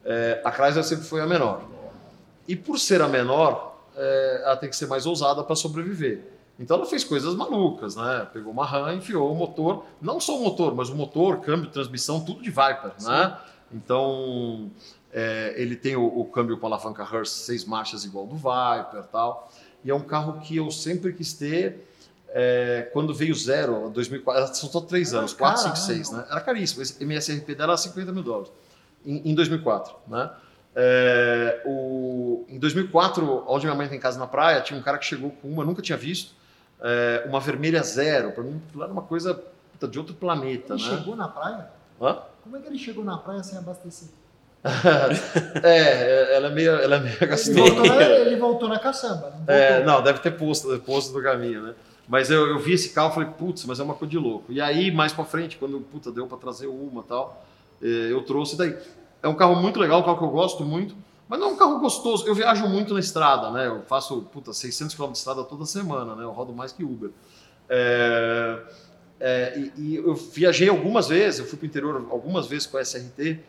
é, 0.05 0.41
a 0.43 0.51
Chrysler 0.51 0.83
sempre 0.83 1.05
foi 1.05 1.21
a 1.21 1.27
menor. 1.27 1.63
E 2.47 2.55
por 2.55 2.79
ser 2.79 3.01
a 3.01 3.07
menor, 3.07 3.77
é, 3.95 4.41
ela 4.45 4.57
tem 4.57 4.69
que 4.69 4.75
ser 4.75 4.87
mais 4.87 5.05
ousada 5.05 5.43
para 5.43 5.55
sobreviver. 5.55 6.23
Então 6.59 6.77
ela 6.77 6.85
fez 6.85 7.03
coisas 7.03 7.35
malucas, 7.35 7.95
né? 7.95 8.27
Pegou 8.33 8.51
uma 8.51 8.65
RAM, 8.65 8.93
enfiou 8.93 9.31
o 9.31 9.35
motor, 9.35 9.85
não 10.01 10.19
só 10.19 10.37
o 10.37 10.43
motor, 10.43 10.75
mas 10.75 10.89
o 10.89 10.95
motor, 10.95 11.39
câmbio, 11.39 11.69
transmissão, 11.69 12.19
tudo 12.19 12.41
de 12.41 12.49
Viper, 12.49 12.91
né? 13.01 13.37
Então 13.71 14.69
é, 15.13 15.53
ele 15.57 15.75
tem 15.75 15.95
o, 15.95 16.05
o 16.05 16.25
câmbio 16.25 16.57
com 16.57 16.67
alavanca 16.67 17.03
Hurst, 17.03 17.33
seis 17.33 17.65
marchas 17.65 18.03
igual 18.05 18.25
do 18.27 18.35
Viper, 18.35 19.03
tal. 19.11 19.51
E 19.83 19.89
é 19.89 19.95
um 19.95 20.01
carro 20.01 20.39
que 20.41 20.57
eu 20.57 20.69
sempre 20.71 21.13
quis 21.13 21.33
ter. 21.33 21.87
é, 22.31 22.89
quando 22.93 23.13
veio 23.13 23.33
zero, 23.33 23.89
2004, 23.89 24.43
ela 24.43 24.53
soltou 24.53 24.81
três 24.81 25.13
anos, 25.13 25.33
4, 25.33 25.63
cara, 25.63 25.75
5, 25.75 25.87
né? 25.91 25.95
6, 25.97 26.11
né? 26.11 26.25
Era 26.29 26.41
caríssimo. 26.41 26.81
Esse 26.81 27.03
MSRP 27.03 27.55
dela 27.55 27.71
era 27.73 27.77
50 27.77 28.11
mil 28.11 28.21
dólares 28.23 28.51
em, 29.05 29.31
em 29.31 29.35
2004, 29.35 29.95
né? 30.07 30.29
É, 30.75 31.61
o, 31.65 32.45
em 32.47 32.59
2004, 32.59 33.45
onde 33.47 33.65
minha 33.65 33.75
mãe 33.75 33.87
tem 33.87 33.99
casa 33.99 34.19
na 34.19 34.27
praia, 34.27 34.61
tinha 34.61 34.79
um 34.79 34.83
cara 34.83 34.97
que 34.99 35.05
chegou 35.05 35.31
com 35.31 35.49
uma, 35.49 35.65
nunca 35.65 35.81
tinha 35.81 35.97
visto, 35.97 36.33
é, 36.79 37.23
uma 37.27 37.39
vermelha 37.39 37.81
zero. 37.81 38.31
Para 38.31 38.43
mim, 38.43 38.61
era 38.75 38.91
uma 38.91 39.01
coisa 39.01 39.33
puta, 39.73 39.87
de 39.87 39.97
outro 39.97 40.13
planeta, 40.13 40.75
Ele 40.75 40.83
né? 40.83 40.97
chegou 40.97 41.15
na 41.15 41.27
praia? 41.27 41.69
Hã? 41.99 42.19
Como 42.43 42.55
é 42.55 42.59
que 42.61 42.67
ele 42.67 42.77
chegou 42.77 43.03
na 43.03 43.17
praia 43.17 43.41
sem 43.43 43.57
abastecer? 43.57 44.09
é, 45.63 46.35
ela 46.35 46.47
é 46.47 46.49
meio, 46.49 46.71
ela 46.71 46.95
é 46.97 46.99
meio 46.99 47.17
Ele 47.21 47.61
voltou, 47.61 47.85
na, 47.85 48.03
ele 48.03 48.35
voltou 48.35 48.69
na 48.69 48.79
caçamba, 48.79 49.33
não. 49.47 49.53
É, 49.53 49.83
não, 49.83 50.01
deve 50.01 50.19
ter 50.19 50.31
posto, 50.31 50.77
posto 50.79 51.13
do 51.13 51.23
caminho, 51.23 51.63
né? 51.63 51.73
Mas 52.09 52.31
eu, 52.31 52.47
eu 52.47 52.59
vi 52.59 52.73
esse 52.73 52.89
carro 52.89 53.11
e 53.11 53.13
falei, 53.13 53.29
putz, 53.29 53.65
mas 53.65 53.79
é 53.79 53.83
uma 53.83 53.93
coisa 53.93 54.09
de 54.09 54.17
louco. 54.17 54.51
E 54.51 54.59
aí, 54.59 54.91
mais 54.91 55.13
pra 55.13 55.23
frente, 55.23 55.57
quando 55.57 55.79
puta, 55.79 56.11
deu 56.11 56.25
pra 56.25 56.39
trazer 56.39 56.65
uma 56.65 57.03
tal, 57.03 57.45
eh, 57.81 58.11
eu 58.11 58.23
trouxe 58.23 58.57
daí. 58.57 58.75
É 59.21 59.27
um 59.27 59.35
carro 59.35 59.55
muito 59.55 59.79
legal, 59.79 59.99
um 59.99 60.03
carro 60.03 60.17
que 60.17 60.23
eu 60.23 60.29
gosto 60.29 60.65
muito, 60.65 60.95
mas 61.27 61.39
não 61.39 61.49
é 61.49 61.51
um 61.51 61.55
carro 61.55 61.79
gostoso. 61.79 62.25
Eu 62.25 62.33
viajo 62.33 62.67
muito 62.67 62.95
na 62.95 62.99
estrada, 62.99 63.51
né? 63.51 63.67
Eu 63.67 63.83
faço, 63.83 64.23
puta, 64.33 64.51
600 64.51 64.95
km 64.95 65.11
de 65.11 65.19
estrada 65.19 65.43
toda 65.43 65.65
semana, 65.65 66.15
né? 66.15 66.23
Eu 66.23 66.31
rodo 66.31 66.51
mais 66.51 66.71
que 66.71 66.83
Uber. 66.83 67.11
É, 67.69 68.59
é, 69.19 69.59
e, 69.59 69.73
e 69.77 69.95
eu 69.97 70.15
viajei 70.15 70.67
algumas 70.67 71.09
vezes, 71.09 71.41
eu 71.41 71.45
fui 71.45 71.59
pro 71.59 71.67
interior 71.67 72.07
algumas 72.09 72.47
vezes 72.47 72.65
com 72.65 72.77
a 72.77 72.81
SRT, 72.81 73.39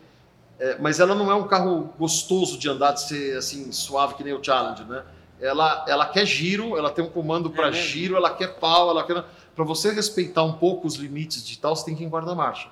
é, 0.60 0.76
mas 0.78 1.00
ela 1.00 1.14
não 1.14 1.30
é 1.30 1.34
um 1.34 1.48
carro 1.48 1.92
gostoso 1.98 2.58
de 2.58 2.68
andar, 2.68 2.92
de 2.92 3.00
ser 3.08 3.36
assim, 3.36 3.72
suave 3.72 4.14
que 4.14 4.22
nem 4.22 4.34
o 4.34 4.44
Challenger, 4.44 4.86
né? 4.86 5.02
Ela, 5.40 5.86
ela 5.88 6.06
quer 6.06 6.26
giro, 6.26 6.76
ela 6.76 6.90
tem 6.90 7.02
um 7.02 7.08
comando 7.08 7.48
para 7.50 7.70
mesmo? 7.70 7.82
giro, 7.82 8.14
ela 8.14 8.34
quer 8.34 8.58
pau, 8.58 8.90
ela 8.90 9.02
quer. 9.04 9.24
Para 9.56 9.64
você 9.64 9.90
respeitar 9.90 10.42
um 10.42 10.52
pouco 10.52 10.86
os 10.86 10.96
limites 10.96 11.42
de 11.44 11.58
tal, 11.58 11.74
você 11.74 11.86
tem 11.86 11.96
que 11.96 12.02
ir 12.02 12.06
em 12.06 12.10
guarda-marcha. 12.10 12.68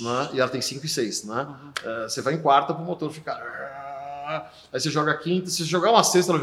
Né? 0.00 0.30
E 0.32 0.40
ela 0.40 0.48
tem 0.48 0.62
5 0.62 0.86
e 0.86 0.88
6, 0.88 1.24
né? 1.24 1.46
É, 1.84 2.02
você 2.08 2.22
vai 2.22 2.34
em 2.34 2.40
quarta 2.40 2.72
para 2.72 2.82
o 2.82 2.86
motor 2.86 3.10
ficar. 3.12 3.38
Aí 4.72 4.80
você 4.80 4.90
joga 4.90 5.12
a 5.12 5.16
quinta, 5.18 5.50
se 5.50 5.58
você 5.58 5.64
jogar 5.64 5.90
uma 5.90 6.02
sexta, 6.02 6.32
ela. 6.32 6.40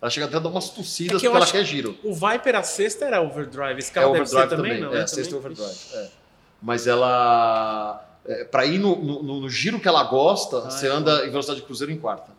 Ela 0.00 0.10
chega 0.10 0.26
até 0.26 0.36
a 0.36 0.40
dar 0.40 0.48
umas 0.48 0.70
tossidas 0.70 1.16
É 1.16 1.20
que 1.20 1.28
porque 1.28 1.36
ela 1.42 1.46
quer 1.50 1.64
giro. 1.64 1.98
O 2.04 2.14
Viper, 2.14 2.56
a 2.56 2.62
sexta 2.62 3.04
era 3.04 3.20
overdrive. 3.20 3.78
Esse 3.78 3.90
É 3.90 3.94
carro 3.94 4.12
deve 4.12 4.22
overdrive 4.24 4.48
ser 4.48 4.56
também, 4.56 4.72
também, 4.76 4.88
não? 4.90 4.94
é, 4.96 5.02
é? 5.02 5.06
sexta 5.06 5.34
Também? 5.34 5.52
overdrive. 5.52 5.78
é. 5.94 6.10
Mas 6.62 6.86
ela. 6.86 8.06
É, 8.32 8.44
para 8.44 8.64
ir 8.64 8.78
no, 8.78 8.94
no- 8.96 9.40
no 9.40 9.48
giro 9.50 9.80
que 9.80 9.88
ela 9.88 10.04
gosta, 10.04 10.58
Ah, 10.58 10.70
você 10.70 10.86
é 10.86 10.90
anda 10.90 11.26
em 11.26 11.30
velocidade 11.30 11.60
de 11.60 11.66
cruzeiro 11.66 11.92
em 11.92 11.98
quarta. 11.98 12.30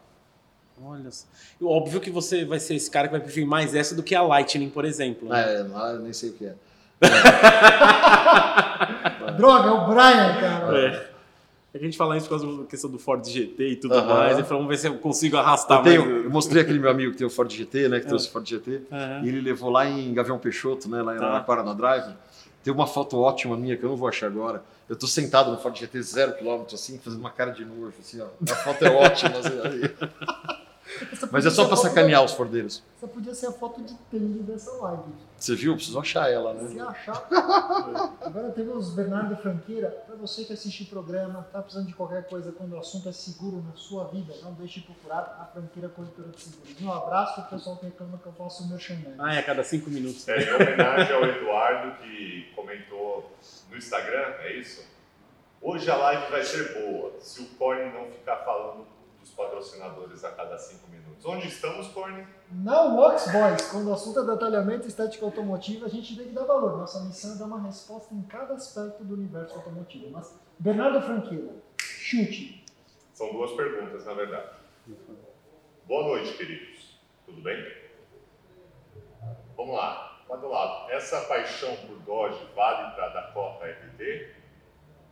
Olha 0.84 1.12
só. 1.12 1.26
Óbvio 1.64 2.00
que 2.00 2.10
você 2.10 2.44
vai 2.46 2.60
ser 2.60 2.76
esse 2.76 2.90
cara 2.90 3.08
que 3.08 3.12
vai 3.12 3.20
preferir 3.22 3.46
mais 3.48 3.76
essa 3.76 3.94
do 3.94 4.02
que 4.02 4.16
a 4.16 4.22
Lightning, 4.24 4.70
por 4.70 4.86
exemplo. 4.86 5.28
né? 5.30 5.60
É, 5.60 5.64
lá 5.64 5.92
eu 5.92 6.00
nem 6.00 6.14
sei 6.14 6.30
o 6.30 6.34
que 6.34 6.46
é. 6.46 6.56
Droga, 9.38 9.70
é 9.70 9.72
o 9.72 9.86
Brian, 9.88 10.36
cara. 10.40 10.78
É. 10.88 11.12
A 11.74 11.78
gente 11.78 11.98
fala 11.98 12.18
isso 12.18 12.28
por 12.28 12.38
causa 12.40 12.58
da 12.58 12.66
questão 12.68 12.90
do 12.90 13.00
Ford 13.00 13.26
GT 13.26 13.64
e 13.70 13.76
tudo 13.78 13.96
mais. 14.04 14.38
E 14.38 14.44
falou, 14.44 14.64
vamos 14.64 14.68
ver 14.70 14.78
se 14.78 14.88
eu 14.88 14.98
consigo 14.98 15.38
arrastar 15.38 15.78
Eu, 15.80 15.84
tenho- 15.84 16.06
mais. 16.06 16.24
eu 16.26 16.30
mostrei 16.30 16.62
aquele 16.64 16.80
meu 16.80 16.92
amigo 16.92 17.12
que 17.14 17.18
tem 17.18 17.26
o 17.26 17.30
Ford 17.30 17.50
GT, 17.50 17.88
né? 17.88 18.02
Que 18.02 18.08
trouxe 18.08 18.28
o 18.28 18.32
Ford 18.32 18.46
GT. 18.48 18.82
E 19.24 19.28
ele 19.30 19.40
levou 19.40 19.70
lá 19.70 19.88
em 19.88 20.14
Gavião 20.14 20.38
Peixoto, 20.38 20.90
né? 20.90 21.02
Lá 21.02 21.16
em 21.16 21.20
Tá. 21.20 21.64
Na 21.64 21.74
Drive. 21.74 22.14
Tem 22.64 22.74
uma 22.74 22.88
foto 22.88 23.20
ótima 23.20 23.58
minha 23.58 23.76
que 23.76 23.84
eu 23.84 23.90
não 23.90 23.98
vou 23.98 24.08
achar 24.08 24.28
agora. 24.28 24.64
Eu 24.88 24.96
tô 24.96 25.08
sentado 25.08 25.52
no 25.52 25.58
Ford 25.58 25.78
GT 25.78 26.02
zero 26.02 26.34
quilômetro, 26.34 26.76
assim, 26.76 27.00
fazendo 27.00 27.20
uma 27.20 27.32
cara 27.32 27.52
de 27.52 27.64
nojo, 27.66 27.94
assim, 28.00 28.22
ó. 28.22 28.28
A 28.52 28.56
foto 28.56 28.86
é 28.86 28.90
ótima. 28.92 29.38
assim, 29.40 29.52
Mas 31.32 31.46
é 31.46 31.50
só 31.50 31.64
ser 31.64 31.68
pra 31.68 31.74
a 31.74 31.78
foto 31.78 31.88
sacanear 31.88 32.24
os 32.24 32.34
fordeiros. 32.34 32.84
Essa 32.98 33.08
podia 33.08 33.34
ser 33.34 33.48
a 33.48 33.52
foto 33.52 33.82
de 33.82 33.94
trilho 34.10 34.44
dessa 34.44 34.72
live. 34.72 35.04
Você 35.38 35.56
viu? 35.56 35.76
Preciso 35.76 36.00
achar 36.00 36.30
ela, 36.32 36.54
né? 36.54 36.70
Se 36.70 36.80
achar. 36.80 37.28
Agora 38.22 38.52
temos 38.52 38.94
Bernardo 38.94 39.36
Franqueira. 39.38 39.90
Para 40.06 40.16
você 40.16 40.44
que 40.44 40.54
assiste 40.54 40.84
o 40.84 40.86
programa, 40.88 41.48
tá 41.52 41.62
precisando 41.62 41.88
de 41.88 41.94
qualquer 41.94 42.28
coisa 42.28 42.52
quando 42.52 42.74
o 42.74 42.80
assunto 42.80 43.10
é 43.10 43.12
seguro 43.12 43.64
na 43.68 43.76
sua 43.76 44.06
vida, 44.06 44.34
não 44.44 44.54
deixe 44.54 44.80
de 44.80 44.86
procurar 44.86 45.38
a 45.42 45.46
Franqueira 45.46 45.90
Corretora 45.90 46.30
de 46.30 46.42
Seguros. 46.42 46.82
Um 46.82 46.92
abraço 46.92 47.42
pro 47.42 47.58
pessoal 47.58 47.78
que 47.78 47.86
reclama 47.86 48.18
que 48.18 48.28
eu 48.28 48.34
faço 48.34 48.64
o 48.64 48.68
merchandising. 48.70 49.16
Ah, 49.18 49.36
é 49.36 49.40
a 49.40 49.44
cada 49.44 49.64
cinco 49.64 49.90
minutos. 49.90 50.28
É, 50.28 50.44
em 50.44 50.54
homenagem 50.54 51.16
ao 51.16 51.26
Eduardo 51.26 51.98
que 52.04 52.52
comentou 52.56 53.32
no 53.70 53.78
Instagram, 53.78 54.36
é 54.42 54.54
isso? 54.58 54.84
Hoje 55.62 55.90
a 55.90 55.96
live 55.96 56.32
vai 56.32 56.44
ser 56.44 56.74
boa, 56.74 57.14
se 57.20 57.42
o 57.42 57.46
Corne 57.58 57.92
não 57.94 58.12
ficar 58.12 58.38
falando 58.38 58.86
patrocinadores 59.32 60.24
a 60.24 60.32
cada 60.32 60.58
cinco 60.58 60.88
minutos. 60.90 61.26
Onde 61.26 61.48
estamos, 61.48 61.88
Corne? 61.90 62.28
Não, 62.52 62.98
Wax 62.98 63.32
Boys, 63.32 63.72
quando 63.72 63.90
o 63.90 63.94
assunto 63.94 64.20
é 64.20 64.26
detalhamento 64.26 64.86
e 64.86 64.88
estética 64.88 65.26
automotiva, 65.26 65.86
a 65.86 65.90
gente 65.90 66.16
tem 66.16 66.28
que 66.28 66.34
dar 66.34 66.46
valor. 66.46 66.78
Nossa 66.78 67.04
missão 67.04 67.36
é 67.36 67.38
dar 67.38 67.46
uma 67.46 67.62
resposta 67.62 68.14
em 68.14 68.22
cada 68.24 68.54
aspecto 68.54 69.04
do 69.04 69.14
universo 69.14 69.56
automotivo. 69.56 70.10
Mas, 70.12 70.38
Bernardo 70.60 71.02
Franqueira, 71.02 71.54
chute. 71.78 72.66
São 73.14 73.32
duas 73.34 73.52
perguntas, 73.52 74.06
na 74.06 74.14
verdade. 74.14 74.50
Boa 75.86 76.04
noite, 76.04 76.38
queridos. 76.38 77.00
Tudo 77.26 77.42
bem? 77.42 77.82
Vamos 79.56 79.76
lá. 79.76 80.12
A 80.32 80.36
lado. 80.36 80.92
Essa 80.92 81.20
paixão 81.22 81.76
por 81.76 82.00
Dodge 82.00 82.40
vale 82.56 82.96
para 82.96 83.06
a 83.06 83.10
Dakota 83.10 83.66
RT 83.66 84.34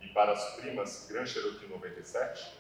e 0.02 0.08
para 0.14 0.32
as 0.32 0.56
primas 0.56 1.08
Grand 1.10 1.26
Cherokee 1.26 1.68
97? 1.68 2.59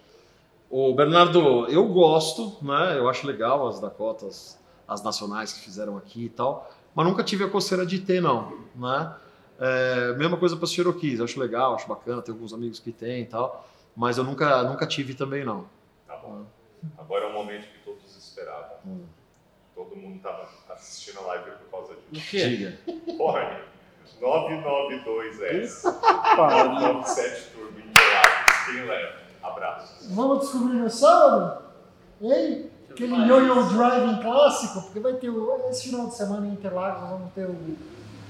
Ô, 0.70 0.94
Bernardo, 0.94 1.68
eu 1.68 1.88
gosto, 1.88 2.58
né? 2.64 2.98
Eu 2.98 3.10
acho 3.10 3.26
legal 3.26 3.68
as 3.68 3.80
Dakotas, 3.80 4.60
as 4.88 5.02
nacionais 5.04 5.52
que 5.54 5.62
fizeram 5.62 5.98
aqui 5.98 6.26
e 6.26 6.30
tal, 6.30 6.70
mas 6.94 7.06
nunca 7.08 7.24
tive 7.24 7.44
a 7.44 7.50
coceira 7.50 7.86
de 7.86 8.00
ter, 8.00 8.22
não, 8.22 8.66
né? 8.76 9.16
É, 9.60 10.14
mesma 10.14 10.38
coisa 10.38 10.56
para 10.56 10.66
as 10.66 10.72
Cherokees, 10.72 11.20
acho 11.20 11.40
legal, 11.40 11.76
acho 11.76 11.88
bacana, 11.88 12.22
tem 12.22 12.34
alguns 12.34 12.54
amigos 12.54 12.80
que 12.80 12.92
tem 12.92 13.22
e 13.24 13.26
tal, 13.26 13.68
mas 13.96 14.18
eu 14.18 14.24
nunca, 14.24 14.64
nunca 14.64 14.86
tive 14.86 15.14
também, 15.16 15.44
não. 15.44 15.66
Tá 16.08 16.16
bom. 16.18 16.46
Agora 16.98 17.26
é 17.26 17.28
o 17.30 17.34
momento 17.34 17.64
que 17.68 17.80
todos 17.84 18.16
esperavam. 18.16 18.78
Hum. 18.86 19.04
Todo 19.76 19.96
mundo 19.96 20.18
estava 20.18 20.48
assistindo 20.70 21.20
a 21.20 21.22
live 21.28 21.52
por 21.52 21.72
causa 21.72 21.94
O 21.94 21.98
disso. 22.12 22.30
quê? 22.30 22.48
Diga. 22.48 22.78
Corne, 23.18 23.60
992S. 24.22 25.82
Pariu. 26.36 26.72
97 26.74 27.52
Turbo 27.52 27.80
Interlagos. 27.80 28.66
Quem 28.66 28.86
leva? 28.86 29.29
Abraços. 29.42 30.08
Vamos 30.12 30.42
descobrir 30.42 30.78
no 30.78 30.90
sábado? 30.90 31.64
Hein? 32.22 32.70
Aquele 32.90 33.16
yo-yo 33.28 33.70
driving 33.70 34.22
clássico, 34.22 34.82
porque 34.82 35.00
vai 35.00 35.14
ter 35.14 35.30
o, 35.30 35.70
esse 35.70 35.90
final 35.90 36.08
de 36.08 36.16
semana 36.16 36.48
em 36.48 36.54
Interlagos, 36.54 37.10
vamos 37.10 37.34
ter 37.34 37.46
o 37.46 37.56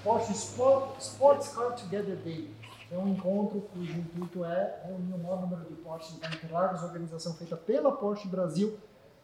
Porsche 0.03 0.31
Sport, 0.33 0.99
Sports 0.99 1.49
Car 1.49 1.75
Together 1.75 2.15
Day. 2.17 2.49
É 2.91 2.97
um 2.97 3.07
encontro 3.07 3.61
cujo 3.73 3.91
intuito 3.91 4.43
é 4.43 4.81
reunir 4.85 5.13
o 5.13 5.17
maior 5.19 5.41
número 5.41 5.63
de 5.65 5.75
Porsche 5.75 6.13
em 6.13 6.35
Interlagos, 6.35 6.83
organização 6.83 7.33
feita 7.33 7.55
pela 7.55 7.91
Porsche 7.91 8.27
Brasil, 8.27 8.77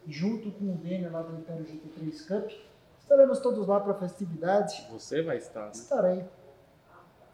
junto 0.08 0.52
com 0.52 0.66
o 0.66 0.78
Denner 0.78 1.12
lá 1.12 1.22
do 1.22 1.36
Império 1.36 1.66
GT3 1.66 2.28
Cup. 2.28 2.52
Estaremos 3.00 3.40
todos 3.40 3.68
lá 3.68 3.80
para 3.80 3.92
a 3.92 3.96
festividade. 3.96 4.88
Você 4.92 5.22
vai 5.22 5.38
estar, 5.38 5.66
né? 5.66 5.72
Estarei. 5.74 6.26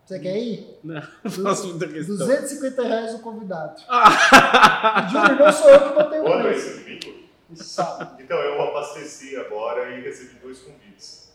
Você 0.06 0.20
quer 0.20 0.38
ir? 0.38 0.80
Não, 0.84 1.02
faço 1.30 1.68
muita 1.70 1.88
questão. 1.88 2.18
250 2.18 2.84
reais 2.84 3.14
o 3.16 3.20
convidado. 3.20 3.82
Ah! 3.88 5.08
Júnior, 5.10 5.39
não 5.39 5.52
sou 5.52 5.70
eu 5.70 5.80
que 5.89 5.93
botei 6.04 6.20
o 6.20 6.24
Quando 6.24 6.39
é 6.47 6.52
preço. 6.52 6.68
esse 6.70 6.80
domingo? 6.80 7.22
Sábado. 7.56 8.22
Então 8.22 8.38
eu 8.38 8.62
abasteci 8.62 9.36
agora 9.36 9.89
e 9.91 10.02
recebi 10.02 10.36
dois 10.39 10.60
convites. 10.60 11.32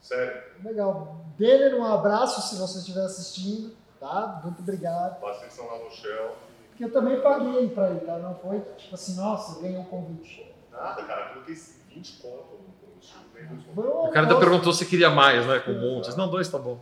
Sério, 0.00 0.40
Legal. 0.62 1.24
Denner, 1.36 1.74
um 1.74 1.84
abraço 1.84 2.40
se 2.48 2.56
você 2.56 2.78
estiver 2.78 3.04
assistindo, 3.04 3.74
tá? 3.98 4.40
Muito 4.44 4.60
obrigado. 4.60 5.18
vocês 5.20 5.50
estão 5.50 5.66
lá 5.66 5.78
no 5.82 5.90
Shell. 5.90 6.36
Porque 6.70 6.84
eu 6.84 6.92
também 6.92 7.20
paguei 7.20 7.68
pra 7.70 7.90
ir, 7.90 8.00
tá? 8.00 8.18
Não 8.18 8.34
foi 8.36 8.60
tipo 8.76 8.94
assim, 8.94 9.16
nossa, 9.16 9.60
ganhei 9.60 9.78
um 9.78 9.84
convite. 9.84 10.46
Nada, 10.70 11.02
cara, 11.02 11.22
eu 11.22 11.28
coloquei 11.34 11.54
20 11.54 12.12
conto 12.22 12.60
no 12.60 13.78
um 13.78 14.06
O 14.06 14.10
cara 14.10 14.26
ainda 14.26 14.38
perguntou 14.38 14.72
se 14.72 14.84
queria 14.86 15.10
mais, 15.10 15.46
né? 15.46 15.58
Com 15.60 15.72
montes. 15.72 16.14
Não, 16.16 16.28
dois 16.28 16.48
tá 16.48 16.58
bom. 16.58 16.78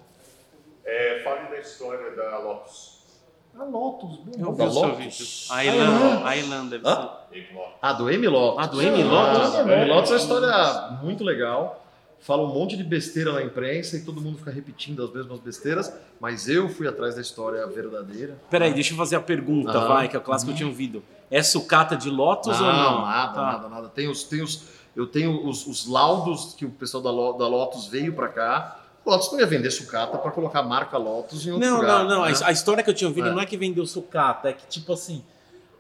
É, 0.84 1.20
fale 1.24 1.48
da 1.48 1.58
história 1.58 2.14
da 2.14 2.38
Lotus. 2.38 2.94
A 3.58 3.64
Lotus, 3.64 4.18
Eu 4.36 4.52
bom. 4.52 4.54
vi 4.54 4.62
o 4.64 4.70
seu 4.72 4.82
Lotus? 4.82 4.96
vídeo. 4.98 5.26
A 5.50 5.64
Irlanda, 5.64 6.28
a 6.28 6.36
Irlanda 6.36 6.80
Hã? 6.84 7.10
Ah, 7.80 7.92
do 7.92 8.08
Amy 8.08 8.26
Lotus. 8.28 8.64
Ah, 8.64 8.66
do 8.66 8.80
Amy 8.80 9.02
Lotus? 9.04 9.54
Ah, 9.54 9.62
do 9.62 9.86
Lotus 9.88 10.10
é 10.10 10.14
uma 10.14 10.20
história 10.20 10.98
muito 11.02 11.22
legal. 11.24 11.80
Fala 12.20 12.42
um 12.42 12.52
monte 12.54 12.76
de 12.76 12.82
besteira 12.82 13.32
na 13.32 13.42
imprensa 13.42 13.96
e 13.96 14.04
todo 14.04 14.20
mundo 14.20 14.38
fica 14.38 14.50
repetindo 14.50 15.04
as 15.04 15.12
mesmas 15.12 15.38
besteiras, 15.40 15.92
mas 16.18 16.48
eu 16.48 16.68
fui 16.70 16.88
atrás 16.88 17.14
da 17.16 17.20
história 17.20 17.64
verdadeira. 17.66 18.36
Peraí, 18.50 18.72
deixa 18.72 18.92
eu 18.94 18.96
fazer 18.96 19.16
a 19.16 19.20
pergunta, 19.20 19.70
Aham. 19.76 19.88
vai, 19.88 20.08
que 20.08 20.16
é 20.16 20.18
o 20.18 20.22
clássico 20.22 20.48
que 20.50 20.54
eu 20.54 20.56
tinha 20.56 20.68
ouvido. 20.68 21.02
É 21.30 21.42
sucata 21.42 21.96
de 21.96 22.08
Lotus 22.10 22.58
ou 22.58 22.66
não? 22.66 23.02
nada, 23.02 23.32
Tá. 23.34 23.42
nada, 23.42 23.68
nada. 23.68 23.88
Tem 23.88 24.08
os, 24.08 24.24
tem 24.24 24.42
os, 24.42 24.64
eu 24.96 25.06
tenho 25.06 25.46
os, 25.46 25.66
os 25.66 25.86
laudos 25.86 26.54
que 26.54 26.64
o 26.64 26.70
pessoal 26.70 27.02
da, 27.02 27.10
da 27.10 27.46
Lotus 27.48 27.86
veio 27.88 28.14
para 28.14 28.28
cá. 28.28 28.80
O 29.04 29.10
Lotus 29.10 29.30
não 29.32 29.38
ia 29.40 29.46
vender 29.46 29.70
sucata 29.70 30.16
para 30.16 30.30
colocar 30.30 30.60
a 30.60 30.62
marca 30.62 30.96
Lotus 30.96 31.46
em 31.46 31.52
outro 31.52 31.68
Não, 31.68 31.76
lugar. 31.80 32.04
não, 32.04 32.08
não. 32.08 32.24
A- 32.24 32.30
né? 32.30 32.36
A 32.44 32.52
história 32.52 32.82
que 32.82 32.88
eu 32.88 32.94
tinha 32.94 33.08
ouvido 33.08 33.28
É. 33.28 33.30
não 33.32 33.40
é 33.40 33.44
que 33.46 33.56
vendeu 33.56 33.84
sucata, 33.86 34.48
é 34.48 34.52
que 34.54 34.66
tipo 34.66 34.92
assim. 34.92 35.22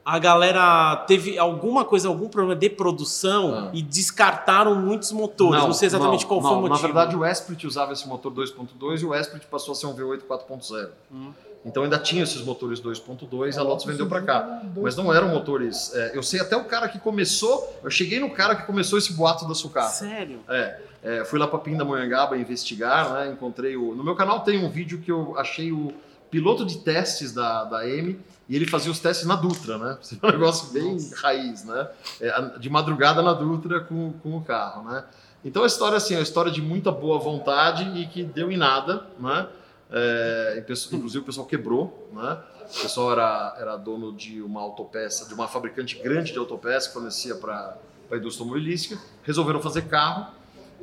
A 0.04 0.18
galera 0.18 0.96
teve 1.06 1.38
alguma 1.38 1.84
coisa, 1.84 2.08
algum 2.08 2.28
problema 2.28 2.54
de 2.54 2.68
produção 2.68 3.54
Ah. 3.54 3.70
e 3.72 3.80
descartaram 3.80 4.74
muitos 4.74 5.10
motores. 5.12 5.62
Não, 5.62 5.72
sei 5.72 5.86
exatamente 5.86 6.22
não, 6.22 6.28
qual 6.28 6.42
foi 6.42 6.50
não. 6.50 6.58
o 6.58 6.60
motivo. 6.68 6.76
Na 6.76 6.86
verdade, 6.86 7.16
o 7.16 7.24
Esprit 7.24 7.66
usava 7.66 7.92
esse 7.92 8.06
motor 8.06 8.30
2.2 8.32 9.00
e 9.00 9.06
o 9.06 9.14
Esprit 9.14 9.46
passou 9.46 9.72
a 9.72 9.74
ser 9.74 9.86
um 9.86 9.94
V8 9.94 10.22
4.0. 10.28 10.90
Hum. 11.10 11.32
Então 11.64 11.82
ainda 11.82 11.98
tinha 11.98 12.22
esses 12.22 12.42
motores 12.42 12.78
2.2 12.80 13.56
e 13.56 13.58
a 13.58 13.62
Lotus 13.62 13.86
vendeu 13.86 14.06
para 14.06 14.20
cá. 14.20 14.62
Mas 14.76 14.94
não 14.96 15.10
eram 15.12 15.28
motores. 15.28 15.94
é, 15.94 16.12
eu 16.14 16.22
sei 16.22 16.38
até 16.40 16.54
o 16.54 16.64
cara 16.64 16.88
que 16.88 16.98
começou. 16.98 17.74
Eu 17.82 17.90
cheguei 17.90 18.20
no 18.20 18.28
cara 18.28 18.54
que 18.54 18.64
começou 18.66 18.98
esse 18.98 19.14
boato 19.14 19.48
da 19.48 19.54
sucata. 19.54 19.88
Sério? 19.88 20.40
É, 20.46 20.80
é, 21.02 21.24
fui 21.24 21.38
lá 21.38 21.48
para 21.48 21.58
Pindamonhangaba 21.60 22.36
investigar, 22.36 23.10
né? 23.14 23.30
Encontrei 23.32 23.74
o. 23.78 23.94
No 23.94 24.04
meu 24.04 24.14
canal 24.14 24.40
tem 24.40 24.62
um 24.62 24.68
vídeo 24.68 25.00
que 25.00 25.10
eu 25.10 25.34
achei 25.38 25.72
o 25.72 25.94
piloto 26.30 26.66
de 26.66 26.78
testes 26.78 27.32
da, 27.32 27.64
da 27.64 27.88
M 27.88 28.20
e 28.48 28.56
ele 28.56 28.66
fazia 28.66 28.90
os 28.90 28.98
testes 28.98 29.26
na 29.26 29.36
Dutra, 29.36 29.78
né? 29.78 29.98
Um 30.22 30.30
negócio 30.30 30.72
bem 30.72 30.96
raiz, 31.16 31.64
né? 31.64 31.88
É, 32.20 32.58
de 32.58 32.68
madrugada 32.68 33.22
na 33.22 33.32
Dutra 33.32 33.80
com, 33.80 34.12
com 34.22 34.36
o 34.36 34.42
carro, 34.42 34.90
né? 34.90 35.04
Então 35.44 35.62
a 35.62 35.66
história 35.66 35.96
assim, 35.96 36.14
é 36.14 36.18
uma 36.18 36.22
história 36.22 36.50
de 36.50 36.62
muita 36.62 36.90
boa 36.90 37.18
vontade 37.18 37.84
e 37.98 38.06
que 38.06 38.22
deu 38.22 38.50
em 38.50 38.56
nada, 38.56 39.06
né? 39.18 39.46
É, 39.90 40.64
inclusive 40.92 41.18
o 41.18 41.24
pessoal 41.24 41.46
quebrou, 41.46 42.08
né? 42.12 42.38
O 42.64 42.82
pessoal 42.82 43.12
era, 43.12 43.56
era 43.58 43.76
dono 43.76 44.12
de 44.12 44.40
uma 44.40 44.60
autopeça, 44.60 45.28
de 45.28 45.34
uma 45.34 45.46
fabricante 45.46 45.98
grande 46.02 46.32
de 46.32 46.38
autopeça 46.38 46.88
que 46.88 46.94
fornecia 46.94 47.34
para 47.34 47.76
a 48.10 48.16
indústria 48.16 48.42
automobilística. 48.42 48.98
Resolveram 49.22 49.60
fazer 49.60 49.82
carro. 49.82 50.32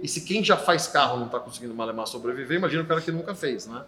E 0.02 0.08
se 0.08 0.22
quem 0.22 0.44
já 0.44 0.56
faz 0.58 0.88
carro 0.88 1.18
não 1.18 1.26
está 1.26 1.40
conseguindo 1.40 1.74
malemar 1.74 2.08
sobreviver, 2.08 2.58
imagina 2.58 2.84
o 2.84 2.86
cara 2.86 3.02
que 3.02 3.12
nunca 3.12 3.34
fez, 3.36 3.68
né? 3.68 3.84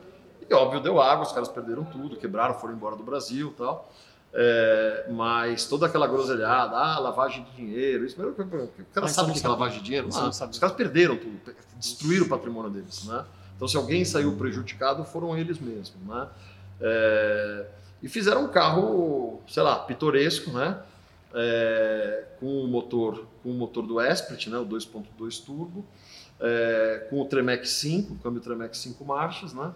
E 0.53 0.55
óbvio, 0.55 0.79
deu 0.79 1.01
água, 1.01 1.25
os 1.25 1.31
caras 1.31 1.49
perderam 1.49 1.83
tudo, 1.83 2.15
quebraram, 2.15 2.53
foram 2.53 2.75
embora 2.75 2.95
do 2.95 3.01
Brasil 3.01 3.49
e 3.49 3.57
tal. 3.57 3.91
É, 4.31 5.07
mas 5.09 5.65
toda 5.65 5.87
aquela 5.87 6.05
groselhada, 6.05 6.75
ah, 6.75 6.99
lavagem 6.99 7.43
de 7.43 7.55
dinheiro, 7.55 8.05
isso 8.05 8.21
o 8.21 8.93
cara 8.93 9.07
sabe 9.07 9.31
o 9.31 9.33
que 9.33 9.43
é 9.43 9.49
lavagem 9.49 9.79
de 9.79 9.85
dinheiro? 9.85 10.09
Ah, 10.13 10.29
os 10.29 10.59
caras 10.59 10.75
perderam 10.75 11.17
tudo, 11.17 11.39
destruíram 11.75 12.27
o 12.27 12.29
patrimônio 12.29 12.69
deles, 12.69 13.03
né? 13.05 13.25
Então, 13.55 13.67
se 13.67 13.75
alguém 13.75 14.05
saiu 14.05 14.35
prejudicado, 14.35 15.03
foram 15.03 15.35
eles 15.35 15.59
mesmos, 15.59 15.95
né? 16.05 16.27
É, 16.79 17.65
e 18.03 18.07
fizeram 18.07 18.45
um 18.45 18.47
carro, 18.49 19.41
sei 19.47 19.63
lá, 19.63 19.79
pitoresco, 19.79 20.51
né? 20.51 20.79
É, 21.33 22.25
com 22.39 22.63
o 22.63 22.67
motor, 22.67 23.25
com 23.41 23.49
o 23.49 23.53
motor 23.55 23.87
do 23.87 23.99
Esprit, 23.99 24.51
né? 24.51 24.57
O 24.59 24.65
2.2 24.65 25.43
turbo, 25.43 25.83
é, 26.39 27.07
com 27.09 27.21
o 27.21 27.25
Tremec 27.25 27.67
5, 27.67 28.13
o 28.13 28.17
câmbio 28.17 28.39
Tremec 28.39 28.77
5 28.77 29.03
marchas, 29.03 29.51
né? 29.51 29.71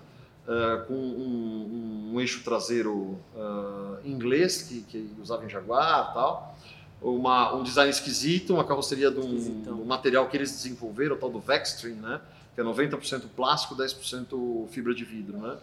É, 0.47 0.77
com 0.87 0.93
um, 0.93 2.09
um- 2.11 2.11
um 2.15 2.21
eixo 2.21 2.41
traseiro 2.43 3.19
ah, 3.35 3.97
inglês 4.05 4.61
que, 4.61 4.81
que 4.83 5.09
usava 5.21 5.43
em 5.45 5.49
Jaguar, 5.49 6.13
tal. 6.13 6.57
Uma, 7.01 7.53
um 7.53 7.61
design 7.63 7.89
esquisito, 7.91 8.53
uma 8.53 8.63
carroceria 8.63 9.11
de 9.11 9.19
um, 9.19 9.63
um 9.81 9.85
material 9.85 10.27
que 10.29 10.37
eles 10.37 10.49
desenvolveram, 10.51 11.15
o 11.15 11.19
tal 11.19 11.29
do 11.29 11.39
Vextrin, 11.39 11.93
né? 11.95 12.21
Que 12.55 12.61
é 12.61 12.63
90% 12.63 13.23
plástico, 13.35 13.75
10% 13.75 14.67
fibra 14.69 14.95
de 14.95 15.03
vidro, 15.05 15.37
né? 15.37 15.57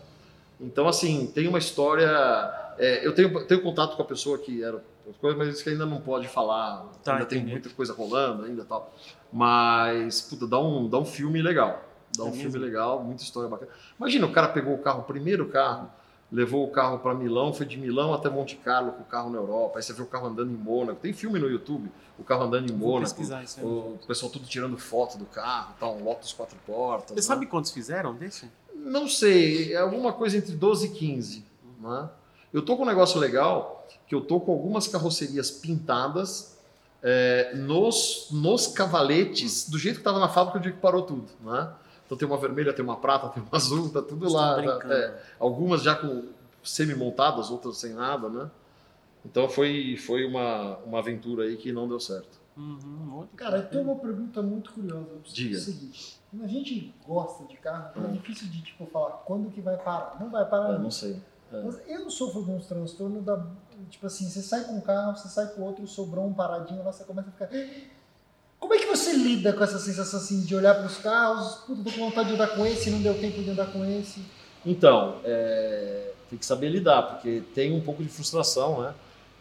Então, 0.61 0.87
assim, 0.87 1.26
tem 1.35 1.49
uma 1.49 1.59
história. 1.59 2.07
é, 2.78 3.05
eu 3.05 3.12
tenho, 3.12 3.45
tenho 3.47 3.62
contato 3.62 3.97
com 3.97 4.03
a 4.03 4.05
pessoa 4.05 4.39
que 4.39 4.62
era 4.62 4.80
coisa, 5.20 5.37
mas 5.37 5.49
isso 5.49 5.64
que 5.64 5.70
ainda 5.70 5.85
não 5.87 6.01
pode 6.01 6.28
falar. 6.28 6.87
Tá, 7.03 7.14
ainda 7.14 7.26
tem 7.26 7.39
entendi. 7.39 7.53
muita 7.53 7.70
coisa 7.70 7.93
rolando 7.93 8.45
ainda 8.45 8.64
tal. 8.64 8.95
Mas, 9.32 10.20
puta, 10.20 10.47
dá 10.47 10.61
um, 10.61 10.89
dá 10.89 10.99
um 10.99 11.05
filme 11.05 11.43
legal. 11.43 11.82
Dá 12.17 12.25
um 12.25 12.29
É 12.29 12.33
filme 12.33 12.45
mesmo? 12.45 12.61
legal, 12.61 13.03
muita 13.03 13.23
história 13.23 13.49
bacana. 13.49 13.71
Imagina, 13.99 14.27
o 14.27 14.33
cara 14.33 14.49
pegou 14.49 14.75
o 14.75 14.79
carro, 14.79 15.01
o 15.01 15.05
primeiro 15.05 15.49
carro, 15.49 15.91
levou 16.31 16.65
o 16.65 16.71
carro 16.71 16.99
para 16.99 17.15
Milão, 17.15 17.53
foi 17.53 17.67
de 17.67 17.77
Milão 17.77 18.12
até 18.12 18.29
Monte 18.29 18.57
Carlo 18.57 18.93
com 18.93 19.03
o 19.03 19.07
carro 19.07 19.31
na 19.31 19.39
Europa. 19.39 19.79
Aí 19.79 19.83
você 19.83 19.93
vê 19.93 20.03
o 20.03 20.07
carro 20.07 20.27
andando 20.27 20.51
em 20.51 20.57
Mônaco. 20.57 21.01
Tem 21.01 21.12
filme 21.12 21.39
no 21.39 21.49
YouTube, 21.49 21.91
o 22.19 22.25
carro 22.25 22.45
andando 22.45 22.71
em 22.71 22.77
Vou 22.77 22.93
Mônaco. 22.93 23.23
isso 23.23 23.61
aí. 23.61 23.65
O 23.65 23.99
pessoal 24.07 24.33
tudo 24.33 24.47
tirando 24.47 24.77
foto 24.77 25.17
do 25.17 25.27
carro, 25.27 25.75
tal, 25.79 25.97
um 25.97 26.05
Lotus 26.05 26.33
quatro 26.33 26.57
portas. 26.67 27.11
Você 27.11 27.15
né? 27.17 27.23
sabe 27.23 27.47
quantos 27.47 27.71
fizeram 27.71 28.15
desse? 28.15 28.51
Não 28.75 29.09
sei, 29.09 29.73
é 29.73 29.79
alguma 29.79 30.12
coisa 30.12 30.37
entre 30.37 30.53
12 30.53 30.87
e 30.87 30.91
15. 30.91 31.45
Né? 31.81 32.09
Eu 32.53 32.62
tô 32.62 32.77
com 32.77 32.83
um 32.83 32.87
negócio 32.87 33.19
legal, 33.21 33.87
que 34.07 34.15
eu 34.15 34.21
tô 34.21 34.41
com 34.41 34.53
algumas 34.53 34.87
carrocerias 34.89 35.51
pintadas 35.51 36.59
é, 37.03 37.55
nos, 37.55 38.29
nos 38.31 38.67
cavaletes, 38.67 39.69
do 39.69 39.79
jeito 39.79 39.97
que 39.97 40.01
estava 40.01 40.19
na 40.19 40.29
fábrica 40.29 40.59
o 40.59 40.61
dia 40.61 40.73
que 40.73 40.79
parou 40.79 41.03
tudo. 41.03 41.29
Né? 41.43 41.69
Então 42.07 42.16
tem 42.18 42.26
uma 42.28 42.36
vermelha, 42.36 42.72
tem 42.72 42.84
uma 42.84 42.96
prata, 42.96 43.28
tem 43.34 43.42
uma 43.42 43.57
azul, 43.57 43.90
tá 43.90 44.02
tudo 44.02 44.28
Você 44.28 44.36
lá. 44.36 44.57
tá 44.57 44.62
tá- 44.62 44.62
brincando. 44.78 44.92
é, 44.94 45.22
algumas 45.38 45.82
já 45.82 45.94
com 45.94 46.24
semi-montadas, 46.62 47.50
outras 47.50 47.76
sem 47.78 47.92
nada, 47.94 48.28
né? 48.28 48.50
Então 49.24 49.48
foi, 49.48 49.96
foi 49.96 50.24
uma, 50.26 50.76
uma 50.78 50.98
aventura 50.98 51.44
aí 51.44 51.57
que 51.57 51.72
não 51.72 51.88
deu 51.88 51.98
certo. 52.00 52.42
Uhum, 52.57 53.26
Cara, 53.36 53.57
eu 53.59 53.66
tenho 53.68 53.82
uma 53.84 53.96
pergunta 53.96 54.40
muito 54.42 54.72
curiosa. 54.72 55.07
Diga. 55.32 55.57
É 55.57 55.59
o 55.59 55.62
seguinte, 55.62 56.20
quando 56.30 56.44
a 56.44 56.48
gente 56.48 56.94
gosta 57.07 57.44
de 57.46 57.57
carro, 57.57 57.90
é 58.05 58.12
difícil 58.12 58.48
de 58.48 58.62
tipo 58.62 58.86
falar 58.86 59.11
quando 59.24 59.50
que 59.50 59.61
vai 59.61 59.76
parar. 59.76 60.16
Não 60.20 60.30
vai 60.30 60.44
parar 60.48 60.66
É, 60.66 60.68
nunca. 60.72 60.82
não 60.82 60.90
sei. 60.90 61.20
Mas 61.50 61.80
eu 61.88 62.09
sofro 62.11 62.44
de 62.44 62.50
uns 62.50 62.66
transtornos 62.66 63.24
da. 63.24 63.44
Tipo 63.90 64.07
assim, 64.07 64.28
você 64.28 64.40
sai 64.42 64.64
com 64.64 64.72
um 64.74 64.80
carro, 64.80 65.16
você 65.16 65.28
sai 65.28 65.48
com 65.48 65.62
outro, 65.62 65.86
sobrou 65.86 66.26
um 66.26 66.32
paradinho 66.34 66.84
lá, 66.84 66.92
você 66.92 67.05
começa 67.05 67.28
a 67.28 67.32
ficar. 67.32 67.48
Como 68.65 68.73
é 68.73 68.79
que 68.79 68.87
você 68.87 69.12
lida 69.12 69.53
com 69.53 69.62
essa 69.62 69.79
sensação 69.79 70.19
assim 70.19 70.41
de 70.41 70.57
olhar 70.57 70.75
para 70.75 70.87
os 70.87 70.97
carros? 70.97 71.57
Puta, 71.67 71.85
tô 71.85 71.91
com 71.91 72.09
vontade 72.09 72.29
de 72.31 72.35
andar 72.35 72.47
com 72.57 72.65
esse, 72.65 72.89
não 72.89 73.03
deu 73.03 73.12
tempo 73.12 73.43
de 73.43 73.51
andar 73.51 73.67
com 73.67 73.85
esse. 73.85 74.23
Então, 74.65 75.17
é, 75.23 76.12
tem 76.31 76.39
que 76.39 76.47
saber 76.47 76.71
lidar, 76.71 77.03
porque 77.03 77.43
tem 77.55 77.75
um 77.75 77.83
pouco 77.83 78.03
de 78.03 78.09
frustração, 78.09 78.81
né? 78.81 78.95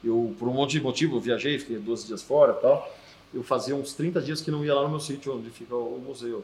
Eu, 0.03 0.35
por 0.37 0.49
um 0.49 0.51
monte 0.51 0.71
de 0.71 0.81
motivo, 0.81 1.21
viajei, 1.21 1.57
fiquei 1.57 1.77
12 1.77 2.05
dias 2.05 2.21
fora 2.21 2.51
tal. 2.51 2.93
Eu 3.33 3.41
fazia 3.43 3.73
uns 3.73 3.93
30 3.93 4.21
dias 4.21 4.41
que 4.41 4.51
não 4.51 4.65
ia 4.65 4.75
lá 4.75 4.83
no 4.83 4.89
meu 4.89 4.99
sítio 4.99 5.37
onde 5.37 5.49
fica 5.51 5.73
o 5.73 6.03
museu. 6.05 6.43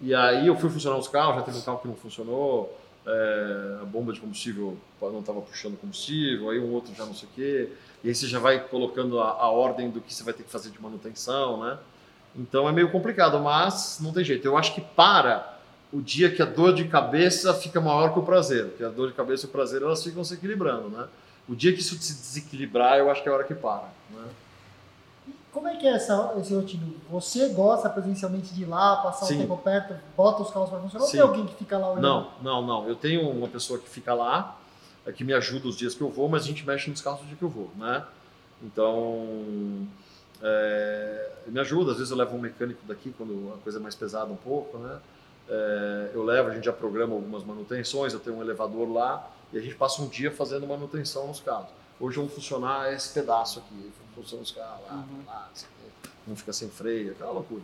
E 0.00 0.12
aí 0.12 0.48
eu 0.48 0.56
fui 0.56 0.68
funcionar 0.68 0.98
os 0.98 1.06
carros, 1.06 1.36
já 1.36 1.42
teve 1.42 1.58
um 1.58 1.62
carro 1.62 1.78
que 1.78 1.86
não 1.86 1.94
funcionou, 1.94 2.76
é, 3.06 3.78
a 3.82 3.84
bomba 3.84 4.12
de 4.12 4.18
combustível 4.18 4.76
não 5.00 5.20
estava 5.20 5.40
puxando 5.42 5.78
combustível, 5.80 6.50
aí 6.50 6.58
um 6.58 6.72
outro 6.72 6.92
já 6.92 7.06
não 7.06 7.14
sei 7.14 7.28
o 7.28 7.32
quê. 7.36 7.68
E 8.02 8.08
aí 8.08 8.14
você 8.16 8.26
já 8.26 8.40
vai 8.40 8.66
colocando 8.66 9.20
a, 9.20 9.28
a 9.28 9.48
ordem 9.48 9.90
do 9.90 10.00
que 10.00 10.12
você 10.12 10.24
vai 10.24 10.34
ter 10.34 10.42
que 10.42 10.50
fazer 10.50 10.70
de 10.70 10.82
manutenção, 10.82 11.62
né? 11.62 11.78
Então 12.34 12.68
é 12.68 12.72
meio 12.72 12.90
complicado, 12.90 13.38
mas 13.40 13.98
não 14.00 14.12
tem 14.12 14.24
jeito. 14.24 14.46
Eu 14.46 14.56
acho 14.56 14.74
que 14.74 14.80
para 14.80 15.58
o 15.92 16.00
dia 16.00 16.30
que 16.30 16.40
a 16.40 16.46
dor 16.46 16.72
de 16.72 16.84
cabeça 16.84 17.52
fica 17.52 17.80
maior 17.80 18.12
que 18.12 18.18
o 18.18 18.22
prazer, 18.22 18.66
porque 18.68 18.84
a 18.84 18.88
dor 18.88 19.08
de 19.08 19.14
cabeça 19.14 19.46
e 19.46 19.48
o 19.48 19.52
prazer 19.52 19.82
elas 19.82 20.02
ficam 20.02 20.22
se 20.22 20.34
equilibrando, 20.34 20.88
né? 20.88 21.06
O 21.48 21.54
dia 21.56 21.72
que 21.72 21.80
isso 21.80 21.96
se 21.96 22.14
desequilibrar, 22.14 22.98
eu 22.98 23.10
acho 23.10 23.22
que 23.22 23.28
é 23.28 23.32
a 23.32 23.34
hora 23.34 23.44
que 23.44 23.54
para, 23.54 23.88
né? 24.10 24.28
Como 25.52 25.66
é 25.66 25.76
que 25.76 25.86
é 25.86 25.94
essa, 25.94 26.32
esse 26.38 26.54
rotina? 26.54 26.86
Você 27.10 27.48
gosta 27.48 27.88
presencialmente 27.90 28.54
de 28.54 28.62
ir 28.62 28.66
lá, 28.66 28.96
passar 28.96 29.26
Sim. 29.26 29.34
um 29.34 29.40
tempo 29.40 29.56
perto, 29.56 29.94
bota 30.16 30.42
os 30.42 30.50
carros 30.50 30.70
para 30.70 30.78
funcionar? 30.78 31.06
Sim. 31.06 31.20
Ou 31.20 31.28
tem 31.28 31.38
alguém 31.38 31.46
que 31.46 31.58
fica 31.58 31.76
lá 31.76 31.90
olhando? 31.90 32.02
Não, 32.02 32.30
não, 32.40 32.62
não. 32.66 32.88
Eu 32.88 32.94
tenho 32.94 33.28
uma 33.28 33.48
pessoa 33.48 33.76
que 33.80 33.88
fica 33.88 34.14
lá, 34.14 34.56
é, 35.04 35.10
que 35.10 35.24
me 35.24 35.32
ajuda 35.32 35.66
os 35.66 35.76
dias 35.76 35.92
que 35.92 36.00
eu 36.00 36.08
vou, 36.08 36.28
mas 36.28 36.44
a 36.44 36.46
gente 36.46 36.64
mexe 36.64 36.88
nos 36.88 37.00
carros 37.00 37.22
o 37.22 37.24
dia 37.24 37.36
que 37.36 37.42
eu 37.42 37.48
vou, 37.48 37.68
né? 37.76 38.04
Então, 38.62 39.88
é, 40.42 41.30
me 41.46 41.58
ajuda. 41.60 41.92
Às 41.92 41.98
vezes 41.98 42.10
eu 42.10 42.16
levo 42.16 42.36
um 42.36 42.40
mecânico 42.40 42.80
daqui 42.86 43.14
quando 43.16 43.52
a 43.54 43.62
coisa 43.62 43.78
é 43.78 43.82
mais 43.82 43.94
pesada 43.94 44.30
um 44.32 44.36
pouco, 44.36 44.78
né? 44.78 44.98
É, 45.48 46.10
eu 46.14 46.22
levo, 46.22 46.48
a 46.50 46.54
gente 46.54 46.64
já 46.64 46.72
programa 46.72 47.14
algumas 47.14 47.42
manutenções, 47.44 48.12
eu 48.12 48.20
tenho 48.20 48.36
um 48.36 48.42
elevador 48.42 48.88
lá 48.92 49.30
e 49.52 49.58
a 49.58 49.60
gente 49.60 49.74
passa 49.74 50.00
um 50.00 50.06
dia 50.08 50.30
fazendo 50.30 50.66
manutenção 50.66 51.26
nos 51.26 51.40
carros. 51.40 51.68
Hoje 51.98 52.16
vão 52.16 52.28
funcionar 52.28 52.92
esse 52.92 53.12
pedaço 53.12 53.58
aqui, 53.58 53.90
funciona 54.14 54.42
os 54.42 54.50
carros 54.52 54.86
lá, 54.86 54.94
Uhum. 54.94 55.22
lá, 55.26 55.50
não 56.26 56.36
fica 56.36 56.52
sem 56.52 56.68
freio, 56.70 57.12
aquela 57.12 57.32
loucura. 57.32 57.62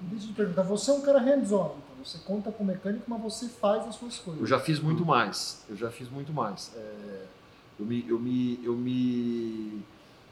Deixa 0.00 0.26
eu 0.26 0.28
te 0.28 0.34
perguntar, 0.34 0.62
você 0.62 0.90
é 0.90 0.94
um 0.94 1.00
cara 1.00 1.18
hands-on, 1.18 1.76
então 1.78 2.04
você 2.04 2.18
conta 2.18 2.52
com 2.52 2.62
o 2.62 2.66
mecânico, 2.66 3.04
mas 3.08 3.20
você 3.22 3.48
faz 3.48 3.84
as 3.86 3.96
suas 3.96 4.18
coisas. 4.18 4.40
Eu 4.42 4.46
já 4.46 4.60
fiz 4.60 4.78
muito 4.78 5.04
mais. 5.04 5.64
Eu 5.68 5.76
já 5.76 5.90
fiz 5.90 6.08
muito 6.08 6.32
mais. 6.32 6.70
É, 6.76 7.24
eu 7.80 7.86
me, 7.86 8.06
eu 8.08 8.18
me, 8.20 8.60
eu 8.64 8.74
me, 8.74 9.82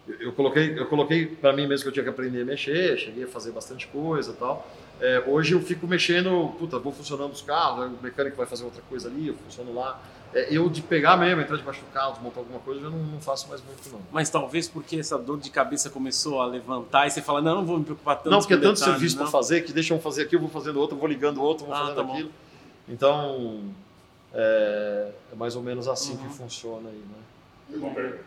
eu, 0.08 0.14
eu 0.26 0.32
coloquei, 0.32 0.78
eu 0.78 0.86
coloquei 0.86 1.26
para 1.26 1.52
mim 1.52 1.66
mesmo 1.66 1.82
que 1.84 1.88
eu 1.88 1.92
tinha 1.92 2.04
que 2.04 2.10
aprender 2.10 2.42
a 2.42 2.44
mexer. 2.44 2.96
Cheguei 2.98 3.24
a 3.24 3.28
fazer 3.28 3.52
bastante 3.52 3.86
coisa, 3.88 4.32
e 4.32 4.34
tal. 4.34 4.66
É, 5.00 5.22
hoje 5.26 5.52
eu 5.52 5.60
fico 5.60 5.86
mexendo, 5.86 6.54
puta, 6.58 6.78
vou 6.78 6.92
funcionando 6.92 7.32
os 7.32 7.42
carros, 7.42 7.86
o 7.86 8.02
mecânico 8.02 8.36
vai 8.36 8.46
fazer 8.46 8.64
outra 8.64 8.82
coisa 8.88 9.08
ali, 9.08 9.28
eu 9.28 9.34
funciono 9.34 9.74
lá. 9.74 10.00
É, 10.34 10.48
eu 10.50 10.68
de 10.68 10.82
pegar 10.82 11.16
mesmo, 11.16 11.40
entrar 11.40 11.56
debaixo 11.56 11.80
do 11.80 11.92
carro, 11.92 12.12
desmontar 12.14 12.38
alguma 12.38 12.58
coisa, 12.60 12.80
eu 12.80 12.90
não, 12.90 12.98
não 12.98 13.20
faço 13.20 13.48
mais 13.48 13.62
muito 13.62 13.88
não. 13.90 14.00
Mas 14.10 14.28
talvez 14.30 14.66
porque 14.68 14.96
essa 14.98 15.16
dor 15.18 15.38
de 15.38 15.50
cabeça 15.50 15.88
começou 15.90 16.40
a 16.40 16.46
levantar 16.46 17.06
e 17.06 17.10
você 17.10 17.20
fala, 17.22 17.40
não, 17.42 17.56
não 17.56 17.64
vou 17.66 17.78
me 17.78 17.84
preocupar 17.84 18.16
tanto 18.16 18.30
Não, 18.30 18.38
porque 18.38 18.54
é 18.54 18.56
tanto 18.56 18.74
detalhes, 18.78 18.94
serviço 18.94 19.16
para 19.18 19.26
fazer 19.26 19.62
que 19.62 19.72
deixam 19.72 20.00
fazer 20.00 20.22
aqui, 20.22 20.34
eu 20.34 20.40
vou 20.40 20.48
fazendo 20.48 20.80
outro, 20.80 20.96
eu 20.96 21.00
vou 21.00 21.08
ligando 21.08 21.42
outro, 21.42 21.66
vou 21.66 21.74
Ah, 21.74 21.80
fazendo 21.80 21.96
tá 21.96 22.12
aquilo. 22.12 22.30
Então, 22.88 23.60
é, 24.34 25.10
é 25.32 25.36
mais 25.36 25.56
ou 25.56 25.62
menos 25.62 25.88
assim 25.88 26.12
Uhum. 26.12 26.18
que 26.18 26.28
funciona 26.36 26.88
aí, 26.88 26.96
né? 26.96 27.76
Uma 27.78 27.90
pergunta. 27.94 28.24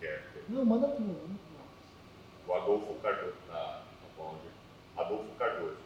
Que 0.00 0.06
é 0.06 0.22
Não, 0.48 0.64
manda 0.64 0.88
tudo. 0.88 1.38
o 2.46 2.54
Adolfo 2.54 2.94
Cardoso. 3.02 3.34
Bom, 4.16 4.34
onde? 4.34 4.48
Adolfo 5.00 5.30
Cardoso. 5.38 5.76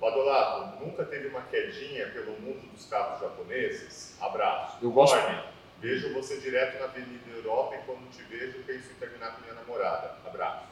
Badolato, 0.00 0.82
nunca 0.84 1.04
teve 1.04 1.28
uma 1.28 1.42
quedinha 1.42 2.06
pelo 2.08 2.32
mundo 2.40 2.70
dos 2.72 2.86
carros 2.86 3.20
japoneses? 3.20 4.16
Abraço. 4.20 4.78
Eu 4.80 4.90
gosto- 4.92 5.20
Corne, 5.20 5.42
vejo 5.80 6.14
você 6.14 6.38
direto 6.40 6.78
na 6.78 6.84
Avenida 6.86 7.30
Europa 7.30 7.74
e 7.74 7.78
quando 7.84 8.08
te 8.10 8.22
vejo 8.22 8.62
penso 8.64 8.90
em 8.92 8.94
terminar 8.94 9.34
com 9.34 9.42
minha 9.42 9.54
namorada. 9.54 10.14
Abraço. 10.26 10.64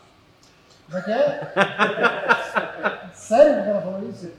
Como 0.86 0.98
é 0.98 1.02
que 1.02 1.10
é? 1.10 1.52
Sério 3.12 3.56
que 3.56 3.66
cara 3.68 3.82
falou 3.82 4.08
isso? 4.08 4.32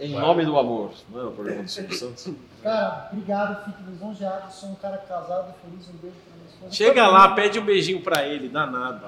Em 0.00 0.12
Vai. 0.14 0.20
nome 0.22 0.44
do 0.46 0.58
amor, 0.58 0.92
não 1.12 1.20
é 1.20 1.24
o 1.24 1.30
programa 1.32 1.62
do 1.62 1.70
Silvio 1.70 1.94
Santos? 1.98 2.28
Cara, 2.62 3.08
obrigado, 3.12 3.64
fico 3.66 3.90
lisonjeado. 3.90 4.52
Sou 4.52 4.70
um 4.70 4.74
cara 4.76 4.96
casado, 4.98 5.54
feliz, 5.62 5.86
um 5.88 5.92
beijo 5.98 6.16
pra 6.26 6.36
minha 6.36 6.48
esposa. 6.48 6.72
Chega 6.72 7.06
lá, 7.06 7.34
pede 7.34 7.58
um 7.58 7.64
beijinho 7.64 8.00
pra 8.02 8.26
ele, 8.26 8.48
danado. 8.48 9.04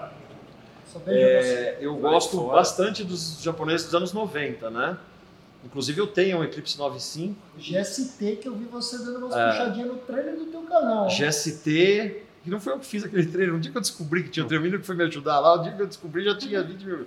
Só 0.92 0.98
beijo 0.98 1.20
você. 1.46 1.54
É, 1.54 1.78
eu 1.80 1.98
Vai 1.98 2.10
gosto 2.12 2.36
fora. 2.36 2.56
bastante 2.56 3.02
dos 3.04 3.42
japoneses 3.42 3.86
dos 3.86 3.94
anos 3.94 4.12
90, 4.12 4.68
né? 4.70 4.98
Inclusive 5.64 5.98
eu 6.00 6.06
tenho 6.08 6.38
um 6.38 6.44
Eclipse 6.44 6.76
95, 6.76 7.36
GST, 7.56 8.36
que 8.42 8.48
eu 8.48 8.54
vi 8.54 8.64
você 8.64 8.98
dando 8.98 9.26
umas 9.26 9.36
É. 9.36 9.50
puxadinhas 9.50 9.88
no 9.88 9.96
trailer 9.98 10.34
do 10.36 10.46
teu 10.46 10.60
canal. 10.62 11.08
GST, 11.08 12.22
que 12.42 12.50
não 12.50 12.60
foi 12.60 12.72
eu 12.72 12.78
que 12.80 12.86
fiz 12.86 13.04
aquele 13.04 13.24
trailer. 13.26 13.54
Um 13.54 13.60
dia 13.60 13.70
que 13.70 13.78
eu 13.78 13.82
descobri 13.82 14.24
que 14.24 14.28
tinha 14.30 14.44
um 14.44 14.48
treinamento 14.48 14.80
que 14.80 14.86
foi 14.86 14.96
me 14.96 15.04
ajudar 15.04 15.38
lá, 15.40 15.54
o 15.54 15.58
dia 15.62 15.72
que 15.72 15.80
eu 15.82 15.86
descobri 15.86 16.24
já 16.24 16.36
tinha 16.36 16.60
20 16.64 16.82
mil. 16.84 17.06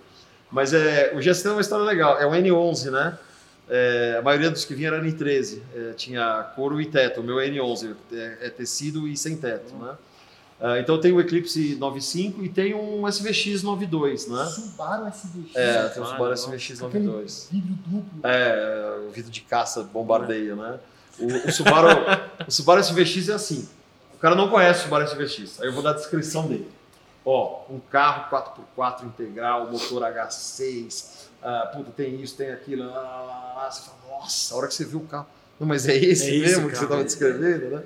Mas 0.49 0.73
é, 0.73 1.11
o 1.13 1.19
GST 1.19 1.47
é 1.47 1.51
uma 1.51 1.59
história 1.61 1.83
legal. 1.85 2.17
É 2.17 2.25
um 2.25 2.31
N11, 2.31 2.89
né? 2.91 3.17
É, 3.69 4.17
a 4.19 4.21
maioria 4.21 4.51
dos 4.51 4.63
que 4.65 4.75
vinham 4.75 4.93
era 4.93 5.03
N13. 5.03 5.59
É, 5.75 5.93
tinha 5.93 6.43
couro 6.55 6.79
e 6.79 6.85
teto. 6.85 7.21
O 7.21 7.23
meu 7.23 7.39
é 7.39 7.47
N11, 7.49 7.95
é, 8.13 8.37
é 8.41 8.49
tecido 8.49 9.07
e 9.07 9.15
sem 9.17 9.35
teto, 9.37 9.73
né? 9.75 9.95
Ah, 10.61 10.79
então 10.79 10.97
tem 11.01 11.11
o 11.11 11.19
Eclipse 11.19 11.75
95 11.75 12.41
e 12.43 12.47
tem 12.49 12.73
um 12.73 13.05
SVX 13.11 13.61
92, 13.61 14.27
né? 14.27 14.45
Subaru 14.45 15.05
SVX. 15.09 15.55
É, 15.55 15.89
tem 15.89 16.01
o 16.01 16.05
Ah, 16.05 16.09
Subaru. 16.09 16.33
SVX 16.33 16.81
Aquele 16.83 17.03
92. 17.05 17.49
vidro 17.51 17.73
duplo. 17.85 18.19
É, 18.23 18.99
o 19.07 19.11
vidro 19.11 19.29
de 19.29 19.41
caça 19.41 19.83
bombardeia, 19.83 20.55
né? 20.55 20.79
O, 21.19 21.25
o 21.49 21.51
Subaru, 21.51 21.89
o 22.47 22.51
Subaru 22.51 22.81
SVX 22.81 23.29
é 23.29 23.33
assim. 23.33 23.67
O 24.13 24.17
cara 24.17 24.33
não 24.35 24.49
conhece 24.49 24.81
o 24.81 24.83
Subaru 24.83 25.05
SVX. 25.05 25.59
Aí 25.61 25.67
eu 25.67 25.73
vou 25.73 25.83
dar 25.83 25.89
a 25.89 25.93
descrição 25.93 26.47
dele. 26.47 26.69
Ó, 27.25 27.63
um 27.69 27.79
carro 27.79 28.29
4x4 28.77 29.03
integral, 29.05 29.69
motor 29.69 30.03
H6, 30.03 31.14
ah, 31.45 31.69
puta, 31.73 31.91
tem 31.91 32.21
isso, 32.21 32.35
tem 32.35 32.49
aquilo, 32.51 32.85
lá, 32.87 32.93
lá, 32.99 33.21
lá, 33.21 33.53
lá. 33.63 33.71
Você 33.71 33.83
fala, 33.89 34.19
nossa, 34.19 34.53
a 34.53 34.57
hora 34.57 34.67
que 34.67 34.73
você 34.73 34.85
viu 34.85 34.99
o 34.99 35.05
carro. 35.07 35.27
Não, 35.59 35.67
mas 35.67 35.87
é 35.87 35.95
esse 35.95 36.29
É 36.29 36.35
esse 36.35 36.39
mesmo 36.39 36.67
o 36.67 36.69
que 36.71 36.77
você 36.77 36.83
estava 36.83 37.03
descrevendo, 37.03 37.69
né? 37.69 37.83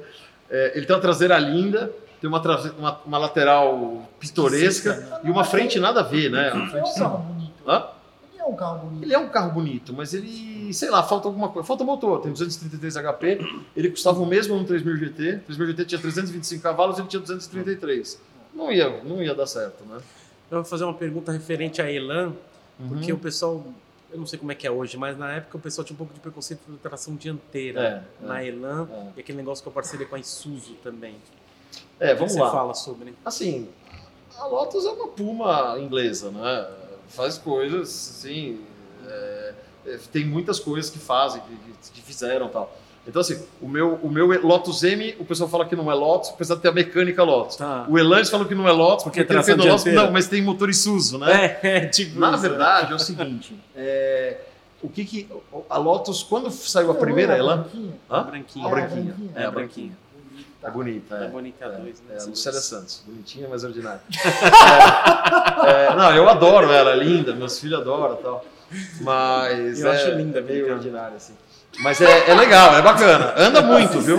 É, 0.50 0.72
ele 0.76 0.86
tem 0.86 0.96
uma 0.96 1.02
traseira 1.02 1.38
linda, 1.38 1.92
tem 2.20 2.28
uma, 2.28 2.40
traze- 2.42 2.72
uma, 2.80 3.00
uma 3.06 3.18
lateral 3.18 4.10
pitoresca 4.20 5.22
e 5.24 5.30
uma 5.30 5.44
frente 5.44 5.80
nada 5.80 6.00
a 6.00 6.04
ver, 6.04 6.30
né? 6.32 6.50
Ele 6.54 6.64
é 6.64 6.68
frente 6.70 6.90
um 6.90 6.96
carro 6.96 7.18
bonito. 7.20 7.54
Hã? 7.68 7.86
Ele 8.34 8.42
é 8.42 8.46
um 8.48 8.56
carro 8.56 8.80
bonito. 8.80 9.04
ele 9.04 9.14
é 9.14 9.18
um 9.20 9.30
carro 9.30 9.52
bonito, 9.52 9.94
mas 9.94 10.14
ele, 10.14 10.74
sei 10.74 10.90
lá, 10.90 11.04
falta 11.04 11.28
alguma 11.28 11.50
coisa. 11.50 11.68
Falta 11.68 11.84
motor, 11.84 12.22
tem 12.22 12.32
233 12.32 12.96
HP, 12.96 13.40
ele 13.76 13.90
custava 13.92 14.20
o 14.20 14.26
mesmo 14.26 14.56
no 14.58 14.64
3000 14.66 14.98
GT. 14.98 15.34
O 15.36 15.40
3000 15.46 15.68
GT 15.68 15.86
tinha 15.86 16.02
325 16.02 16.64
cavalos, 16.64 16.98
ele 16.98 17.08
tinha 17.08 17.20
233. 17.20 18.20
Não 18.56 18.72
ia, 18.72 19.04
não 19.04 19.22
ia 19.22 19.36
dar 19.36 19.46
certo, 19.46 19.84
né? 19.86 19.98
Eu 20.50 20.58
vou 20.58 20.66
fazer 20.66 20.86
uma 20.86 20.96
pergunta 20.96 21.32
referente 21.32 21.80
à 21.80 21.92
Elan, 21.92 22.34
porque 22.88 23.12
Uhum. 23.12 23.18
o 23.18 23.22
pessoal, 23.22 23.64
eu 24.12 24.18
não 24.18 24.26
sei 24.26 24.40
como 24.40 24.52
é 24.52 24.56
que 24.56 24.66
é 24.66 24.72
hoje, 24.72 24.98
mas 24.98 25.18
na 25.18 25.32
época 25.34 25.58
o 25.58 25.60
pessoal 25.60 25.86
tinha 25.86 25.94
um 25.96 25.98
pouco 25.98 26.14
de 26.14 26.20
preconceito 26.20 26.62
pela 26.66 26.78
tração 26.78 27.16
dianteira 27.16 28.06
É, 28.22 28.26
na 28.26 28.44
Elan 28.44 28.88
é. 28.92 29.12
e 29.18 29.20
aquele 29.20 29.38
negócio 29.38 29.64
com 29.64 29.70
a 29.70 29.74
parceria 29.74 30.06
com 30.06 30.16
a 30.16 30.20
Isuzu 30.20 30.74
também. 30.84 31.16
É, 32.00 32.16
vamos 32.16 32.34
que 32.34 32.40
lá. 32.40 32.48
você 32.50 32.56
fala 32.56 32.74
sobre? 32.74 33.14
Assim, 33.26 33.70
a 34.38 34.46
Lotus 34.46 34.86
é 34.86 34.90
uma 34.92 35.08
puma 35.10 35.78
inglesa, 35.80 36.32
né? 36.32 36.70
Faz 37.10 37.38
coisas, 37.38 37.90
assim, 37.90 38.64
é, 39.06 39.54
é, 39.86 39.98
tem 40.12 40.26
muitas 40.26 40.60
coisas 40.60 40.90
que 40.90 40.98
fazem, 41.00 41.42
que, 41.42 41.56
que- 41.56 41.92
que 41.92 42.02
fizeram 42.02 42.48
e 42.48 42.50
tal. 42.50 42.76
Então, 43.10 43.20
assim, 43.22 43.42
o 43.60 43.68
meu, 43.68 43.96
o 44.04 44.10
meu 44.10 44.28
Lotus 44.46 44.84
M, 44.84 45.16
o 45.20 45.26
pessoal 45.26 45.50
fala 45.50 45.66
que 45.66 45.76
não 45.76 45.92
é 45.92 45.96
Lotus, 45.96 46.30
apesar 46.30 46.56
de 46.56 46.62
ter 46.62 46.68
a 46.70 46.72
mecânica 46.72 47.24
Lotus. 47.24 47.56
Tá. 47.58 47.86
O 47.90 47.98
Elange 47.98 48.30
falam 48.30 48.46
que 48.48 48.54
não 48.56 48.68
é 48.68 48.72
Lotus, 48.72 49.04
Porque 49.04 49.24
porque, 49.24 49.34
é 49.40 49.44
tem 49.44 49.56
tração 49.56 49.72
Lotus, 49.74 49.86
não, 49.94 50.12
mas 50.12 50.28
tem 50.28 50.42
motor 50.42 50.70
Isuzu, 50.70 51.18
né? 51.18 51.58
É, 51.64 51.68
é, 51.78 51.86
tipo 51.88 52.20
Na 52.20 52.32
isso. 52.34 52.42
verdade, 52.42 52.92
é 52.92 52.96
o 52.96 53.00
seguinte, 53.00 53.60
é, 53.76 54.38
o 54.82 54.88
que 54.88 55.04
que 55.04 55.28
a 55.70 55.78
Lotus 55.78 56.22
quando 56.24 56.52
saiu 56.52 56.92
a 56.92 56.96
primeira 56.96 57.34
é 57.34 57.36
a 57.36 57.40
Elan, 57.40 57.58
branquinha? 57.58 57.94
A 58.10 58.22
branquinha. 58.22 58.66
a 58.66 58.70
branquinha, 58.70 59.16
é 59.36 59.44
a 59.44 59.52
branquinha, 59.52 59.92
Bonita. 60.22 60.64
é 60.64 60.70
bonita, 60.72 61.16
É 61.16 61.26
é. 61.26 61.28
bonita 61.30 61.66
a 61.66 61.70
dois, 61.70 62.02
né? 62.08 62.16
É, 62.20 62.24
Lucélia. 62.24 62.60
Santos, 62.60 63.04
bonitinha, 63.08 63.48
mas 63.50 63.64
ordinária. 63.64 64.02
É, 65.66 65.88
é, 65.88 65.96
não, 65.96 66.16
eu 66.16 66.30
adoro 66.30 66.72
ela, 66.72 66.96
linda, 66.96 67.34
meus 67.36 67.60
filhos 67.60 67.80
adoram 67.82 68.16
e 68.16 68.24
tal. 68.24 68.46
Mas 69.02 69.80
Eu 69.82 69.92
é, 69.92 69.96
acho 69.96 70.12
linda, 70.16 70.40
é 70.40 70.42
meio 70.42 70.60
brincando. 70.66 70.76
ordinária, 70.80 71.18
assim. 71.18 71.34
Mas 71.82 72.02
é, 72.02 72.30
é 72.30 72.34
legal, 72.36 72.76
é 72.76 72.82
bacana. 72.82 73.34
Anda 73.38 73.62
muito, 73.62 74.00
viu? 74.02 74.18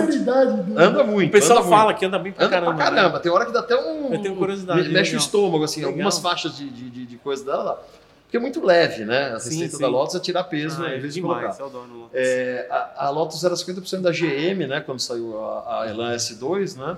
Anda 0.77 1.03
muito. 1.03 1.29
O 1.29 1.31
pessoal 1.31 1.59
anda 1.59 1.69
fala 1.69 1.83
muito. 1.85 1.97
que 1.99 2.05
anda 2.05 2.17
bem 2.19 2.31
pra 2.31 2.45
Anda 2.45 2.55
caramba. 2.55 2.75
pra 2.75 2.83
caramba. 2.85 3.19
Tem 3.19 3.31
hora 3.31 3.45
que 3.45 3.51
dá 3.51 3.59
até 3.59 3.75
um. 3.75 4.11
Eu 4.13 4.21
tenho 4.21 4.35
curiosidade, 4.35 4.83
me- 4.87 4.89
Mexe 4.89 5.15
o 5.15 5.17
estômago, 5.19 5.63
assim, 5.63 5.81
Legal. 5.81 5.91
algumas 5.91 6.17
faixas 6.19 6.57
de, 6.57 6.67
de, 6.69 6.89
de, 6.89 7.05
de 7.05 7.17
coisa 7.17 7.45
dela. 7.45 7.63
dá. 7.63 7.77
Porque 8.23 8.37
é 8.37 8.39
muito 8.39 8.65
leve, 8.65 9.03
né? 9.05 9.33
A 9.33 9.39
Sim, 9.39 9.49
receita 9.49 9.75
sim. 9.75 9.81
da 9.81 9.87
Lotus 9.89 10.15
é 10.15 10.19
tirar 10.19 10.43
Né? 10.43 10.47
peso 10.49 10.81
Ah, 10.83 10.89
em 10.89 10.93
é 10.93 10.97
vez 10.99 11.13
de 11.13 11.19
demais, 11.21 11.57
colocar. 11.57 11.61
eu 11.63 11.65
adoro 11.67 11.93
Lotus. 11.99 12.11
É, 12.15 12.67
a, 12.71 13.05
a 13.07 13.09
Lotus 13.09 13.43
era 13.43 13.53
50% 13.53 14.01
da 14.01 14.11
GM, 14.11 14.67
né? 14.67 14.79
Quando 14.79 14.99
saiu 14.99 15.37
a, 15.43 15.81
a 15.81 15.87
Elan 15.89 16.15
S2, 16.15 16.77
né? 16.77 16.97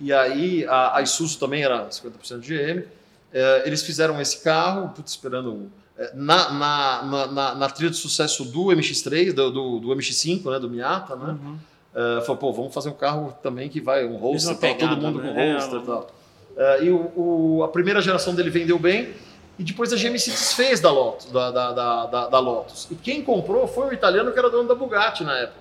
E 0.00 0.12
aí 0.12 0.64
a, 0.66 0.96
a 0.96 1.02
Isuzu 1.02 1.38
também 1.38 1.62
era 1.62 1.86
50% 1.88 2.40
de 2.40 2.56
GM. 2.56 2.84
É, 3.32 3.62
eles 3.66 3.82
fizeram 3.82 4.20
esse 4.20 4.38
carro, 4.42 4.88
putz, 4.88 5.12
esperando. 5.12 5.70
É, 5.98 6.10
Na, 6.14 6.50
na, 6.52 7.02
na, 7.02 7.26
na, 7.26 7.54
na 7.54 7.68
trilha 7.70 7.90
de 7.90 7.96
sucesso 7.96 8.44
do 8.44 8.66
MX3, 8.66 9.32
do, 9.32 9.50
do, 9.50 9.78
do 9.80 9.88
MX5, 9.88 10.50
né? 10.50 10.58
Do 10.58 10.70
Miata, 10.70 11.14
né? 11.16 11.36
Uhum. 11.42 11.56
É, 11.94 12.20
falou, 12.22 12.36
pô, 12.38 12.52
vamos 12.52 12.72
fazer 12.72 12.88
um 12.88 12.94
carro 12.94 13.36
também 13.42 13.68
que 13.68 13.80
vai, 13.80 14.04
um 14.06 14.16
roadster, 14.16 14.56
Mesma 14.58 14.74
tal, 14.78 14.88
todo 14.88 15.00
mundo 15.02 15.20
né? 15.22 15.32
com 15.32 15.38
É, 15.38 15.50
e 15.50 15.76
um- 15.76 15.84
tal. 15.84 16.10
É, 16.56 16.84
e 16.84 16.90
o, 16.90 17.12
o- 17.16 17.64
a 17.64 17.68
primeira 17.68 18.00
geração 18.00 18.34
dele 18.34 18.48
vendeu 18.50 18.78
bem, 18.78 19.12
e 19.58 19.62
depois 19.64 19.92
a 19.92 19.96
GM 19.96 20.18
se 20.18 20.30
desfez 20.30 20.80
da 20.80 20.90
Lotus, 20.90 21.26
da, 21.30 21.50
da, 21.50 21.72
da, 21.72 22.06
da- 22.06 22.28
da 22.28 22.38
Lotus. 22.38 22.88
E 22.90 22.94
quem 22.94 23.22
comprou 23.22 23.68
foi 23.68 23.88
o 23.88 23.92
italiano 23.92 24.32
que 24.32 24.38
era 24.38 24.48
dono 24.48 24.66
da 24.66 24.74
Bugatti 24.74 25.22
na 25.24 25.36
época. 25.36 25.60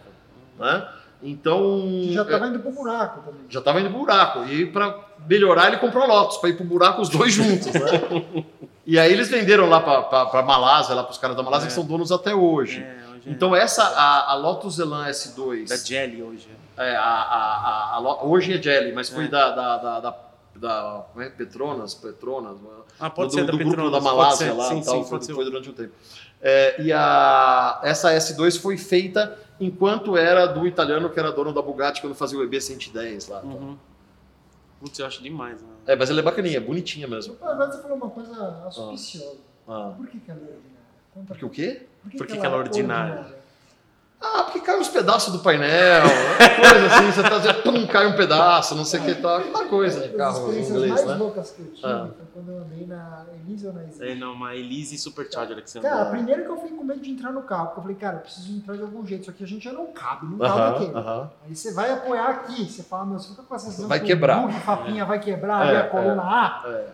Né? 0.58 0.88
Então. 1.22 1.82
Que 1.82 2.14
já 2.14 2.22
é, 2.22 2.26
tava 2.26 2.48
indo 2.48 2.60
pro 2.60 2.72
buraco 2.72 3.22
também. 3.26 3.42
já 3.50 3.60
estava 3.60 3.80
indo 3.82 3.90
pro 3.90 4.00
buraco. 4.00 4.46
E 4.46 4.66
para 4.68 4.98
melhorar, 5.28 5.68
ele 5.68 5.78
comprou 5.78 6.04
a 6.04 6.08
Lotus, 6.08 6.38
para 6.38 6.50
ir 6.50 6.54
pro 6.56 6.66
buraco 6.66 7.02
os 7.02 7.10
dois 7.10 7.34
juntos. 7.34 7.68
Né? 7.68 8.46
e 8.86 8.98
aí 9.00 9.12
eles 9.12 9.30
venderam 9.30 9.68
lá 9.70 9.80
para 9.80 10.42
Malásia, 10.44 10.96
lá 10.96 11.04
para 11.04 11.12
os 11.12 11.18
caras 11.18 11.36
da 11.38 11.44
Malásia, 11.44 11.66
É. 11.66 11.68
que 11.68 11.74
são 11.74 11.86
donos 11.86 12.12
até 12.12 12.34
hoje. 12.34 12.82
É, 12.82 13.10
hoje 13.12 13.22
é 13.28 13.30
Então 13.32 13.56
essa, 13.56 13.84
a, 13.84 14.32
a 14.32 14.36
Lotus 14.36 14.80
Elan 14.80 15.08
S2. 15.08 15.68
da 15.70 15.78
Jelly 15.78 16.22
hoje. 16.24 16.48
É, 16.78 16.96
a, 16.96 17.02
a, 17.04 17.96
a- 17.96 17.96
a 17.98 18.24
hoje 18.26 18.54
é 18.58 18.62
Jelly, 18.62 18.92
mas 18.94 19.10
foi 19.10 19.26
É. 19.26 19.28
da, 19.28 19.50
da, 19.52 19.78
da, 19.78 20.00
da, 20.00 20.16
da- 20.56 21.06
como 21.12 21.24
é? 21.24 21.30
Petronas, 21.30 21.94
Petronas, 21.94 22.58
Ah, 23.00 23.10
pode 23.10 23.30
do, 23.30 23.34
ser 23.36 23.46
da 23.46 23.52
do 23.52 23.58
grupo 23.58 23.72
Petronas, 23.72 23.92
da 23.92 24.00
Malásia 24.02 24.54
lá, 24.54 24.70
sim, 24.70 24.82
tal, 24.82 25.04
sim, 25.04 25.10
foi, 25.10 25.22
foi 25.36 25.46
durante 25.46 25.70
um 25.70 25.74
tempo. 25.74 25.94
É, 26.42 26.82
e 26.82 26.92
a, 26.92 27.80
essa 27.84 28.12
S2 28.14 28.60
foi 28.60 28.76
feita 28.78 29.38
enquanto 29.60 30.18
era 30.18 30.48
do 30.48 30.66
italiano 30.66 31.08
que 31.12 31.20
era 31.20 31.32
dono 31.32 31.54
da 31.54 31.62
Bugatti 31.62 32.02
quando 32.02 32.16
fazia 32.16 32.40
o 32.40 32.42
EB110 32.50 33.30
lá. 33.30 33.42
Uhum. 33.42 33.78
Putz, 34.82 34.98
eu 34.98 35.06
acho 35.06 35.22
demais. 35.22 35.62
Né? 35.62 35.70
É, 35.86 35.96
mas 35.96 36.10
ela 36.10 36.20
é 36.20 36.24
bacaninha, 36.24 36.60
bonitinha 36.60 37.08
mesmo. 37.08 37.38
Agora 37.40 37.72
você 37.72 37.82
falou 37.84 37.98
uma 37.98 38.10
coisa 38.10 38.64
auspiciosa. 38.66 39.38
Ah. 39.68 39.94
Por 39.96 40.08
que, 40.08 40.20
que 40.20 40.32
ela 40.32 40.40
é 40.40 40.44
ordinária? 40.44 40.82
Conta 41.14 41.28
Porque 41.28 41.46
o 41.46 41.50
quê? 41.50 41.86
Por 42.18 42.26
que 42.26 42.38
que 42.38 42.46
ela 42.46 42.56
é 42.56 42.60
ordinária? 42.60 43.41
Ah, 44.24 44.44
porque 44.44 44.60
cai 44.60 44.80
uns 44.80 44.88
pedaços 44.88 45.34
do 45.34 45.40
painel, 45.40 46.04
coisa 46.04 46.86
assim, 46.96 47.12
você 47.12 47.24
tá 47.24 47.38
dizendo, 47.40 47.64
pum, 47.64 47.88
cai 47.88 48.06
um 48.06 48.16
pedaço, 48.16 48.76
não 48.76 48.86
sei 48.86 49.00
o 49.00 49.04
que 49.04 49.16
tal, 49.16 49.38
aquela 49.40 49.66
coisa 49.66 50.00
de 50.02 50.10
As 50.10 50.16
carro 50.16 50.38
experiências 50.42 50.76
inglês, 50.76 50.92
mais 50.94 51.06
né? 51.08 51.14
loucas 51.16 51.52
que 51.52 51.62
eu 51.62 51.72
tive 51.74 51.88
Ah. 51.88 52.08
foi 52.16 52.26
quando 52.32 52.52
eu 52.52 52.58
andei 52.62 52.86
na 52.86 53.26
Elise 53.34 53.66
ou 53.68 53.74
na 53.74 53.82
Elise. 53.82 54.04
É, 54.12 54.14
não, 54.16 54.34
uma 54.34 54.56
Elise 54.56 54.96
Supercharger 55.00 55.64
que 55.64 55.70
você 55.72 55.80
Cara, 55.80 55.96
andou. 56.02 56.12
primeiro 56.12 56.44
que 56.44 56.50
eu 56.52 56.56
fiquei 56.58 56.78
com 56.78 56.84
medo 56.84 57.00
de 57.00 57.10
entrar 57.12 57.32
no 57.32 57.42
carro, 57.42 57.66
porque 57.68 57.80
eu 57.80 57.84
falei, 57.84 57.98
cara, 57.98 58.18
eu 58.18 58.22
preciso 58.22 58.52
entrar 58.56 58.76
de 58.76 58.82
algum 58.84 59.04
jeito, 59.06 59.26
só 59.26 59.32
que 59.32 59.44
a 59.44 59.48
gente 59.48 59.64
já 59.64 59.74
não 59.74 59.88
cabe 59.88 60.28
num 60.28 60.38
carro 60.38 60.60
Aham, 60.60 60.72
daquele. 60.74 60.98
aham. 60.98 61.30
Aí 61.48 61.56
você 61.56 61.74
vai 61.74 61.92
apoiar 61.92 62.30
aqui, 62.30 62.66
você 62.72 62.84
fala, 62.84 63.06
meu, 63.08 63.18
você 63.20 63.30
fica 63.30 63.42
com 63.42 63.56
essa 63.56 63.66
sensação 63.66 63.88
Vai 63.90 64.00
que 64.00 64.06
quebrar. 64.06 64.38
o 64.44 64.48
bug, 64.48 64.60
papinha 64.62 65.04
vai 65.04 65.20
quebrar, 65.20 65.66
É, 65.66 65.70
ali 65.70 65.78
a 65.78 65.88
coluna 65.88 66.22
A. 66.22 66.64
É. 66.68 66.88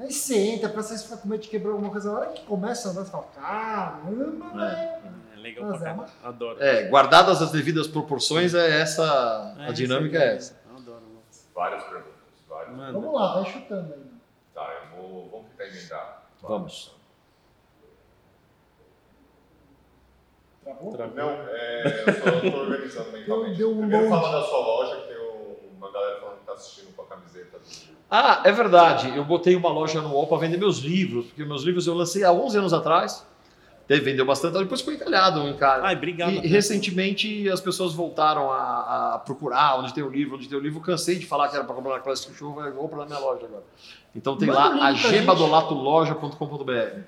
Aí 0.00 0.12
você 0.12 0.36
entra, 0.36 0.68
parece 0.68 0.92
que 0.92 0.98
você 0.98 1.04
fica 1.04 1.16
com 1.16 1.28
medo 1.28 1.40
de 1.42 1.48
quebrar 1.48 1.70
alguma 1.70 1.88
coisa. 1.90 2.12
Na 2.12 2.18
hora 2.18 2.26
que 2.30 2.44
começa 2.44 2.88
a 2.88 2.90
andar, 2.90 3.04
você 3.04 3.10
fala, 3.10 3.24
caramba, 3.34 4.46
velho. 4.54 5.03
É 5.44 5.48
legal 5.48 5.64
Mas 5.64 5.78
pra 5.78 5.90
é 5.90 5.92
caramba. 5.94 6.10
Adoro. 6.24 6.62
É, 6.62 6.88
guardadas 6.88 7.42
as 7.42 7.50
devidas 7.52 7.86
proporções, 7.86 8.54
é 8.54 8.80
essa. 8.80 9.54
a 9.58 9.72
dinâmica 9.72 10.16
é 10.18 10.36
essa. 10.36 10.58
Adoro, 10.74 11.02
Lopes. 11.14 11.48
Várias 11.54 11.84
perguntas. 11.84 12.12
Várias. 12.48 12.74
Manda. 12.76 12.92
Vamos 12.92 13.14
lá, 13.14 13.34
vai 13.42 13.52
chutando 13.52 13.92
aí. 13.94 14.00
Tá, 14.54 14.72
eu 14.72 14.96
vou, 15.02 15.28
vamos 15.30 15.46
tentar 15.50 15.66
emendar. 15.66 16.22
Vamos. 16.42 16.94
Travou? 20.64 20.92
Travou. 20.92 21.14
Não, 21.14 21.30
é, 21.30 22.04
eu 22.06 22.14
só 22.14 22.50
tô 22.50 22.56
organizando 22.60 23.12
mentalmente. 23.18 23.56
Deu 23.58 23.70
um 23.72 23.78
Primeiro 23.78 24.08
load. 24.08 24.22
fala 24.22 24.40
da 24.40 24.46
sua 24.46 24.58
loja, 24.58 24.96
que 25.02 25.08
tem 25.08 25.18
um- 25.18 25.56
uma 25.76 25.92
galera 25.92 26.20
falando 26.20 26.38
que 26.38 26.46
tá 26.46 26.52
assistindo 26.54 26.94
com 26.96 27.02
a 27.02 27.06
camiseta 27.06 27.58
do... 27.58 27.64
Ah, 28.10 28.40
é 28.44 28.52
verdade. 28.52 29.14
Eu 29.14 29.24
botei 29.24 29.54
uma 29.56 29.68
loja 29.68 30.00
no 30.00 30.08
UOL 30.10 30.26
para 30.26 30.38
vender 30.38 30.56
meus 30.56 30.78
livros, 30.78 31.26
porque 31.26 31.44
meus 31.44 31.62
livros 31.64 31.86
eu 31.86 31.94
lancei 31.94 32.24
há 32.24 32.32
11 32.32 32.56
anos 32.58 32.72
atrás. 32.72 33.26
Teve, 33.86 34.00
vendeu 34.00 34.24
bastante, 34.24 34.56
depois 34.56 34.80
ficou 34.80 34.94
encalhado 34.94 35.40
um 35.40 35.48
encalhe. 35.48 35.84
Ai, 35.84 35.94
obrigado. 35.94 36.32
E 36.32 36.46
recentemente 36.46 37.46
as 37.50 37.60
pessoas 37.60 37.92
voltaram 37.92 38.50
a, 38.50 39.14
a 39.14 39.18
procurar 39.18 39.78
onde 39.78 39.92
tem 39.92 40.02
o 40.02 40.08
livro, 40.08 40.36
onde 40.36 40.48
tem 40.48 40.56
o 40.56 40.60
livro. 40.60 40.80
Cansei 40.80 41.16
de 41.16 41.26
falar 41.26 41.48
que 41.48 41.56
era 41.56 41.64
para 41.64 41.74
comprar 41.74 41.92
na 41.94 42.00
Classic 42.00 42.34
Show, 42.34 42.54
vai 42.54 42.72
comprar 42.72 43.00
na 43.00 43.06
minha 43.06 43.18
loja 43.18 43.44
agora. 43.44 43.64
Então 44.14 44.38
tem 44.38 44.48
Manda 44.48 44.60
o 44.60 44.78
lá 44.78 44.86
agebadolatoloja.com.br. 44.88 47.00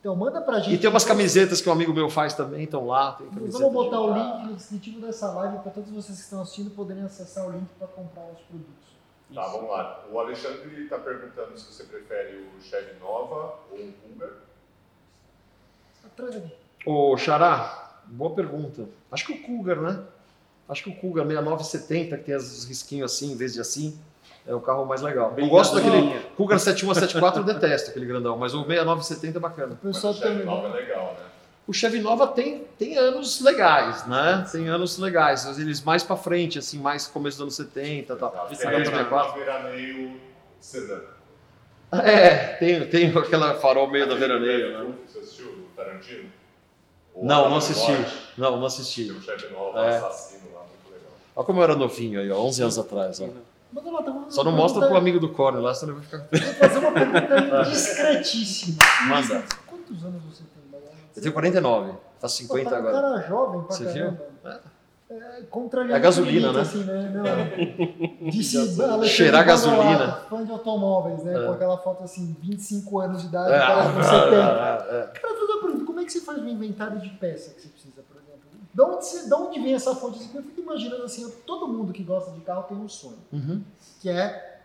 Então 0.00 0.16
manda 0.16 0.40
pra 0.40 0.58
gente. 0.58 0.74
E 0.74 0.78
tem 0.78 0.90
umas 0.90 1.04
camisetas 1.04 1.60
que 1.60 1.68
um 1.68 1.72
amigo 1.72 1.92
meu 1.92 2.10
faz 2.10 2.34
também, 2.34 2.64
estão 2.64 2.86
lá. 2.86 3.16
Vamos 3.30 3.72
botar 3.72 4.00
o 4.00 4.14
link 4.14 4.46
no 4.46 4.54
descritivo 4.54 5.00
dessa 5.00 5.30
live 5.32 5.58
para 5.58 5.70
todos 5.70 5.90
vocês 5.90 6.18
que 6.18 6.24
estão 6.24 6.40
assistindo 6.40 6.70
poderem 6.70 7.04
acessar 7.04 7.46
o 7.46 7.52
link 7.52 7.68
para 7.78 7.86
comprar 7.86 8.24
os 8.32 8.40
produtos. 8.40 8.90
Tá, 9.32 9.46
vamos 9.46 9.70
lá. 9.70 10.04
O 10.10 10.18
Alexandre 10.18 10.82
está 10.82 10.98
perguntando 10.98 11.56
se 11.56 11.72
você 11.72 11.84
prefere 11.84 12.38
o 12.38 12.60
Chevy 12.60 12.98
Nova 12.98 13.60
ou 13.70 13.78
um 13.78 13.92
Cougar. 13.92 14.49
Aqui. 16.28 16.52
Ô, 16.86 17.16
Xará, 17.16 18.00
boa 18.06 18.34
pergunta. 18.34 18.88
Acho 19.10 19.26
que 19.26 19.32
o 19.32 19.42
Cougar, 19.42 19.76
né? 19.76 20.00
Acho 20.68 20.84
que 20.84 20.90
o 20.90 20.94
Cougar 20.96 21.26
6970, 21.26 22.16
que 22.16 22.24
tem 22.24 22.36
os 22.36 22.64
risquinhos 22.64 23.12
assim, 23.12 23.32
em 23.32 23.36
vez 23.36 23.54
de 23.54 23.60
assim, 23.60 23.98
é 24.46 24.54
o 24.54 24.60
carro 24.60 24.84
mais 24.86 25.02
legal. 25.02 25.34
Eu 25.36 25.48
gosto 25.48 25.74
daquele. 25.74 26.18
Cougar 26.36 26.58
7174, 26.58 27.40
eu 27.40 27.44
detesto 27.44 27.90
aquele 27.90 28.06
grandão, 28.06 28.36
mas 28.36 28.54
o 28.54 28.64
6970 28.64 29.38
é 29.38 29.40
bacana. 29.40 29.78
O 29.82 29.86
Mas 29.86 29.96
pessoal 29.96 30.12
o 30.12 30.16
Chevy. 30.16 30.44
Nova 30.44 30.68
é 30.68 30.72
legal, 30.72 31.16
né? 31.18 31.26
O 31.66 31.72
Chevy 31.72 32.00
Nova 32.00 32.26
tem, 32.26 32.64
tem 32.78 32.96
anos 32.96 33.40
legais, 33.40 34.06
né? 34.06 34.44
Tem 34.50 34.68
anos 34.68 34.98
legais. 34.98 35.44
Mas 35.44 35.58
Eles 35.58 35.82
mais 35.82 36.02
pra 36.02 36.16
frente, 36.16 36.58
assim, 36.58 36.78
mais 36.78 37.06
começo 37.06 37.36
dos 37.36 37.42
anos 37.42 37.56
70 37.56 38.12
e 38.12 38.16
tal. 38.16 38.48
Uma 39.08 39.32
veraneio 39.34 40.20
sedã. 40.58 41.00
É, 41.92 42.54
tem, 42.56 42.86
tem 42.86 43.16
aquela 43.16 43.54
farol 43.54 43.90
meio 43.90 44.08
da 44.08 44.14
veraneio, 44.14 44.78
né? 44.78 44.94
Você 45.80 45.84
Tarantino? 45.84 46.30
O 47.14 47.26
Não, 47.26 47.50
não 47.50 47.56
assisti. 47.56 47.90
Não, 48.38 48.50
não 48.52 48.58
Tem 48.58 48.66
assisti. 48.66 49.10
o 49.10 49.20
Chevy 49.22 49.52
Nova, 49.52 49.80
É. 49.84 49.96
assassino 49.96 50.52
lá, 50.54 50.60
muito 50.60 50.92
legal. 50.92 51.10
Olha 51.34 51.46
como 51.46 51.58
eu 51.60 51.64
era 51.64 51.76
novinho 51.76 52.20
aí, 52.20 52.30
ó, 52.30 52.38
11 52.40 52.62
anos 52.62 52.78
atrás. 52.78 53.20
Ó. 53.20 53.26
Tá. 53.26 53.32
Só 54.28 54.42
não 54.44 54.52
mostra 54.52 54.86
pro 54.86 54.96
amigo 54.96 55.20
do 55.20 55.28
Corne 55.28 55.60
lá, 55.60 55.74
senão 55.74 55.94
ele 55.96 56.04
vai 56.06 56.20
ficar. 56.22 56.40
Vou 56.44 56.54
fazer 56.54 56.78
uma 56.78 56.92
pergunta 56.92 57.62
discretíssima. 57.70 58.78
Manda. 59.08 59.44
Quantos 59.66 60.04
anos 60.04 60.22
você 60.24 60.42
tem? 60.44 60.80
Eu 61.16 61.22
tenho 61.22 61.32
49, 61.32 61.92
faço 62.20 62.46
Pô, 62.46 62.54
50 62.58 62.70
tá 62.70 62.76
um 62.76 62.78
agora. 62.78 63.00
cara 63.18 63.28
jovem 63.28 63.62
pra 63.62 63.76
Você 63.76 63.84
caramba. 63.84 64.10
viu? 64.42 64.50
É, 64.52 64.58
contrariando 65.50 65.96
É 65.96 66.00
gasolina, 66.00 66.50
o 66.50 66.52
né? 66.52 66.60
Assim, 66.60 66.84
né? 66.84 67.12
Não, 68.20 68.30
disse 68.30 68.56
Alexandre 68.56 69.08
Cheirar 69.08 69.44
Badolato, 69.46 69.76
gasolina. 69.78 70.12
Fã 70.28 70.44
de 70.44 70.52
automóveis, 70.52 71.22
né? 71.24 71.34
É. 71.42 71.46
Com 71.46 71.52
aquela 71.52 71.78
foto 71.78 72.04
assim, 72.04 72.36
25 72.40 73.00
anos 73.00 73.22
de 73.22 73.28
idade, 73.28 73.52
É, 73.52 73.58
parece 73.58 73.92
com 73.94 74.02
70. 74.02 74.36
é, 74.36 75.10
é. 75.16 75.20
Fazer 75.20 75.44
uma 75.52 75.60
pergunta, 75.62 75.84
como 75.84 76.00
é 76.00 76.04
que 76.04 76.12
você 76.12 76.20
faz 76.20 76.38
um 76.38 76.48
inventário 76.48 76.98
de 77.00 77.08
peça 77.10 77.50
que 77.54 77.62
você 77.62 77.68
precisa, 77.68 78.02
por 78.02 78.16
exemplo? 78.16 78.40
De 78.72 78.82
onde, 78.82 79.04
você, 79.04 79.26
de 79.26 79.34
onde 79.34 79.60
vem 79.60 79.74
essa 79.74 79.94
fonte? 79.96 80.20
Eu 80.34 80.42
fico 80.42 80.60
imaginando 80.60 81.02
assim, 81.02 81.28
todo 81.46 81.66
mundo 81.66 81.92
que 81.92 82.02
gosta 82.04 82.30
de 82.30 82.40
carro 82.40 82.62
tem 82.64 82.76
um 82.76 82.88
sonho, 82.88 83.18
Uhum. 83.32 83.62
que 84.00 84.08
é 84.08 84.60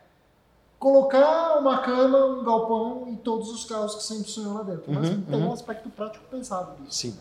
colocar 0.78 1.56
uma 1.58 1.78
cama, 1.78 2.24
um 2.26 2.44
galpão 2.44 3.08
e 3.08 3.16
todos 3.16 3.50
os 3.50 3.64
carros 3.64 3.94
que 3.96 4.02
sempre 4.04 4.30
sonhou 4.30 4.54
lá 4.54 4.62
dentro. 4.62 4.92
Mas 4.92 5.08
Uhum, 5.08 5.22
tem 5.22 5.40
uhum. 5.40 5.48
um 5.48 5.52
aspecto 5.52 5.88
prático 5.90 6.24
pensado 6.30 6.72
nisso. 6.80 6.94
Sim. 6.98 7.16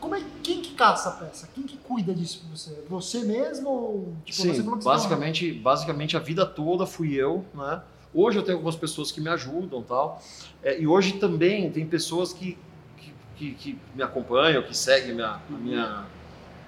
Como 0.00 0.14
é, 0.14 0.22
quem 0.42 0.60
que 0.60 0.74
caça 0.74 1.08
a 1.08 1.12
peça? 1.12 1.48
Quem 1.54 1.64
que 1.64 1.76
cuida 1.78 2.14
disso 2.14 2.40
pra 2.40 2.56
você? 2.56 2.84
Você 2.88 3.24
mesmo? 3.24 3.68
Ou, 3.68 4.16
tipo, 4.24 4.42
Sim, 4.42 4.54
você 4.54 4.84
basicamente, 4.84 5.52
basicamente 5.52 6.16
a 6.16 6.20
vida 6.20 6.44
toda 6.44 6.86
fui 6.86 7.14
eu, 7.14 7.44
né? 7.54 7.82
Hoje 8.14 8.38
eu 8.38 8.42
tenho 8.42 8.56
algumas 8.56 8.76
pessoas 8.76 9.12
que 9.12 9.20
me 9.20 9.28
ajudam 9.28 9.82
tal. 9.82 10.22
É, 10.62 10.80
e 10.80 10.86
hoje 10.86 11.14
também 11.14 11.70
tem 11.70 11.86
pessoas 11.86 12.32
que, 12.32 12.56
que, 12.96 13.12
que, 13.36 13.54
que 13.54 13.78
me 13.94 14.02
acompanham, 14.02 14.62
que 14.62 14.76
seguem 14.76 15.14
minha, 15.14 15.28
a, 15.28 15.40
minha, 15.50 16.06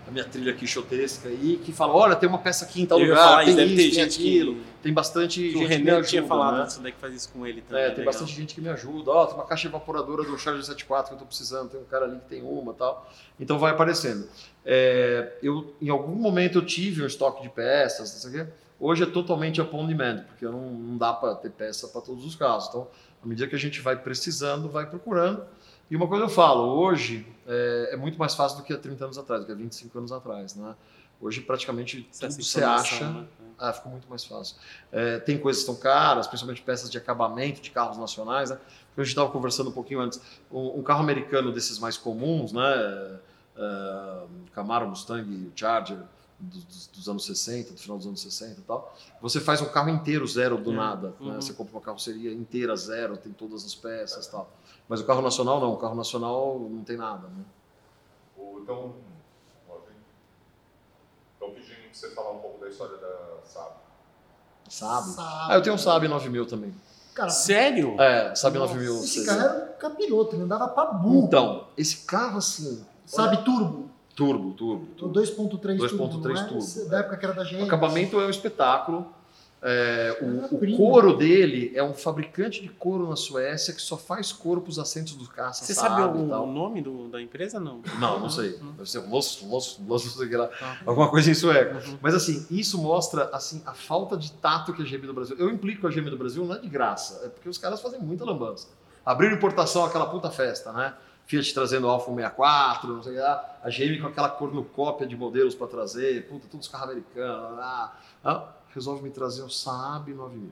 a 0.08 0.10
minha 0.10 0.24
trilha 0.24 0.54
quixotesca 0.54 1.28
aí, 1.28 1.60
que 1.62 1.70
falam, 1.70 1.94
olha, 1.96 2.16
tem 2.16 2.26
uma 2.26 2.38
peça 2.38 2.64
aqui 2.64 2.80
em 2.80 2.86
tal 2.86 2.98
Eu 2.98 3.08
lugar, 3.08 3.24
falar 3.24 3.44
tem 3.44 3.50
isso, 3.50 3.60
isso, 3.60 3.76
tem 3.76 3.92
gente 3.92 4.20
aquilo. 4.20 4.54
que... 4.54 4.62
Tem 4.82 4.92
bastante 4.92 5.42
gente 5.42 5.56
o 5.56 5.58
que 5.58 5.64
me 5.64 5.66
René 5.66 5.90
ajuda, 5.90 6.08
tinha 6.08 6.22
falado 6.24 6.58
né? 6.58 6.64
disso 6.64 6.80
daí 6.80 6.92
que 6.92 6.98
faz 6.98 7.14
isso 7.14 7.28
com 7.30 7.46
ele 7.46 7.60
também. 7.60 7.82
É, 7.82 7.86
tem 7.88 7.98
legal. 7.98 8.12
bastante 8.12 8.34
gente 8.34 8.54
que 8.54 8.60
me 8.60 8.70
ajuda. 8.70 9.10
Ó, 9.10 9.26
tem 9.26 9.34
uma 9.34 9.44
caixa 9.44 9.68
evaporadora 9.68 10.22
do 10.22 10.38
Charger 10.38 10.62
74 10.62 11.10
que 11.10 11.14
eu 11.14 11.18
tô 11.18 11.26
precisando, 11.26 11.68
tem 11.68 11.80
um 11.80 11.84
cara 11.84 12.06
ali 12.06 12.18
que 12.20 12.26
tem 12.26 12.42
uma 12.42 12.72
e 12.72 12.74
tal. 12.74 13.12
Então 13.38 13.58
vai 13.58 13.72
aparecendo. 13.72 14.26
É, 14.64 15.36
eu, 15.42 15.74
em 15.80 15.90
algum 15.90 16.14
momento 16.14 16.58
eu 16.58 16.64
tive 16.64 17.02
um 17.02 17.06
estoque 17.06 17.42
de 17.42 17.50
peças, 17.50 18.12
não 18.12 18.30
sei 18.30 18.40
o 18.40 18.44
quê. 18.46 18.50
Hoje 18.80 19.02
é 19.02 19.06
totalmente 19.06 19.60
upon 19.60 19.86
demand, 19.86 20.24
porque 20.28 20.46
não, 20.46 20.70
não 20.70 20.96
dá 20.96 21.12
para 21.12 21.34
ter 21.34 21.50
peça 21.50 21.88
para 21.88 22.00
todos 22.00 22.24
os 22.24 22.34
casos. 22.34 22.68
Então, 22.70 22.88
à 23.22 23.26
medida 23.26 23.46
que 23.46 23.56
a 23.56 23.58
gente 23.58 23.80
vai 23.80 23.96
precisando, 23.96 24.70
vai 24.70 24.88
procurando. 24.88 25.44
E 25.90 25.96
uma 25.96 26.06
coisa 26.06 26.24
eu 26.24 26.28
falo, 26.28 26.62
hoje 26.78 27.26
é, 27.46 27.90
é 27.92 27.96
muito 27.96 28.18
mais 28.18 28.34
fácil 28.34 28.58
do 28.58 28.64
que 28.64 28.72
há 28.72 28.78
30 28.78 29.04
anos 29.04 29.18
atrás, 29.18 29.42
do 29.42 29.46
que 29.46 29.52
há 29.52 29.54
25 29.54 29.96
anos 29.98 30.12
atrás, 30.12 30.54
né? 30.54 30.74
Hoje 31.20 31.40
praticamente 31.40 32.06
Essa 32.12 32.28
tudo 32.28 32.44
você 32.44 32.62
acha 32.62 33.10
né? 33.10 33.26
ah, 33.58 33.72
ficou 33.72 33.90
muito 33.90 34.08
mais 34.08 34.24
fácil. 34.24 34.54
É, 34.92 35.18
tem 35.18 35.36
coisas 35.38 35.64
que 35.64 35.70
estão 35.70 35.82
caras, 35.82 36.26
principalmente 36.28 36.62
peças 36.62 36.88
de 36.88 36.96
acabamento 36.96 37.60
de 37.60 37.70
carros 37.70 37.96
nacionais. 37.98 38.50
Né? 38.50 38.58
A 38.96 39.00
gente 39.00 39.08
estava 39.08 39.28
conversando 39.30 39.70
um 39.70 39.72
pouquinho 39.72 40.00
antes. 40.00 40.20
Um, 40.52 40.78
um 40.78 40.82
carro 40.82 41.00
americano 41.00 41.50
desses 41.52 41.78
mais 41.80 41.96
comuns, 41.96 42.52
né? 42.52 43.18
É, 43.56 44.22
Camaro, 44.52 44.86
Mustang, 44.88 45.50
Charger, 45.56 45.98
dos, 46.38 46.86
dos- 46.86 47.08
anos 47.08 47.24
60, 47.26 47.72
do 47.72 47.78
final 47.80 47.96
dos 47.98 48.06
anos 48.06 48.20
60 48.22 48.60
e 48.60 48.62
tal. 48.62 48.96
Você 49.20 49.40
faz 49.40 49.60
um 49.60 49.66
carro 49.66 49.88
inteiro 49.88 50.24
zero 50.24 50.56
do 50.56 50.70
É, 50.72 50.76
nada. 50.76 51.08
né? 51.08 51.14
uhum. 51.18 51.34
Você 51.40 51.52
compra 51.52 51.74
uma 51.74 51.80
carroceria 51.82 52.32
inteira 52.32 52.76
zero, 52.76 53.16
tem 53.16 53.32
todas 53.32 53.64
as 53.64 53.74
peças 53.74 54.26
e 54.26 54.30
tal. 54.30 54.48
Mas 54.88 55.00
o 55.00 55.04
carro 55.06 55.20
nacional 55.22 55.60
não. 55.60 55.72
O 55.72 55.76
carro 55.76 55.94
nacional 55.94 56.58
não 56.58 56.82
tem 56.82 56.96
nada. 56.96 57.28
Né? 57.28 57.44
O- 58.36 58.58
Então, 58.62 58.94
estão 61.34 61.50
pedindo 61.54 61.76
para 61.82 61.92
você 61.94 62.10
falar 62.10 62.30
um 62.32 62.38
pouco 62.38 62.60
da 62.60 62.68
história 62.68 62.96
da 62.96 63.16
Saab. 63.44 63.72
Sabe? 64.68 65.08
Sabe. 65.10 65.26
Ah, 65.52 65.54
eu 65.54 65.62
tenho 65.62 65.74
um 65.74 65.78
Saab 65.78 66.06
9000 66.08 66.46
também. 66.46 66.74
Cara, 67.14 67.30
Sério? 67.30 68.00
É, 68.00 68.34
Saab 68.34 68.58
nossa, 68.58 68.74
9000. 68.74 68.94
Esse 68.98 69.08
vocês- 69.08 69.26
cara 69.26 69.42
era 69.42 69.72
um 69.74 69.78
capiroto, 69.78 70.36
ele 70.36 70.42
andava 70.44 70.68
pra 70.68 70.84
burro. 70.86 71.26
Então, 71.26 71.66
esse 71.76 71.98
carro 72.06 72.38
assim, 72.38 72.84
Sabe, 73.04 73.38
turbo? 73.44 73.88
turbo, 74.14 74.52
turbo, 74.52 74.84
O 74.84 74.86
turbo. 74.94 75.12
2.3 75.14 75.78
turbo, 75.78 75.96
2.3 76.08 76.34
não 76.40 76.44
é? 76.44 76.48
turbo. 76.48 76.88
Da 76.90 76.98
época 76.98 77.16
que 77.16 77.24
era 77.24 77.34
da 77.34 77.42
O 77.42 77.44
gente. 77.44 77.64
acabamento 77.64 78.20
é 78.20 78.26
um 78.26 78.30
espetáculo. 78.30 79.12
É, 79.60 80.16
o, 80.20 80.54
o 80.54 80.58
Prima. 80.58 80.76
couro 80.76 81.16
dele 81.16 81.72
é 81.74 81.82
um 81.82 81.92
fabricante 81.92 82.62
de 82.62 82.68
couro 82.68 83.08
na 83.08 83.16
Suécia 83.16 83.74
que 83.74 83.82
só 83.82 83.96
faz 83.96 84.30
couro 84.30 84.60
para 84.60 84.70
os 84.70 84.78
assentos 84.78 85.14
dos 85.14 85.28
caça. 85.28 85.64
Você 85.64 85.74
sabe 85.74 86.00
algum 86.00 86.28
tal. 86.28 86.46
nome 86.46 86.80
do, 86.80 87.08
da 87.08 87.20
empresa? 87.20 87.58
Não. 87.58 87.82
Não, 87.98 88.20
não 88.20 88.30
sei. 88.30 88.52
Deve 88.76 88.88
ser 88.88 89.00
Los, 89.00 89.42
Los, 89.42 89.80
Los, 89.86 90.16
o 90.16 90.38
lá. 90.38 90.46
Tá. 90.46 90.78
Alguma 90.86 91.08
coisa 91.08 91.30
em 91.30 91.34
sueco. 91.34 91.74
Uhum. 91.74 91.98
Mas 92.00 92.14
assim, 92.14 92.46
isso 92.50 92.78
mostra 92.78 93.30
assim 93.32 93.60
a 93.66 93.74
falta 93.74 94.16
de 94.16 94.30
tato 94.32 94.72
que 94.72 94.82
a 94.82 94.84
GM 94.84 95.06
do 95.06 95.14
Brasil. 95.14 95.36
Eu 95.38 95.50
implico 95.50 95.86
a 95.86 95.90
GM 95.90 96.08
do 96.08 96.16
Brasil 96.16 96.44
não 96.44 96.54
é 96.54 96.58
de 96.58 96.68
graça, 96.68 97.22
é 97.24 97.28
porque 97.28 97.48
os 97.48 97.58
caras 97.58 97.80
fazem 97.80 98.00
muita 98.00 98.24
lambança. 98.24 98.68
Abriram 99.04 99.34
importação 99.34 99.84
aquela 99.84 100.06
puta 100.06 100.30
festa, 100.30 100.72
né? 100.72 100.94
Fiat 101.26 101.52
trazendo 101.52 101.88
Alfa 101.88 102.10
64, 102.10 102.94
não 102.94 103.02
sei 103.02 103.12
o 103.12 103.14
que 103.16 103.20
lá. 103.20 103.58
A 103.62 103.68
GM 103.68 104.00
com 104.00 104.06
aquela 104.06 104.30
cornucópia 104.30 105.06
de 105.06 105.14
modelos 105.16 105.54
para 105.54 105.66
trazer, 105.66 106.26
puta, 106.26 106.46
todos 106.50 106.66
os 106.66 106.72
carros 106.72 106.90
americanos. 106.90 107.58
Ah, 107.58 107.92
ah, 108.24 108.48
resolve 108.78 109.02
me 109.02 109.10
trazer 109.10 109.42
o 109.42 109.50
Saab 109.50 110.12
9000. 110.12 110.50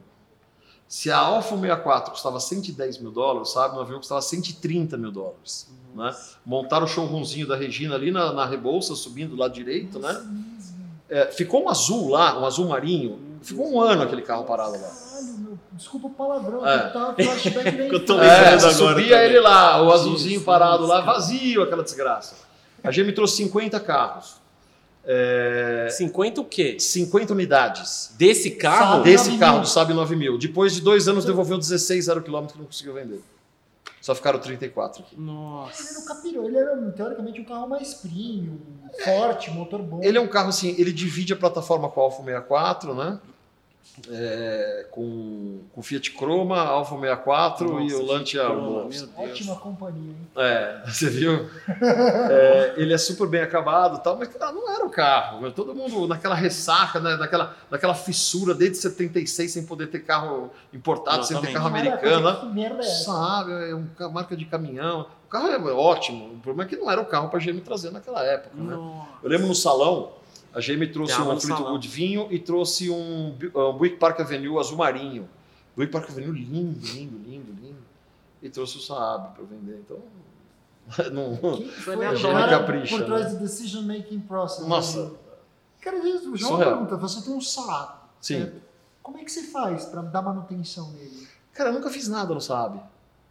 Se 0.89 1.11
a 1.11 1.18
Alfa 1.18 1.57
64 1.57 2.12
custava 2.12 2.39
110 2.39 2.99
mil 2.99 3.11
dólares, 3.11 3.49
o 3.49 3.53
Saab 3.53 3.74
9000 3.77 3.99
custava 3.99 4.22
130 4.22 4.97
mil 4.97 5.11
dólares. 5.11 5.68
Né? 5.95 6.14
Montaram 6.45 6.85
o 6.85 6.89
showroomzinho 6.89 7.47
da 7.47 7.57
Regina 7.57 7.95
ali 7.95 8.11
na, 8.11 8.33
na 8.33 8.45
Rebouça, 8.45 8.95
subindo 8.95 9.31
do 9.31 9.37
lado 9.37 9.53
direito, 9.55 9.99
né? 9.99 10.24
É, 11.09 11.27
ficou 11.27 11.64
um 11.64 11.68
azul 11.68 12.09
lá, 12.11 12.39
um 12.39 12.45
azul 12.45 12.68
marinho. 12.68 13.18
Ficou 13.43 13.72
um 13.72 13.81
ano 13.81 14.03
aquele 14.03 14.22
carro 14.22 14.45
parado 14.45 14.72
lá. 14.72 14.79
Caralho, 14.79 15.39
meu, 15.39 15.59
desculpa 15.72 16.09
o 16.09 16.11
palavrão, 16.11 16.66
É. 16.66 16.89
eu 16.89 16.93
tava 16.93 17.14
flashback 17.14 17.70
nem 17.79 17.89
Eu 17.93 18.05
tô 18.05 18.20
É, 18.20 18.49
agora 18.55 18.72
subia 18.74 19.09
também. 19.11 19.24
ele 19.24 19.41
lá, 19.41 19.83
o 19.83 19.91
azulzinho 19.93 20.31
Jesus, 20.31 20.45
parado 20.45 20.85
lá, 20.87 21.01
cara. 21.03 21.12
vazio, 21.14 21.62
aquela 21.62 21.83
desgraça. 21.83 22.35
A 22.85 22.91
GM 22.91 23.12
trouxe 23.14 23.37
50 23.37 23.81
carros. 23.81 24.37
É, 25.09 25.86
50 25.90 26.40
o 26.40 26.44
quê? 26.44 26.80
50 26.80 27.32
unidades 27.32 28.12
Desse 28.18 28.50
carro? 28.50 28.96
Sabe. 28.96 29.04
desse 29.11 29.28
9 29.28 29.38
carro 29.38 29.52
mil. 29.54 29.62
do 29.62 29.68
Saab 29.68 29.94
9000. 29.94 30.38
Depois 30.38 30.74
de 30.74 30.80
dois 30.80 31.07
anos, 31.07 31.24
devolveu 31.24 31.57
16 31.59 32.04
zero 32.07 32.20
quilômetros 32.22 32.54
que 32.54 32.59
não 32.59 32.66
conseguiu 32.66 32.94
vender. 32.94 33.20
Só 34.00 34.14
ficaram 34.14 34.38
34 34.38 35.02
aqui. 35.02 35.14
Ele 35.16 35.24
não 35.24 35.34
Nossa. 35.34 36.07
capirou, 36.07 36.44
ele 36.46 36.57
era 36.57 36.76
teoricamente 36.92 37.40
um 37.40 37.44
carro 37.44 37.68
mais 37.68 37.94
premium, 37.94 38.59
forte, 39.04 39.50
motor 39.50 39.82
bom. 39.82 40.00
Ele 40.02 40.16
é 40.18 40.20
um 40.20 40.28
carro 40.28 40.48
assim, 40.48 40.74
ele 40.78 40.92
divide 40.92 41.32
a 41.32 41.36
plataforma 41.36 41.88
com 41.88 42.00
a 42.00 42.04
Alfa 42.04 42.22
64, 42.22 42.94
né? 42.94 43.18
É, 44.11 44.87
com, 44.91 45.61
com 45.72 45.82
Fiat 45.82 46.11
Croma, 46.12 46.59
Alfa 46.61 46.95
64 46.97 47.80
e 47.80 47.84
Nossa, 47.84 47.97
o 47.97 48.07
Lancia 48.07 48.47
Deus. 48.47 49.09
Ótima 49.16 49.57
companhia, 49.57 50.11
hein? 50.11 50.28
É, 50.37 50.82
você 50.87 51.09
viu? 51.09 51.49
É, 52.30 52.74
ele 52.76 52.93
é 52.93 52.99
super 52.99 53.26
bem 53.26 53.41
acabado 53.41 53.97
e 53.97 54.01
tal, 54.03 54.18
mas 54.18 54.28
cara, 54.28 54.53
não 54.53 54.70
era 54.70 54.84
o 54.84 54.91
carro. 54.91 55.41
meu. 55.41 55.51
Todo 55.51 55.74
mundo 55.74 56.07
naquela 56.07 56.34
ressaca, 56.34 57.01
né, 57.01 57.16
naquela, 57.16 57.57
naquela 57.70 57.95
fissura 57.95 58.55
desde 58.55 58.76
76 58.78 59.51
sem 59.51 59.64
poder 59.64 59.87
ter 59.87 60.01
carro 60.01 60.51
importado, 60.74 61.24
sem 61.24 61.41
ter 61.41 61.53
carro 61.53 61.68
americano. 61.68 62.53
né? 62.55 62.78
É? 62.78 62.82
Sabe, 62.82 63.53
é 63.70 63.74
uma 63.74 64.11
marca 64.11 64.37
de 64.37 64.45
caminhão. 64.45 65.07
O 65.26 65.28
carro 65.28 65.49
é 65.49 65.72
ótimo. 65.72 66.34
O 66.34 66.39
problema 66.41 66.64
é 66.64 66.68
que 66.68 66.76
não 66.76 66.91
era 66.91 67.01
o 67.01 67.07
carro 67.07 67.28
para 67.28 67.39
a 67.39 67.43
GM 67.43 67.61
trazer 67.61 67.91
naquela 67.91 68.22
época. 68.22 68.51
Né? 68.55 68.74
Eu 69.22 69.28
lembro 69.28 69.47
no 69.47 69.55
salão, 69.55 70.12
a 70.57 70.61
GM 70.61 70.86
trouxe 70.92 71.20
um 71.20 71.38
Fleetwood 71.40 71.88
vinho 71.88 72.28
e 72.30 72.38
trouxe 72.38 72.90
um, 72.90 73.30
Bu- 73.38 73.61
um 73.61 73.72
Buick 73.76 73.96
Park 73.98 74.20
Avenue 74.20 74.59
azul 74.59 74.78
marinho. 74.78 75.28
Buick 75.76 75.92
Park 75.92 76.09
Avenue 76.11 76.32
lindo, 76.32 76.80
lindo, 76.80 77.18
lindo, 77.18 77.52
lindo. 77.61 77.76
E 78.42 78.48
trouxe 78.48 78.78
o 78.78 78.80
Saab 78.80 79.34
para 79.34 79.44
vender. 79.44 79.80
Então, 79.84 79.98
não, 81.12 81.57
Quem 81.57 81.68
foi 81.68 81.94
adora 82.07 82.32
cara 82.46 82.59
capricha, 82.61 82.96
por 82.96 83.04
trás 83.04 83.24
né? 83.24 83.30
do 83.32 83.38
decision 83.40 83.82
making 83.84 84.20
process? 84.20 84.66
Nossa. 84.66 85.04
né? 85.04 85.11
Cara, 85.80 85.98
o 85.98 86.02
João 86.36 86.52
Surreal. 86.52 86.70
pergunta, 86.72 86.96
você 86.96 87.22
tem 87.22 87.34
um 87.34 87.40
Saab. 87.40 87.92
sim. 88.20 88.38
certo? 88.40 88.62
Como 89.02 89.18
é 89.18 89.24
que 89.24 89.30
você 89.30 89.44
faz 89.44 89.84
para 89.84 90.02
dar 90.02 90.20
manutenção 90.22 90.90
nele? 90.92 91.28
Cara, 91.52 91.70
eu 91.70 91.74
nunca 91.74 91.88
fiz 91.90 92.09
nada 92.09 92.34
no 92.34 92.40
Saab. 92.40 92.80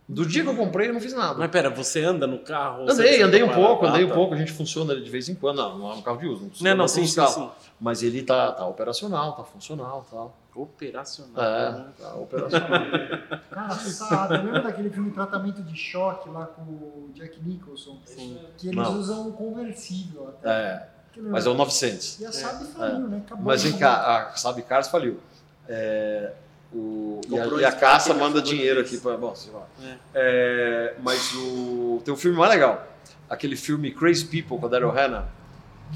Do 0.07 0.23
dia 0.23 0.43
que 0.43 0.49
eu 0.49 0.55
comprei, 0.55 0.89
eu 0.89 0.93
não 0.93 1.01
fiz 1.01 1.13
nada. 1.13 1.39
Mas 1.39 1.49
pera, 1.49 1.69
você 1.69 2.03
anda 2.03 2.27
no 2.27 2.37
carro? 2.37 2.87
Andei, 2.87 3.23
andei 3.23 3.41
um 3.41 3.49
pouco, 3.49 3.87
andei 3.87 4.05
um 4.05 4.09
tá. 4.09 4.13
pouco, 4.13 4.35
a 4.35 4.37
gente 4.37 4.51
funciona 4.51 4.93
ele 4.93 5.01
de 5.01 5.09
vez 5.09 5.27
em 5.29 5.33
quando. 5.33 5.57
Não, 5.57 5.79
não 5.79 5.91
é 5.91 5.95
um 5.95 6.01
carro 6.01 6.17
de 6.17 6.27
uso, 6.27 6.41
não 6.43 6.49
precisa 6.49 6.69
Não, 6.69 6.77
não, 6.77 6.87
sim, 6.87 7.07
sim, 7.07 7.25
sim. 7.25 7.49
Mas 7.81 8.03
ele 8.03 8.21
tá, 8.21 8.51
tá 8.51 8.67
operacional, 8.67 9.33
tá 9.33 9.43
funcional 9.43 10.05
tal. 10.09 10.37
Operacional. 10.55 11.43
É, 11.43 11.71
né? 11.71 11.87
tá 11.99 12.15
operacional. 12.15 12.69
Cara, 13.49 13.73
Saab, 13.73 14.37
lembra 14.37 14.61
daquele 14.61 14.89
filme 14.89 15.11
Tratamento 15.11 15.61
de 15.63 15.75
Choque 15.75 16.29
lá 16.29 16.45
com 16.45 16.61
o 16.61 17.09
Jack 17.13 17.41
Nicholson? 17.43 17.99
Sim. 18.05 18.37
Que 18.57 18.67
eles 18.67 18.77
Não. 18.77 18.97
usam 18.97 19.27
um 19.27 19.31
conversível 19.31 20.29
até. 20.29 20.49
é, 20.49 20.87
mas 21.17 21.45
é 21.45 21.49
o 21.49 21.55
900. 21.55 22.21
E 22.21 22.25
a 22.25 22.31
Saab 22.31 22.63
faliu, 22.65 23.07
né? 23.07 23.21
Acabou 23.25 23.45
Mas 23.45 23.63
vem 23.63 23.77
cá, 23.77 24.29
a 24.29 24.35
Sabe 24.37 24.61
Cars 24.61 24.87
faliu. 24.87 25.19
É, 25.67 26.31
o, 26.75 27.21
e, 27.29 27.39
a, 27.39 27.45
e 27.45 27.65
a 27.65 27.71
caça 27.71 28.13
manda 28.13 28.41
dinheiro 28.41 28.81
aqui 28.81 28.97
para. 28.97 29.15
Bom, 29.15 29.33
sei 29.33 29.53
lá. 29.53 29.65
É. 29.81 29.95
É, 30.13 30.95
mas 31.01 31.33
o, 31.33 32.01
tem 32.03 32.13
um 32.13 32.17
filme 32.17 32.37
mais 32.37 32.51
legal. 32.51 32.85
Aquele 33.29 33.55
filme 33.55 33.91
Crazy 33.91 34.25
People 34.25 34.59
com 34.59 34.65
a 34.65 34.69
Daryl 34.69 34.91
Hannah, 34.91 35.29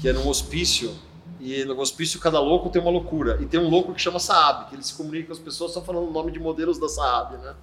que 0.00 0.08
é 0.08 0.12
num 0.12 0.26
hospício. 0.26 0.96
E 1.38 1.64
no 1.64 1.78
hospício 1.78 2.18
cada 2.18 2.40
louco 2.40 2.70
tem 2.70 2.80
uma 2.80 2.90
loucura. 2.90 3.38
E 3.40 3.46
tem 3.46 3.60
um 3.60 3.68
louco 3.68 3.92
que 3.92 4.00
chama 4.00 4.18
Saab, 4.18 4.68
que 4.68 4.74
ele 4.74 4.82
se 4.82 4.94
comunica 4.94 5.26
com 5.26 5.32
as 5.32 5.38
pessoas 5.38 5.72
só 5.72 5.82
falando 5.82 6.08
o 6.08 6.12
nome 6.12 6.32
de 6.32 6.38
modelos 6.38 6.78
da 6.78 6.88
Saab, 6.88 7.36
né? 7.36 7.54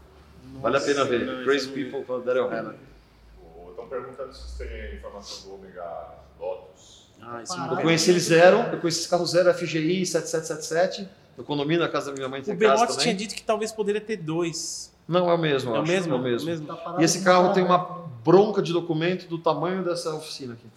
Vale 0.61 0.77
a 0.77 0.81
pena 0.81 1.03
ver. 1.03 1.25
não, 1.25 1.43
Crazy. 1.43 1.69
People 1.69 2.03
com 2.03 2.15
a 2.15 2.19
Daryl 2.19 2.47
Hannah. 2.47 2.75
Estão 3.69 3.87
perguntando 3.87 4.33
se 4.33 4.41
vocês 4.41 4.69
têm 4.69 4.95
informação 4.95 5.49
do 5.49 5.55
Omega 5.55 6.15
Lotus. 6.39 7.07
Ah. 7.21 7.43
Eu 7.71 7.77
conheci 7.77 8.11
ele 8.11 8.19
zero, 8.19 8.57
eu 8.71 8.79
conheci 8.79 8.99
esse 8.99 9.09
carro 9.09 9.25
zero 9.25 9.51
FGI 9.53 10.05
7777. 10.05 11.09
Eu 11.37 11.43
condomínio 11.43 11.81
na 11.81 11.89
casa 11.89 12.07
da 12.07 12.13
minha 12.13 12.27
mãe 12.27 12.41
O 12.41 12.43
tem 12.43 12.57
casa 12.57 12.85
Belotti 12.85 13.03
tinha 13.03 13.13
dito 13.13 13.35
que 13.35 13.43
talvez 13.43 13.71
poderia 13.71 14.01
ter 14.01 14.17
dois. 14.17 14.91
Não, 15.07 15.29
é 15.29 15.33
o 15.33 15.37
mesmo. 15.37 15.75
É 15.75 15.79
o 15.79 15.87
mesmo? 15.87 16.15
É 16.15 16.17
o 16.17 16.21
mesmo. 16.21 16.65
Tá 16.65 16.75
parado 16.75 17.01
E 17.01 17.05
esse 17.05 17.23
carro 17.23 17.53
tem 17.53 17.63
uma 17.63 17.77
bronca 18.23 18.61
de 18.61 18.73
documento 18.73 19.27
do 19.27 19.37
tamanho 19.37 19.83
dessa 19.83 20.13
oficina 20.13 20.53
aqui. 20.53 20.67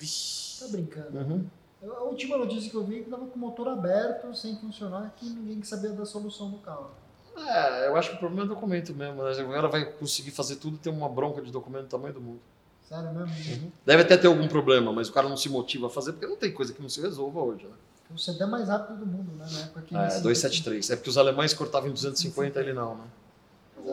Tá 0.61 0.69
brincando. 0.69 1.19
Uhum. 1.19 1.47
A 1.83 2.03
última 2.03 2.37
notícia 2.37 2.71
que 2.71 2.77
eu 2.77 2.85
vi 2.85 3.01
é 3.01 3.03
que 3.03 3.11
tava 3.11 3.25
com 3.25 3.37
o 3.37 3.39
motor 3.39 3.69
aberto, 3.69 4.35
sem 4.35 4.55
funcionar, 4.57 5.15
que 5.17 5.25
ninguém 5.25 5.63
sabia 5.63 5.91
da 5.91 6.05
solução 6.05 6.51
do 6.51 6.59
carro. 6.59 6.91
É, 7.37 7.89
eu 7.89 7.97
acho 7.97 8.11
que 8.11 8.17
o 8.17 8.19
problema 8.19 8.45
é 8.45 8.49
documento 8.49 8.95
mesmo. 8.95 9.23
Né? 9.23 9.31
O 9.43 9.51
cara 9.51 9.69
vai 9.69 9.85
conseguir 9.87 10.31
fazer 10.31 10.57
tudo 10.57 10.77
e 10.77 10.79
ter 10.79 10.91
uma 10.91 11.09
bronca 11.09 11.41
de 11.41 11.51
documento 11.51 11.85
do 11.85 11.89
tamanho 11.89 12.13
do 12.13 12.21
mundo. 12.21 12.41
Sério 12.87 13.13
mesmo? 13.15 13.73
Deve 13.87 14.03
até 14.03 14.17
ter 14.17 14.27
algum 14.27 14.47
problema, 14.49 14.93
mas 14.93 15.09
o 15.09 15.13
cara 15.13 15.29
não 15.29 15.37
se 15.37 15.49
motiva 15.49 15.87
a 15.87 15.91
fazer 15.91 16.13
porque 16.13 16.27
não 16.27 16.37
tem 16.37 16.53
coisa 16.53 16.75
que 16.75 16.83
não 16.83 16.89
se 16.89 17.01
resolva 17.01 17.41
hoje. 17.41 17.65
Né? 17.65 17.73
O 18.15 18.19
sedã 18.19 18.47
mais 18.47 18.69
rápido 18.69 18.99
do 18.99 19.07
mundo, 19.07 19.33
né? 19.37 19.47
Na 19.51 19.61
época 19.61 19.83
que 19.83 19.97
É, 19.97 20.07
esse- 20.09 20.23
273. 20.23 20.91
É 20.91 20.97
porque 20.97 21.11
os 21.11 21.17
alemães 21.19 21.55
cortavam 21.55 21.89
em 21.89 21.93
250 21.93 22.59
ele 22.61 22.73
não, 22.73 22.97
né? 22.97 23.05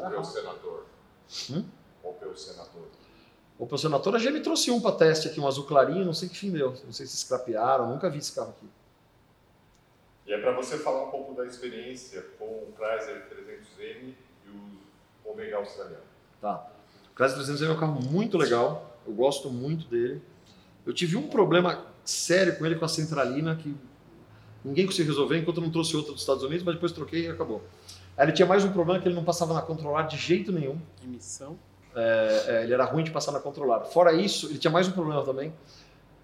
Rápido. 0.01 0.25
senador. 0.25 0.85
Hum? 1.51 1.63
Ou 2.03 2.13
pelo 2.13 2.35
senador. 2.37 2.87
O 3.59 3.65
pro 3.65 3.77
senador, 3.77 4.15
a 4.15 4.19
GM 4.19 4.39
trouxe 4.41 4.69
um 4.69 4.79
para 4.79 4.95
teste 4.95 5.27
aqui, 5.27 5.39
um 5.39 5.47
azul 5.47 5.65
clarinho, 5.65 6.05
não 6.05 6.13
sei 6.13 6.29
que 6.29 6.37
fim 6.37 6.51
deu. 6.51 6.75
Não 6.85 6.91
sei 6.93 7.05
se 7.07 7.17
scrapearam, 7.17 7.89
nunca 7.89 8.09
vi 8.09 8.19
esse 8.19 8.31
carro 8.31 8.49
aqui. 8.49 8.67
E 10.27 10.33
é 10.33 10.39
para 10.39 10.51
você 10.51 10.77
falar 10.77 11.05
um 11.05 11.11
pouco 11.11 11.33
da 11.33 11.45
experiência 11.45 12.21
com 12.37 12.45
o 12.45 12.73
Chrysler 12.77 13.27
300M 13.29 14.13
e 14.45 14.49
o 14.49 15.31
Omega 15.31 15.57
australiano. 15.57 16.03
Tá. 16.41 16.67
O 17.11 17.15
Chrysler 17.17 17.45
300 17.45 17.61
é 17.63 17.71
um 17.71 17.79
carro 17.79 17.99
muito 18.01 18.37
legal, 18.37 18.97
eu 19.07 19.13
gosto 19.13 19.49
muito 19.49 19.87
dele. 19.87 20.21
Eu 20.85 20.93
tive 20.93 21.15
um 21.17 21.27
problema 21.27 21.83
sério 22.05 22.57
com 22.57 22.65
ele 22.65 22.75
com 22.75 22.85
a 22.85 22.89
centralina 22.89 23.55
que 23.55 23.75
ninguém 24.67 24.85
conseguiu 24.85 25.07
resolver 25.07 25.37
enquanto 25.37 25.57
eu 25.57 25.63
não 25.63 25.71
trouxe 25.71 25.95
outro 25.95 26.13
dos 26.13 26.21
Estados 26.21 26.43
Unidos, 26.43 26.63
mas 26.63 26.75
depois 26.75 26.91
troquei 26.91 27.25
e 27.25 27.29
acabou. 27.29 27.61
Aí 28.17 28.25
ele 28.25 28.31
tinha 28.31 28.45
mais 28.45 28.63
um 28.63 28.71
problema 28.71 28.99
que 28.99 29.07
ele 29.07 29.15
não 29.15 29.23
passava 29.23 29.53
na 29.53 29.61
controlar 29.61 30.03
de 30.03 30.17
jeito 30.17 30.51
nenhum. 30.51 30.77
Emissão. 31.03 31.57
É, 31.95 32.43
é, 32.47 32.63
ele 32.63 32.73
era 32.73 32.83
ruim 32.85 33.03
de 33.03 33.11
passar 33.11 33.31
na 33.31 33.39
controlar. 33.39 33.81
Fora 33.85 34.13
isso, 34.13 34.47
ele 34.47 34.59
tinha 34.59 34.71
mais 34.71 34.87
um 34.87 34.91
problema 34.91 35.23
também, 35.23 35.53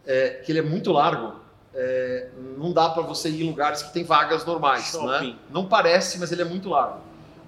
é, 0.06 0.42
que 0.46 0.52
ele 0.52 0.60
é 0.60 0.64
muito 0.64 0.92
largo. 0.92 1.42
é, 1.76 2.30
não 2.58 2.72
dá 2.72 2.90
para 2.90 3.02
você 3.02 3.30
ir 3.30 3.44
em 3.44 3.48
lugares 3.48 3.82
que 3.82 3.92
tem 3.94 4.04
vagas 4.04 4.46
normais, 4.46 4.86
Shopping. 4.92 5.32
né? 5.32 5.36
Não 5.50 5.66
parece, 5.68 6.20
mas 6.20 6.32
ele 6.32 6.42
é 6.42 6.46
muito 6.46 6.70
largo. 6.70 7.00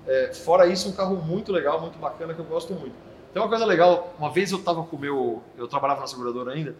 É, 0.08 0.34
fora 0.34 0.66
isso, 0.68 0.90
um 0.90 0.92
carro 0.92 1.16
muito 1.18 1.52
legal, 1.52 1.80
muito 1.82 1.98
bacana 2.00 2.34
que 2.34 2.40
eu 2.40 2.46
gosto 2.46 2.74
muito. 2.74 2.96
Tem 3.34 3.42
uma 3.42 3.50
coisa 3.50 3.66
legal. 3.66 4.16
Uma 4.18 4.32
vez 4.32 4.52
eu 4.52 4.60
estava 4.60 4.82
com 4.84 4.96
o 4.96 5.00
meu, 5.00 5.44
eu 5.58 5.68
trabalhava 5.68 6.02
na 6.02 6.08
seguradora 6.08 6.54
ainda. 6.54 6.76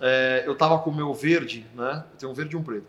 é, 0.00 0.42
eu 0.46 0.52
estava 0.52 0.78
com 0.78 0.90
o 0.90 0.94
meu 0.94 1.12
verde, 1.14 1.66
né? 1.74 2.04
Eu 2.12 2.18
tenho 2.18 2.32
um 2.32 2.34
verde 2.34 2.54
e 2.54 2.58
um 2.58 2.62
preto. 2.62 2.86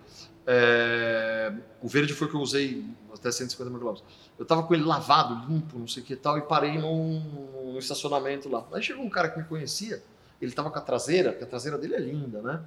É, 0.50 1.52
o 1.82 1.90
verde 1.90 2.14
foi 2.14 2.30
que 2.30 2.36
eu 2.36 2.40
usei 2.40 2.86
até 3.14 3.30
150 3.30 3.70
mil 3.70 3.80
quilômetros. 3.80 4.08
Eu 4.40 4.46
tava 4.46 4.64
com 4.64 4.74
ele 4.74 4.84
lavado, 4.84 5.52
limpo, 5.52 5.78
não 5.78 5.88
sei 5.88 6.02
o 6.02 6.06
que 6.06 6.16
tal, 6.16 6.38
e 6.38 6.42
parei 6.42 6.78
num, 6.78 7.20
num 7.20 7.78
estacionamento 7.78 8.48
lá. 8.48 8.66
Aí 8.72 8.82
chegou 8.82 9.04
um 9.04 9.10
cara 9.10 9.28
que 9.28 9.38
me 9.38 9.44
conhecia, 9.44 10.02
ele 10.42 10.54
tava 10.54 10.72
com 10.72 10.78
a 10.78 10.82
traseira, 10.82 11.32
porque 11.32 11.44
a 11.44 11.48
traseira 11.48 11.78
dele 11.78 11.96
é 11.96 12.00
linda, 12.00 12.42
né? 12.42 12.62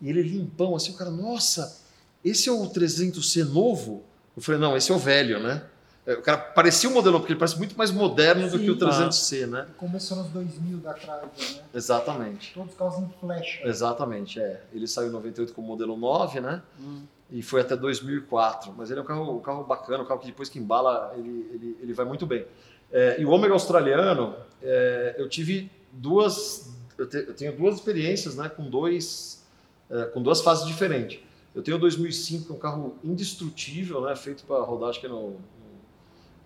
E 0.00 0.08
ele 0.08 0.22
limpão, 0.22 0.74
assim, 0.74 0.92
o 0.92 0.96
cara, 0.96 1.10
nossa, 1.10 1.82
esse 2.24 2.48
é 2.48 2.52
o 2.52 2.62
300C 2.68 3.44
novo? 3.44 4.02
Eu 4.36 4.42
falei, 4.42 4.60
não, 4.60 4.76
esse 4.76 4.90
é 4.90 4.94
o 4.94 4.98
velho, 4.98 5.38
né? 5.40 5.64
É, 6.06 6.14
O 6.14 6.22
cara 6.22 6.36
parecia 6.38 6.88
o 6.88 6.92
modelo, 6.92 7.18
porque 7.18 7.32
ele 7.32 7.38
parece 7.38 7.56
muito 7.58 7.76
mais 7.76 7.90
moderno 7.90 8.48
do 8.50 8.58
Sim. 8.58 8.64
que 8.64 8.70
o 8.70 8.76
300C, 8.76 9.46
né? 9.46 9.66
Começou 9.76 10.18
nos 10.18 10.26
2000 10.28 10.78
da 10.78 10.92
Chrysler, 10.94 11.22
né? 11.56 11.62
Exatamente. 11.74 12.52
Todos 12.54 12.72
os 12.72 12.76
carros 12.78 12.98
em 12.98 13.08
flecha. 13.20 13.66
Exatamente, 13.66 14.40
é. 14.40 14.62
Ele 14.72 14.86
saiu 14.86 15.08
em 15.08 15.12
98 15.12 15.52
com 15.54 15.62
o 15.62 15.64
modelo 15.64 15.96
9, 15.96 16.40
né? 16.40 16.62
Hum. 16.80 17.02
e 17.30 17.42
foi 17.42 17.62
até 17.62 17.74
2004. 17.76 18.72
Mas 18.76 18.90
ele 18.90 19.00
é 19.00 19.02
um 19.02 19.06
carro, 19.06 19.36
um 19.36 19.40
carro 19.40 19.64
bacana, 19.64 20.02
um 20.02 20.06
carro 20.06 20.20
que 20.20 20.26
depois 20.26 20.48
que 20.48 20.58
embala, 20.58 21.12
ele, 21.16 21.48
ele, 21.54 21.76
ele 21.80 21.92
vai 21.94 22.04
muito 22.04 22.26
bem. 22.26 22.44
É, 22.92 23.20
e 23.20 23.24
o 23.24 23.30
Ômega 23.30 23.54
australiano, 23.54 24.36
é, 24.62 25.14
eu 25.18 25.28
tive 25.28 25.70
duas, 25.90 26.70
eu, 26.98 27.08
te- 27.08 27.24
eu 27.26 27.34
tenho 27.34 27.56
duas 27.56 27.76
experiências, 27.76 28.36
né, 28.36 28.48
com 28.48 28.68
dois, 28.68 29.42
é, 29.90 30.04
com 30.04 30.22
duas 30.22 30.40
fases 30.42 30.66
diferentes. 30.66 31.18
Eu 31.54 31.62
tenho 31.62 31.76
o 31.76 31.80
2005, 31.80 32.44
que 32.46 32.52
é 32.52 32.54
um 32.54 32.58
carro 32.58 32.94
indestrutível, 33.02 34.00
né, 34.02 34.14
feito 34.14 34.44
para 34.44 34.62
rodar, 34.62 34.90
acho 34.90 35.00
que 35.00 35.08
no, 35.08 35.30
no, 35.30 35.36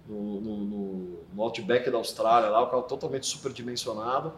no, 0.08 0.40
no- 0.40 1.18
no 1.34 1.42
Outback 1.42 1.90
da 1.90 1.98
Austrália, 1.98 2.48
lá, 2.48 2.64
um 2.64 2.70
carro 2.70 2.82
totalmente 2.82 3.26
superdimensionado 3.26 4.32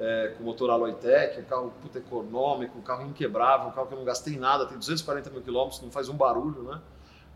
é, 0.00 0.34
com 0.38 0.44
motor 0.44 0.70
Aloitec, 0.70 1.40
um 1.40 1.44
carro 1.44 1.72
puta 1.82 1.98
econômico, 1.98 2.78
um 2.78 2.82
carro 2.82 3.04
inquebrável, 3.06 3.68
um 3.68 3.72
carro 3.72 3.86
que 3.88 3.94
eu 3.94 3.98
não 3.98 4.04
gastei 4.04 4.36
nada, 4.38 4.64
tem 4.66 4.78
240 4.78 5.28
mil 5.30 5.42
quilômetros, 5.42 5.82
não 5.82 5.90
faz 5.90 6.08
um 6.08 6.14
barulho, 6.14 6.62
né? 6.62 6.80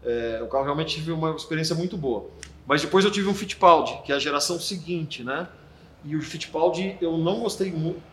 É, 0.04 0.40
o 0.42 0.48
carro 0.48 0.64
realmente 0.64 0.94
tive 0.96 1.12
uma 1.12 1.30
experiência 1.34 1.74
muito 1.74 1.96
boa. 1.96 2.26
Mas 2.66 2.80
depois 2.80 3.04
eu 3.04 3.10
tive 3.10 3.28
um 3.28 3.34
Fittipaldi, 3.34 4.00
que 4.04 4.12
é 4.12 4.14
a 4.14 4.18
geração 4.18 4.58
seguinte, 4.60 5.22
né? 5.24 5.48
E 6.04 6.16
o 6.16 6.22
Fittipaldi 6.22 6.96
eu 7.00 7.16
não 7.18 7.40
gostei 7.40 7.72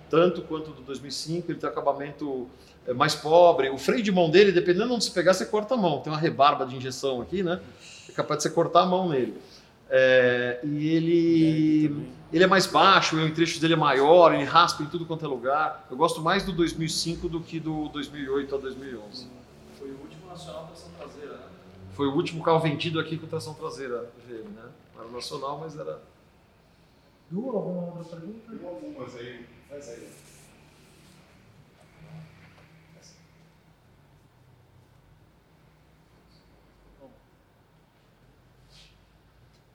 tanto 0.09 0.41
quanto 0.43 0.71
do 0.71 0.81
2005, 0.81 1.51
ele 1.51 1.59
tem 1.59 1.69
acabamento 1.69 2.47
é, 2.87 2.93
mais 2.93 3.13
pobre. 3.15 3.69
O 3.69 3.77
freio 3.77 4.01
de 4.03 4.11
mão 4.11 4.29
dele, 4.31 4.51
dependendo 4.51 4.87
de 4.87 4.93
onde 4.93 5.05
você 5.05 5.11
pegar, 5.11 5.33
você 5.33 5.45
corta 5.45 5.75
a 5.75 5.77
mão. 5.77 5.99
Tem 6.01 6.11
uma 6.11 6.19
rebarba 6.19 6.65
de 6.65 6.75
injeção 6.75 7.21
aqui, 7.21 7.43
né? 7.43 7.59
É 8.07 8.11
capaz 8.11 8.39
de 8.39 8.43
você 8.43 8.49
cortar 8.49 8.81
a 8.81 8.85
mão 8.87 9.09
nele. 9.09 9.39
É, 9.89 10.59
e 10.63 10.87
ele, 10.89 12.07
ele 12.31 12.43
é 12.43 12.47
mais 12.47 12.67
baixo, 12.67 13.17
o 13.17 13.33
trecho 13.33 13.59
dele 13.59 13.73
é 13.73 13.77
maior, 13.77 14.33
ele 14.33 14.43
raspa 14.43 14.83
em 14.83 14.85
tudo 14.85 15.05
quanto 15.05 15.25
é 15.25 15.27
lugar. 15.27 15.87
Eu 15.89 15.97
gosto 15.97 16.21
mais 16.21 16.43
do 16.43 16.51
2005 16.51 17.27
do 17.27 17.41
que 17.41 17.59
do 17.59 17.89
2008 17.89 18.55
a 18.55 18.57
2011. 18.59 19.27
Foi 19.77 19.89
o 19.89 19.97
último 19.99 20.27
nacional 20.27 20.67
tração 20.67 20.89
traseira, 20.97 21.33
né? 21.33 21.43
Foi 21.93 22.07
o 22.07 22.13
último 22.13 22.43
carro 22.43 22.59
vendido 22.59 22.99
aqui 22.99 23.17
com 23.17 23.25
tração 23.25 23.53
traseira 23.55 24.11
dele, 24.27 24.47
né? 24.55 24.69
Não 24.95 25.03
era 25.03 25.11
nacional, 25.11 25.59
mas 25.59 25.77
era. 25.77 25.99
Du, 27.31 27.49
alguma 27.49 27.97
outra 27.97 28.17
pergunta? 28.17 28.51
Tem 28.51 28.67
algumas 28.67 29.15
aí. 29.15 29.45
Faz 29.67 29.89
aí. 29.89 30.07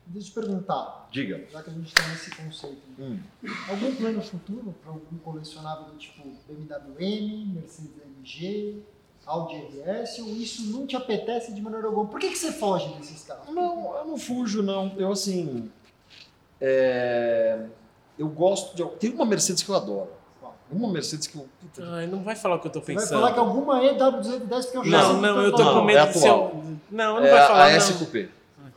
Deixa 0.06 0.28
eu 0.28 0.32
te 0.32 0.40
perguntar, 0.48 1.08
Diga. 1.10 1.44
já 1.50 1.62
que 1.62 1.70
a 1.70 1.72
gente 1.72 1.86
está 1.86 2.06
nesse 2.08 2.30
conceito. 2.36 2.82
Hum. 2.98 3.18
Algum 3.70 3.94
plano 3.96 4.20
futuro 4.22 4.74
para 4.82 4.92
algum 4.92 5.16
colecionável 5.18 5.84
do 5.86 5.96
tipo 5.98 6.22
BMW 6.46 6.94
M, 6.98 7.46
Mercedes 7.54 7.90
AMG, 8.04 8.82
Audi 9.26 9.56
RS, 9.56 10.18
ou 10.20 10.28
isso 10.28 10.70
não 10.70 10.86
te 10.86 10.94
apetece 10.94 11.54
de 11.54 11.60
maneira 11.62 11.86
alguma? 11.86 12.06
Por 12.06 12.20
que, 12.20 12.28
que 12.28 12.36
você 12.38 12.52
foge 12.52 12.86
desses 12.96 13.24
carros? 13.24 13.48
Não, 13.54 13.96
eu 13.96 14.04
não 14.04 14.18
fujo, 14.18 14.62
não. 14.62 14.92
Eu, 14.98 15.10
assim. 15.10 15.70
é, 16.60 17.64
Eu 18.18 18.28
gosto 18.28 18.76
de. 18.76 18.84
Tem 18.98 19.10
uma 19.10 19.24
Mercedes 19.24 19.62
que 19.62 19.70
eu 19.70 19.74
adoro. 19.74 20.10
Uma 20.70 20.88
Mercedes 20.92 21.26
que 21.26 21.36
eu. 21.36 21.46
puta, 21.60 21.82
Ai, 21.92 22.06
não 22.06 22.22
vai 22.22 22.34
falar 22.36 22.56
o 22.56 22.58
que 22.60 22.66
eu 22.66 22.72
tô 22.72 22.80
Você 22.80 22.92
vai 22.94 23.02
pensando. 23.02 23.20
falar 23.20 23.32
que 23.32 23.38
alguma 23.38 23.80
EW210 23.80 24.48
porque 24.48 24.76
eu 24.78 24.84
já 24.84 25.02
Não, 25.02 25.12
sei 25.12 25.20
não, 25.20 25.34
que 25.34 25.40
eu 25.40 25.50
tá 25.52 25.56
tô 25.58 25.64
Não, 25.64 25.74
com 25.80 25.84
medo 25.84 25.98
é 25.98 26.06
de 26.06 26.18
ser. 26.18 26.28
Não, 26.28 26.74
não 26.90 27.18
é 27.24 27.30
vai 27.30 27.46
falar. 27.46 27.64
a 27.66 27.70
não. 27.70 27.76
S 27.76 27.92
Coupé. 27.94 28.28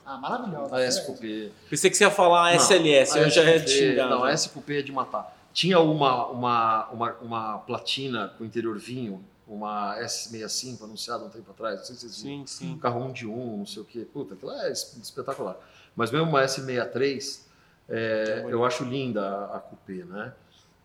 Ah, 0.09 0.17
maravilhosa. 0.17 0.75
A 0.75 0.81
S 0.81 0.99
é. 0.99 1.03
Coupé. 1.03 1.49
Pensei 1.69 1.89
que 1.89 1.97
você 1.97 2.05
ia 2.05 2.09
falar 2.11 2.51
Não, 2.51 2.55
SLS, 2.61 3.17
a 3.17 3.21
eu 3.21 3.29
já 3.29 3.43
ia 3.43 3.59
te. 3.59 3.95
Não, 3.95 4.23
a 4.23 4.31
S 4.31 4.47
Coupé 4.49 4.79
é 4.79 4.81
de 4.81 4.91
matar. 4.91 5.35
Tinha 5.53 5.79
uma, 5.79 6.27
uma, 6.27 6.87
uma, 6.89 7.13
uma 7.21 7.57
platina 7.59 8.31
com 8.37 8.45
interior 8.45 8.77
vinho, 8.77 9.21
uma 9.47 9.97
S65 9.99 10.83
anunciada 10.83 11.25
um 11.25 11.29
tempo 11.29 11.51
atrás, 11.51 11.79
não 11.79 11.85
sei 11.85 11.95
se 11.95 12.01
vocês 12.01 12.21
viram. 12.21 12.47
Sim, 12.47 12.67
sim. 12.67 12.73
um 12.73 12.77
carro 12.77 13.01
1 13.05 13.11
de 13.11 13.27
1, 13.27 13.57
não 13.57 13.65
sei 13.65 13.81
o 13.81 13.85
quê. 13.85 14.05
Puta, 14.13 14.33
aquilo 14.35 14.51
é 14.51 14.71
es- 14.71 14.97
espetacular. 15.03 15.57
Mas 15.95 16.09
mesmo 16.11 16.27
uma 16.29 16.41
S63, 16.43 17.41
é, 17.89 18.45
eu 18.49 18.63
acho 18.63 18.83
linda 18.85 19.21
a, 19.27 19.57
a 19.57 19.59
Coupé, 19.59 20.03
né? 20.05 20.31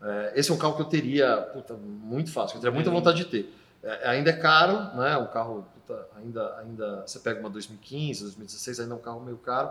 É, 0.03 0.33
esse 0.35 0.51
é 0.51 0.55
um 0.55 0.59
carro 0.59 0.75
que 0.75 0.83
eu 0.83 0.87
teria, 0.87 1.37
puta, 1.53 1.75
muito 1.75 2.33
fácil, 2.33 2.53
que 2.53 2.57
eu 2.59 2.61
teria 2.63 2.75
muita 2.75 2.91
vontade 2.91 3.19
de 3.19 3.25
ter. 3.27 3.55
É, 3.85 4.09
ainda 4.11 4.31
é 4.31 4.33
caro, 4.33 4.97
né? 4.97 5.17
Um 5.19 5.27
carro, 5.27 5.67
puta, 5.87 6.07
ainda, 6.17 6.59
ainda, 6.59 7.03
você 7.07 7.19
pega 7.19 7.41
uma 7.41 7.51
2015, 7.51 8.23
2016, 8.23 8.81
ainda 8.81 8.95
é 8.95 8.97
um 8.97 9.01
carro 9.01 9.21
meio 9.21 9.37
caro, 9.39 9.71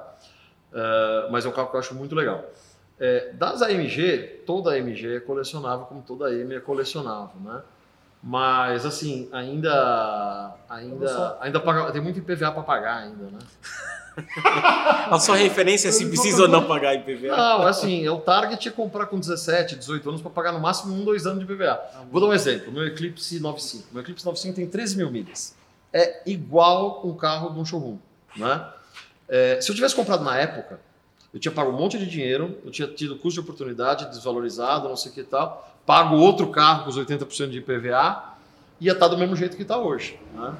é, 0.74 1.28
mas 1.32 1.45
é 1.45 1.49
um 1.49 1.51
carro 1.51 1.70
que 1.70 1.76
eu 1.76 1.80
acho 1.80 1.95
muito 1.95 2.16
legal. 2.16 2.43
É, 2.99 3.34
das 3.34 3.62
AMG, 3.62 4.43
toda 4.45 4.76
AMG 4.76 5.16
é 5.16 5.20
colecionável, 5.20 5.86
como 5.86 6.01
toda 6.01 6.28
AM 6.28 6.55
é 6.55 6.59
colecionável, 6.59 7.39
né? 7.41 7.62
Mas 8.24 8.86
assim, 8.86 9.28
ainda 9.32 10.53
ainda 10.70 11.38
ainda 11.41 11.59
paga, 11.59 11.91
tem 11.91 11.99
muito 11.99 12.20
IPVA 12.20 12.51
para 12.51 12.62
pagar 12.62 12.97
ainda, 12.97 13.24
né? 13.24 13.39
A 15.09 15.18
sua 15.20 15.38
referência 15.38 15.88
é 15.88 15.91
se 15.91 16.05
precisa 16.05 16.43
ou 16.43 16.47
não 16.47 16.68
pagar 16.68 16.93
IPVA. 16.93 17.36
Não, 17.36 17.66
assim, 17.66 18.05
é 18.05 18.12
o 18.12 18.20
target 18.20 18.68
é 18.68 18.72
comprar 18.72 19.07
com 19.07 19.18
17, 19.18 19.76
18 19.78 20.09
anos 20.09 20.22
para 20.22 20.30
pagar 20.30 20.51
no 20.51 20.59
máximo 20.59 20.93
um, 20.93 21.03
dois 21.03 21.26
anos 21.26 21.39
de 21.39 21.51
IPVA. 21.51 21.82
Vou 22.12 22.22
dar 22.22 22.28
um 22.28 22.34
exemplo, 22.34 22.72
meu 22.72 22.86
Eclipse 22.86 23.39
95. 23.39 23.88
Meu 23.91 24.01
Eclipse 24.01 24.24
95 24.24 24.55
tem 24.55 24.68
13 24.68 24.97
mil 24.97 25.09
milhas. 25.09 25.55
É 25.94 26.22
igual 26.26 27.06
um 27.06 27.14
carro 27.14 27.50
de 27.50 27.60
um 27.60 27.66
showroom, 27.66 27.98
né? 28.36 28.66
É, 29.28 29.60
se 29.62 29.70
eu 29.70 29.76
tivesse 29.76 29.96
comprado 29.96 30.24
na 30.24 30.38
época, 30.38 30.80
eu 31.34 31.39
tinha 31.39 31.52
pago 31.52 31.72
um 31.72 31.78
monte 31.78 31.98
de 31.98 32.06
dinheiro, 32.06 32.58
eu 32.66 32.72
tinha 32.72 32.88
tido 32.88 33.16
custo 33.16 33.42
de 33.42 33.48
oportunidade 33.48 34.06
desvalorizado, 34.10 34.89
não 34.89 34.98
sei 34.98 35.12
o 35.12 35.16
que 35.16 35.24
tal, 35.24 35.74
pago 35.86 36.16
outro 36.18 36.48
carro 36.48 36.84
com 36.84 36.89
os 36.89 36.98
80% 36.98 37.50
de 37.50 37.60
IPVA, 37.60 38.32
ia 38.80 38.92
estar 38.92 39.08
do 39.08 39.18
mesmo 39.18 39.36
jeito 39.36 39.56
que 39.56 39.62
está 39.62 39.78
hoje, 39.78 40.20
né? 40.34 40.56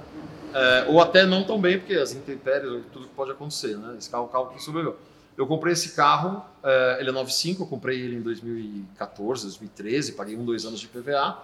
É, 0.54 0.86
ou 0.90 1.02
até 1.02 1.26
não 1.26 1.44
tão 1.44 1.60
bem, 1.60 1.80
porque 1.80 1.94
as 1.94 2.14
intempéries, 2.14 2.84
tudo 2.92 3.08
que 3.08 3.14
pode 3.14 3.32
acontecer, 3.32 3.78
né? 3.78 3.96
Esse 3.98 4.10
carro 4.10 4.26
é 4.26 4.28
um 4.28 4.30
carro 4.30 4.48
que 4.48 4.62
sobreviveu. 4.62 4.98
Eu 5.38 5.48
comprei 5.48 5.74
esse 5.74 5.96
carro, 5.96 6.46
é, 6.64 6.98
ele 7.00 7.10
é 7.10 7.14
95, 7.14 7.64
eu 7.64 7.68
comprei 7.68 8.00
ele 8.00 8.18
em 8.18 8.22
2014, 8.22 9.44
2013, 9.44 10.12
paguei 10.14 10.36
um, 10.36 10.46
dois 10.46 10.66
anos 10.66 10.80
de 10.80 10.86
IPVA, 10.86 11.38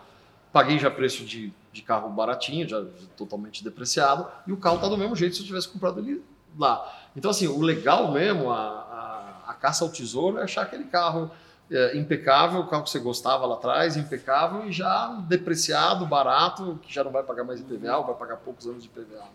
paguei 0.58 0.80
já 0.80 0.90
preço 0.90 1.24
de, 1.24 1.54
de 1.72 1.84
carro 1.84 2.10
baratinho, 2.10 2.68
já, 2.68 2.84
totalmente 3.16 3.64
depreciado, 3.64 4.28
e 4.48 4.52
o 4.52 4.58
carro 4.58 4.78
está 4.78 4.88
do 4.88 4.98
mesmo 4.98 5.16
jeito 5.16 5.36
se 5.36 5.44
eu 5.44 5.46
tivesse 5.46 5.70
comprado 5.70 6.00
ele 6.00 6.24
lá. 6.58 6.84
Então, 7.16 7.30
assim, 7.30 7.48
o 7.48 7.62
legal 7.62 8.12
mesmo, 8.12 8.50
a, 8.50 8.58
a, 8.58 9.52
a 9.52 9.54
caça 9.54 9.86
ao 9.86 9.92
tesouro 9.92 10.40
é 10.40 10.44
achar 10.44 10.64
aquele 10.64 10.86
carro 10.86 11.30
é, 11.70 11.96
impecável, 11.96 12.62
o 12.62 12.68
carro 12.68 12.82
que 12.82 12.90
você 12.90 12.98
gostava 12.98 13.46
lá 13.46 13.54
atrás, 13.54 13.96
impecável 13.98 14.68
e 14.68 14.72
já 14.72 15.10
depreciado, 15.28 16.08
barato, 16.08 16.80
que 16.82 16.92
já 16.92 17.04
não 17.04 17.12
vai 17.12 17.22
pagar 17.22 17.44
mais 17.44 17.60
IPVA, 17.60 17.98
ou 17.98 18.06
vai 18.08 18.16
pagar 18.16 18.38
poucos 18.38 18.66
anos 18.66 18.82
de 18.82 18.90
IPVA. 18.90 19.26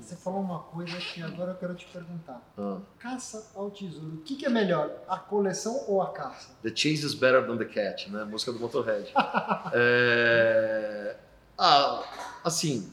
Você 0.00 0.16
falou 0.16 0.40
uma 0.40 0.58
coisa 0.58 0.96
que 0.98 1.22
agora 1.22 1.52
eu 1.52 1.56
quero 1.56 1.74
te 1.74 1.86
perguntar. 1.86 2.40
Ah. 2.58 2.78
Caça 2.98 3.50
ao 3.54 3.70
tesouro. 3.70 4.14
O 4.16 4.18
que, 4.18 4.36
que 4.36 4.44
é 4.44 4.48
melhor, 4.50 4.90
a 5.08 5.16
coleção 5.18 5.84
ou 5.88 6.02
a 6.02 6.10
caça? 6.12 6.50
The 6.62 6.70
chase 6.70 7.06
is 7.06 7.14
better 7.14 7.46
than 7.46 7.56
the 7.56 7.64
cat, 7.64 8.10
né? 8.10 8.24
Música 8.24 8.52
do 8.52 8.58
Motorhead. 8.60 9.12
É... 9.74 11.16
Ah, 11.58 12.02
assim, 12.44 12.92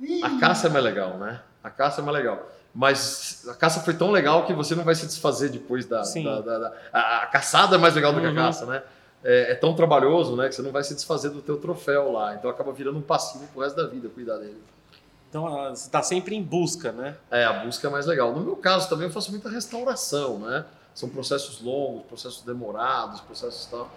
Ih, 0.00 0.22
a 0.24 0.38
caça 0.38 0.66
é 0.66 0.70
mais 0.70 0.84
legal, 0.84 1.16
né? 1.18 1.40
A 1.62 1.70
caça 1.70 2.00
é 2.00 2.04
mais 2.04 2.16
legal. 2.18 2.50
Mas 2.74 3.46
a 3.48 3.54
caça 3.54 3.80
foi 3.80 3.94
tão 3.94 4.10
legal 4.10 4.44
que 4.46 4.52
você 4.52 4.74
não 4.74 4.82
vai 4.84 4.94
se 4.94 5.06
desfazer 5.06 5.48
depois 5.50 5.86
da. 5.86 6.02
Sim. 6.04 6.24
da- 6.24 6.40
da- 6.40 6.58
da- 6.58 6.72
a, 6.92 7.18
a 7.22 7.26
caçada 7.26 7.76
é 7.76 7.78
mais 7.78 7.94
legal 7.94 8.12
do 8.12 8.20
que 8.20 8.26
a 8.26 8.30
Uhum. 8.30 8.34
caça, 8.36 8.66
né? 8.66 8.82
É, 9.22 9.52
é 9.52 9.54
tão 9.54 9.74
trabalhoso, 9.74 10.36
né? 10.36 10.48
Que 10.48 10.54
você 10.54 10.62
não 10.62 10.72
vai 10.72 10.82
se 10.84 10.94
desfazer 10.94 11.30
do 11.30 11.40
teu 11.40 11.56
troféu 11.56 12.12
lá. 12.12 12.34
Então 12.34 12.50
acaba 12.50 12.72
virando 12.72 12.98
um 12.98 13.02
passivo 13.02 13.46
pro 13.48 13.62
resto 13.62 13.76
da 13.76 13.86
vida 13.86 14.08
cuidar 14.08 14.38
dele. 14.38 14.60
Então 15.34 15.50
você 15.70 15.86
está 15.86 16.00
sempre 16.00 16.36
em 16.36 16.42
busca, 16.44 16.92
né? 16.92 17.16
É, 17.28 17.44
a 17.44 17.64
busca 17.64 17.88
é 17.88 17.90
mais 17.90 18.06
legal. 18.06 18.32
No 18.32 18.40
meu 18.40 18.54
caso 18.54 18.88
também 18.88 19.08
eu 19.08 19.12
faço 19.12 19.32
muita 19.32 19.48
restauração, 19.48 20.38
né? 20.38 20.64
São 20.94 21.08
processos 21.08 21.60
longos, 21.60 22.04
processos 22.06 22.42
demorados, 22.42 23.20
processos 23.20 23.66
tal. 23.66 23.90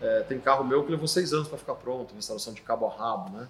É, 0.00 0.20
tem 0.20 0.38
carro 0.38 0.62
meu 0.62 0.84
que 0.84 0.92
levou 0.92 1.08
seis 1.08 1.32
anos 1.32 1.48
para 1.48 1.58
ficar 1.58 1.74
pronto, 1.74 2.14
restauração 2.14 2.54
de 2.54 2.60
cabo 2.60 2.86
a 2.86 2.96
rabo, 2.96 3.36
né? 3.36 3.48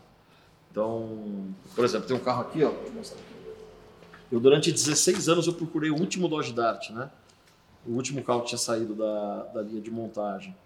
Então, 0.70 1.55
por 1.74 1.84
exemplo, 1.84 2.09
tem 2.09 2.16
um 2.16 2.20
carro 2.20 2.41
aqui, 2.41 2.64
ó. 2.64 2.72
Eu 4.32 4.41
durante 4.41 4.72
16 4.72 5.28
anos 5.28 5.47
eu 5.47 5.53
procurei 5.53 5.91
o 5.91 6.01
último 6.01 6.28
Dodge 6.28 6.55
Dart, 6.55 6.89
né? 6.89 7.11
O 7.87 7.93
último 7.93 8.24
carro 8.24 8.41
que 8.41 8.47
tinha 8.47 8.59
saído 8.59 8.95
da, 8.95 9.43
da 9.53 9.61
linha 9.61 9.82
de 9.82 9.91
montagem. 9.91 10.57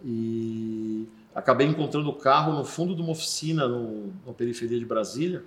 E 0.00 1.08
acabei 1.34 1.66
encontrando 1.66 2.08
o 2.08 2.14
carro 2.14 2.52
no 2.52 2.64
fundo 2.64 2.94
de 2.94 3.02
uma 3.02 3.10
oficina 3.10 3.66
no, 3.66 4.12
na 4.24 4.32
periferia 4.32 4.78
de 4.78 4.84
Brasília. 4.84 5.42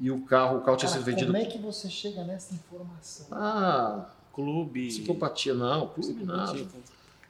E 0.00 0.10
o 0.10 0.20
carro, 0.22 0.58
o 0.58 0.60
carro 0.62 0.76
tinha 0.76 0.88
cara, 0.88 1.00
sido 1.00 1.04
vendido. 1.04 1.32
Como 1.32 1.44
é 1.44 1.46
que 1.46 1.58
você 1.58 1.88
chega 1.88 2.24
nessa 2.24 2.52
informação? 2.54 3.26
Ah, 3.30 4.06
Clube. 4.32 4.88
psicopatia 4.88 5.54
não, 5.54 5.88
clube 5.88 6.24
nada. 6.24 6.58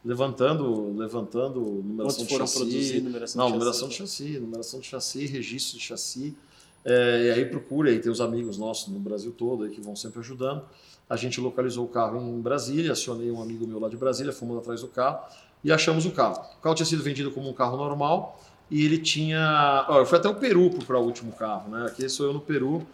Levantando, 0.04 0.94
levantando 0.96 1.60
numeração 1.60 2.26
Quantos 2.26 2.28
foram 2.28 2.44
de 2.44 2.50
chassi. 2.50 2.58
produzidos? 2.58 3.02
Numeração 3.04 3.38
Não, 3.40 3.46
de 3.46 3.52
numeração 3.54 3.88
de 3.88 3.94
chassi, 3.94 4.38
numeração 4.38 4.80
de 4.80 4.86
chassi, 4.86 5.26
registro 5.26 5.78
de 5.78 5.84
chassi. 5.84 6.36
É, 6.84 7.24
e 7.24 7.30
aí 7.30 7.44
procura, 7.46 7.90
aí 7.90 7.98
tem 7.98 8.12
os 8.12 8.20
amigos 8.20 8.58
nossos 8.58 8.88
no 8.88 8.98
Brasil 8.98 9.32
todo 9.32 9.64
aí 9.64 9.70
que 9.70 9.80
vão 9.80 9.96
sempre 9.96 10.20
ajudando. 10.20 10.62
A 11.08 11.16
gente 11.16 11.40
localizou 11.40 11.86
o 11.86 11.88
carro 11.88 12.20
em 12.20 12.40
Brasília, 12.40 12.92
acionei 12.92 13.30
um 13.30 13.40
amigo 13.40 13.66
meu 13.66 13.78
lá 13.78 13.88
de 13.88 13.96
Brasília, 13.96 14.32
fomos 14.32 14.58
atrás 14.58 14.82
do 14.82 14.88
carro 14.88 15.20
e 15.62 15.72
achamos 15.72 16.04
o 16.04 16.10
carro. 16.10 16.42
O 16.58 16.60
carro 16.60 16.74
tinha 16.74 16.86
sido 16.86 17.02
vendido 17.02 17.30
como 17.30 17.48
um 17.48 17.54
carro 17.54 17.76
normal 17.76 18.38
e 18.70 18.84
ele 18.84 18.98
tinha. 18.98 19.86
Ó, 19.88 20.00
eu 20.00 20.06
fui 20.06 20.18
até 20.18 20.28
o 20.28 20.34
Peru 20.34 20.70
procurar 20.70 21.00
o 21.00 21.04
último 21.04 21.32
carro, 21.32 21.70
né? 21.70 21.86
Aqui 21.86 22.08
sou 22.08 22.26
eu 22.26 22.32
no 22.32 22.40
Peru. 22.40 22.86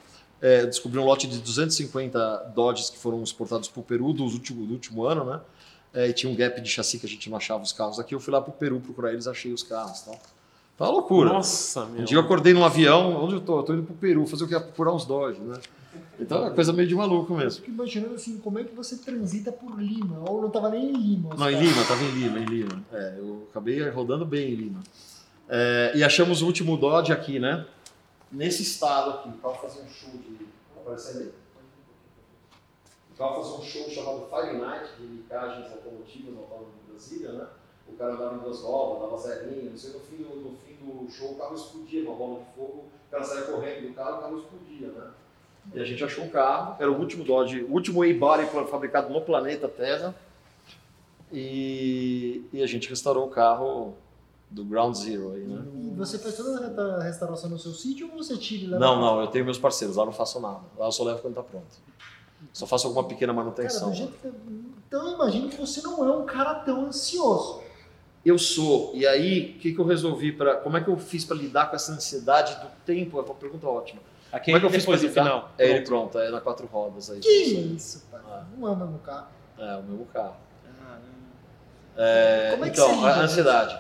É, 0.43 0.65
descobri 0.65 0.99
um 0.99 1.05
lote 1.05 1.27
de 1.27 1.39
250 1.39 2.53
Dodges 2.55 2.89
que 2.89 2.99
foram 2.99 3.23
exportados 3.23 3.69
para 3.69 3.81
o 3.81 3.83
Peru 3.83 4.13
dos 4.13 4.33
último, 4.33 4.67
do 4.67 4.73
último 4.73 5.05
ano, 5.05 5.25
né? 5.25 5.41
É, 5.93 6.09
e 6.09 6.13
tinha 6.13 6.33
um 6.33 6.37
gap 6.37 6.61
de 6.61 6.69
chassi 6.69 6.99
que 6.99 7.07
a 7.07 7.09
gente 7.09 7.29
não 7.29 7.37
achava 7.37 7.63
os 7.63 7.73
carros 7.73 7.99
aqui. 7.99 8.15
Eu 8.15 8.21
fui 8.21 8.33
lá 8.33 8.41
para 8.41 8.51
o 8.51 8.55
Peru 8.55 8.81
procurar 8.81 9.13
eles, 9.13 9.27
achei 9.27 9.53
os 9.53 9.63
carros. 9.63 10.01
Tal. 10.01 10.19
Tá 10.79 10.87
uma 10.87 10.93
loucura. 10.93 11.31
Nossa, 11.31 11.85
meu. 11.85 12.01
Um 12.01 12.05
dia 12.05 12.17
eu 12.17 12.23
acordei 12.23 12.55
num 12.55 12.65
avião, 12.65 13.23
onde 13.23 13.35
eu 13.35 13.41
tô? 13.41 13.59
Eu 13.59 13.63
tô 13.65 13.75
indo 13.75 13.83
pro 13.83 13.95
Peru, 13.95 14.27
fazer 14.27 14.45
o 14.45 14.49
que? 14.49 14.59
Procurar 14.59 14.95
uns 14.95 15.05
Dodge, 15.05 15.39
né? 15.41 15.59
Então 16.19 16.39
é 16.39 16.41
uma 16.43 16.51
coisa 16.51 16.73
meio 16.73 16.89
de 16.89 16.95
maluco 16.95 17.35
mesmo. 17.35 17.63
Fico 17.63 17.71
imaginando 17.71 18.15
assim, 18.15 18.39
como 18.39 18.59
é 18.59 18.65
que 18.65 18.75
você 18.75 18.97
transita 18.97 19.51
por 19.51 19.79
Lima? 19.79 20.23
Ou 20.27 20.41
não 20.41 20.51
tava 20.51 20.71
nem 20.71 20.91
em 20.91 20.93
Lima? 20.93 21.35
Não, 21.37 21.51
em 21.51 21.55
caras. 21.55 21.69
Lima, 21.69 21.85
tava 21.85 22.05
em 22.05 22.11
Lima, 22.11 22.39
em 22.39 22.45
Lima. 22.45 22.83
É, 22.93 23.15
eu 23.19 23.47
acabei 23.51 23.89
rodando 23.89 24.25
bem 24.25 24.53
em 24.53 24.55
Lima. 24.55 24.81
É, 25.53 25.91
e 25.97 26.05
achamos 26.05 26.43
o 26.43 26.47
último 26.47 26.77
Dodge 26.77 27.13
aqui, 27.13 27.41
né? 27.41 27.67
Nesse 28.31 28.63
estado 28.63 29.11
aqui, 29.11 29.33
carro 29.43 29.57
fazia 29.57 29.83
um 29.83 29.89
show 29.89 30.11
de. 30.11 30.47
Aparecendo 30.77 31.23
aí. 31.23 31.33
O 33.13 33.19
carro 33.19 33.43
fazia 33.43 33.59
um 33.59 33.63
show 33.63 33.91
chamado 33.91 34.29
Fire 34.31 34.57
Night, 34.57 34.91
de 34.97 35.07
licagens 35.07 35.73
automotivas 35.73 36.33
no 36.33 36.41
Autódromo 36.43 36.73
de 36.85 36.93
Brasília, 36.93 37.33
né? 37.33 37.47
O 37.89 37.97
cara 37.97 38.13
andava 38.13 38.37
em 38.37 38.39
duas 38.39 38.61
rodas, 38.61 39.03
dava 39.03 39.17
zerinho, 39.19 39.71
não 39.73 39.77
sei, 39.77 39.93
no 39.93 40.01
fim, 40.01 40.19
do, 40.19 40.37
no 40.37 40.57
fim 40.59 40.75
do 40.77 41.11
show 41.11 41.33
o 41.33 41.35
carro 41.35 41.57
explodia, 41.57 42.09
uma 42.09 42.15
bola 42.15 42.39
de 42.39 42.47
fogo, 42.55 42.85
o 43.09 43.11
cara 43.11 43.25
saia 43.25 43.43
correndo 43.43 43.89
do 43.89 43.95
carro, 43.95 44.19
o 44.19 44.21
carro 44.21 44.39
explodia, 44.39 44.87
né? 44.87 45.11
E 45.75 45.81
a 45.81 45.85
gente 45.85 46.05
achou 46.05 46.25
o 46.27 46.31
carro, 46.31 46.77
era 46.79 46.91
o 46.91 46.97
último 46.97 47.25
Dodge, 47.25 47.65
o 47.65 47.73
último 47.73 48.05
A-Body 48.05 48.47
fabricado 48.71 49.13
no 49.13 49.21
planeta 49.21 49.69
Terra. 49.69 50.15
E, 51.33 52.45
e 52.53 52.63
a 52.63 52.67
gente 52.67 52.89
restaurou 52.89 53.27
o 53.27 53.31
carro 53.31 53.95
do 54.51 54.65
Ground 54.65 54.95
Zero 54.97 55.33
aí, 55.33 55.45
né? 55.47 55.63
E 55.77 55.95
você 55.97 56.19
faz 56.19 56.37
toda 56.37 56.97
a 56.97 57.03
restauração 57.05 57.49
no 57.51 57.59
seu 57.59 57.73
sítio 57.73 58.11
ou 58.11 58.17
você 58.23 58.37
tira 58.37 58.65
e 58.65 58.67
leva 58.67 58.85
Não, 58.85 59.01
não, 59.01 59.21
eu 59.21 59.29
tenho 59.29 59.45
meus 59.45 59.59
parceiros, 59.59 59.97
lá 59.97 60.03
eu 60.03 60.07
não 60.07 60.13
faço 60.13 60.41
nada. 60.41 60.61
Lá 60.77 60.87
eu 60.87 60.93
só 60.93 61.05
levo 61.05 61.21
quando 61.21 61.35
tá 61.35 61.43
pronto. 61.43 61.67
Só 62.53 62.67
faço 62.67 62.87
alguma 62.89 63.07
pequena 63.07 63.33
Cara, 63.33 63.45
manutenção. 63.45 63.95
jeito 63.95 64.13
que... 64.21 64.29
Então 64.89 65.07
eu 65.09 65.15
imagino 65.15 65.49
que 65.49 65.57
você 65.57 65.81
não 65.83 66.05
é 66.05 66.17
um 66.17 66.25
cara 66.27 66.55
tão 66.57 66.87
ansioso. 66.87 67.63
Eu 68.25 68.39
sou. 68.39 68.91
E 68.95 69.07
aí, 69.07 69.55
o 69.57 69.61
que, 69.61 69.73
que 69.73 69.79
eu 69.79 69.85
resolvi 69.85 70.33
para. 70.33 70.57
Como 70.57 70.77
é 70.77 70.81
que 70.83 70.89
eu 70.89 70.97
fiz 70.99 71.25
para 71.25 71.37
lidar 71.37 71.71
com 71.71 71.77
essa 71.77 71.93
ansiedade 71.93 72.55
do 72.57 72.67
tempo? 72.85 73.19
É 73.19 73.23
uma 73.23 73.35
pergunta 73.35 73.67
ótima. 73.67 74.01
Aqui 74.33 74.47
Como 74.47 74.57
é 74.57 74.61
que 74.61 74.67
eu 74.67 74.71
fiz 74.71 74.83
depois 74.83 75.01
pra 75.01 75.09
do 75.09 75.11
lidar? 75.11 75.25
final. 75.25 75.51
É 75.57 75.71
ele 75.71 75.85
Pronto. 75.87 76.19
é 76.19 76.31
na 76.31 76.41
quatro 76.41 76.67
rodas 76.67 77.09
aí. 77.11 77.21
Que 77.21 77.29
isso, 77.29 78.05
pai. 78.11 78.21
Ah. 78.27 78.45
Não 78.57 78.67
anda 78.67 78.85
no 78.85 78.99
carro. 78.99 79.29
É, 79.59 79.77
o 79.77 79.83
mesmo 79.85 80.05
carro. 80.07 80.37
Caramba. 80.79 81.01
É, 81.97 82.51
Como 82.53 82.65
é 82.65 82.71
que 82.71 82.73
então, 82.75 82.89
você 82.89 82.97
lida 82.97 83.09
a 83.09 83.23
ansiedade. 83.23 83.79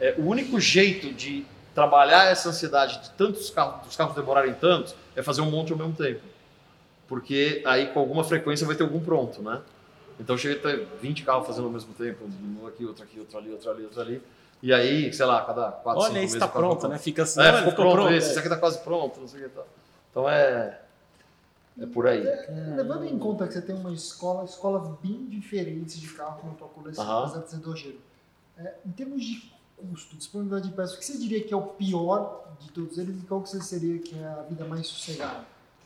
É, 0.00 0.14
o 0.18 0.26
único 0.26 0.60
jeito 0.60 1.12
de 1.12 1.44
trabalhar 1.74 2.24
essa 2.30 2.48
ansiedade 2.48 3.02
de 3.02 3.10
tantos 3.10 3.50
carros, 3.50 3.86
dos 3.86 3.96
carros 3.96 4.14
demorarem 4.14 4.54
tantos, 4.54 4.94
é 5.14 5.22
fazer 5.22 5.40
um 5.42 5.50
monte 5.50 5.72
ao 5.72 5.78
mesmo 5.78 5.92
tempo. 5.94 6.20
Porque 7.08 7.62
aí 7.66 7.88
com 7.88 8.00
alguma 8.00 8.24
frequência 8.24 8.66
vai 8.66 8.74
ter 8.76 8.82
algum 8.82 9.00
pronto, 9.00 9.42
né? 9.42 9.60
Então 10.18 10.36
cheguei 10.36 10.58
a 10.58 10.62
ter 10.62 10.88
20 11.00 11.22
carros 11.22 11.46
fazendo 11.46 11.66
ao 11.66 11.70
mesmo 11.70 11.92
tempo, 11.94 12.24
um 12.24 12.66
aqui, 12.66 12.84
outro 12.84 13.04
aqui, 13.04 13.18
outro 13.20 13.38
ali, 13.38 13.50
outro 13.52 13.70
ali, 13.70 13.84
outro 13.84 14.00
ali. 14.00 14.22
E 14.62 14.72
aí, 14.72 15.12
sei 15.12 15.26
lá, 15.26 15.44
cada 15.44 15.70
4, 15.70 15.82
5 15.82 15.98
Olha, 16.00 16.12
meses. 16.14 16.30
esse 16.30 16.38
tá 16.38 16.48
pronto, 16.48 16.80
tá- 16.80 16.88
né? 16.88 16.98
Fica 16.98 17.22
assim, 17.22 17.40
É, 17.40 17.52
olha, 17.52 17.70
ficou, 17.70 17.92
pronto, 17.92 18.12
esse, 18.14 18.28
é. 18.28 18.30
esse 18.30 18.38
aqui 18.38 18.48
tá 18.48 18.56
quase 18.56 18.78
pronto, 18.78 19.20
não 19.20 19.28
sei 19.28 19.40
o 19.44 19.48
que 19.48 19.54
tal. 19.54 19.68
Então 20.10 20.28
é. 20.28 20.80
É 21.78 21.84
por 21.86 22.06
aí. 22.06 22.26
É, 22.26 22.74
levando 22.74 23.04
em 23.04 23.18
conta 23.18 23.46
que 23.46 23.52
você 23.52 23.60
tem 23.60 23.76
uma 23.76 23.92
escola, 23.92 24.44
escolas 24.44 24.88
bem 25.02 25.26
diferentes 25.26 26.00
de 26.00 26.08
carro 26.08 26.40
na 26.48 26.54
tua 26.54 26.68
coleção, 26.68 27.24
apesar 27.24 27.40
de 27.40 27.50
ser 27.50 27.56
dojeiro. 27.58 28.00
É, 28.58 28.72
em 28.86 28.90
termos 28.92 29.22
de 29.22 29.52
custo, 29.76 30.16
disponibilidade 30.16 30.68
de 30.68 30.74
peças, 30.74 30.94
o 30.96 30.98
que 30.98 31.04
você 31.04 31.18
diria 31.18 31.42
que 31.42 31.52
é 31.52 31.56
o 31.56 31.62
pior 31.62 32.44
de 32.60 32.70
todos 32.70 32.96
eles 32.98 33.16
e 33.22 33.26
qual 33.26 33.40
que 33.42 33.48
você 33.50 33.60
seria 33.60 33.98
que 33.98 34.18
é 34.18 34.24
a 34.26 34.42
vida 34.48 34.64
mais 34.64 34.86
sossegada? 34.86 35.44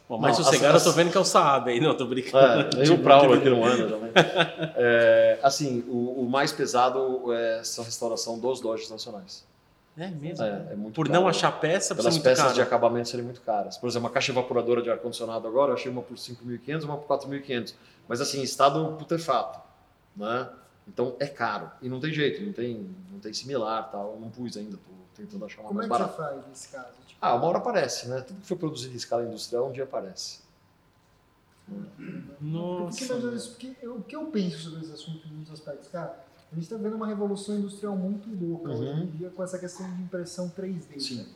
Bom, 0.08 0.18
mas 0.18 0.36
Não, 0.38 0.44
sossegado 0.44 0.76
as- 0.76 0.84
eu 0.84 0.90
tô 0.92 0.96
vendo 0.96 1.10
que 1.12 1.16
é 1.16 1.20
o 1.20 1.24
Saab 1.24 1.70
aí, 1.70 1.80
não, 1.80 1.96
tô 1.96 2.04
brincando. 2.04 2.76
É, 2.76 2.82
nem 2.84 2.90
o 2.90 2.98
Prowler 3.02 3.38
aqui 3.38 3.48
não 3.50 3.64
anda 3.64 3.86
também. 3.88 4.10
É, 4.76 5.38
assim, 5.42 5.84
o, 5.88 6.22
o 6.24 6.28
mais 6.28 6.50
pesado 6.52 7.32
é 7.32 7.60
essa 7.60 7.82
restauração 7.82 8.38
dos 8.38 8.60
Dodges 8.60 8.90
nacionais. 8.90 9.44
É 9.96 10.08
mesmo? 10.08 10.44
É, 10.44 10.68
é 10.72 10.76
muito 10.76 10.94
Por 10.94 11.06
caro. 11.08 11.20
não 11.20 11.28
achar 11.28 11.52
peça, 11.60 11.94
Pelas 11.94 12.16
peças 12.18 12.42
caro. 12.44 12.54
de 12.54 12.62
acabamento 12.62 13.08
serem 13.08 13.24
muito 13.24 13.40
caras. 13.42 13.76
Por 13.76 13.88
exemplo, 13.88 14.06
uma 14.08 14.12
caixa 14.12 14.32
evaporadora 14.32 14.80
de 14.82 14.90
ar-condicionado 14.90 15.46
agora, 15.46 15.70
eu 15.72 15.74
achei 15.74 15.90
uma 15.90 16.02
por 16.02 16.16
5.500 16.16 16.84
uma 16.84 16.96
por 16.96 17.18
4.500. 17.18 17.74
Mas 18.08 18.20
assim, 18.20 18.40
estado 18.42 18.96
putefato, 18.98 19.60
né? 20.16 20.48
Então 20.92 21.14
é 21.20 21.26
caro. 21.26 21.70
E 21.80 21.88
não 21.88 22.00
tem 22.00 22.12
jeito, 22.12 22.42
não 22.44 22.52
tem, 22.52 22.90
não 23.12 23.20
tem 23.20 23.32
similar 23.32 23.90
tal. 23.90 24.14
Eu 24.14 24.20
não 24.20 24.28
pus 24.28 24.56
ainda, 24.56 24.76
tô 24.76 24.90
tentando 25.14 25.44
achar 25.44 25.60
uma 25.60 25.68
Como 25.68 25.82
é 25.82 25.86
mais 25.86 26.02
que 26.02 26.08
você 26.08 26.16
barata. 26.18 26.34
faz 26.40 26.48
nesse 26.48 26.68
caso? 26.68 26.88
Tipo, 27.06 27.18
Ah, 27.22 27.34
uma 27.36 27.44
hora 27.46 27.58
aparece, 27.58 28.08
né? 28.08 28.20
Tudo 28.22 28.40
que 28.40 28.46
foi 28.46 28.56
produzido 28.56 28.92
em 28.92 28.96
escala 28.96 29.22
industrial, 29.24 29.68
um 29.68 29.72
dia 29.72 29.84
aparece. 29.84 30.40
Nossa. 32.40 32.98
Porque, 32.98 33.14
mas, 33.14 33.34
isso, 33.34 33.50
porque 33.50 33.76
eu- 33.82 33.96
o 33.96 34.02
que 34.02 34.16
eu 34.16 34.26
penso 34.26 34.58
sobre 34.58 34.80
esse 34.80 34.92
assunto 34.92 35.26
em 35.28 35.32
muitos 35.32 35.52
aspectos? 35.52 35.88
Cara, 35.88 36.18
a 36.50 36.54
gente 36.54 36.64
está 36.64 36.76
vendo 36.76 36.96
uma 36.96 37.06
revolução 37.06 37.56
industrial 37.56 37.94
muito 37.96 38.28
louca 38.44 38.70
Uhum. 38.70 38.78
hoje 38.80 39.02
em 39.02 39.06
dia 39.18 39.30
com 39.30 39.42
essa 39.44 39.58
questão 39.58 39.88
de 39.94 40.02
impressão 40.02 40.48
3D. 40.48 40.98
Sim. 41.00 41.26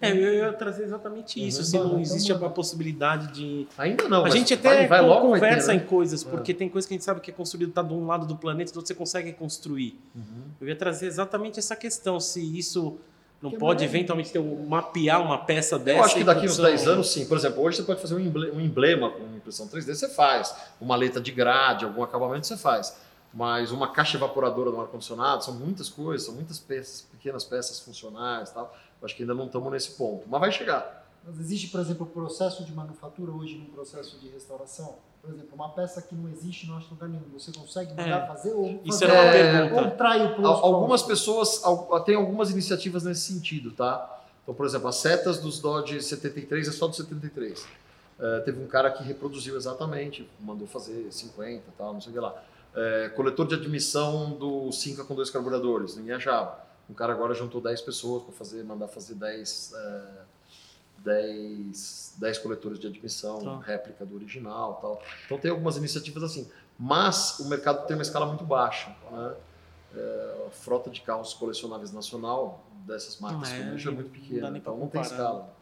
É, 0.00 0.10
eu 0.12 0.16
ia 0.34 0.52
trazer 0.52 0.84
exatamente 0.84 1.46
isso. 1.46 1.58
Uhum. 1.60 1.64
Se 1.64 1.78
não 1.78 1.86
Então, 1.88 2.00
existe 2.00 2.32
a 2.32 2.38
possibilidade 2.48 3.32
de. 3.32 3.66
Ainda 3.76 4.08
não, 4.08 4.20
a 4.20 4.22
mas 4.22 4.32
gente 4.34 4.54
até 4.54 4.86
vai 4.86 5.02
vai 5.02 5.02
ter, 5.14 5.20
conversa 5.20 5.68
né? 5.68 5.74
em 5.74 5.86
coisas, 5.86 6.24
É. 6.26 6.30
porque 6.30 6.54
tem 6.54 6.68
coisa 6.68 6.86
que 6.88 6.94
a 6.94 6.96
gente 6.96 7.04
sabe 7.04 7.20
que 7.20 7.30
é 7.30 7.34
construído 7.34 7.72
tá 7.72 7.82
de 7.82 7.92
um 7.92 8.06
lado 8.06 8.26
do 8.26 8.36
planeta, 8.36 8.72
do 8.72 8.76
outro 8.76 8.88
você 8.88 8.94
consegue 8.94 9.32
construir. 9.32 9.98
Uhum. 10.14 10.42
Eu 10.60 10.68
ia 10.68 10.76
trazer 10.76 11.06
exatamente 11.06 11.58
essa 11.58 11.76
questão, 11.76 12.18
se 12.18 12.40
isso 12.58 12.98
não 13.42 13.50
Que 13.50 13.56
pode 13.58 13.80
maravilha. 13.80 13.88
eventualmente 13.98 14.30
ter 14.32 14.38
um, 14.38 14.66
mapear 14.66 15.20
uma 15.22 15.38
peça 15.38 15.78
dessa. 15.78 15.98
Eu 15.98 16.04
acho 16.04 16.14
que 16.14 16.24
daqui 16.24 16.44
uns 16.46 16.50
função- 16.56 16.64
10 16.66 16.86
anos, 16.86 17.10
sim. 17.12 17.24
Por 17.26 17.36
exemplo, 17.38 17.62
hoje 17.62 17.78
você 17.78 17.82
pode 17.82 18.00
fazer 18.00 18.14
um 18.14 18.20
emble- 18.20 18.50
um 18.52 18.60
emblema 18.60 19.10
com 19.10 19.22
impressão 19.36 19.66
3D, 19.66 19.94
você 19.94 20.08
faz. 20.08 20.54
Uma 20.80 20.96
letra 20.96 21.20
de 21.20 21.30
grade, 21.30 21.84
algum 21.84 22.02
acabamento, 22.02 22.46
você 22.46 22.56
faz. 22.56 22.96
Mas 23.32 23.70
uma 23.70 23.92
caixa 23.92 24.16
evaporadora 24.16 24.70
no 24.70 24.80
ar-condicionado, 24.80 25.44
são 25.44 25.54
muitas 25.54 25.88
coisas, 25.88 26.26
são 26.26 26.34
muitas 26.34 26.58
peças, 26.58 27.02
pequenas 27.12 27.44
peças 27.44 27.78
funcionais 27.80 28.50
e 28.50 28.54
tal. 28.54 28.76
Acho 29.02 29.16
que 29.16 29.22
ainda 29.22 29.34
não 29.34 29.46
estamos 29.46 29.70
nesse 29.72 29.92
ponto. 29.92 30.26
Mas 30.28 30.40
vai 30.40 30.52
chegar. 30.52 31.06
Mas 31.24 31.38
existe, 31.40 31.68
por 31.68 31.80
exemplo, 31.80 32.06
o 32.06 32.08
processo 32.08 32.64
de 32.64 32.72
manufatura 32.72 33.30
hoje 33.32 33.56
num 33.56 33.66
processo 33.66 34.18
de 34.18 34.28
restauração? 34.28 34.96
Por 35.22 35.30
exemplo, 35.34 35.50
uma 35.54 35.68
peça 35.70 36.00
que 36.00 36.14
não 36.14 36.28
existe 36.30 36.66
não 36.66 36.76
acha 36.78 36.86
lugar 36.90 37.08
nenhum. 37.08 37.22
Você 37.34 37.52
consegue 37.52 37.90
mandar 37.90 38.24
É. 38.24 38.26
fazer 38.26 38.52
ou 38.54 38.80
Isso 38.84 38.98
fazer 39.00 39.04
era 39.06 39.14
uma 39.14 39.24
É, 39.34 39.60
pergunta. 39.60 39.82
ou 39.84 39.90
trai 39.96 40.40
o 40.40 40.46
Al- 40.46 40.64
Algumas 40.64 41.02
pessoas 41.02 41.62
têm 42.06 42.14
algumas 42.14 42.50
iniciativas 42.50 43.04
nesse 43.04 43.20
sentido, 43.32 43.70
tá? 43.72 44.18
Então, 44.42 44.54
por 44.54 44.64
exemplo, 44.64 44.88
as 44.88 44.96
setas 44.96 45.38
dos 45.38 45.60
Dodge 45.60 46.00
73 46.02 46.68
é 46.68 46.72
só 46.72 46.86
do 46.86 46.96
73. 46.96 47.66
É, 48.18 48.40
teve 48.40 48.62
um 48.62 48.66
cara 48.66 48.90
que 48.90 49.02
reproduziu 49.02 49.56
exatamente, 49.56 50.28
mandou 50.40 50.66
fazer 50.66 51.06
50 51.10 51.62
e 51.68 51.72
tal, 51.76 51.92
não 51.92 52.00
sei 52.00 52.10
o 52.10 52.14
que 52.14 52.20
lá. 52.20 52.42
É, 52.74 53.08
coletor 53.10 53.46
de 53.46 53.54
admissão 53.56 54.30
do 54.32 54.70
Cinca 54.72 55.04
com 55.04 55.14
dois 55.14 55.28
carburadores, 55.30 55.96
ninguém 55.96 56.14
achava. 56.14 56.58
Um 56.90 56.94
cara 56.94 57.12
agora 57.12 57.32
juntou 57.34 57.60
10 57.60 57.80
pessoas 57.82 58.24
para 58.24 58.32
fazer, 58.32 58.64
mandar 58.64 58.88
fazer 58.88 59.14
10, 59.14 59.72
é, 59.74 60.02
10, 60.98 62.14
10 62.18 62.38
coletores 62.38 62.78
de 62.78 62.86
admissão, 62.86 63.40
Tá. 63.42 63.58
réplica 63.64 64.04
do 64.04 64.14
original 64.16 64.74
tal. 64.82 65.00
Então 65.24 65.38
tem 65.38 65.50
algumas 65.50 65.76
iniciativas 65.76 66.22
assim. 66.22 66.50
Mas 66.78 67.38
o 67.40 67.48
mercado 67.48 67.86
tem 67.86 67.96
uma 67.96 68.02
escala 68.02 68.26
muito 68.26 68.44
baixa. 68.44 68.94
Né? 69.10 69.34
É, 69.94 70.44
a 70.46 70.50
frota 70.50 70.90
de 70.90 71.00
carros 71.00 71.32
colecionáveis 71.34 71.92
nacional 71.92 72.64
dessas 72.86 73.18
marcas 73.20 73.48
Não 73.50 73.56
que 73.56 73.62
é, 73.62 73.66
é 73.66 73.70
muito 73.94 74.02
não 74.02 74.08
pequena, 74.10 74.48
pra 74.48 74.58
então 74.58 74.76
não 74.76 74.88
tem 74.88 75.02
comparar. 75.02 75.16
escala. 75.22 75.54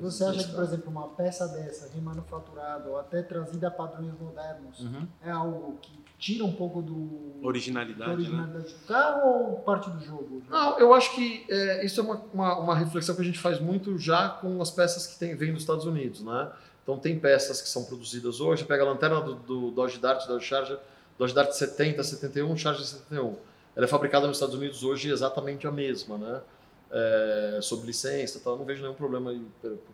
Você 0.00 0.24
acha 0.24 0.44
que, 0.44 0.54
por 0.54 0.62
exemplo, 0.64 0.90
uma 0.90 1.08
peça 1.08 1.46
dessa, 1.48 1.90
remanufaturada 1.94 2.88
ou 2.88 2.98
até 2.98 3.22
trazida 3.22 3.68
a 3.68 3.70
padrões 3.70 4.12
modernos, 4.18 4.80
Uhum. 4.80 5.06
é 5.22 5.30
algo 5.30 5.78
que 5.82 5.92
tira 6.18 6.44
um 6.44 6.52
pouco 6.52 6.80
do, 6.80 7.40
da 7.40 7.48
Originalidade, 7.48 8.08
né? 8.10 8.14
originalidade 8.14 8.72
do 8.72 8.86
carro 8.86 9.28
ou 9.28 9.56
parte 9.60 9.90
do 9.90 10.00
jogo? 10.00 10.42
Não, 10.48 10.78
eu 10.78 10.94
acho 10.94 11.14
que 11.14 11.44
é, 11.50 11.84
isso 11.84 12.00
é 12.00 12.04
uma, 12.04 12.22
uma, 12.32 12.58
uma 12.58 12.74
reflexão 12.76 13.14
que 13.14 13.20
a 13.20 13.24
gente 13.24 13.38
faz 13.38 13.60
muito 13.60 13.98
já 13.98 14.28
com 14.28 14.60
as 14.62 14.70
peças 14.70 15.06
que 15.06 15.18
tem, 15.18 15.34
vêm 15.36 15.52
dos 15.52 15.62
Estados 15.62 15.84
Unidos, 15.84 16.22
né? 16.22 16.50
Então 16.82 16.98
tem 16.98 17.18
peças 17.18 17.60
que 17.60 17.68
são 17.68 17.84
produzidas 17.84 18.40
hoje, 18.40 18.64
pega 18.64 18.82
a 18.84 18.86
lanterna 18.86 19.20
do, 19.20 19.34
do 19.34 19.70
Dodge 19.70 19.98
Dart, 19.98 20.26
Dodge 20.26 20.44
Charger, 20.46 20.78
Dodge 21.18 21.34
Dart 21.34 21.50
70, 21.52 22.02
71, 22.02 22.56
Charger 22.56 22.84
71. 22.84 23.36
Ela 23.76 23.86
é 23.86 23.88
fabricada 23.88 24.26
nos 24.26 24.36
Estados 24.36 24.54
Unidos 24.54 24.84
hoje 24.84 25.10
exatamente 25.10 25.66
a 25.66 25.72
mesma, 25.72 26.16
né? 26.16 26.40
É, 26.90 27.58
sob 27.60 27.84
licença, 27.86 28.38
tal, 28.38 28.56
não 28.56 28.64
vejo 28.64 28.80
nenhum 28.82 28.94
problema 28.94 29.32
em 29.32 29.44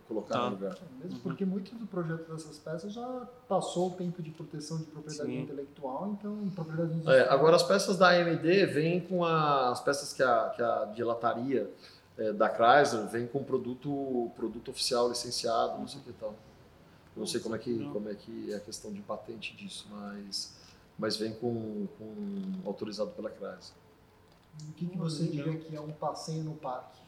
colocar 0.07 0.35
Tá. 0.35 0.45
no 0.49 0.55
lugar. 0.55 0.77
Mesmo 1.03 1.19
porque 1.21 1.43
muito 1.45 1.73
do 1.75 1.87
projeto 1.87 2.31
dessas 2.31 2.59
peças 2.59 2.93
já 2.93 3.27
passou 3.47 3.87
o 3.87 3.91
tempo 3.91 4.21
de 4.21 4.29
proteção 4.29 4.77
de 4.77 4.83
propriedade 4.85 5.29
Sim. 5.31 5.39
intelectual, 5.41 6.15
então 6.19 6.49
propriedade 6.53 7.09
É, 7.09 7.27
agora 7.29 7.55
as 7.55 7.63
peças 7.63 7.97
da 7.97 8.09
AMD 8.09 8.65
vêm 8.67 8.99
com 8.99 9.25
a- 9.25 9.71
as 9.71 9.79
peças 9.81 10.13
que 10.13 10.21
a, 10.21 10.49
que 10.55 10.61
a 10.61 10.85
dilataria 10.93 11.71
é, 12.17 12.31
da 12.33 12.47
Chrysler 12.49 13.07
vem 13.07 13.25
com 13.25 13.43
produto 13.43 14.29
produto 14.35 14.69
oficial 14.69 15.09
licenciado, 15.09 15.79
não 15.79 15.87
sei 15.87 16.01
o 16.01 16.03
que 16.03 16.13
tal. 16.13 16.35
Não 17.15 17.25
sei 17.25 17.39
como 17.39 17.55
é 17.55 17.57
que 17.57 17.89
como 17.91 18.09
é 18.09 18.13
que 18.15 18.51
é 18.51 18.57
a 18.57 18.59
questão 18.59 18.91
de 18.91 19.01
patente 19.01 19.55
disso, 19.55 19.87
mas 19.89 20.53
mas 20.99 21.15
vem 21.17 21.33
com, 21.33 21.87
com 21.97 22.67
autorizado 22.67 23.09
pela 23.11 23.29
Chrysler. 23.31 23.80
O 24.69 24.73
que, 24.73 24.85
que 24.87 24.97
você 24.97 25.25
diria 25.25 25.55
que 25.57 25.75
é 25.75 25.79
um 25.81 25.91
passeio 25.91 26.43
no 26.43 26.53
parque? 26.55 26.99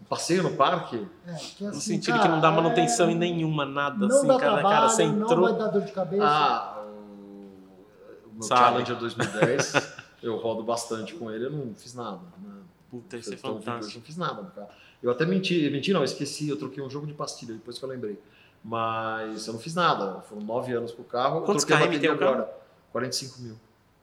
Um 0.00 0.04
passeio 0.04 0.42
no 0.42 0.54
parque? 0.54 1.06
É, 1.26 1.34
que 1.34 1.64
No 1.64 1.70
assim, 1.70 1.80
sentido 1.80 2.14
cara, 2.16 2.22
que 2.22 2.28
não 2.28 2.40
dá 2.40 2.50
manutenção 2.50 3.08
é- 3.08 3.12
em 3.12 3.14
nenhuma, 3.14 3.64
nada 3.64 4.06
Não 4.06 4.16
assim, 4.18 4.26
dá 4.26 4.38
cara, 4.38 4.52
trabalho, 4.54 4.76
cara, 4.76 4.88
você 4.88 5.06
não 5.06 5.22
entrou. 5.22 5.42
vai 5.48 5.58
dar 5.58 5.68
dor 5.68 5.82
de 5.82 5.92
cabeça. 5.92 6.24
Ah, 6.26 6.84
o, 6.86 8.32
meu 8.34 8.42
Sabe. 8.42 8.60
Challenger 8.60 8.96
2010, 8.98 9.72
eu 10.22 10.36
rodo 10.36 10.62
bastante 10.62 11.14
com 11.14 11.30
ele, 11.30 11.46
eu 11.46 11.50
não 11.50 11.74
fiz 11.74 11.94
nada. 11.94 12.20
Né? 12.42 12.54
Puta, 12.90 13.16
isso 13.16 13.32
é 13.32 13.34
Então, 13.36 13.52
Eu 13.52 13.60
fantástico. 13.62 13.98
não 13.98 14.04
fiz 14.04 14.16
nada 14.16 14.42
no 14.42 14.50
carro. 14.50 14.68
Eu 15.02 15.10
até 15.10 15.24
menti, 15.24 15.68
menti 15.70 15.92
não, 15.92 16.04
esqueci, 16.04 16.48
eu 16.48 16.58
troquei 16.58 16.82
um 16.82 16.90
jogo 16.90 17.06
de 17.06 17.14
pastilha, 17.14 17.54
depois 17.54 17.78
que 17.78 17.84
eu 17.84 17.88
lembrei. 17.88 18.18
Mas 18.62 19.46
eu 19.46 19.52
não 19.54 19.60
fiz 19.60 19.74
nada, 19.74 20.20
foram 20.22 20.42
nove 20.42 20.72
anos 20.72 20.92
com 20.92 21.02
o 21.02 21.04
carro. 21.04 21.38
eu 21.38 21.42
Quantos 21.42 21.64
troquei 21.64 21.76
a 21.76 21.88
tem 21.90 21.98
bateria 21.98 22.16
carro? 22.18 22.32
agora. 22.42 22.56
45 22.92 23.40
mil. 23.42 23.56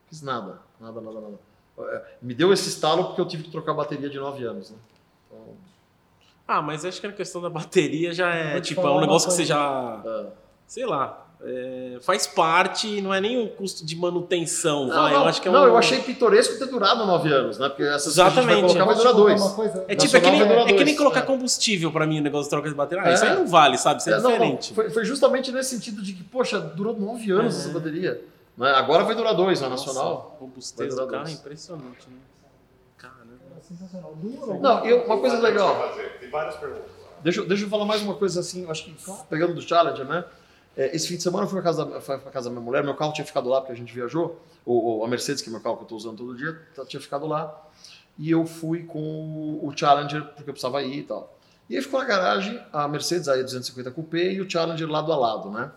Fiz 0.08 0.22
nada, 0.22 0.60
nada, 0.80 1.00
nada, 1.02 1.20
nada. 1.22 1.40
É, 1.80 2.02
Me 2.22 2.34
deu 2.34 2.52
esse 2.54 2.70
estalo 2.70 3.06
porque 3.06 3.22
eu 3.22 3.26
tive 3.28 3.44
que 3.44 3.50
trocar 3.52 3.72
a 3.72 3.76
bateria 3.76 4.10
de 4.10 4.18
nove 4.20 4.44
anos, 4.46 4.70
né? 4.72 4.78
Então, 5.28 5.40
Ah, 6.48 6.62
mas 6.62 6.84
acho 6.86 7.00
que 7.00 7.08
a 7.08 7.12
questão 7.12 7.42
da 7.42 7.50
bateria 7.50 8.14
já 8.14 8.30
é, 8.34 8.60
tipo, 8.62 8.82
é 8.82 8.92
um 8.92 9.00
negócio 9.02 9.30
que 9.30 9.34
você 9.36 9.46
já. 9.46 10.02
é, 10.06 10.26
Sei 10.68 10.86
lá. 10.86 11.28
é, 11.44 11.98
faz 12.02 12.28
parte, 12.28 13.02
não 13.02 13.12
é 13.14 13.20
nem 13.20 13.38
um 13.40 13.48
custo 13.48 13.84
de 13.86 13.96
manutenção, 13.96 14.86
Não, 14.86 14.96
vai. 14.96 15.12
não, 15.14 15.22
eu 15.22 15.28
acho 15.28 15.42
que 15.42 15.48
é 15.48 15.52
não, 15.52 15.62
um- 15.64 15.68
eu 15.68 15.78
achei 15.78 16.00
pitoresco 16.00 16.58
ter 16.60 16.68
durado 16.68 17.04
nove 17.06 17.34
anos, 17.34 17.58
né? 17.58 17.68
Porque 17.68 17.82
essas 17.84 18.14
Exatamente. 18.14 18.78
vai 18.78 18.96
durar 18.96 19.14
dois. 19.14 19.42
uma 19.42 19.54
coisa? 19.56 19.84
É 19.88 19.96
tipo, 19.96 20.16
é 20.16 20.22
que, 20.22 20.30
nem, 20.30 20.42
é 20.42 20.74
que 20.74 20.84
nem 20.84 20.96
colocar 20.96 21.22
é. 21.22 21.24
combustível 21.24 21.92
pra 21.92 22.06
mim, 22.06 22.20
o 22.20 22.22
negócio 22.22 22.44
de 22.44 22.50
troca 22.52 22.70
de 22.70 22.76
bateria. 22.76 23.04
Ah, 23.06 23.10
É. 23.10 23.14
isso 23.16 23.26
aí 23.26 23.36
não 23.36 23.48
vale, 23.48 23.76
sabe? 23.78 24.02
Isso 24.02 24.10
é, 24.10 24.14
É, 24.14 24.16
não, 24.18 24.24
não, 24.24 24.32
diferente. 24.32 24.74
foi, 24.74 24.90
foi 24.92 25.04
justamente 25.04 25.52
nesse 25.52 25.72
sentido 25.72 26.02
de 26.04 26.14
que, 26.14 26.24
poxa, 26.24 26.60
durou 26.60 26.96
nove 27.00 27.32
anos 27.32 27.56
É. 27.56 27.60
essa 27.62 27.70
bateria. 27.70 28.22
Né? 28.58 28.70
Agora 28.72 29.04
vai 29.04 29.16
durar 29.16 29.34
dois 29.36 29.62
na 29.62 29.70
Nacional. 29.70 30.38
O 30.40 30.46
robustez 30.46 30.96
do 30.96 31.08
carro 31.08 31.28
é 31.28 31.32
impressionante, 31.32 32.10
né? 32.10 32.18
Caramba. 32.98 33.34
É 33.58 33.62
sensacional. 33.62 34.14
Dura, 34.16 34.60
Não, 34.60 34.86
e 34.86 34.94
uma 34.94 35.18
coisa 35.18 35.38
Deixa 35.38 35.38
eu 35.38 35.42
legal. 35.42 35.94
Tem 36.20 36.30
várias 36.30 36.56
perguntas. 36.58 36.92
Deixa, 37.24 37.40
eu- 37.42 37.48
deixa 37.48 37.64
eu 37.66 37.70
falar 37.70 37.86
mais 37.86 38.02
uma 38.02 38.16
coisa 38.16 38.40
assim, 38.40 38.70
acho 38.70 38.86
que 38.86 38.96
pegando 39.30 39.54
do 39.54 39.62
Challenger, 39.62 40.06
né? 40.06 40.26
É, 40.76 40.96
esse 40.96 41.08
fim 41.08 41.18
de 41.18 41.24
semana 41.24 41.44
eu 41.46 41.50
fui 41.50 41.62
pra 41.62 41.70
casa, 41.72 41.86
fui 42.02 42.18
pra 42.18 42.32
casa 42.32 42.50
da 42.50 42.52
minha 42.56 42.64
mulher, 42.64 42.84
meu 42.84 42.96
carro 42.96 43.12
tinha 43.14 43.26
ficado 43.26 43.50
lá 43.50 43.60
porque 43.60 43.74
a 43.74 43.76
gente 43.76 43.94
viajou, 43.94 44.40
o, 44.66 45.00
o- 45.00 45.06
a 45.06 45.08
Mercedes, 45.08 45.42
que 45.42 45.50
é 45.50 45.52
meu 45.52 45.62
carro 45.62 45.76
que 45.76 45.82
eu 45.82 45.86
estou 45.86 45.98
usando 45.98 46.18
todo 46.18 46.36
dia, 46.36 46.60
tá- 46.76 46.86
tinha 46.86 47.00
ficado 47.02 47.28
lá. 47.28 47.56
E 48.18 48.30
eu 48.32 48.46
fui 48.46 48.84
com 48.84 49.00
o, 49.00 49.68
o 49.68 49.78
Challenger 49.78 50.24
porque 50.36 50.50
eu 50.50 50.54
precisava 50.54 50.82
ir 50.82 51.00
e 51.00 51.04
tal. 51.04 51.38
E 51.70 51.76
aí 51.76 51.82
ficou 51.82 52.00
na 52.00 52.06
garagem 52.06 52.62
a 52.74 52.88
Mercedes, 52.88 53.28
a 53.28 53.38
E250 53.38 53.92
Coupé 53.94 54.32
e 54.34 54.42
o 54.42 54.50
Challenger 54.50 54.90
lado 54.90 55.12
a 55.12 55.16
lado, 55.16 55.50
né? 55.52 55.72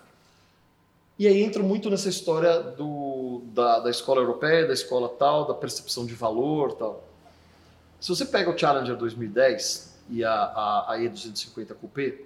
E 1.18 1.28
aí 1.28 1.42
entro 1.42 1.62
muito 1.62 1.88
nessa 1.88 2.08
história 2.08 2.60
do, 2.60 3.42
da, 3.52 3.80
da 3.80 3.90
escola 3.90 4.20
europeia, 4.20 4.66
da 4.66 4.72
escola 4.74 5.08
tal, 5.08 5.46
da 5.46 5.54
percepção 5.54 6.04
de 6.04 6.14
valor 6.14 6.72
tal. 6.74 7.04
Se 8.00 8.08
você 8.08 8.24
pega 8.24 8.50
o 8.50 8.58
Challenger 8.58 8.96
2010 8.96 9.94
e 10.10 10.24
a, 10.24 10.32
a, 10.32 10.92
a 10.94 10.98
E250 10.98 11.74
Coupé, 11.74 12.16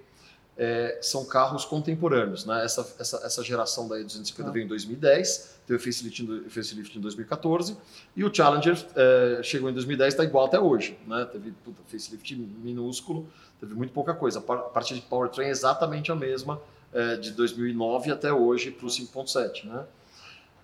é, 0.57 0.97
são 1.01 1.23
carros 1.23 1.63
contemporâneos. 1.65 2.45
Né? 2.45 2.65
Essa, 2.65 2.95
essa, 2.99 3.17
essa 3.23 3.43
geração 3.43 3.87
da 3.87 3.95
E250 3.97 4.47
Ah. 4.47 4.49
veio 4.49 4.65
em 4.65 4.67
2010, 4.67 5.59
teve 5.67 5.79
o 5.79 5.81
facelift, 5.81 6.23
em 6.23 6.25
do- 6.25 6.49
facelift 6.49 6.97
em 6.97 7.01
2014, 7.01 7.77
e 8.15 8.25
o 8.25 8.33
Challenger 8.33 8.75
é, 8.95 9.41
chegou 9.43 9.69
em 9.69 9.73
2010 9.73 10.15
está 10.15 10.23
igual 10.23 10.45
até 10.47 10.59
hoje. 10.59 10.97
Né? 11.07 11.25
Teve 11.31 11.51
puta, 11.63 11.77
facelift 11.87 12.35
minúsculo, 12.35 13.27
teve 13.59 13.73
muito 13.75 13.93
pouca 13.93 14.13
coisa. 14.15 14.39
A 14.39 14.41
parte 14.41 14.95
de 14.95 15.01
powertrain 15.01 15.47
é 15.47 15.51
exatamente 15.51 16.11
a 16.11 16.15
mesma 16.15 16.59
é, 16.93 17.15
de 17.17 17.31
2009 17.31 18.11
até 18.11 18.31
hoje 18.33 18.71
para 18.71 18.85
o 18.85 18.89
5.7. 18.89 19.65
Né? 19.65 19.85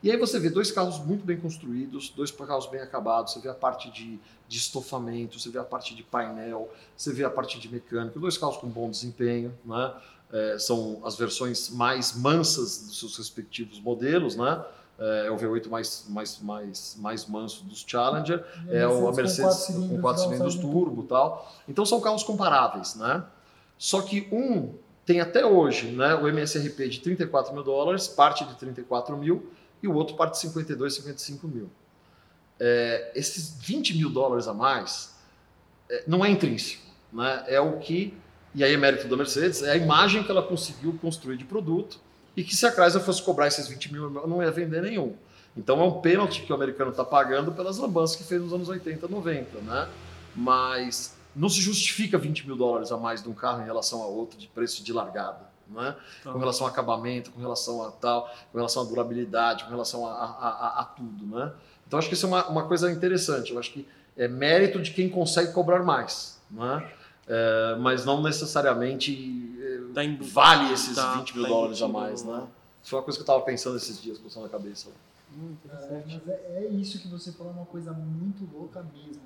E 0.05 0.11
aí 0.11 0.17
você 0.17 0.39
vê 0.39 0.49
dois 0.49 0.71
carros 0.71 0.99
muito 0.99 1.25
bem 1.25 1.35
construídos, 1.37 2.09
dois 2.09 2.29
carros 2.31 2.67
bem 2.67 2.79
acabados, 2.79 3.33
você 3.33 3.39
vê 3.39 3.49
a 3.49 3.53
parte 3.55 3.89
de, 3.89 4.19
de 4.47 4.57
estofamento, 4.57 5.39
você 5.39 5.49
vê 5.49 5.57
a 5.57 5.63
parte 5.63 5.95
de 5.95 6.03
painel, 6.03 6.71
você 6.95 7.11
vê 7.11 7.23
a 7.23 7.29
parte 7.29 7.59
de 7.59 7.67
mecânica, 7.71 8.19
dois 8.19 8.37
carros 8.37 8.57
com 8.57 8.67
bom 8.67 8.89
desempenho, 8.89 9.51
né? 9.65 9.93
É, 10.31 10.57
são 10.59 11.01
as 11.05 11.15
versões 11.15 11.69
mais 11.69 12.15
mansas 12.15 12.87
dos 12.87 12.99
seus 12.99 13.17
respectivos 13.17 13.79
modelos, 13.79 14.35
né? 14.35 14.63
É, 14.99 15.29
o 15.29 15.37
V8 15.37 15.69
mais, 15.69 16.05
mais, 16.07 16.39
mais, 16.39 16.95
mais 16.99 17.25
manso 17.25 17.63
dos 17.63 17.83
Challenger, 17.85 18.45
E 18.67 18.75
é 18.75 18.87
o, 18.87 19.07
a 19.07 19.11
com 19.11 19.15
Mercedes 19.15 19.65
quatro 19.65 19.89
com 19.89 20.01
4 20.01 20.01
dá 20.01 20.11
um 20.11 20.29
cilindros 20.29 20.53
salto 20.53 20.71
turbo 20.71 21.03
e 21.03 21.07
tal. 21.07 21.55
Então 21.67 21.85
são 21.85 21.99
carros 21.99 22.23
comparáveis, 22.23 22.95
né? 22.95 23.23
Só 23.77 24.01
que 24.01 24.27
um 24.31 24.73
tem 25.05 25.21
até 25.21 25.45
hoje 25.45 25.87
né, 25.87 26.15
o 26.15 26.27
MSRP 26.27 26.89
de 26.89 26.99
34 26.99 27.53
mil 27.53 27.63
dólares, 27.63 28.07
parte 28.07 28.43
de 28.43 28.55
34 28.55 29.15
mil, 29.15 29.51
e 29.81 29.87
o 29.87 29.93
outro 29.93 30.15
parte 30.15 30.33
de 30.33 30.39
52, 30.39 30.95
55 30.95 31.47
mil. 31.47 31.69
É, 32.59 33.11
esses 33.13 33.57
20 33.61 33.97
mil 33.97 34.09
dólares 34.09 34.47
a 34.47 34.53
mais 34.53 35.15
é, 35.89 36.03
não 36.07 36.25
é 36.25 36.29
intrínseco, 36.29 36.81
né? 37.13 37.43
É 37.47 37.59
o 37.59 37.77
que, 37.77 38.13
e 38.53 38.63
aí 38.63 38.73
é 38.73 38.77
mérito 38.77 39.07
da 39.07 39.15
Mercedes, 39.15 39.61
é 39.61 39.71
a 39.71 39.75
imagem 39.75 40.23
que 40.23 40.31
ela 40.31 40.41
conseguiu 40.41 40.97
construir 40.99 41.37
de 41.37 41.45
produto 41.45 41.99
e 42.35 42.43
que 42.43 42.55
se 42.55 42.65
a 42.65 42.71
Chrysler 42.71 43.03
fosse 43.03 43.21
cobrar 43.21 43.47
esses 43.47 43.67
20 43.67 43.93
mil, 43.93 44.09
não 44.09 44.41
ia 44.41 44.51
vender 44.51 44.81
nenhum. 44.81 45.15
Então 45.55 45.79
é 45.79 45.83
um 45.83 46.01
pênalti 46.01 46.41
que 46.41 46.51
o 46.51 46.55
americano 46.55 46.91
está 46.91 47.03
pagando 47.03 47.51
pelas 47.51 47.77
lambanças 47.77 48.15
que 48.15 48.23
fez 48.23 48.41
nos 48.41 48.53
anos 48.53 48.67
80, 48.67 49.07
90, 49.07 49.59
né? 49.59 49.87
Mas 50.35 51.15
não 51.35 51.49
se 51.49 51.59
justifica 51.61 52.17
20 52.17 52.47
mil 52.47 52.55
dólares 52.55 52.91
a 52.91 52.97
mais 52.97 53.21
de 53.21 53.29
um 53.29 53.33
carro 53.33 53.61
em 53.61 53.65
relação 53.65 54.01
a 54.01 54.05
outro 54.05 54.37
de 54.37 54.47
preço 54.47 54.83
de 54.83 54.93
largada, 54.93 55.41
né? 55.69 55.95
Com 56.23 56.37
relação 56.39 56.65
a 56.65 56.69
acabamento, 56.69 57.31
com 57.31 57.39
relação 57.39 57.83
a 57.83 57.91
tal, 57.91 58.29
com 58.51 58.57
relação 58.57 58.83
à 58.83 58.85
durabilidade, 58.85 59.63
com 59.65 59.69
relação 59.69 60.05
a, 60.07 60.11
a, 60.13 60.49
a- 60.49 60.81
a 60.81 60.83
tudo, 60.85 61.25
né? 61.35 61.51
Então 61.87 61.99
acho 61.99 62.07
que 62.07 62.13
isso 62.15 62.25
é 62.25 62.29
uma, 62.29 62.47
uma 62.47 62.67
coisa 62.67 62.91
interessante. 62.91 63.51
Eu 63.51 63.59
acho 63.59 63.71
que 63.73 63.87
é 64.17 64.27
mérito 64.27 64.81
de 64.81 64.91
quem 64.91 65.09
consegue 65.09 65.51
cobrar 65.51 65.83
mais, 65.83 66.39
né? 66.49 66.89
É, 67.27 67.75
mas 67.79 68.05
não 68.05 68.21
necessariamente 68.21 69.51
é, 69.59 69.93
Tá 69.93 70.03
embutido, 70.03 70.31
vale 70.33 70.73
esses 70.73 70.95
tá- 70.95 71.15
20 71.17 71.33
mil 71.35 71.43
tá 71.43 71.49
dólares 71.49 71.81
a 71.81 71.87
mais, 71.87 72.23
né? 72.23 72.43
Isso 72.81 72.91
foi 72.91 72.99
uma 72.99 73.03
coisa 73.05 73.17
que 73.17 73.21
eu 73.21 73.25
estava 73.25 73.41
pensando 73.41 73.77
esses 73.77 73.99
dias, 74.01 74.17
com 74.19 74.41
na 74.41 74.49
cabeça. 74.49 74.89
Hum, 75.35 75.55
É, 75.67 76.03
mas 76.05 76.27
é, 76.27 76.63
é 76.65 76.67
isso 76.69 76.99
que 76.99 77.07
você 77.07 77.31
falou, 77.31 77.51
é 77.51 77.55
uma 77.55 77.65
coisa 77.65 77.91
muito 77.91 78.47
louca 78.55 78.83
mesmo? 78.93 79.21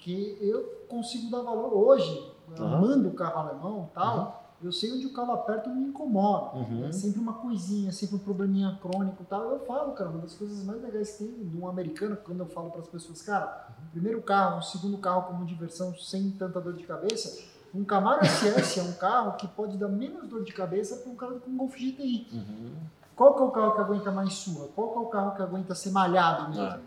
Porque 0.00 0.38
eu 0.40 0.86
consigo 0.88 1.30
dar 1.30 1.42
valor 1.42 1.74
hoje, 1.74 2.32
Aham. 2.58 2.78
amando 2.78 3.08
o 3.08 3.12
carro 3.12 3.38
alemão 3.38 3.90
e 3.90 3.94
tal, 3.94 4.54
eu 4.62 4.72
sei 4.72 4.92
onde 4.92 5.06
o 5.06 5.12
carro 5.12 5.32
aperta 5.32 5.68
me 5.68 5.88
incomoda. 5.88 6.56
Uhum. 6.56 6.86
É 6.86 6.92
sempre 6.92 7.20
uma 7.20 7.34
coisinha, 7.34 7.92
sempre 7.92 8.16
um 8.16 8.18
probleminha 8.18 8.78
crônico 8.80 9.22
e 9.22 9.26
tal. 9.26 9.50
Eu 9.50 9.60
falo, 9.60 9.92
cara, 9.92 10.08
uma 10.08 10.20
das 10.20 10.34
coisas 10.34 10.64
mais 10.64 10.82
legais 10.82 11.12
que 11.12 11.24
tem 11.24 11.48
de 11.48 11.56
um 11.56 11.68
americano, 11.68 12.16
quando 12.16 12.40
eu 12.40 12.46
falo 12.46 12.70
para 12.70 12.80
as 12.80 12.88
pessoas, 12.88 13.20
cara, 13.20 13.68
primeiro 13.92 14.22
carro, 14.22 14.58
um 14.58 14.62
segundo 14.62 14.96
carro 14.96 15.24
como 15.24 15.44
diversão, 15.44 15.94
sem 15.94 16.30
tanta 16.30 16.60
dor 16.60 16.72
de 16.72 16.84
cabeça, 16.84 17.46
um 17.74 17.84
Camaro 17.84 18.24
SS 18.24 18.80
é 18.80 18.82
um 18.82 18.92
carro 18.94 19.36
que 19.36 19.46
pode 19.46 19.76
dar 19.76 19.88
menos 19.88 20.26
dor 20.28 20.42
de 20.42 20.52
cabeça 20.52 20.96
para 20.96 21.12
um 21.12 21.14
cara 21.14 21.34
com 21.34 21.50
um 21.50 21.56
Golf 21.58 21.74
GTI. 21.74 22.26
Uhum. 22.32 22.72
Qual 23.14 23.34
que 23.34 23.42
é 23.42 23.44
o 23.44 23.50
carro 23.50 23.74
que 23.74 23.80
aguenta 23.80 24.10
mais 24.10 24.32
sua? 24.32 24.68
Qual 24.74 24.92
que 24.92 24.96
é 24.96 25.00
o 25.00 25.06
carro 25.06 25.36
que 25.36 25.42
aguenta 25.42 25.74
ser 25.74 25.90
malhado 25.90 26.48
mesmo? 26.48 26.64
É. 26.64 26.80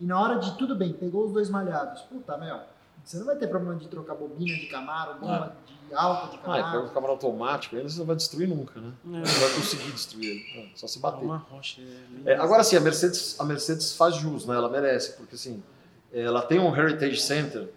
E 0.00 0.04
na 0.04 0.20
hora 0.20 0.38
de 0.38 0.56
tudo 0.56 0.74
bem, 0.74 0.92
pegou 0.92 1.26
os 1.26 1.32
dois 1.32 1.48
malhados. 1.50 2.02
Puta, 2.02 2.36
meu, 2.36 2.58
você 3.04 3.18
não 3.18 3.26
vai 3.26 3.36
ter 3.36 3.48
problema 3.48 3.76
de 3.76 3.88
trocar 3.88 4.14
bobina 4.14 4.56
de 4.56 4.66
Camaro, 4.66 5.18
bomba 5.20 5.56
de 5.88 5.94
alta 5.94 6.28
de 6.28 6.36
Ah, 6.36 6.38
e 6.38 6.40
pega 6.56 6.62
Camaro. 6.62 6.86
o 6.86 6.90
câmara 6.90 7.12
automático, 7.12 7.76
aí 7.76 7.82
você 7.82 7.98
não 7.98 8.06
vai 8.06 8.16
destruir 8.16 8.48
nunca, 8.48 8.80
né? 8.80 8.92
É. 9.04 9.08
Não 9.08 9.22
vai 9.24 9.54
conseguir 9.54 9.90
destruir 9.92 10.26
ele, 10.30 10.60
é, 10.60 10.68
só 10.76 10.86
se 10.86 10.98
É 10.98 11.00
bater. 11.02 11.24
uma 11.24 11.38
rocha. 11.38 11.80
é. 12.26 12.32
É, 12.32 12.36
agora 12.36 12.62
sim, 12.62 12.76
a 12.76 12.80
Mercedes, 12.80 13.38
a 13.40 13.44
Mercedes 13.44 13.94
faz 13.94 14.14
jus, 14.16 14.46
né? 14.46 14.54
Ela 14.54 14.68
merece, 14.68 15.14
porque 15.14 15.34
assim, 15.34 15.62
ela 16.12 16.42
tem 16.42 16.58
um 16.60 16.74
Heritage 16.76 17.20
Center 17.20 17.68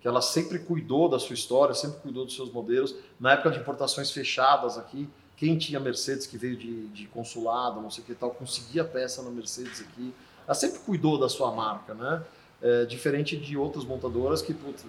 que 0.00 0.08
ela 0.08 0.20
sempre 0.20 0.58
cuidou 0.58 1.08
da 1.08 1.18
sua 1.20 1.34
história, 1.34 1.74
sempre 1.74 2.00
cuidou 2.00 2.24
dos 2.24 2.34
seus 2.34 2.50
modelos. 2.52 2.92
Na 3.20 3.32
época 3.34 3.52
de 3.52 3.60
importações 3.60 4.10
fechadas 4.10 4.76
aqui, 4.76 5.08
quem 5.36 5.56
tinha 5.56 5.78
Mercedes 5.78 6.26
que 6.26 6.36
veio 6.36 6.56
de, 6.56 6.88
de 6.88 7.06
consulado, 7.06 7.80
não 7.80 7.88
sei 7.88 8.02
o 8.02 8.06
que 8.06 8.14
tal, 8.14 8.30
conseguia 8.32 8.84
peça 8.84 9.22
na 9.22 9.30
Mercedes 9.30 9.80
aqui. 9.80 10.12
Ela 10.52 10.60
sempre 10.60 10.80
cuidou 10.80 11.18
da 11.18 11.30
sua 11.30 11.50
marca, 11.50 11.94
né? 11.94 12.22
É, 12.60 12.84
diferente 12.84 13.38
de 13.38 13.56
outras 13.56 13.86
montadoras 13.86 14.42
que, 14.42 14.52
putz, 14.52 14.84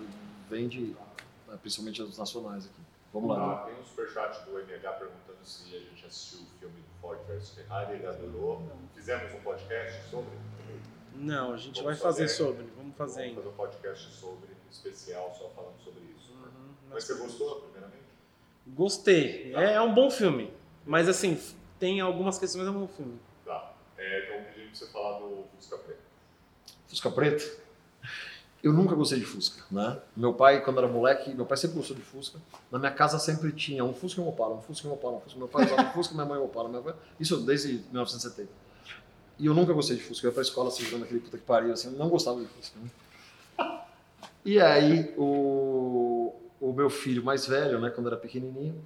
vende, 0.50 0.94
né, 1.48 1.58
principalmente 1.62 2.02
as 2.02 2.18
nacionais 2.18 2.66
aqui. 2.66 2.82
Vamos 3.14 3.30
lá. 3.30 3.38
né? 3.38 3.54
Ah, 3.54 3.66
tem 3.66 3.80
um 3.80 3.86
superchat 3.86 4.44
do 4.44 4.60
MH 4.60 4.92
perguntando 4.92 5.38
se 5.42 5.74
a 5.74 5.80
gente 5.80 6.06
assistiu 6.06 6.40
o 6.42 6.60
filme 6.60 6.76
do 6.76 7.00
Ford 7.02 7.18
vs 7.30 7.52
Ferrari, 7.52 7.94
ele 7.94 8.06
adorou. 8.06 8.62
Fizemos 8.94 9.34
um 9.34 9.40
podcast 9.40 10.10
sobre. 10.10 10.32
Não, 11.16 11.54
a 11.54 11.58
gente 11.58 11.82
Vamos 11.82 11.86
vai 11.86 11.96
fazer 11.96 12.24
fazer. 12.24 12.36
sobre. 12.36 12.66
Vamos 12.76 12.98
fazer 12.98 13.14
Vamos 13.14 13.18
ainda. 13.30 13.36
fazer 13.36 13.48
um 13.48 13.54
podcast 13.58 14.12
sobre, 14.20 14.50
especial, 14.70 15.34
só 15.40 15.48
falando 15.52 15.80
sobre 15.82 16.02
isso. 16.14 16.34
Uhum. 16.34 16.74
Mas 16.92 17.06
você 17.06 17.14
gostou, 17.16 17.62
primeiramente? 17.62 18.04
Gostei. 18.68 19.54
É, 19.56 19.76
é 19.76 19.82
um 19.82 19.94
bom 19.94 20.12
filme. 20.12 20.52
Mas 20.86 21.08
assim, 21.08 21.40
tem 21.80 22.02
algumas 22.02 22.38
questões, 22.38 22.66
mas 22.66 22.74
é 22.74 22.78
um 22.78 22.82
bom 22.82 22.88
filme. 22.94 23.18
Tá. 23.46 23.72
É, 23.98 24.26
então 24.26 24.44
pedindo 24.52 24.68
pra 24.68 24.76
você 24.76 24.88
falar 24.92 25.20
do 25.20 25.23
Fusca 25.64 25.78
Preto. 25.78 26.02
Fusca 26.88 27.12
preto? 27.12 27.64
Eu 28.62 28.72
nunca 28.72 28.96
gostei 28.96 29.20
de 29.20 29.26
Fusca, 29.26 29.62
né? 29.70 30.00
Meu 30.16 30.34
pai, 30.34 30.64
quando 30.64 30.78
era 30.78 30.88
moleque, 30.88 31.34
meu 31.34 31.46
pai 31.46 31.58
sempre 31.58 31.76
gostou 31.76 31.98
de 31.98 32.02
Fusca. 32.02 32.40
Na 32.72 32.80
minha 32.80 32.92
casa 32.92 33.20
sempre 33.20 33.52
tinha 33.52 33.84
um 33.84 33.94
Fusca 33.94 34.22
e 34.22 34.24
um 34.24 34.30
Opala, 34.30 34.56
um 34.56 34.62
Fusca 34.62 34.88
e 34.88 34.90
um 34.90 34.94
Opala, 34.94 35.18
um 35.18 35.20
Fusca. 35.20 35.38
Meu 35.38 35.50
pai 35.50 35.66
usava 35.66 35.82
um 35.82 35.92
Fusca, 35.92 36.14
minha 36.14 36.26
mãe 36.26 36.40
um 36.40 36.46
Opala. 36.46 36.70
Minha. 36.70 36.96
Isso 37.20 37.38
desde 37.42 37.74
1970. 37.92 38.50
E 39.38 39.48
eu 39.48 39.54
nunca 39.54 39.74
gostei 39.74 39.98
de 39.98 40.04
Fusca. 40.04 40.26
Eu 40.26 40.30
ia 40.30 40.34
pra 40.34 40.42
escola 40.42 40.70
assim, 40.70 40.84
vendo 40.86 41.04
aquele 41.04 41.20
puta 41.20 41.38
que 41.38 41.44
pariu, 41.44 41.74
assim, 41.74 41.88
eu 41.90 42.00
não 42.00 42.08
gostava 42.08 42.40
de 42.40 42.48
Fusca. 42.48 42.80
Né? 42.80 43.82
E 44.46 44.62
aí, 44.62 45.14
o, 45.18 46.34
o 46.62 46.72
meu 46.72 46.90
filho 46.90 47.22
mais 47.22 47.46
velho, 47.46 47.82
né, 47.82 47.90
quando 47.90 48.08
era 48.08 48.18
pequenininho, 48.18 48.82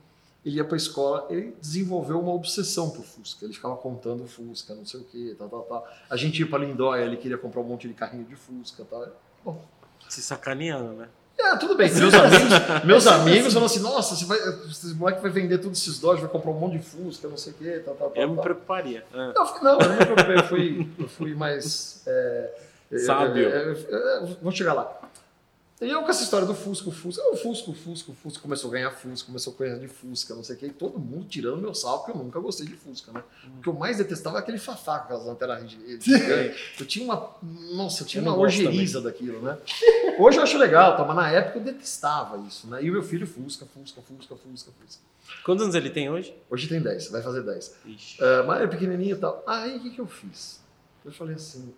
ele 0.45 0.57
ia 0.57 0.63
pra 0.63 0.77
escola, 0.77 1.27
ele 1.29 1.55
desenvolveu 1.59 2.19
uma 2.19 2.33
obsessão 2.33 2.89
por 2.89 3.03
Fusca. 3.03 3.45
Ele 3.45 3.53
ficava 3.53 3.75
contando 3.75 4.25
Fusca, 4.27 4.73
não 4.73 4.85
sei 4.85 5.01
o 5.01 5.03
que, 5.03 5.35
tal, 5.37 5.49
tal, 5.49 5.63
tal. 5.63 5.87
A 6.09 6.15
gente 6.15 6.39
ia 6.39 6.47
pra 6.47 6.59
Lindóia, 6.59 7.03
ele 7.03 7.17
queria 7.17 7.37
comprar 7.37 7.61
um 7.61 7.65
monte 7.65 7.87
de 7.87 7.93
carrinho 7.93 8.23
de 8.25 8.35
Fusca, 8.35 8.85
tal. 8.89 9.07
Bom, 9.43 9.61
Se 10.07 10.21
sacaneando, 10.21 10.93
né? 10.93 11.09
é, 11.37 11.55
tudo 11.57 11.75
bem. 11.75 11.91
Meus 11.93 12.13
amigos, 12.13 12.83
meus 12.85 13.07
amigos 13.07 13.53
falam 13.53 13.65
assim, 13.67 13.79
nossa, 13.79 14.15
você 14.15 14.25
vai, 14.25 14.37
esse 14.69 14.93
moleque 14.95 15.21
vai 15.21 15.31
vender 15.31 15.57
todos 15.59 15.79
esses 15.79 15.99
Dodge, 15.99 16.21
vai 16.21 16.29
comprar 16.29 16.51
um 16.51 16.59
monte 16.59 16.77
de 16.79 16.83
Fusca, 16.85 17.27
não 17.27 17.37
sei 17.37 17.53
o 17.53 17.55
quê, 17.55 17.81
tal, 17.85 17.95
tal, 17.95 18.09
tal. 18.09 18.21
Eu 18.23 18.29
me 18.29 18.41
preocuparia. 18.41 19.05
É. 19.13 19.17
Não, 19.17 19.61
não, 19.61 19.79
eu 19.79 19.89
não 19.89 19.95
me 19.97 20.05
preocupei, 20.05 20.37
eu 20.37 20.43
fui, 20.43 20.89
eu 20.99 21.07
fui 21.09 21.35
mais... 21.35 22.03
é, 22.07 22.53
Sábio. 23.05 23.49
eu 23.49 24.37
vou 24.41 24.51
chegar 24.51 24.73
lá. 24.73 24.97
E 25.79 25.87
eu 25.87 26.01
com 26.01 26.09
essa 26.09 26.23
história 26.23 26.47
do 26.47 26.55
Fusca, 26.55 26.89
o 26.89 26.91
Fusca, 26.91 27.21
o 27.29 27.35
Fusca, 27.37 27.69
o 27.69 27.73
Fusca, 27.73 28.11
o 28.11 28.15
Fusca, 28.15 28.41
começou 28.41 28.71
a 28.71 28.73
ganhar 28.73 28.89
Fusca, 28.89 29.27
começou 29.27 29.53
a 29.53 29.55
correr 29.55 29.77
de 29.77 29.87
Fusca, 29.87 30.33
não 30.33 30.43
sei 30.43 30.55
o 30.55 30.59
que, 30.59 30.65
e 30.65 30.69
todo 30.71 30.97
mundo 30.97 31.27
tirando 31.27 31.57
meu 31.57 31.75
sal, 31.75 31.99
porque 31.99 32.17
eu 32.17 32.23
nunca 32.23 32.39
gostei 32.39 32.65
de 32.65 32.73
Fusca, 32.73 33.11
né? 33.11 33.23
O 33.59 33.61
que 33.61 33.69
eu 33.69 33.73
mais 33.73 33.97
detestava 33.97 34.37
é 34.37 34.39
aquele 34.39 34.57
fafá 34.57 34.97
com 34.97 35.05
aquelas 35.05 35.25
lanternas 35.27 35.69
gigantes. 35.69 36.07
Eu 36.79 36.85
tinha 36.87 37.05
uma, 37.05 37.31
nossa, 37.75 38.01
eu 38.01 38.07
tinha 38.07 38.23
Eu 38.23 38.27
uma 38.27 38.37
ojeriza 38.39 39.01
daquilo, 39.01 39.39
né? 39.39 39.55
Hoje 40.17 40.39
eu 40.39 40.43
acho 40.43 40.57
legal, 40.57 40.97
tá? 40.97 41.05
mas 41.05 41.15
na 41.15 41.29
época 41.29 41.59
eu 41.59 41.63
detestava 41.63 42.37
isso, 42.47 42.65
né? 42.67 42.83
E 42.83 42.89
o 42.89 42.93
meu 42.93 43.03
filho 43.03 43.27
Fusca, 43.27 43.67
Fusca, 43.67 44.01
Fusca, 44.01 44.35
Fusca, 44.35 44.71
Fusca. 44.81 45.01
Quantos 45.43 45.61
anos 45.61 45.75
ele 45.75 45.91
tem 45.91 46.09
hoje? 46.09 46.35
Hoje 46.49 46.67
tem 46.67 46.81
10, 46.81 47.11
vai 47.11 47.21
fazer 47.21 47.43
10. 47.43 47.75
Ixi. 47.85 48.17
Ah, 48.23 48.43
mas 48.47 48.61
era 48.61 48.67
pequenininho 48.67 49.15
e 49.15 49.19
tal. 49.19 49.43
Aí 49.45 49.77
o 49.77 49.81
que, 49.81 49.91
que 49.91 50.01
eu 50.01 50.07
fiz? 50.07 50.59
Eu 51.05 51.11
falei 51.11 51.35
assim, 51.35 51.71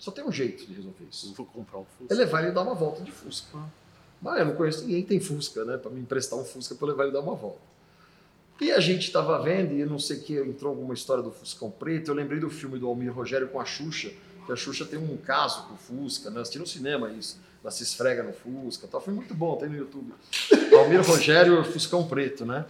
só 0.00 0.10
tem 0.10 0.24
um 0.24 0.32
jeito 0.32 0.66
de 0.66 0.72
resolver 0.72 1.04
isso. 1.10 1.32
Vou 1.34 1.44
comprar 1.46 1.78
um 1.78 1.82
É 1.82 1.84
Fusca. 1.98 2.14
levar 2.14 2.42
ele 2.42 2.52
dar 2.52 2.62
uma 2.62 2.74
volta 2.74 3.02
de 3.02 3.12
Fusca. 3.12 3.58
Mas 4.20 4.38
eu 4.40 4.46
não 4.46 4.54
conheço 4.54 4.82
ninguém 4.82 5.02
que 5.02 5.08
tem 5.08 5.20
Fusca, 5.20 5.64
né? 5.64 5.76
Para 5.76 5.90
me 5.90 6.00
emprestar 6.00 6.38
um 6.38 6.44
Fusca 6.44 6.74
para 6.74 6.88
levar 6.88 7.04
ele 7.04 7.12
dar 7.12 7.20
uma 7.20 7.34
volta. 7.34 7.60
E 8.60 8.72
a 8.72 8.80
gente 8.80 9.06
estava 9.06 9.40
vendo, 9.42 9.72
e 9.74 9.80
eu 9.80 9.86
não 9.86 9.98
sei 9.98 10.16
o 10.18 10.20
que, 10.22 10.38
entrou 10.38 10.70
alguma 10.70 10.92
história 10.94 11.22
do 11.22 11.30
Fuscão 11.30 11.70
Preto. 11.70 12.10
Eu 12.10 12.14
lembrei 12.14 12.40
do 12.40 12.50
filme 12.50 12.78
do 12.78 12.86
Almir 12.88 13.12
Rogério 13.12 13.48
com 13.48 13.60
a 13.60 13.64
Xuxa, 13.64 14.10
que 14.46 14.52
a 14.52 14.56
Xuxa 14.56 14.84
tem 14.86 14.98
um 14.98 15.16
caso 15.18 15.66
com 15.66 15.74
o 15.74 15.76
Fusca, 15.76 16.30
né? 16.30 16.40
Assisti 16.40 16.58
no 16.58 16.66
cinema 16.66 17.10
isso. 17.10 17.38
Ela 17.62 17.70
se 17.70 17.82
esfrega 17.82 18.22
no 18.22 18.32
Fusca 18.32 18.88
tal. 18.88 19.00
Foi 19.02 19.12
muito 19.12 19.34
bom, 19.34 19.56
tem 19.56 19.68
no 19.68 19.76
YouTube. 19.76 20.12
Almir 20.78 21.02
Rogério 21.06 21.62
Fuscão 21.64 22.06
Preto, 22.06 22.44
né? 22.46 22.64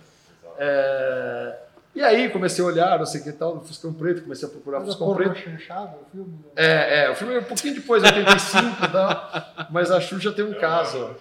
É, 0.59 1.59
E 1.95 2.03
aí 2.03 2.31
comecei 2.31 2.63
a 2.63 2.67
olhar, 2.67 2.99
não 2.99 3.07
sei 3.07 3.21
o 3.21 3.25
que 3.25 3.33
tal, 3.33 3.57
do 3.57 3.65
Fuscão 3.65 3.93
Preto, 3.93 4.23
comecei 4.23 4.47
a 4.47 4.51
procurar 4.51 4.79
Mas 4.79 4.89
Fuscão 4.91 5.09
porra 5.09 5.31
Preto. 5.31 5.39
chanchada, 5.39 5.97
o 5.97 6.11
filme. 6.11 6.33
né? 6.33 6.51
É, 6.55 7.05
é, 7.05 7.11
o 7.11 7.15
filme 7.17 7.35
é 7.35 7.41
um 7.41 7.45
pouquinho 7.45 7.75
depois, 7.75 8.03
85 8.03 8.85
e 8.85 8.89
tal, 8.89 9.31
mas 9.71 9.91
a 9.91 10.01
Xuxa 10.01 10.33
tem 10.33 10.45
um 10.45 10.55
caso. 10.55 11.17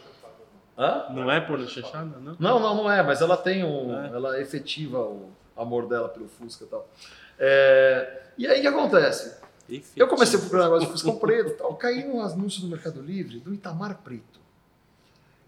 Hã? 0.77 1.07
Não 1.09 1.29
é 1.29 1.41
por 1.41 1.59
chanchada, 1.67 2.17
não? 2.19 2.35
Não, 2.39 2.59
não, 2.59 2.75
não 2.75 2.91
é, 2.91 3.01
mas 3.03 3.19
ela 3.19 3.35
tem 3.35 3.63
um. 3.63 3.99
É. 3.99 4.07
Ela 4.07 4.39
efetiva 4.39 4.99
o 4.99 5.29
amor 5.57 5.87
dela 5.87 6.07
pelo 6.07 6.29
Fusca 6.29 6.63
e 6.63 6.67
tal. 6.67 6.87
É, 7.37 8.21
e 8.37 8.47
aí 8.47 8.59
o 8.59 8.61
que 8.61 8.67
acontece? 8.67 9.39
Eu 9.95 10.07
comecei 10.07 10.37
a 10.37 10.41
procurar 10.41 10.63
negócio 10.63 10.85
de 10.85 10.91
Fuscão 10.91 11.17
Preto 11.17 11.49
e 11.49 11.53
tal, 11.53 11.75
caí 11.75 12.07
num 12.07 12.21
anúncio 12.21 12.63
no 12.63 12.69
Mercado 12.69 13.01
Livre 13.01 13.39
do 13.39 13.53
Itamar 13.53 13.97
Preto. 14.03 14.39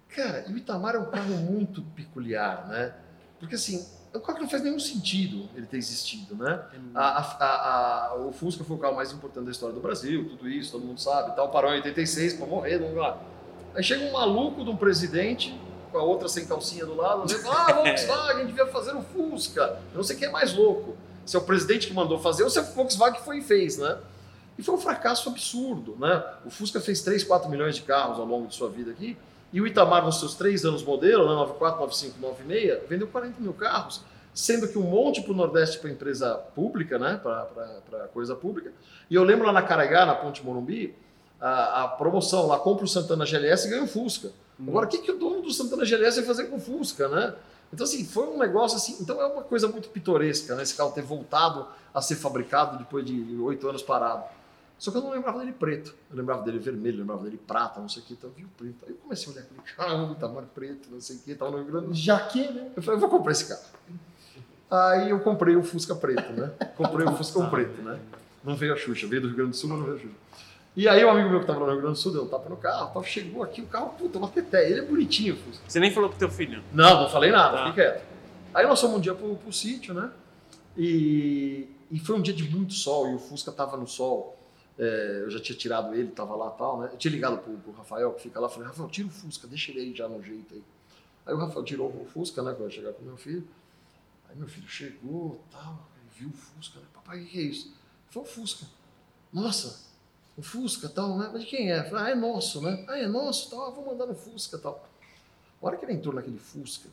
Cara, 0.10 0.45
e 0.48 0.53
o 0.53 0.57
Itamar 0.57 0.95
é 0.95 0.99
um 0.99 1.10
carro 1.10 1.35
muito 1.38 1.81
peculiar, 1.95 2.68
né? 2.68 2.93
Porque 3.39 3.56
assim, 3.56 3.84
carro 4.20 4.36
que 4.38 4.44
não 4.44 4.50
faz 4.50 4.62
nenhum 4.64 4.80
sentido 4.80 5.48
ele 5.56 5.66
ter 5.66 5.78
existido, 5.78 6.36
né? 6.36 6.62
A- 6.94 7.20
a- 7.40 8.08
a- 8.10 8.16
o 8.16 8.34
Fusca 8.34 8.64
foi 8.64 8.76
o 8.76 8.80
carro 8.80 8.96
mais 8.96 9.12
importante 9.12 9.46
da 9.46 9.52
história 9.52 9.74
do 9.74 9.80
Brasil, 9.82 10.28
tudo 10.30 10.50
isso, 10.50 10.72
todo 10.74 10.84
mundo 10.86 11.00
sabe, 11.00 11.34
tal, 11.36 11.50
parou 11.50 11.72
em 11.72 11.76
86 11.76 12.34
para 12.34 12.46
morrer, 12.46 12.78
não 12.80 12.94
lá. 12.96 13.18
Aí 13.74 13.82
chega 13.84 14.04
um 14.06 14.12
maluco 14.12 14.64
de 14.66 14.70
um 14.70 14.76
presidente, 14.76 15.58
com 15.92 15.98
a 15.98 16.04
outra 16.04 16.28
sem 16.28 16.46
calcinha 16.46 16.86
do 16.86 16.96
lado, 16.96 17.32
e 17.32 17.36
fala, 17.38 17.66
ah, 17.68 17.74
Volkswagen 17.74 18.46
devia 18.48 18.66
fazer 18.68 18.94
o 18.96 19.02
Fusca, 19.02 19.80
eu 19.92 19.98
não 19.98 20.04
sei 20.04 20.16
quem 20.18 20.28
é 20.28 20.32
mais 20.32 20.54
louco, 20.54 20.96
se 21.26 21.36
é 21.36 21.40
o 21.40 21.44
presidente 21.44 21.88
que 21.88 21.94
mandou 21.94 22.20
fazer 22.20 22.44
ou 22.44 22.50
se 22.50 22.60
é 22.60 22.62
o 22.62 22.66
Volkswagen 22.66 23.18
que 23.20 23.24
foi 23.26 23.38
e 23.38 23.42
fez, 23.42 23.78
né? 23.78 23.98
E 24.58 24.64
foi 24.64 24.76
um 24.76 24.78
fracasso 24.78 25.30
absurdo, 25.30 25.96
né? 25.98 26.22
O 26.46 26.50
Fusca 26.50 26.82
fez 26.82 27.02
3, 27.02 27.24
4 27.24 27.50
milhões 27.50 27.76
de 27.76 27.82
carros 27.84 28.20
ao 28.20 28.26
longo 28.26 28.48
de 28.48 28.56
sua 28.56 28.70
vida 28.70 28.92
aqui, 28.92 29.18
e 29.53 29.60
o 29.60 29.68
Itamar, 29.68 30.06
nos 30.06 30.19
seus 30.19 30.36
três 30.36 30.64
anos 30.65 30.84
modelo, 30.84 31.28
né, 31.28 31.36
94, 31.36 31.80
95, 31.80 32.19
96, 32.22 32.90
vendeu 32.90 33.07
40 33.07 33.41
mil 33.41 33.53
carros, 33.53 34.02
sendo 34.34 34.68
que 34.68 34.78
um 34.78 34.84
monte 34.84 35.22
para 35.22 35.32
o 35.32 35.36
Nordeste 35.36 35.80
para 35.80 35.90
empresa 35.90 36.36
pública, 36.56 36.98
né, 36.98 37.19
para 37.22 38.07
coisa 38.14 38.36
pública. 38.36 38.72
E 39.10 39.15
eu 39.15 39.23
lembro 39.23 39.45
lá 39.45 39.52
na 39.52 39.61
Caragá, 39.61 40.06
na 40.06 40.15
Ponte 40.15 40.44
Morumbi, 40.45 40.95
a, 41.40 41.84
a 41.84 41.88
promoção 41.88 42.48
lá, 42.48 42.60
compra 42.60 42.86
o 42.86 42.88
Santana 42.88 43.26
GLS 43.26 43.68
e 43.68 43.72
ganha 43.72 43.84
o 43.84 43.88
Fusca. 43.88 44.32
Agora, 44.68 44.86
o 44.86 44.90
que, 44.90 44.99
que 44.99 45.11
o 45.11 45.18
dono 45.18 45.41
do 45.41 45.52
Santana 45.52 45.84
GLS 45.84 46.18
vai 46.18 46.26
fazer 46.26 46.45
com 46.45 46.57
o 46.57 46.60
Fusca, 46.60 47.07
né? 47.07 47.34
Então, 47.73 47.84
assim, 47.84 48.06
foi 48.06 48.28
um 48.28 48.38
negócio 48.38 48.78
assim. 48.78 48.98
Então, 49.02 49.19
é 49.19 49.26
uma 49.26 49.41
coisa 49.41 49.68
muito 49.68 49.90
pitoresca, 49.90 50.56
né? 50.56 50.64
Esse 50.64 50.76
carro 50.76 50.91
ter 50.91 51.02
voltado 51.02 51.65
a 51.94 52.02
ser 52.02 52.15
fabricado 52.15 52.78
depois 52.78 53.03
de 53.03 53.38
oito 53.41 53.68
anos 53.68 53.82
parado. 53.82 54.23
Só 54.82 54.90
que 54.90 54.98
eu 54.98 55.02
não 55.03 55.12
lembrava 55.12 55.38
dele 55.38 55.52
preto. 55.52 55.94
Eu 56.10 56.18
lembrava 56.18 56.41
dele 56.41 56.58
vermelho, 56.58 56.95
eu 56.95 56.99
lembrava 57.02 57.24
dele 57.24 57.38
prata, 57.38 57.80
não 57.80 57.88
sei 57.88 58.02
o 58.02 58.06
que. 58.08 58.14
Então, 58.14 58.32
eu 58.32 58.36
vi 58.36 58.44
o 58.45 58.48
preto. 58.48 58.78
Aí 58.88 58.90
eu 58.90 58.95
comecei 58.95 59.28
a 59.28 59.32
olhar 59.32 59.44
aquele 59.44 59.62
carro, 59.78 60.16
tamanho 60.16 60.48
preto, 60.56 60.90
não 60.90 60.99
sei 60.99 61.18
o 61.18 61.20
que, 61.20 61.36
tava 61.36 61.52
no 61.52 61.58
Rio 61.58 61.68
Grande 61.68 61.86
do 61.86 61.94
Sul. 61.94 62.03
Já 62.03 62.20
que, 62.20 62.48
né? 62.52 62.72
Eu 62.76 62.82
falei, 62.82 62.95
eu 62.98 62.99
vou 62.99 63.08
comprar 63.08 63.32
esse 63.32 63.48
carro. 63.48 63.62
Aí 64.72 65.12
eu 65.12 65.20
comprei 65.20 65.56
o 65.56 65.62
Fusca 65.62 65.94
preto, 65.94 66.34
né? 66.34 66.52
Comprei 66.76 67.06
o 67.06 67.16
Fusca 67.16 67.45
preto, 67.45 67.80
né? 67.84 67.99
Não 68.44 68.56
veio 68.56 68.74
a 68.74 68.76
Xuxa, 68.76 69.06
veio 69.06 69.22
do 69.22 69.28
Rio 69.28 69.38
Grande 69.38 69.52
do 69.52 69.56
Sul, 69.56 69.70
mas 69.70 69.78
não 69.78 69.86
veio 69.86 69.98
a 69.98 70.02
Xuxa. 70.02 70.16
E 70.76 70.88
aí 70.88 71.06
um 71.06 71.12
amigo 71.12 71.30
meu 71.30 71.38
que 71.41 71.44
estava 71.44 71.60
no 71.60 71.68
Rio 71.68 71.76
Grande 71.82 71.94
do 71.98 71.99
Sul 71.99 72.14
deu 72.14 72.24
um 72.24 72.28
tapa 72.28 72.49
no 72.49 72.58
carro, 72.58 72.90
tal, 72.91 73.03
chegou 73.03 73.44
aqui, 73.44 73.62
o 73.62 73.68
carro, 73.68 73.90
puta, 73.99 74.18
uma 74.18 74.30
teté, 74.30 74.68
ele 74.68 74.80
é 74.80 74.84
bonitinho, 74.84 75.36
o 75.36 75.38
Fusca. 75.38 75.64
Você 75.68 75.80
nem 75.80 75.91
falou 75.94 76.10
pro 76.10 76.18
teu 76.18 76.30
filho. 76.32 76.64
Não, 76.74 77.03
não 77.03 77.10
falei 77.10 77.30
nada, 77.32 77.56
Tá. 77.58 77.68
fiquei 77.68 77.84
quieto. 77.84 78.03
Aí 78.52 78.66
nós 78.66 78.82
fomos 78.82 78.98
um 78.98 78.99
dia 78.99 79.14
pro, 79.14 79.36
pro 79.36 79.53
sítio, 79.53 79.94
né? 79.94 80.10
E, 80.76 81.70
e 81.91 81.99
foi 81.99 82.16
um 82.16 82.22
dia 82.22 82.34
de 82.34 82.49
muito 82.49 82.74
sol, 82.74 83.12
e 83.12 83.14
o 83.14 83.20
Fusca 83.20 83.52
tava 83.52 83.78
no 83.78 83.86
sol. 83.86 84.40
É, 84.80 85.22
eu 85.23 85.30
já 85.30 85.39
tinha 85.39 85.57
tirado 85.57 85.93
ele, 85.93 86.11
tava 86.11 86.35
lá 86.35 86.49
tal, 86.52 86.80
né? 86.80 86.89
Eu 86.91 86.98
tinha 86.98 87.11
ligado 87.11 87.38
pro, 87.38 87.53
pro 87.57 87.72
Rafael, 87.73 88.14
que 88.14 88.22
fica 88.23 88.39
lá, 88.39 88.49
falei, 88.49 88.68
Rafael, 88.68 88.89
tira 88.89 89.07
o 89.07 89.11
Fusca, 89.11 89.48
deixa 89.48 89.72
ele 89.72 89.81
aí 89.81 89.95
já 89.95 90.07
no 90.07 90.23
jeito 90.23 90.53
aí. 90.53 90.64
Aí 91.26 91.34
o 91.34 91.38
Rafael 91.38 91.64
tirou 91.64 91.89
o 91.89 92.06
Fusca, 92.06 92.41
né, 92.41 92.52
quando 92.52 92.64
eu 92.64 92.72
chegar 92.72 92.93
com 92.93 93.03
meu 93.03 93.18
filho. 93.18 93.48
Aí 94.30 94.35
meu 94.35 94.48
filho 94.48 94.68
chegou, 94.68 95.41
tal, 95.52 95.88
viu 96.15 96.30
o 96.30 96.34
Fusca, 96.34 96.80
né? 96.80 96.85
Papai, 96.93 97.22
o 97.22 97.26
que 97.27 97.39
é 97.39 97.43
isso? 97.43 97.73
Foi 98.10 98.23
o 98.23 98.26
Fusca. 98.26 98.65
Nossa, 99.31 99.81
o 100.38 100.41
Fusca, 100.41 100.89
tal, 100.89 101.18
né? 101.18 101.30
Mas 101.31 101.43
de 101.43 101.48
quem 101.48 101.72
é? 101.72 101.84
Falei, 101.84 102.06
ah, 102.06 102.10
é 102.11 102.15
nosso, 102.15 102.61
né? 102.61 102.85
Ah, 102.88 102.98
é 102.98 103.07
nosso, 103.07 103.49
tal, 103.49 103.73
vou 103.73 103.85
mandar 103.85 104.06
no 104.06 104.15
Fusca, 104.15 104.57
tal. 104.57 104.88
A 105.61 105.65
hora 105.65 105.77
que 105.77 105.85
ele 105.85 105.93
entrou 105.93 106.14
naquele 106.14 106.39
Fusca, 106.39 106.89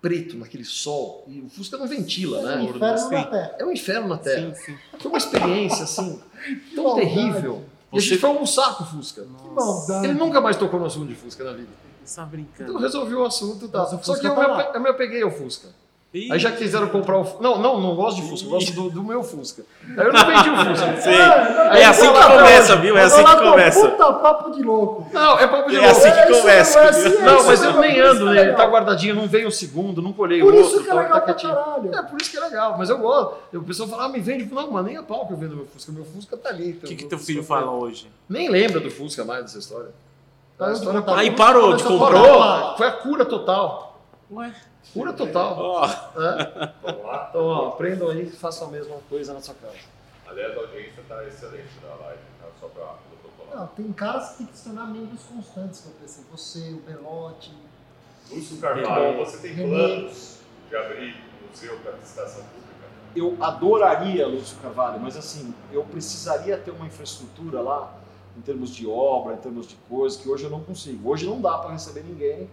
preto, 0.00 0.36
naquele 0.36 0.64
sol, 0.64 1.24
e 1.28 1.40
o 1.40 1.48
Fusca 1.48 1.76
não 1.76 1.86
ventila, 1.86 2.38
É 2.40 2.56
né? 2.56 2.62
um 2.62 2.64
inferno 2.70 2.98
Sim. 2.98 3.14
na 3.14 3.24
terra. 3.24 3.54
É 3.58 3.64
um 3.64 3.72
inferno 3.72 4.08
na 4.08 4.18
Terra. 4.18 4.54
Sim, 4.54 4.64
sim. 4.64 4.78
Foi 4.98 5.10
uma 5.10 5.18
experiência, 5.18 5.84
assim, 5.84 6.20
tão 6.74 6.84
maldade. 6.84 7.06
terrível. 7.06 7.64
E 7.92 7.98
a 7.98 8.00
gente 8.00 8.18
foi 8.18 8.30
almoçar 8.30 8.76
com 8.76 8.84
o 8.84 8.86
Fusca. 8.86 9.22
Que 9.22 9.48
maldade. 9.48 10.06
Ele 10.06 10.14
nunca 10.14 10.40
mais 10.40 10.56
tocou 10.56 10.78
no 10.80 10.86
assunto 10.86 11.08
de 11.08 11.14
Fusca 11.14 11.44
na 11.44 11.52
vida. 11.52 11.68
Você 12.04 12.16
tá 12.16 12.22
Então 12.22 12.30
brincando. 12.30 12.72
eu 12.72 12.78
resolvi 12.78 13.14
o 13.14 13.24
assunto 13.24 13.66
o 13.66 13.68
Só 14.02 14.16
que 14.16 14.26
eu 14.26 14.34
tá 14.34 14.56
me, 14.70 14.76
eu 14.76 14.80
me 14.80 14.88
apeguei 14.88 15.22
ao 15.22 15.30
Fusca. 15.30 15.68
Ih, 16.12 16.32
Aí 16.32 16.40
já 16.40 16.50
quiseram 16.50 16.88
comprar 16.88 17.18
o 17.18 17.24
Fusca. 17.24 17.40
Não, 17.40 17.56
não, 17.62 17.80
não 17.80 17.94
gosto 17.94 18.20
de 18.20 18.28
Fusca, 18.28 18.44
eu 18.48 18.50
gosto 18.50 18.72
do, 18.72 18.90
do 18.90 19.04
meu 19.04 19.22
Fusca. 19.22 19.62
Aí 19.96 20.06
eu 20.06 20.12
não 20.12 20.26
vendi 20.26 20.50
o 20.50 20.56
Fusca. 20.56 20.96
Sei. 21.00 21.14
É 21.14 21.84
eu 21.86 21.90
assim 21.90 22.12
que 22.12 22.22
começa, 22.36 22.76
viu? 22.76 22.98
É 22.98 23.02
assim 23.04 23.22
que 23.24 23.36
com 23.36 23.50
começa. 23.50 23.88
Puta 23.90 24.12
papo 24.14 24.50
de 24.50 24.60
louco. 24.60 25.06
Não, 25.12 25.38
é 25.38 25.46
papo 25.46 25.70
de 25.70 25.76
É 25.76 25.80
louco. 25.80 25.96
assim 25.96 26.10
que 26.10 26.18
É, 26.18 26.30
isso 26.32 26.40
começa. 26.40 26.78
não 26.80 26.84
é 26.84 26.88
assim, 26.90 27.06
é 27.06 27.22
Não, 27.22 27.36
isso 27.36 27.46
mas 27.46 27.62
eu 27.62 27.72
nem 27.80 27.90
por 27.94 27.98
isso 28.00 28.08
ando 28.10 28.22
é 28.22 28.24
nele, 28.34 28.40
legal. 28.40 28.56
tá 28.56 28.66
guardadinho, 28.66 29.14
não 29.14 29.28
veio 29.28 29.46
o 29.46 29.52
segundo, 29.52 30.02
não 30.02 30.12
colhei 30.12 30.40
Por 30.40 30.52
o 30.52 30.60
isso 30.60 30.64
outro, 30.78 30.82
que 30.82 30.90
é 30.90 30.92
então 30.92 30.98
ele 30.98 31.04
legal 31.14 31.20
tá 31.20 31.32
pra 31.32 31.34
caralho. 31.54 31.94
É, 31.94 32.02
por 32.02 32.20
isso 32.20 32.30
que 32.32 32.36
é 32.36 32.40
legal, 32.40 32.74
mas 32.76 32.90
eu 32.90 32.98
gosto. 32.98 33.36
O 33.54 33.62
pessoal 33.62 33.88
fala, 33.88 34.04
ah, 34.06 34.08
me 34.08 34.18
vende. 34.18 34.52
Não, 34.52 34.68
mas 34.68 34.84
nem 34.84 34.96
a 34.96 35.04
pau 35.04 35.26
que 35.28 35.32
eu 35.32 35.36
vendo 35.36 35.54
meu 35.54 35.66
Fusca. 35.66 35.92
Meu 35.92 36.04
Fusca 36.04 36.36
tá 36.36 36.48
ali. 36.48 36.72
O 36.82 36.86
que, 36.88 36.96
que 36.96 37.04
teu 37.04 37.20
filho 37.20 37.44
fala 37.44 37.70
hoje? 37.70 38.10
Nem 38.28 38.48
lembra 38.50 38.80
do 38.80 38.90
Fusca 38.90 39.24
mais 39.24 39.42
dessa 39.44 39.58
história. 39.58 39.90
De. 40.58 41.12
Aí 41.14 41.30
parou 41.30 41.74
de 41.76 41.84
comprar. 41.84 42.10
falar. 42.20 42.60
parou. 42.62 42.76
Foi 42.76 42.86
a 42.88 42.92
cura 42.92 43.24
total. 43.24 44.02
Ué? 44.32 44.52
Cura 44.92 45.12
total. 45.12 45.56
Ó, 45.58 45.84
É. 45.86 46.72
Vamos 46.82 47.04
lá? 47.04 47.26
Então, 47.30 47.44
ó, 47.46 47.68
aprendam 47.68 48.10
aí 48.10 48.22
e 48.26 48.30
façam 48.30 48.68
a 48.68 48.70
mesma 48.70 48.96
coisa 49.08 49.32
na 49.34 49.40
sua 49.40 49.54
casa. 49.54 49.76
Aliás, 50.26 50.56
a 50.56 50.60
audiência 50.60 51.00
está 51.00 51.24
excelente 51.26 51.68
na 51.82 51.94
live, 52.06 52.20
tá? 52.40 52.46
só 52.60 52.68
para 52.68 52.84
protocolar. 52.84 53.60
Não, 53.60 53.66
tem 53.68 53.92
caras 53.92 54.30
que 54.30 54.38
tem 54.38 54.46
que 54.46 54.56
se 54.56 54.64
tornar 54.64 54.86
membros 54.86 55.20
constantes 55.22 55.84
pensei. 56.00 56.24
Você, 56.30 56.70
o 56.72 56.80
Belote. 56.80 57.52
Lúcio 58.30 58.58
Carvalho, 58.58 59.16
você 59.18 59.38
tem 59.38 59.52
René. 59.54 59.68
planos 59.68 60.38
de 60.68 60.76
abrir 60.76 61.16
museu 61.48 61.78
para 61.80 61.92
visitação 61.92 62.44
pública? 62.44 62.60
Eu 63.16 63.36
adoraria, 63.40 64.26
Lúcio 64.28 64.56
Carvalho, 64.58 65.00
mas 65.00 65.16
assim, 65.16 65.52
eu 65.72 65.82
precisaria 65.82 66.56
ter 66.56 66.70
uma 66.70 66.86
infraestrutura 66.86 67.60
lá, 67.60 67.92
em 68.36 68.40
termos 68.40 68.70
de 68.70 68.86
obra, 68.86 69.34
em 69.34 69.38
termos 69.38 69.66
de 69.66 69.74
coisas, 69.88 70.20
que 70.20 70.28
hoje 70.28 70.44
eu 70.44 70.50
não 70.50 70.62
consigo. 70.62 71.10
Hoje 71.10 71.26
não 71.26 71.40
dá 71.40 71.58
para 71.58 71.72
receber 71.72 72.04
ninguém. 72.04 72.48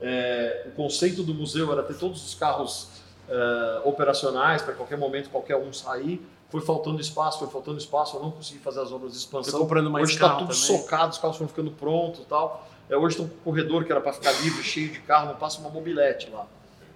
É, 0.00 0.64
o 0.66 0.70
conceito 0.72 1.22
do 1.22 1.34
museu 1.34 1.72
era 1.72 1.82
ter 1.82 1.96
todos 1.96 2.24
os 2.24 2.34
carros 2.34 2.88
é, 3.28 3.80
operacionais 3.84 4.62
para 4.62 4.74
qualquer 4.74 4.98
momento 4.98 5.30
qualquer 5.30 5.56
um 5.56 5.72
sair. 5.72 6.24
Foi 6.48 6.60
faltando 6.60 7.00
espaço, 7.00 7.40
foi 7.40 7.48
faltando 7.48 7.78
espaço, 7.78 8.16
eu 8.16 8.22
não 8.22 8.30
consegui 8.30 8.60
fazer 8.60 8.80
as 8.80 8.92
obras 8.92 9.12
de 9.12 9.18
expansão. 9.18 9.58
comprando 9.58 9.90
mais 9.90 10.04
hoje 10.04 10.14
está 10.14 10.30
tudo 10.30 10.48
também. 10.48 10.54
socado, 10.54 11.12
os 11.12 11.18
carros 11.18 11.36
foram 11.36 11.48
ficando 11.48 11.70
prontos 11.72 12.20
e 12.20 12.24
tal. 12.24 12.68
É, 12.88 12.96
hoje 12.96 13.16
tem 13.16 13.24
um 13.24 13.28
corredor 13.28 13.84
que 13.84 13.90
era 13.90 14.00
para 14.00 14.12
ficar 14.12 14.30
livre, 14.42 14.62
cheio 14.62 14.90
de 14.90 15.00
carro, 15.00 15.26
não 15.26 15.36
passa 15.36 15.60
uma 15.60 15.70
mobilete 15.70 16.30
lá. 16.30 16.46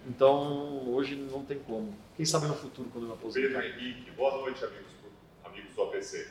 Então, 0.06 0.88
hoje 0.88 1.16
não 1.16 1.44
tem 1.44 1.58
como. 1.58 1.92
Quem 2.16 2.24
sabe 2.24 2.46
no 2.46 2.54
futuro, 2.54 2.88
quando 2.92 3.08
eu 3.08 3.10
me 3.10 3.16
Pedro 3.16 3.48
aposentar. 3.48 3.66
Henrique, 3.66 4.10
boa 4.12 4.38
noite, 4.38 4.64
amigos, 4.64 4.92
amigos 5.44 5.74
do 5.74 5.82
APC. 5.82 6.28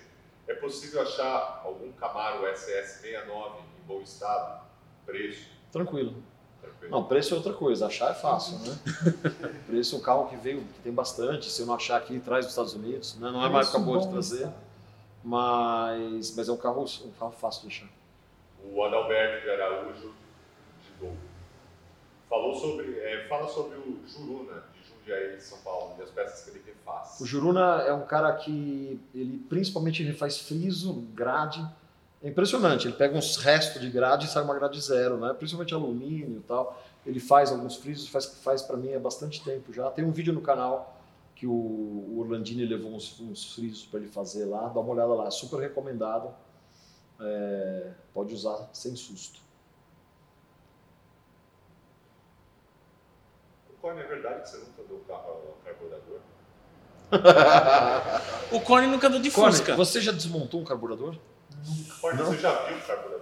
É 0.47 0.53
possível 0.55 1.01
achar 1.01 1.61
algum 1.63 1.91
Camaro 1.91 2.43
SS69 2.45 3.57
em 3.81 3.87
bom 3.87 4.01
estado? 4.01 4.65
Preço? 5.05 5.45
Tranquilo. 5.71 6.15
Tranquilo? 6.61 6.91
Não, 6.91 7.03
preço 7.03 7.33
é 7.33 7.37
outra 7.37 7.53
coisa, 7.53 7.87
achar 7.87 8.11
é 8.11 8.13
fácil, 8.13 8.57
né? 8.59 8.77
preço 9.67 9.95
é 9.95 9.99
um 9.99 10.01
carro 10.01 10.27
que 10.27 10.35
veio, 10.35 10.61
que 10.61 10.81
tem 10.81 10.91
bastante, 10.91 11.49
se 11.49 11.61
eu 11.61 11.65
não 11.65 11.75
achar 11.75 11.97
aqui, 11.97 12.19
traz 12.19 12.45
dos 12.45 12.53
Estados 12.53 12.73
Unidos, 12.73 13.15
né? 13.15 13.29
Não 13.31 13.45
é 13.45 13.49
mais 13.49 13.69
Preço 13.69 13.85
boa 13.85 13.99
de 13.99 14.09
trazer, 14.09 14.49
mas, 15.23 16.35
mas 16.35 16.49
é 16.49 16.51
um 16.51 16.57
carro, 16.57 16.83
um 16.83 17.11
carro 17.19 17.31
fácil 17.31 17.67
de 17.67 17.75
achar. 17.75 17.89
O 18.71 18.83
Adalberto 18.83 19.43
de 19.43 19.49
Araújo 19.49 20.13
falou 22.29 22.53
sobre, 22.53 22.99
é, 22.99 23.25
fala 23.27 23.47
sobre 23.47 23.77
o 23.77 23.99
Juruna 24.07 24.63
de 24.73 24.87
Jundiaí, 24.87 25.35
de 25.35 25.43
São 25.43 25.57
Paulo, 25.59 25.95
e 25.97 26.03
as 26.03 26.11
peças 26.11 26.43
que 26.43 26.51
ele 26.51 26.63
refaz. 26.65 27.19
O 27.19 27.25
Juruna 27.25 27.81
é 27.81 27.93
um 27.93 28.05
cara 28.05 28.31
que 28.33 29.01
ele 29.13 29.39
principalmente 29.49 30.03
ele 30.03 30.13
faz 30.13 30.37
friso, 30.37 30.93
grade. 31.13 31.67
É 32.21 32.27
impressionante, 32.27 32.87
ele 32.87 32.97
pega 32.97 33.17
uns 33.17 33.37
restos 33.37 33.81
de 33.81 33.89
grade 33.89 34.25
e 34.25 34.29
sai 34.29 34.43
uma 34.43 34.53
grade 34.53 34.79
zero, 34.81 35.17
né? 35.17 35.33
Principalmente 35.33 35.73
alumínio 35.73 36.39
e 36.39 36.43
tal. 36.43 36.81
Ele 37.05 37.19
faz 37.19 37.49
alguns 37.51 37.77
frisos, 37.77 38.09
faz 38.09 38.25
faz 38.43 38.61
para 38.61 38.75
mim 38.75 38.93
há 38.93 38.99
bastante 38.99 39.41
tempo 39.43 39.71
já. 39.71 39.89
Tem 39.91 40.03
um 40.03 40.11
vídeo 40.11 40.33
no 40.33 40.41
canal 40.41 40.97
que 41.33 41.47
o, 41.47 41.51
o 41.51 42.19
Orlandini 42.19 42.65
levou 42.65 42.93
uns, 42.93 43.17
uns 43.21 43.53
frisos 43.53 43.85
para 43.85 44.01
ele 44.01 44.09
fazer 44.09 44.43
lá. 44.45 44.67
Dá 44.67 44.81
uma 44.81 44.91
olhada 44.91 45.13
lá, 45.13 45.27
é 45.27 45.31
super 45.31 45.59
recomendado. 45.61 46.33
É, 47.21 47.91
pode 48.13 48.33
usar 48.33 48.69
sem 48.73 48.95
susto. 48.97 49.39
Cone, 53.81 54.01
é 54.01 54.03
verdade 54.07 54.41
que 54.41 54.49
você 54.49 54.57
nunca 54.57 54.83
deu 54.83 54.99
carro 55.07 55.29
ao 55.29 55.57
carburador? 55.63 56.19
O 58.51 58.59
Cone 58.61 58.87
nunca 58.87 59.07
andou 59.07 59.19
de 59.19 59.31
Cone, 59.31 59.51
Fusca. 59.51 59.75
você 59.75 60.01
já 60.01 60.11
desmontou 60.11 60.59
um 60.59 60.63
carburador? 60.63 61.15
Cone, 62.01 62.17
Não. 62.17 62.25
você 62.25 62.37
já 62.37 62.51
viu 62.65 62.77
o 62.77 62.81
carburador? 62.81 63.19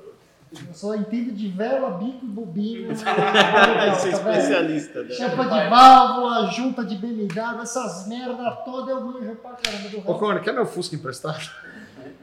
Eu 0.68 0.74
só 0.74 0.96
entendo 0.96 1.34
de 1.34 1.50
vela, 1.50 1.90
bico 1.92 2.24
e 2.24 2.28
bobina. 2.28 2.94
Você 2.96 4.08
é 4.08 4.12
especialista, 4.12 5.04
né? 5.04 5.10
Chapa 5.14 5.44
de 5.44 5.70
válvula, 5.70 6.48
junta 6.52 6.86
de 6.86 6.96
BMW, 6.96 7.62
essas 7.62 8.08
merda 8.08 8.52
toda 8.64 8.92
eu 8.92 9.02
manjo 9.02 9.36
pra 9.36 9.52
caramba 9.52 9.90
do 9.90 9.98
Ô, 9.98 10.02
resto. 10.02 10.14
Cone, 10.20 10.40
quer 10.40 10.54
meu 10.54 10.66
Fusca 10.66 10.96
emprestado? 10.96 11.50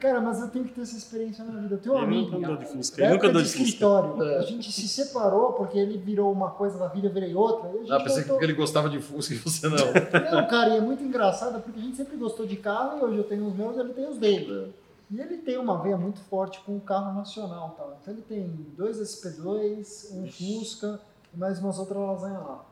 Cara, 0.00 0.20
mas 0.20 0.40
eu 0.40 0.48
tenho 0.48 0.64
que 0.66 0.72
ter 0.72 0.82
essa 0.82 0.96
experiência 0.96 1.44
na 1.44 1.60
vida. 1.60 1.74
Eu 1.74 1.78
tenho 1.78 1.94
um 1.94 1.98
amigo. 1.98 2.30
nunca 2.32 2.46
andou 2.46 2.56
de 2.56 2.66
Fusca. 2.66 3.02
Ele 3.04 3.12
nunca 3.12 3.26
andou 3.28 3.42
de 3.42 3.48
de 3.52 3.62
escritório. 3.62 4.22
É. 4.22 4.38
A 4.38 4.42
gente 4.42 4.72
se 4.72 4.88
separou 4.88 5.52
porque 5.52 5.78
ele 5.78 5.98
virou 5.98 6.32
uma 6.32 6.50
coisa 6.50 6.78
na 6.78 6.88
vida, 6.88 7.08
eu 7.08 7.12
virei 7.12 7.34
outra. 7.34 7.68
A 7.70 7.72
gente 7.72 7.92
Ah, 7.92 7.98
pensei 8.00 8.16
voltou- 8.22 8.38
que 8.38 8.44
ele 8.44 8.52
gostava 8.54 8.88
de 8.88 8.98
Fusca 9.00 9.34
e 9.34 9.36
você 9.36 9.66
não. 9.68 9.76
Não, 9.76 10.46
cara, 10.48 10.70
e 10.70 10.76
é 10.78 10.80
muito 10.80 11.02
engraçado 11.02 11.60
porque 11.62 11.78
a 11.78 11.82
gente 11.82 11.96
sempre 11.96 12.16
gostou 12.16 12.46
de 12.46 12.56
carro 12.56 12.98
e 12.98 13.04
hoje 13.04 13.18
eu 13.18 13.24
tenho 13.24 13.46
os 13.46 13.54
meus 13.54 13.76
e 13.76 13.80
ele 13.80 13.92
tem 13.92 14.08
os 14.08 14.18
dele. 14.18 14.72
E 15.10 15.20
ele 15.20 15.38
tem 15.38 15.58
uma 15.58 15.82
veia 15.82 15.96
muito 15.96 16.20
forte 16.20 16.60
com 16.60 16.76
o 16.76 16.80
carro 16.80 17.12
nacional. 17.14 17.74
Tal. 17.76 17.98
Então 18.00 18.14
ele 18.14 18.22
tem 18.22 18.48
dois 18.76 18.98
SP2, 18.98 20.12
um 20.12 20.30
Fusca 20.30 21.00
e 21.32 21.36
mais 21.38 21.58
umas 21.58 21.78
outras 21.78 21.98
lasanhas 21.98 22.42
lá. 22.42 22.64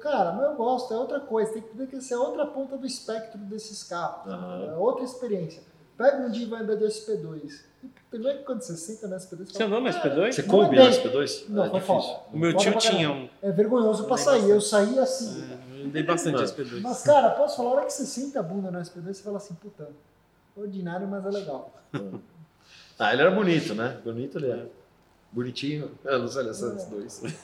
Cara, 0.00 0.32
mas 0.32 0.42
eu 0.50 0.56
gosto, 0.56 0.92
é 0.92 0.96
outra 0.96 1.20
coisa, 1.20 1.52
tem 1.52 1.62
que 1.62 1.76
ter 1.76 1.86
que 1.86 2.00
ser 2.00 2.14
a 2.14 2.20
outra 2.20 2.44
ponta 2.44 2.76
do 2.76 2.84
espectro 2.84 3.38
desses 3.38 3.84
carros. 3.84 4.32
Aham. 4.32 4.64
É 4.72 4.76
outra 4.76 5.04
experiência. 5.04 5.62
Pega 5.96 6.26
um 6.26 6.30
dia 6.30 6.44
e 6.44 6.50
vai 6.50 6.60
andar 6.62 6.74
de 6.74 6.84
SP2. 6.84 7.62
E 7.84 7.88
primeiro 8.10 8.38
que 8.40 8.44
quando 8.44 8.62
você 8.62 8.76
senta 8.76 9.06
no 9.06 9.14
SP2, 9.14 9.52
Você 9.52 9.62
andou 9.62 9.80
no 9.80 9.86
"Cara, 9.92 10.10
SP2? 10.10 10.32
Você 10.34 10.42
Não 10.42 10.48
coube 10.48 10.76
andei. 10.78 10.84
no 10.88 10.90
SP2? 10.90 11.44
Não, 11.48 11.64
é 11.66 11.70
foi 11.70 11.80
foda. 11.80 12.20
O 12.32 12.36
meu 12.38 12.56
tio 12.56 12.76
tinha 12.78 13.10
um. 13.12 13.28
É 13.40 13.52
vergonhoso 13.52 14.04
pra 14.06 14.16
sair. 14.16 14.50
Eu 14.50 14.60
saí 14.60 14.98
assim. 14.98 15.44
É, 15.52 15.80
eu 15.82 15.86
andei 15.86 16.02
bastante 16.02 16.36
Não. 16.38 16.44
SP2. 16.44 16.80
Mas, 16.82 17.02
cara, 17.02 17.30
posso 17.30 17.56
falar, 17.56 17.68
a 17.68 17.72
hora 17.74 17.84
que 17.86 17.92
você 17.92 18.04
senta 18.04 18.40
a 18.40 18.42
bunda 18.42 18.70
no 18.72 18.78
SP2, 18.80 19.04
você 19.14 19.22
fala 19.22 19.36
assim, 19.36 19.54
puta, 19.54 19.88
ordinário, 20.56 21.06
mas 21.06 21.24
é 21.24 21.30
legal. 21.30 21.72
Ah, 22.98 23.12
ele 23.12 23.20
era 23.20 23.30
bonito, 23.30 23.74
né? 23.74 24.00
Bonito 24.02 24.38
ele 24.38 24.50
é. 24.50 24.66
Bonitinho. 25.30 25.90
Eu 26.02 26.20
não 26.20 26.28
sei 26.28 26.48
esses 26.48 26.86
dois. 26.86 27.20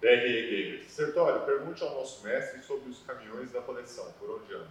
DRE 0.00 0.50
Gamer. 0.50 0.84
Sertório, 0.88 1.42
pergunte 1.42 1.82
ao 1.82 1.94
nosso 1.96 2.24
mestre 2.24 2.62
sobre 2.62 2.88
os 2.88 2.98
caminhões 3.00 3.50
da 3.52 3.60
coleção, 3.60 4.06
por 4.18 4.30
onde 4.30 4.54
andam. 4.54 4.66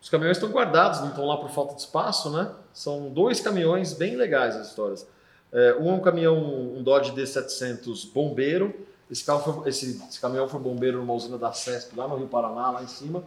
Os 0.00 0.08
caminhões 0.08 0.36
estão 0.38 0.50
guardados, 0.50 1.00
não 1.00 1.08
estão 1.08 1.26
lá 1.26 1.36
por 1.36 1.50
falta 1.50 1.74
de 1.74 1.80
espaço, 1.80 2.30
né? 2.30 2.50
São 2.72 3.10
dois 3.10 3.40
caminhões 3.40 3.92
bem 3.92 4.16
legais 4.16 4.56
as 4.56 4.68
histórias. 4.68 5.06
É, 5.52 5.74
um 5.74 5.90
é 5.90 5.92
um 5.92 6.00
caminhão, 6.00 6.38
um 6.38 6.82
Dodge 6.82 7.12
D700 7.12 8.10
bombeiro. 8.12 8.74
Esse, 9.10 9.24
carro 9.24 9.40
foi- 9.52 9.68
esse, 9.68 10.02
esse 10.08 10.20
caminhão 10.20 10.48
foi 10.48 10.60
bombeiro 10.60 10.98
numa 10.98 11.12
usina 11.12 11.36
da 11.36 11.52
CESP, 11.52 11.96
lá 11.96 12.08
no 12.08 12.16
Rio 12.16 12.28
Paraná, 12.28 12.70
lá 12.70 12.82
em 12.82 12.88
cima. 12.88 13.22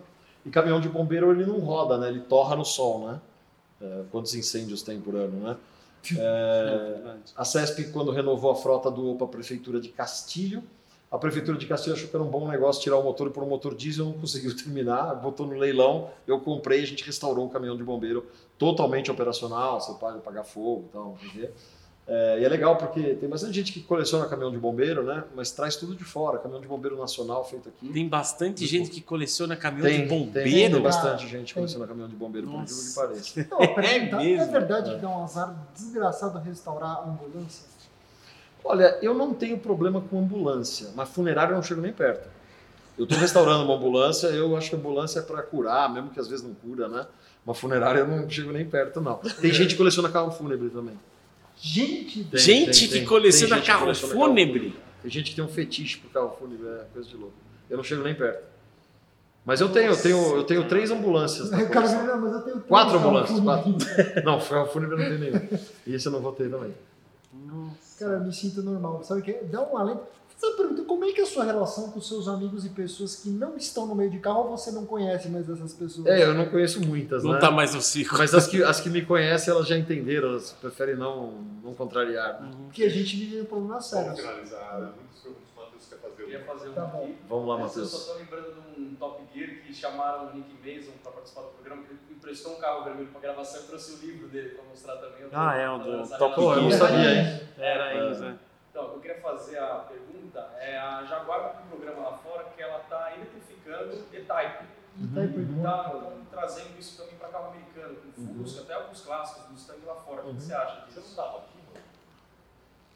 E 0.49 0.51
caminhão 0.51 0.81
de 0.81 0.89
bombeiro 0.89 1.29
ele 1.31 1.45
não 1.45 1.59
roda, 1.59 1.95
né? 1.99 2.09
Ele 2.09 2.21
torra 2.21 2.55
no 2.55 2.65
sol, 2.65 3.07
né? 3.07 3.21
É, 3.79 4.03
quantos 4.11 4.33
incêndios 4.33 4.81
tem 4.81 4.99
por 4.99 5.15
ano, 5.15 5.47
né? 5.47 5.57
É 6.17 6.93
verdade. 6.93 7.33
A 7.35 7.45
CESP, 7.45 7.91
quando 7.91 8.09
renovou 8.09 8.49
a 8.49 8.55
frota, 8.55 8.89
doou 8.89 9.15
para 9.15 9.27
a 9.27 9.29
Prefeitura 9.29 9.79
de 9.79 9.89
Castilho. 9.89 10.63
A 11.11 11.19
Prefeitura 11.19 11.55
de 11.55 11.67
Castilho 11.67 11.95
achou 11.95 12.09
que 12.09 12.15
era 12.15 12.23
um 12.23 12.29
bom 12.29 12.47
negócio 12.47 12.81
tirar 12.81 12.97
o 12.97 13.03
motor 13.03 13.29
por 13.29 13.43
um 13.43 13.47
motor 13.47 13.75
diesel, 13.75 14.05
não 14.05 14.13
conseguiu 14.13 14.55
terminar, 14.57 15.13
botou 15.15 15.45
no 15.45 15.55
leilão, 15.55 16.09
eu 16.25 16.39
comprei, 16.39 16.81
a 16.81 16.87
gente 16.87 17.03
restaurou 17.03 17.45
o 17.45 17.49
caminhão 17.49 17.77
de 17.77 17.83
bombeiro 17.83 18.25
totalmente 18.57 19.11
operacional, 19.11 19.79
você 19.79 19.93
pode 19.99 20.17
apagar 20.17 20.45
fogo 20.45 20.85
e 20.89 20.93
tal, 20.93 21.17
entendeu? 21.23 21.51
É, 22.11 22.39
e 22.39 22.43
é 22.43 22.49
legal 22.49 22.75
porque 22.75 23.13
tem 23.13 23.29
bastante 23.29 23.53
gente 23.53 23.71
que 23.71 23.81
coleciona 23.81 24.25
caminhão 24.25 24.49
de 24.49 24.57
bombeiro, 24.57 25.03
né? 25.03 25.23
Mas 25.35 25.51
traz 25.51 25.75
tudo 25.75 25.93
de 25.93 26.03
fora, 26.03 26.39
caminhão 26.39 26.59
de 26.59 26.67
bombeiro 26.67 26.97
nacional 26.97 27.45
feito 27.47 27.69
aqui. 27.69 27.87
Tem 27.87 28.09
bastante 28.09 28.65
gente 28.65 28.89
que 28.89 28.99
coleciona 28.99 29.55
caminhão 29.55 29.85
Tem, 29.87 30.01
de 30.01 30.07
tem, 30.07 30.19
bombeiro. 30.25 30.73
tem 30.73 30.81
bastante 30.81 31.27
gente 31.27 31.49
que 31.49 31.53
Tem. 31.53 31.61
coleciona 31.61 31.85
caminhão 31.85 32.09
de 32.09 32.15
bombeiro, 32.15 32.47
por 32.47 32.61
incrível 32.61 32.83
que 32.83 32.95
pareça. 32.95 33.39
Então, 33.39 33.59
pergunta, 33.75 34.15
é, 34.15 34.23
mesmo? 34.23 34.51
verdade 34.51 34.95
que 34.95 35.01
dá 35.01 35.07
um 35.09 35.23
azar 35.23 35.55
desgraçado 35.75 36.39
restaurar 36.39 36.97
a 36.97 37.03
ambulância? 37.03 37.65
Olha, 38.63 38.97
eu 39.03 39.13
não 39.13 39.31
tenho 39.31 39.59
problema 39.59 40.01
com 40.01 40.17
ambulância, 40.19 40.89
mas 40.95 41.09
funerária 41.09 41.51
eu 41.51 41.57
não 41.57 41.63
chego 41.63 41.79
nem 41.79 41.93
perto. 41.93 42.27
Eu 42.97 43.03
estou 43.03 43.19
restaurando 43.19 43.63
uma 43.65 43.75
ambulância, 43.75 44.27
eu 44.29 44.57
acho 44.57 44.71
que 44.71 44.75
a 44.75 44.79
ambulância 44.79 45.19
é 45.19 45.21
para 45.21 45.43
curar, 45.43 45.93
mesmo 45.93 46.09
que 46.09 46.19
às 46.19 46.27
vezes 46.27 46.43
não 46.43 46.55
cura, 46.55 46.87
né? 46.87 47.05
Uma 47.45 47.53
funerária 47.53 47.99
eu 47.99 48.07
não 48.07 48.27
chego 48.27 48.51
nem 48.51 48.67
perto, 48.67 48.99
não. 48.99 49.17
Tem 49.39 49.53
gente 49.53 49.69
que 49.69 49.77
coleciona 49.77 50.09
carro 50.09 50.31
fúnebre 50.31 50.69
também. 50.69 50.97
Gente, 51.61 52.23
Tem, 52.23 52.39
gente 52.39 52.79
tem, 52.79 52.87
que 52.87 52.93
tem. 52.95 53.05
coleciona 53.05 53.55
Tem 53.55 53.57
gente 53.57 53.67
carro 53.67 53.81
coleciona 53.81 54.13
fúnebre. 54.13 54.75
Tem 55.01 55.11
gente 55.11 55.29
que 55.31 55.35
tem 55.35 55.43
um 55.43 55.49
fetiche 55.49 55.97
por 55.97 56.09
carro 56.11 56.35
fúnebre, 56.39 56.67
é 56.67 56.85
coisa 56.93 57.07
de 57.07 57.15
louco. 57.15 57.33
Eu 57.69 57.77
não 57.77 57.83
chego 57.83 58.03
nem 58.03 58.15
perto. 58.15 58.47
Mas 59.45 59.61
eu 59.61 59.69
tenho, 59.69 59.91
eu 59.91 59.97
tenho, 59.97 60.35
eu 60.37 60.43
tenho 60.43 60.67
três 60.67 60.91
ambulâncias. 60.91 61.49
na 61.49 61.63
o 61.63 61.69
cara 61.69 61.87
não, 62.03 62.21
mas 62.21 62.33
eu 62.33 62.41
tenho 62.41 62.55
três 62.55 62.67
Quatro 62.67 62.97
ambulâncias, 62.97 63.39
fúnebres. 63.39 64.23
Não, 64.23 64.39
carro 64.39 64.67
fúnebre 64.67 64.95
eu 64.95 65.09
não 65.09 65.17
tenho 65.17 65.31
nenhum. 65.31 65.59
E 65.87 65.95
esse 65.95 66.05
eu 66.07 66.11
não 66.11 66.19
vou 66.19 66.31
ter 66.31 66.49
também. 66.49 66.73
Cara, 67.97 68.13
eu 68.13 68.23
me 68.23 68.33
sinto 68.33 68.61
normal. 68.63 69.03
Sabe 69.03 69.19
o 69.19 69.23
que? 69.23 69.33
Dá 69.45 69.61
um 69.61 69.77
alento. 69.77 70.03
Você 70.39 70.51
pergunta, 70.51 70.83
como 70.83 71.03
é 71.03 71.11
que 71.11 71.19
é 71.19 71.23
a 71.23 71.27
sua 71.27 71.43
relação 71.43 71.91
com 71.91 71.99
seus 71.99 72.27
amigos 72.29 72.65
e 72.65 72.69
pessoas 72.69 73.13
que 73.17 73.29
não 73.29 73.57
estão 73.57 73.85
no 73.85 73.93
meio 73.93 74.09
de 74.09 74.19
carro 74.19 74.43
ou 74.49 74.57
você 74.57 74.71
não 74.71 74.85
conhece 74.85 75.27
mais 75.27 75.49
essas 75.49 75.73
pessoas? 75.73 76.07
É, 76.07 76.23
eu 76.23 76.33
não 76.33 76.45
conheço 76.45 76.79
muitas, 76.87 77.25
Não 77.25 77.33
né? 77.33 77.39
tá 77.39 77.51
mais 77.51 77.75
no 77.75 77.81
ciclo. 77.81 78.17
Mas 78.17 78.33
as 78.33 78.47
que, 78.47 78.63
as 78.63 78.79
que 78.79 78.89
me 78.89 79.05
conhecem, 79.05 79.53
elas 79.53 79.67
já 79.67 79.77
entenderam, 79.77 80.29
elas 80.29 80.53
preferem 80.53 80.95
não, 80.95 81.33
não 81.61 81.73
contrariar. 81.73 82.41
né? 82.41 82.51
Porque 82.63 82.83
a 82.83 82.89
gente 82.89 83.17
vive 83.17 83.41
um 83.41 83.45
problema 83.45 83.73
Vamos 83.73 83.85
sério. 83.87 84.15
finalizar. 84.15 84.79
Muitas 84.79 85.19
perguntas 85.21 85.49
o 85.53 85.59
Matheus 85.59 85.85
quer 85.89 85.95
fazer. 85.97 86.21
Eu 86.21 86.25
queria 86.25 86.45
fazer 86.45 86.69
um 86.69 86.73
Tá 86.73 86.85
bom. 86.85 87.11
Vamos 87.27 87.47
lá, 87.49 87.55
Eu 87.55 87.59
Matheus. 87.59 87.89
só 87.89 88.13
tô 88.13 88.19
lembrando 88.19 88.53
de 88.53 88.81
um 88.81 88.95
Top 88.95 89.21
Gear 89.35 89.49
que 89.67 89.73
chamaram 89.73 90.29
o 90.29 90.35
Nick 90.37 90.53
Mason 90.63 90.91
para 91.03 91.11
participar 91.11 91.41
do 91.41 91.47
programa, 91.49 91.83
que 91.83 91.89
ele 91.91 91.99
emprestou 92.15 92.53
um 92.53 92.59
carro 92.61 92.85
vermelho 92.85 93.09
para 93.09 93.19
gravação 93.19 93.59
e 93.61 93.63
trouxe 93.65 93.91
o 93.93 93.97
livro 94.07 94.29
dele 94.29 94.49
para 94.49 94.63
mostrar 94.63 94.95
também. 94.95 95.21
Eu 95.23 95.29
Ah, 95.33 95.55
é, 95.57 95.69
o 95.69 95.77
do 95.79 96.17
Top 96.17 96.35
Pô, 96.35 96.53
eu 96.55 96.61
não 96.61 96.71
Gear. 96.71 96.79
sabia, 96.87 97.11
hein? 97.13 97.41
Era 97.57 98.09
isso, 98.11 98.21
né? 98.21 98.39
Então, 98.79 98.87
o 98.87 98.89
que 98.91 98.95
eu 98.95 99.01
queria 99.01 99.21
fazer 99.21 99.57
a 99.57 99.75
pergunta 99.89 100.39
é 100.57 100.77
a 100.77 101.03
Jaguar 101.03 101.51
tem 101.51 101.65
um 101.65 101.67
programa 101.67 102.09
lá 102.09 102.17
fora 102.17 102.45
que 102.55 102.61
ela 102.61 102.79
está 102.79 103.11
eletrificando 103.13 104.05
E-Type. 104.13 104.25
Tá 105.13 105.21
aí 105.21 105.27
por 105.27 105.41
E 105.41 105.61
tá 105.61 106.11
trazendo 106.31 106.79
isso 106.79 106.97
também 106.97 107.15
para 107.15 107.27
carro 107.29 107.49
americano, 107.49 107.95
com 108.15 108.43
Fusca, 108.43 108.61
até 108.61 108.73
alguns 108.75 109.01
clássicos 109.01 109.43
do 109.43 109.51
Mustang 109.51 109.79
lá 109.85 109.95
fora. 109.95 110.25
O 110.25 110.33
que 110.33 110.41
você 110.41 110.53
acha 110.53 110.85
Você 110.87 110.99
disso? 111.01 111.09
não 111.17 111.25
tava 111.25 111.37
aqui, 111.39 111.57
mano? 111.73 111.85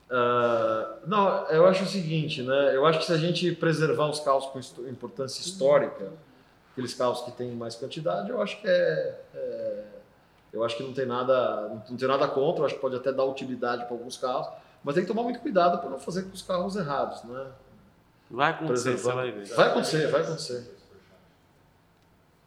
Ah, 0.09 0.95
não, 1.05 1.47
eu 1.49 1.65
acho 1.67 1.83
o 1.83 1.87
seguinte, 1.87 2.41
né? 2.43 2.75
Eu 2.75 2.85
acho 2.85 2.99
que 2.99 3.05
se 3.05 3.13
a 3.13 3.17
gente 3.17 3.51
preservar 3.53 4.07
os 4.09 4.19
carros 4.21 4.45
com 4.47 4.59
importância 4.87 5.41
histórica, 5.41 6.11
aqueles 6.71 6.93
carros 6.93 7.21
que 7.21 7.31
têm 7.31 7.51
mais 7.51 7.75
quantidade, 7.75 8.29
eu 8.29 8.41
acho 8.41 8.59
que 8.61 8.67
é, 8.67 9.21
é- 9.35 9.83
eu 10.53 10.63
acho 10.63 10.77
que 10.77 10.83
não 10.83 10.93
tem 10.93 11.05
nada, 11.05 11.67
não 11.89 11.97
tem 11.97 12.07
nada 12.07 12.27
contra. 12.27 12.61
Eu 12.61 12.65
acho 12.67 12.75
que 12.75 12.81
pode 12.81 12.95
até 12.95 13.11
dar 13.11 13.23
utilidade 13.25 13.83
para 13.85 13.93
alguns 13.93 14.17
carros, 14.17 14.47
mas 14.83 14.95
tem 14.95 15.03
que 15.03 15.07
tomar 15.07 15.23
muito 15.23 15.39
cuidado 15.39 15.79
para 15.79 15.89
não 15.89 15.99
fazer 15.99 16.23
com 16.23 16.33
os 16.33 16.41
carros 16.41 16.75
errados, 16.75 17.23
né? 17.23 17.47
Vai 18.29 18.51
acontecer, 18.51 18.97
você 18.97 19.11
vai 19.11 19.31
ver. 19.31 19.45
Vai 19.47 19.69
acontecer, 19.69 20.07
vai 20.07 20.21
acontecer. 20.21 20.77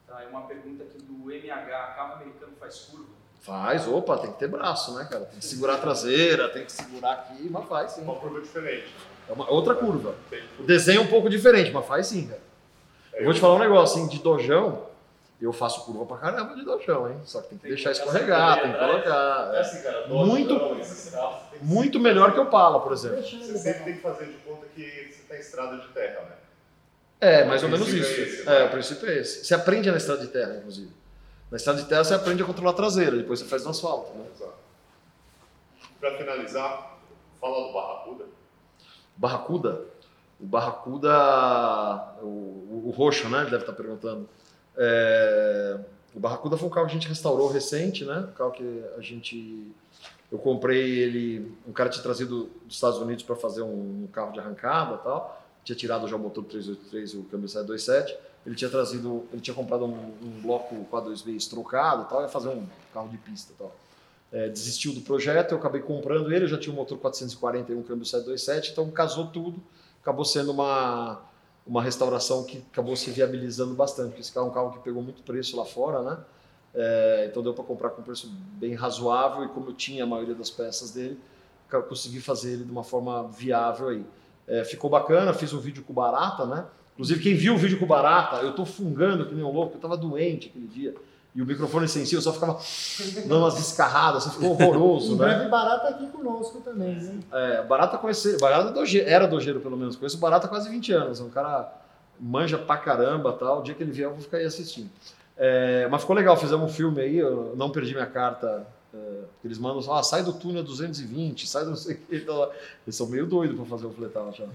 Tá, 0.06 0.22
uma 0.30 0.42
pergunta 0.42 0.82
aqui 0.82 0.98
do 0.98 1.30
MH, 1.30 1.94
carro 1.94 2.14
americano 2.14 2.52
faz 2.58 2.78
curva? 2.90 3.06
Faz, 3.40 3.86
opa, 3.86 4.18
tem 4.18 4.32
que 4.32 4.38
ter 4.38 4.48
braço, 4.48 4.94
né, 4.96 5.04
cara? 5.04 5.24
Tem 5.26 5.38
que 5.38 5.44
segurar 5.44 5.74
a 5.74 5.78
traseira, 5.78 6.48
tem 6.48 6.64
que 6.64 6.72
segurar 6.72 7.12
aqui, 7.12 7.48
mas 7.48 7.68
faz 7.68 7.92
sim. 7.92 8.02
Uma 8.02 8.16
curva 8.16 8.40
diferente. 8.40 8.92
É 9.28 9.32
uma 9.32 9.48
outra 9.50 9.74
curva. 9.74 10.14
O 10.58 10.64
desenho 10.64 11.00
é 11.00 11.04
um 11.04 11.06
pouco 11.06 11.30
diferente, 11.30 11.70
mas 11.70 11.86
faz 11.86 12.08
sim, 12.08 12.26
cara. 12.26 12.40
Eu 13.14 13.24
vou 13.24 13.32
te 13.32 13.40
falar 13.40 13.54
um 13.54 13.60
negócio, 13.60 13.98
assim, 13.98 14.08
de 14.08 14.18
dojão, 14.18 14.86
eu 15.40 15.52
faço 15.52 15.84
curva 15.84 16.06
pra 16.06 16.16
caramba 16.16 16.54
de 16.54 16.64
dojão, 16.64 17.10
hein? 17.10 17.20
Só 17.24 17.40
que 17.42 17.48
tem 17.50 17.58
que 17.58 17.66
Tem 17.68 17.76
que 17.76 17.82
deixar 17.84 18.00
colocar 18.02 18.18
escorregar, 18.20 18.62
tem 18.62 18.72
que 18.72 18.78
colocar. 18.78 19.54
É 19.54 19.60
assim, 19.60 19.82
cara. 19.82 20.06
Muito- 20.08 20.58
que- 20.58 21.64
Muito 21.64 22.00
melhor 22.00 22.32
que 22.32 22.40
o 22.40 22.46
Pala, 22.46 22.80
por 22.80 22.92
exemplo. 22.92 23.22
Você 23.22 23.58
sempre 23.58 23.84
tem 23.84 23.94
que 23.96 24.00
fazer 24.00 24.26
de 24.26 24.36
conta 24.38 24.66
que 24.74 24.82
você 25.12 25.22
tá 25.28 25.36
em 25.36 25.40
estrada 25.40 25.76
de 25.78 25.88
terra, 25.88 26.20
né? 26.22 26.32
É, 27.20 27.44
mais 27.44 27.62
ou 27.62 27.68
menos 27.70 27.88
isso. 27.88 28.20
é 28.20 28.24
esse, 28.24 28.44
né? 28.44 28.60
É, 28.62 28.64
o 28.66 28.70
princípio 28.70 29.08
é 29.08 29.16
esse. 29.18 29.44
Você 29.44 29.54
aprende 29.54 29.90
na 29.90 29.96
estrada 29.96 30.20
de 30.20 30.28
terra, 30.28 30.56
inclusive. 30.56 30.90
Na 31.50 31.56
estrada 31.56 31.80
de 31.80 31.88
terra 31.88 32.04
você 32.04 32.14
aprende 32.14 32.42
a 32.42 32.46
controlar 32.46 32.70
a 32.72 32.74
traseira, 32.74 33.16
depois 33.16 33.38
você 33.40 33.46
faz 33.46 33.64
no 33.64 33.70
asfalto, 33.70 34.12
né? 34.18 34.26
Exato. 34.34 34.54
Pra 36.00 36.16
finalizar, 36.18 36.98
fala 37.40 37.68
do 37.68 37.72
Barracuda. 37.72 38.24
Barracuda. 39.16 39.80
O 40.38 40.44
Barracuda, 40.44 42.14
o, 42.20 42.26
o, 42.26 42.82
o 42.88 42.90
roxo, 42.90 43.26
né? 43.30 43.38
Ele 43.42 43.50
deve 43.50 43.62
estar 43.62 43.72
perguntando. 43.72 44.28
É, 44.76 45.78
o 46.14 46.20
Barracuda 46.20 46.56
foi 46.56 46.68
um 46.68 46.70
carro 46.70 46.86
que 46.86 46.92
a 46.92 46.94
gente 46.94 47.08
restaurou 47.08 47.48
recente, 47.48 48.04
né? 48.04 48.26
Um 48.30 48.32
carro 48.32 48.52
que 48.52 48.84
a 48.96 49.00
gente. 49.00 49.70
Eu 50.32 50.38
comprei 50.38 50.98
ele. 50.98 51.54
Um 51.68 51.72
cara 51.72 51.90
tinha 51.90 52.02
trazido 52.02 52.50
dos 52.64 52.74
Estados 52.74 52.98
Unidos 52.98 53.22
para 53.22 53.36
fazer 53.36 53.62
um, 53.62 54.04
um, 54.04 54.08
carro 54.12 54.32
de 54.32 54.40
arrancada 54.40 54.96
tal. 54.98 55.42
Tinha 55.62 55.76
tirado 55.76 56.08
já 56.08 56.16
o 56.16 56.18
motor 56.18 56.44
383 56.44 57.10
e 57.10 57.16
o 57.18 57.24
câmbio 57.24 57.48
727. 57.48 58.16
Ele 58.46 58.54
tinha 58.54 58.70
trazido. 58.70 59.24
Ele 59.32 59.42
tinha 59.42 59.54
comprado 59.54 59.84
um, 59.84 60.14
um 60.22 60.40
bloco 60.42 60.74
426 60.90 61.46
trocado 61.48 62.08
tal. 62.08 62.22
Ia 62.22 62.28
fazer 62.28 62.48
um 62.48 62.66
carro 62.94 63.08
de 63.08 63.18
pista 63.18 63.52
tal. 63.58 63.74
É, 64.32 64.48
desistiu 64.48 64.92
do 64.92 65.02
projeto, 65.02 65.52
eu 65.52 65.58
acabei 65.58 65.80
comprando 65.80 66.32
ele. 66.32 66.44
Eu 66.44 66.48
já 66.48 66.58
tinha 66.58 66.72
um 66.72 66.76
motor 66.76 66.98
440 66.98 67.72
e 67.72 67.74
um 67.74 67.82
câmbio 67.82 68.04
727. 68.04 68.72
Então 68.72 68.90
casou 68.90 69.26
tudo. 69.26 69.62
Acabou 70.00 70.24
sendo 70.24 70.52
uma 70.52 71.20
uma 71.66 71.82
restauração 71.82 72.44
que 72.44 72.62
acabou 72.72 72.94
se 72.94 73.10
viabilizando 73.10 73.74
bastante, 73.74 74.08
porque 74.08 74.20
esse 74.20 74.32
carro 74.32 74.46
é 74.46 74.50
um 74.50 74.52
carro 74.52 74.72
que 74.72 74.78
pegou 74.78 75.02
muito 75.02 75.22
preço 75.22 75.56
lá 75.56 75.64
fora, 75.64 76.02
né? 76.02 76.18
É, 76.74 77.28
então 77.30 77.42
deu 77.42 77.54
para 77.54 77.64
comprar 77.64 77.90
com 77.90 78.02
um 78.02 78.04
preço 78.04 78.30
bem 78.58 78.74
razoável 78.74 79.44
e 79.44 79.48
como 79.48 79.70
eu 79.70 79.74
tinha 79.74 80.04
a 80.04 80.06
maioria 80.06 80.34
das 80.34 80.50
peças 80.50 80.90
dele, 80.90 81.18
consegui 81.88 82.20
fazer 82.20 82.52
ele 82.52 82.64
de 82.64 82.70
uma 82.70 82.84
forma 82.84 83.28
viável 83.28 83.88
aí. 83.88 84.04
É, 84.46 84.62
ficou 84.64 84.88
bacana, 84.88 85.32
fiz 85.32 85.52
um 85.52 85.58
vídeo 85.58 85.82
com 85.82 85.92
barata, 85.92 86.46
né? 86.46 86.66
Inclusive 86.92 87.22
quem 87.22 87.34
viu 87.34 87.54
o 87.54 87.58
vídeo 87.58 87.78
com 87.78 87.86
barata, 87.86 88.36
eu 88.36 88.54
tô 88.54 88.64
fungando 88.64 89.26
que 89.26 89.34
nem 89.34 89.44
um 89.44 89.52
louco, 89.52 89.76
eu 89.76 89.80
tava 89.80 89.96
doente 89.96 90.48
aquele 90.48 90.66
dia 90.66 90.94
e 91.36 91.42
o 91.42 91.46
microfone 91.46 91.86
sensível 91.86 92.22
só 92.22 92.32
ficava 92.32 92.58
dando 93.26 93.42
umas 93.42 93.54
descarradas, 93.54 94.26
assim, 94.26 94.40
ficou 94.40 94.52
horroroso, 94.52 95.12
em 95.12 95.18
né? 95.18 95.26
breve 95.26 95.50
Barata 95.50 95.88
aqui 95.88 96.06
conosco 96.06 96.62
também, 96.62 96.96
né? 96.96 97.20
É, 97.30 97.62
Barata 97.62 97.98
conheci, 97.98 98.38
Barata 98.40 98.72
é 98.80 99.12
era 99.12 99.28
dojeiro 99.28 99.60
pelo 99.60 99.76
menos, 99.76 99.96
conheço 99.96 100.16
Barata 100.16 100.46
há 100.46 100.48
quase 100.48 100.70
20 100.70 100.92
anos, 100.92 101.20
é 101.20 101.22
um 101.22 101.28
cara 101.28 101.70
manja 102.18 102.56
pra 102.56 102.78
caramba 102.78 103.34
tal, 103.34 103.60
o 103.60 103.62
dia 103.62 103.74
que 103.74 103.82
ele 103.82 103.92
vier 103.92 104.08
eu 104.08 104.12
vou 104.12 104.22
ficar 104.22 104.38
aí 104.38 104.46
assistindo. 104.46 104.88
É, 105.36 105.86
mas 105.90 106.00
ficou 106.00 106.16
legal, 106.16 106.34
fizemos 106.38 106.70
um 106.70 106.72
filme 106.72 107.02
aí, 107.02 107.18
eu 107.18 107.52
não 107.54 107.68
perdi 107.68 107.92
minha 107.92 108.06
carta, 108.06 108.66
é, 108.94 108.98
eles 109.44 109.58
mandam, 109.58 109.92
ah, 109.92 110.02
sai 110.02 110.22
do 110.22 110.32
túnel 110.32 110.64
220, 110.64 111.46
sai 111.46 111.64
do 111.64 111.70
não 111.70 111.76
sei 111.76 111.96
o 111.96 111.98
que, 111.98 112.16
então, 112.16 112.50
eles 112.86 112.96
são 112.96 113.08
meio 113.08 113.26
doidos 113.26 113.54
para 113.56 113.66
fazer 113.66 113.84
o 113.84 113.90
fletal 113.90 114.32
já. 114.32 114.46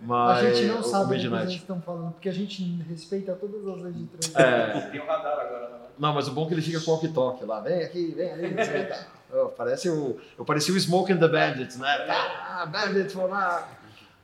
Mas, 0.00 0.38
a 0.38 0.54
gente 0.54 0.68
não 0.68 0.82
sabe 0.82 1.16
o 1.16 1.20
que 1.20 1.26
eles 1.26 1.50
estão 1.52 1.82
falando, 1.82 2.12
porque 2.12 2.30
a 2.30 2.32
gente 2.32 2.64
respeita 2.88 3.34
todas 3.34 3.68
as 3.68 3.82
leis 3.82 3.96
de 3.98 4.04
trânsito. 4.06 4.38
É, 4.38 4.80
Tem 4.90 5.02
um 5.02 5.04
radar 5.04 5.38
agora, 5.38 5.68
né? 5.68 5.89
Não, 6.00 6.14
mas 6.14 6.28
o 6.28 6.32
bom 6.32 6.44
é 6.44 6.48
que 6.48 6.54
ele 6.54 6.62
fica 6.62 6.80
com 6.80 6.90
o 6.90 6.94
walkie-talkie 6.94 7.44
lá. 7.44 7.60
Vem 7.60 7.82
aqui, 7.84 8.06
vem 8.12 8.54
que. 8.54 9.36
Oh, 9.36 9.48
parece 9.54 9.90
o, 9.90 10.18
eu 10.38 10.46
parecia 10.46 10.74
o 10.74 10.80
Smoke 10.80 11.12
and 11.12 11.18
the 11.18 11.28
Bandit, 11.28 11.76
né? 11.76 12.06
Ah, 12.08 12.64
Bandit, 12.64 13.14
vou 13.14 13.28
lá. 13.28 13.68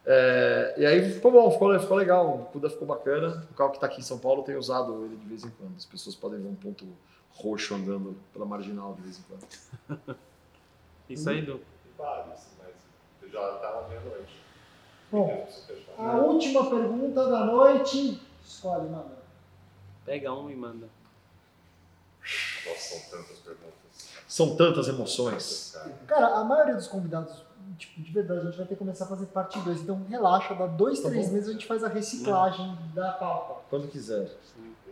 É, 0.07 0.74
e 0.78 0.86
aí 0.86 1.12
ficou 1.12 1.31
bom, 1.31 1.51
ficou, 1.51 1.78
ficou 1.78 1.98
legal. 1.98 2.35
O 2.35 2.44
Cuda 2.47 2.70
ficou 2.70 2.89
bacana. 2.89 3.47
O 3.51 3.55
carro 3.55 3.70
que 3.70 3.77
está 3.77 3.86
aqui 3.89 4.01
em 4.01 4.05
São 4.05 4.19
Paulo 4.19 4.43
tem 4.43 4.57
usado 4.57 5.05
ele 5.05 5.16
de 5.16 5.27
vez 5.27 5.44
em 5.44 5.51
quando. 5.51 5.77
As 5.77 5.85
pessoas 5.85 6.16
podem 6.16 6.40
ver 6.40 6.48
um 6.48 6.55
ponto 6.55 6.86
roxo 7.35 7.74
andando 7.74 8.16
pela 8.32 8.47
marginal 8.47 8.94
de 8.94 9.03
vez 9.03 9.19
em 9.19 9.23
quando. 9.28 10.16
Isso 11.11 11.28
aí, 11.28 11.43
Du. 11.43 11.59
Tem 11.59 11.93
vários, 11.98 12.27
mas 12.59 13.31
já 13.31 13.40
na 13.40 13.89
meia-noite. 13.89 14.40
Bom, 15.12 15.47
a 15.98 16.16
última 16.16 16.70
pergunta 16.70 17.28
da 17.28 17.44
noite. 17.44 18.23
Escolhe, 18.43 18.89
manda. 18.89 19.19
Pega 20.07 20.32
um 20.32 20.48
e 20.48 20.57
manda. 20.57 20.89
Nossa, 22.68 22.80
são 22.98 23.01
tantas 23.18 23.38
perguntas. 23.38 23.76
São 24.28 24.56
tantas 24.56 24.88
emoções. 24.88 25.76
Cara, 26.06 26.26
a 26.38 26.44
maioria 26.44 26.74
dos 26.74 26.88
convidados, 26.88 27.43
tipo, 27.78 28.01
de 28.02 28.12
verdade, 28.12 28.40
a 28.40 28.44
gente 28.44 28.56
vai 28.56 28.66
ter 28.66 28.74
que 28.74 28.78
começar 28.78 29.05
a 29.05 29.09
fazer 29.09 29.26
parte 29.26 29.59
2. 29.60 29.82
Então 29.82 30.05
relaxa, 30.09 30.55
dá 30.55 30.66
dois, 30.66 31.01
Tá 31.01 31.09
três 31.09 31.28
bom. 31.28 31.34
meses 31.34 31.48
a 31.48 31.52
gente 31.52 31.66
faz 31.66 31.84
a 31.84 31.88
reciclagem 31.88 32.76
da 32.94 33.12
pauta. 33.12 33.60
Quando 33.70 33.88
quiser. 33.88 34.30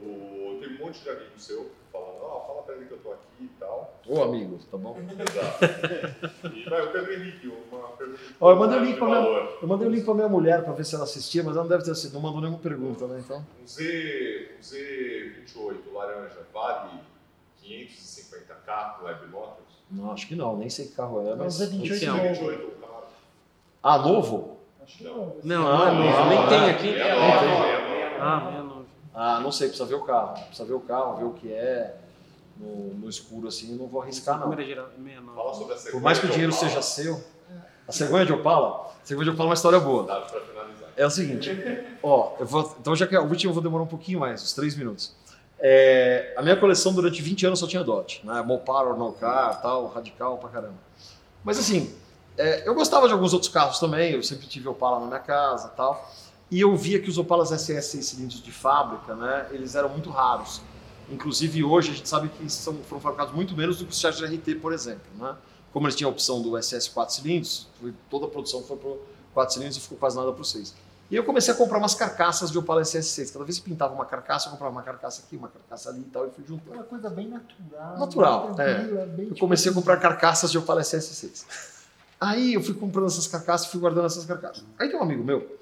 O, 0.00 0.58
tem 0.60 0.76
um 0.76 0.78
monte 0.84 1.02
de 1.02 1.08
amigos 1.10 1.42
seu 1.44 1.70
falando, 1.90 2.18
ó, 2.22 2.46
fala 2.46 2.62
pra 2.62 2.74
ele 2.74 2.84
que 2.86 2.92
eu 2.92 2.98
tô 2.98 3.12
aqui 3.12 3.24
e 3.44 3.48
tal. 3.58 3.94
Ô 4.06 4.22
amigo, 4.22 4.58
tá 4.70 4.76
bom? 4.76 4.96
Exato. 4.98 6.44
E 6.54 6.68
vai, 6.68 6.82
o 6.86 6.92
Pedro 6.92 7.12
Henrique, 7.14 7.46
uma 7.72 7.88
pergunta. 7.88 8.20
Ó, 8.40 8.50
eu 8.50 8.56
mandei 8.56 8.78
o 8.78 8.84
link 8.84 8.98
pra 8.98 9.06
minha, 9.06 9.18
eu 9.62 9.68
mandei 9.68 9.88
o 9.88 9.90
link 9.90 10.04
pra 10.04 10.14
minha 10.14 10.28
mulher 10.28 10.62
pra 10.62 10.72
ver 10.74 10.84
se 10.84 10.94
ela 10.94 11.04
assistia, 11.04 11.42
mas 11.42 11.54
ela 11.54 11.62
não 11.64 11.70
deve 11.70 11.84
ter 11.84 11.90
assistido, 11.92 12.14
não 12.14 12.20
mandou 12.20 12.40
nenhuma 12.40 12.58
pergunta, 12.58 13.06
né? 13.06 13.20
Então. 13.24 13.38
Um 13.62 13.66
Z, 13.66 14.50
um 14.58 14.62
Z28 14.62 15.92
laranja 15.92 16.40
vale 16.52 17.00
550k 17.64 19.02
Web 19.02 19.26
Motors? 19.28 19.58
Não, 19.90 20.12
acho 20.12 20.26
que 20.26 20.34
não, 20.34 20.56
nem 20.56 20.68
sei 20.68 20.86
que 20.86 20.92
carro 20.94 21.20
é, 21.26 21.30
É 21.30 21.34
o 21.34 21.38
mas. 21.38 21.60
Z28 21.60 21.80
Oficial. 21.82 22.16
novo. 22.16 22.28
28 22.28 22.80
carro. 22.80 23.02
Ah, 23.82 23.98
novo? 23.98 24.56
Acho 24.82 24.98
que 24.98 25.04
não. 25.04 25.36
Não, 25.42 25.62
não 25.62 25.88
é 25.88 25.92
novo. 25.92 26.28
Nem 26.28 26.48
tem 26.48 26.60
não. 26.60 26.70
aqui. 26.70 26.94
Ah. 28.20 28.64
Ah, 29.14 29.38
não 29.40 29.52
sei, 29.52 29.68
precisa 29.68 29.88
ver 29.88 29.94
o 29.94 30.02
carro. 30.02 30.34
Precisa 30.46 30.64
ver 30.64 30.74
o 30.74 30.80
carro, 30.80 31.16
ver 31.16 31.24
o 31.24 31.32
que 31.32 31.52
é. 31.52 31.96
No, 32.56 32.94
no 32.94 33.08
escuro 33.08 33.48
assim, 33.48 33.74
não 33.76 33.86
vou 33.86 34.00
arriscar, 34.00 34.38
não. 34.38 34.52
Fala 35.34 35.54
sobre 35.54 35.74
a 35.74 35.76
Por 35.90 36.00
mais 36.00 36.18
que 36.18 36.26
o 36.26 36.30
dinheiro 36.30 36.52
seja 36.52 36.80
seu, 36.82 37.20
a 37.86 37.90
cegonha 37.90 38.24
de 38.24 38.32
Opala, 38.32 38.92
a 39.02 39.04
cegonha 39.04 39.24
de 39.24 39.30
Opala 39.30 39.48
é 39.48 39.50
uma 39.50 39.54
história 39.54 39.80
boa. 39.80 40.04
Dá 40.04 40.20
pra 40.20 40.40
finalizar. 40.40 40.88
É 40.96 41.04
o 41.04 41.10
seguinte, 41.10 41.50
ó, 42.00 42.36
eu 42.38 42.46
vou, 42.46 42.76
então 42.78 42.94
já 42.94 43.08
que 43.08 43.16
é 43.16 43.18
o 43.20 43.24
último 43.24 43.50
eu 43.50 43.54
vou 43.54 43.62
demorar 43.62 43.82
um 43.82 43.88
pouquinho 43.88 44.20
mais, 44.20 44.40
uns 44.40 44.52
três 44.52 44.76
minutos. 44.76 45.16
É, 45.66 46.34
a 46.36 46.42
minha 46.42 46.56
coleção 46.56 46.92
durante 46.92 47.22
20 47.22 47.46
anos 47.46 47.58
só 47.58 47.66
tinha 47.66 47.82
Dodge, 47.82 48.20
né? 48.22 48.42
Mopar, 48.42 48.86
Ornocar, 48.86 49.62
tal, 49.62 49.86
radical 49.86 50.36
pra 50.36 50.50
caramba. 50.50 50.76
Mas 51.42 51.58
assim, 51.58 51.90
é, 52.36 52.68
eu 52.68 52.74
gostava 52.74 53.06
de 53.06 53.14
alguns 53.14 53.32
outros 53.32 53.50
carros 53.50 53.78
também, 53.78 54.12
eu 54.12 54.22
sempre 54.22 54.46
tive 54.46 54.68
Opala 54.68 55.00
na 55.00 55.06
minha 55.06 55.20
casa, 55.20 55.68
tal. 55.68 56.12
E 56.50 56.60
eu 56.60 56.76
via 56.76 57.00
que 57.00 57.08
os 57.08 57.16
Opalas 57.16 57.48
SS 57.48 57.92
6 57.92 58.04
cilindros 58.04 58.42
de 58.42 58.52
fábrica, 58.52 59.14
né, 59.14 59.46
eles 59.52 59.74
eram 59.74 59.88
muito 59.88 60.10
raros. 60.10 60.60
Inclusive 61.08 61.64
hoje 61.64 61.92
a 61.92 61.94
gente 61.94 62.10
sabe 62.10 62.28
que 62.28 62.46
são, 62.52 62.74
foram 62.86 63.00
fabricados 63.00 63.34
muito 63.34 63.56
menos 63.56 63.78
do 63.78 63.86
que 63.86 63.92
os 63.92 63.98
Charger 63.98 64.30
RT, 64.30 64.56
por 64.60 64.70
exemplo, 64.70 65.06
né? 65.18 65.34
Como 65.72 65.86
eles 65.86 65.96
tinham 65.96 66.10
a 66.10 66.12
opção 66.12 66.42
do 66.42 66.62
SS 66.62 66.90
4 66.90 67.14
cilindros, 67.14 67.68
toda 68.10 68.26
a 68.26 68.28
produção 68.28 68.62
foi 68.62 68.76
para 68.76 68.90
4 69.32 69.54
cilindros 69.54 69.78
e 69.78 69.80
ficou 69.80 69.96
quase 69.96 70.14
nada 70.14 70.30
para 70.30 70.42
o 70.42 70.44
6. 70.44 70.74
E 71.10 71.16
eu 71.16 71.24
comecei 71.24 71.52
a 71.52 71.56
comprar 71.56 71.78
umas 71.78 71.94
carcaças 71.94 72.50
de 72.50 72.58
Opala 72.58 72.82
SS6. 72.82 73.32
Cada 73.32 73.44
vez 73.44 73.58
que 73.58 73.68
pintava 73.68 73.94
uma 73.94 74.06
carcaça, 74.06 74.48
eu 74.48 74.52
comprava 74.52 74.72
uma 74.74 74.82
carcaça 74.82 75.22
aqui, 75.24 75.36
uma 75.36 75.48
carcaça 75.48 75.90
ali 75.90 76.00
e 76.00 76.04
tal, 76.04 76.26
e 76.26 76.30
fui 76.30 76.44
juntando. 76.46 76.76
Uma 76.76 76.84
coisa 76.84 77.10
bem 77.10 77.28
natural. 77.28 77.98
Natural, 77.98 78.54
tranquila, 78.54 79.06
bem, 79.06 79.28
Eu 79.28 79.36
comecei 79.36 79.70
a 79.70 79.74
comprar 79.74 79.98
carcaças 79.98 80.50
de 80.50 80.58
Opala 80.58 80.80
SS6. 80.80 81.44
Aí 82.20 82.54
eu 82.54 82.62
fui 82.62 82.74
comprando 82.74 83.06
essas 83.06 83.26
carcaças, 83.26 83.66
fui 83.66 83.80
guardando 83.80 84.06
essas 84.06 84.24
carcaças. 84.24 84.64
Aí 84.78 84.88
tem 84.88 84.98
um 84.98 85.02
amigo 85.02 85.22
meu, 85.22 85.58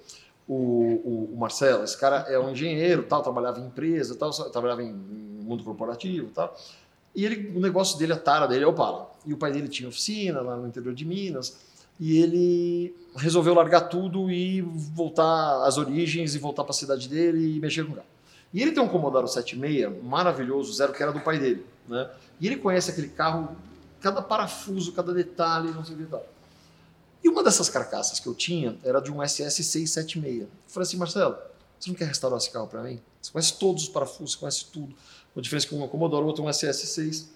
o, 0.47 0.55
o, 0.55 1.31
o 1.35 1.37
Marcelo, 1.37 1.83
esse 1.83 1.99
cara 1.99 2.27
é 2.29 2.39
um 2.39 2.51
engenheiro, 2.51 3.03
tal, 3.05 3.23
trabalhava 3.23 3.59
em 3.59 3.67
empresa, 3.67 4.15
tal, 4.15 4.31
trabalhava 4.51 4.83
em, 4.83 4.91
em 4.91 5.45
mundo 5.45 5.65
corporativo, 5.65 6.31
tal. 6.31 6.57
E 7.15 7.25
ele, 7.25 7.57
o 7.57 7.61
negócio 7.61 7.99
dele, 7.99 8.13
a 8.13 8.19
tara 8.19 8.47
dele 8.47 8.65
é 8.65 8.67
Opala. 8.67 9.11
E 9.27 9.33
o 9.33 9.37
pai 9.37 9.53
dele 9.53 9.69
tinha 9.69 9.89
oficina 9.89 10.41
lá 10.41 10.57
no 10.57 10.67
interior 10.67 10.95
de 10.95 11.05
Minas. 11.05 11.57
E 12.05 12.19
ele 12.19 12.97
resolveu 13.15 13.55
largar 13.55 13.83
tudo 13.83 14.29
e 14.29 14.61
voltar 14.61 15.65
às 15.65 15.79
origens 15.79 16.35
e 16.35 16.39
voltar 16.39 16.65
para 16.65 16.73
a 16.73 16.75
cidade 16.75 17.09
dele 17.09 17.57
e 17.57 17.61
mexer 17.61 17.85
com 17.85 17.93
o 17.93 17.95
carro. 17.95 18.09
E 18.53 18.61
ele 18.61 18.73
tem 18.73 18.83
um 18.83 18.89
Commodore 18.89 19.29
76 19.29 20.03
maravilhoso, 20.03 20.73
zero, 20.73 20.93
que 20.93 21.01
era 21.01 21.13
do 21.13 21.21
pai 21.21 21.39
dele. 21.39 21.65
Né? 21.87 22.11
E 22.41 22.49
ele 22.49 22.57
conhece 22.57 22.91
aquele 22.91 23.07
carro, 23.07 23.57
cada 24.01 24.21
parafuso, 24.21 24.91
cada 24.91 25.15
detalhe, 25.15 25.71
não 25.71 25.85
sei 25.85 25.95
o 25.95 25.99
que 25.99 26.07
tal. 26.07 26.27
E 27.23 27.29
uma 27.29 27.41
dessas 27.41 27.69
carcaças 27.69 28.19
que 28.19 28.27
eu 28.27 28.35
tinha 28.35 28.77
era 28.83 28.99
de 28.99 29.13
um 29.13 29.25
SS 29.25 29.63
676. 29.63 30.41
Eu 30.41 30.49
falei 30.67 30.83
assim, 30.85 30.97
Marcelo, 30.97 31.37
você 31.79 31.89
não 31.89 31.97
quer 31.97 32.07
restaurar 32.07 32.37
esse 32.39 32.51
carro 32.51 32.67
para 32.67 32.83
mim? 32.83 33.01
Você 33.21 33.31
conhece 33.31 33.57
todos 33.61 33.85
os 33.85 33.89
parafusos, 33.89 34.33
você 34.33 34.41
conhece 34.41 34.65
tudo. 34.73 34.93
A 35.37 35.41
diferença 35.41 35.67
é 35.67 35.69
que 35.69 35.75
um 35.77 35.85
é 35.85 35.87
Commodore, 35.87 36.25
o 36.25 36.27
outro 36.27 36.43
é 36.43 36.49
um 36.49 36.53
SS 36.53 36.85
6. 36.85 37.31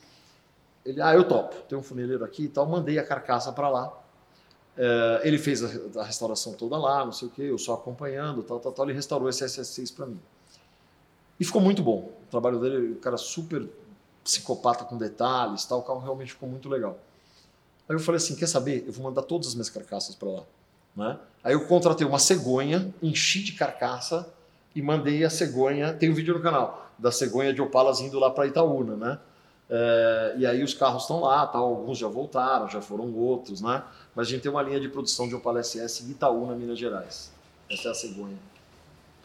Ele, 0.85 1.01
ah, 1.01 1.15
eu 1.15 1.23
topo. 1.23 1.55
Tem 1.69 1.79
um 1.79 1.85
funileiro 1.85 2.25
aqui 2.25 2.47
e 2.47 2.49
tal. 2.49 2.67
Mandei 2.67 2.99
a 2.99 3.05
carcaça 3.05 3.53
para 3.53 3.69
lá. 3.69 4.06
Eh, 4.77 5.21
ele 5.25 5.39
fez 5.39 5.65
a, 5.65 6.01
a 6.01 6.05
restauração 6.05 6.53
toda 6.53 6.77
lá, 6.77 7.05
não 7.05 7.13
sei 7.13 7.29
o 7.29 7.31
que, 7.31 7.43
eu 7.43 7.57
só 7.57 7.75
acompanhando, 7.75 8.43
tal, 8.43 8.61
tal, 8.61 8.73
tal. 8.73 8.85
Ele 8.87 8.95
restaurou 8.95 9.29
esse 9.29 9.47
SS 9.49 9.73
6 9.73 9.91
para 9.93 10.07
mim. 10.07 10.21
E 11.41 11.45
ficou 11.45 11.61
muito 11.61 11.83
bom. 11.83 12.11
O 12.27 12.31
trabalho 12.31 12.59
dele, 12.61 12.93
o 12.93 12.97
cara 12.97 13.17
super 13.17 13.67
psicopata 14.23 14.85
com 14.85 14.97
detalhes, 14.97 15.65
tal. 15.65 15.81
O 15.81 15.83
carro 15.83 16.01
realmente 16.01 16.33
ficou 16.33 16.49
muito 16.49 16.69
legal. 16.69 16.99
Aí 17.89 17.95
eu 17.95 18.01
falei 18.01 18.17
assim, 18.17 18.35
quer 18.35 18.49
saber? 18.49 18.85
Eu 18.87 18.93
vou 18.93 19.05
mandar 19.05 19.23
todas 19.23 19.49
as 19.49 19.55
minhas 19.55 19.71
carcaças 19.71 20.15
para 20.15 20.29
lá. 20.29 20.43
Né? 20.95 21.19
Aí 21.45 21.53
eu 21.53 21.67
contratei 21.67 22.07
uma 22.07 22.19
cegonha, 22.19 22.93
enchi 23.03 23.43
de 23.43 23.53
carcaça 23.53 24.29
e 24.75 24.83
mandei 24.83 25.25
a 25.25 25.31
cegonha. 25.31 25.93
Tem 25.95 26.11
um 26.11 26.15
vídeo 26.15 26.35
no 26.35 26.43
canal 26.43 26.91
da 26.99 27.13
cegonha 27.13 27.53
de 27.53 27.63
Opalas 27.63 28.01
indo 28.01 28.19
lá 28.19 28.31
para 28.31 28.47
Itaúna, 28.47 28.97
né? 28.97 29.19
É, 29.69 30.35
e 30.39 30.47
aí 30.47 30.63
os 30.63 30.75
carros 30.75 31.03
estão 31.03 31.21
lá, 31.21 31.47
tal, 31.47 31.65
alguns 31.65 31.99
já 31.99 32.07
voltaram, 32.09 32.69
já 32.69 32.81
foram 32.81 33.13
outros, 33.15 33.61
né? 33.61 33.83
Mas 34.15 34.29
a 34.29 34.31
gente 34.31 34.43
tem 34.43 34.51
uma 34.51 34.63
linha 34.63 34.79
de 34.81 34.89
produção 34.89 35.29
de 35.29 35.35
Opala 35.35 35.61
SS 35.63 36.05
em 36.05 36.11
Itaúna, 36.11 36.55
Minas 36.55 36.79
Gerais. 36.79 37.33
Essa 37.71 37.89
é 37.89 37.91
a 37.91 37.95
cegonha. 37.95 38.37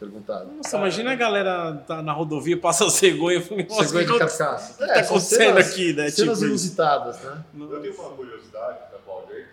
Perguntado. 0.00 0.50
Nossa, 0.50 0.76
imagina 0.76 1.12
a 1.12 1.14
galera 1.14 1.74
tá 1.86 2.02
na 2.02 2.12
rodovia, 2.12 2.56
passa 2.58 2.84
a 2.86 2.90
cegonha. 2.90 3.40
falei, 3.40 3.64
Nossa, 3.68 3.84
Cegonha 3.84 4.02
o 4.02 4.06
de 4.06 4.12
que 4.14 4.18
carcaça. 4.18 4.72
que 4.72 4.78
tá 4.80 4.84
É, 4.86 5.02
são 5.04 5.16
acontecendo 5.16 5.38
cenas- 5.38 5.70
aqui, 5.70 5.92
né? 5.92 6.10
Cenas 6.10 6.14
Tipo 6.16 6.32
isso. 6.32 6.44
inusitadas, 6.46 7.20
né? 7.22 7.44
Eu 7.60 7.80
tenho 7.80 7.94
uma 8.00 8.10
curiosidade, 8.10 8.78
da 8.90 8.98
aí. 9.32 9.44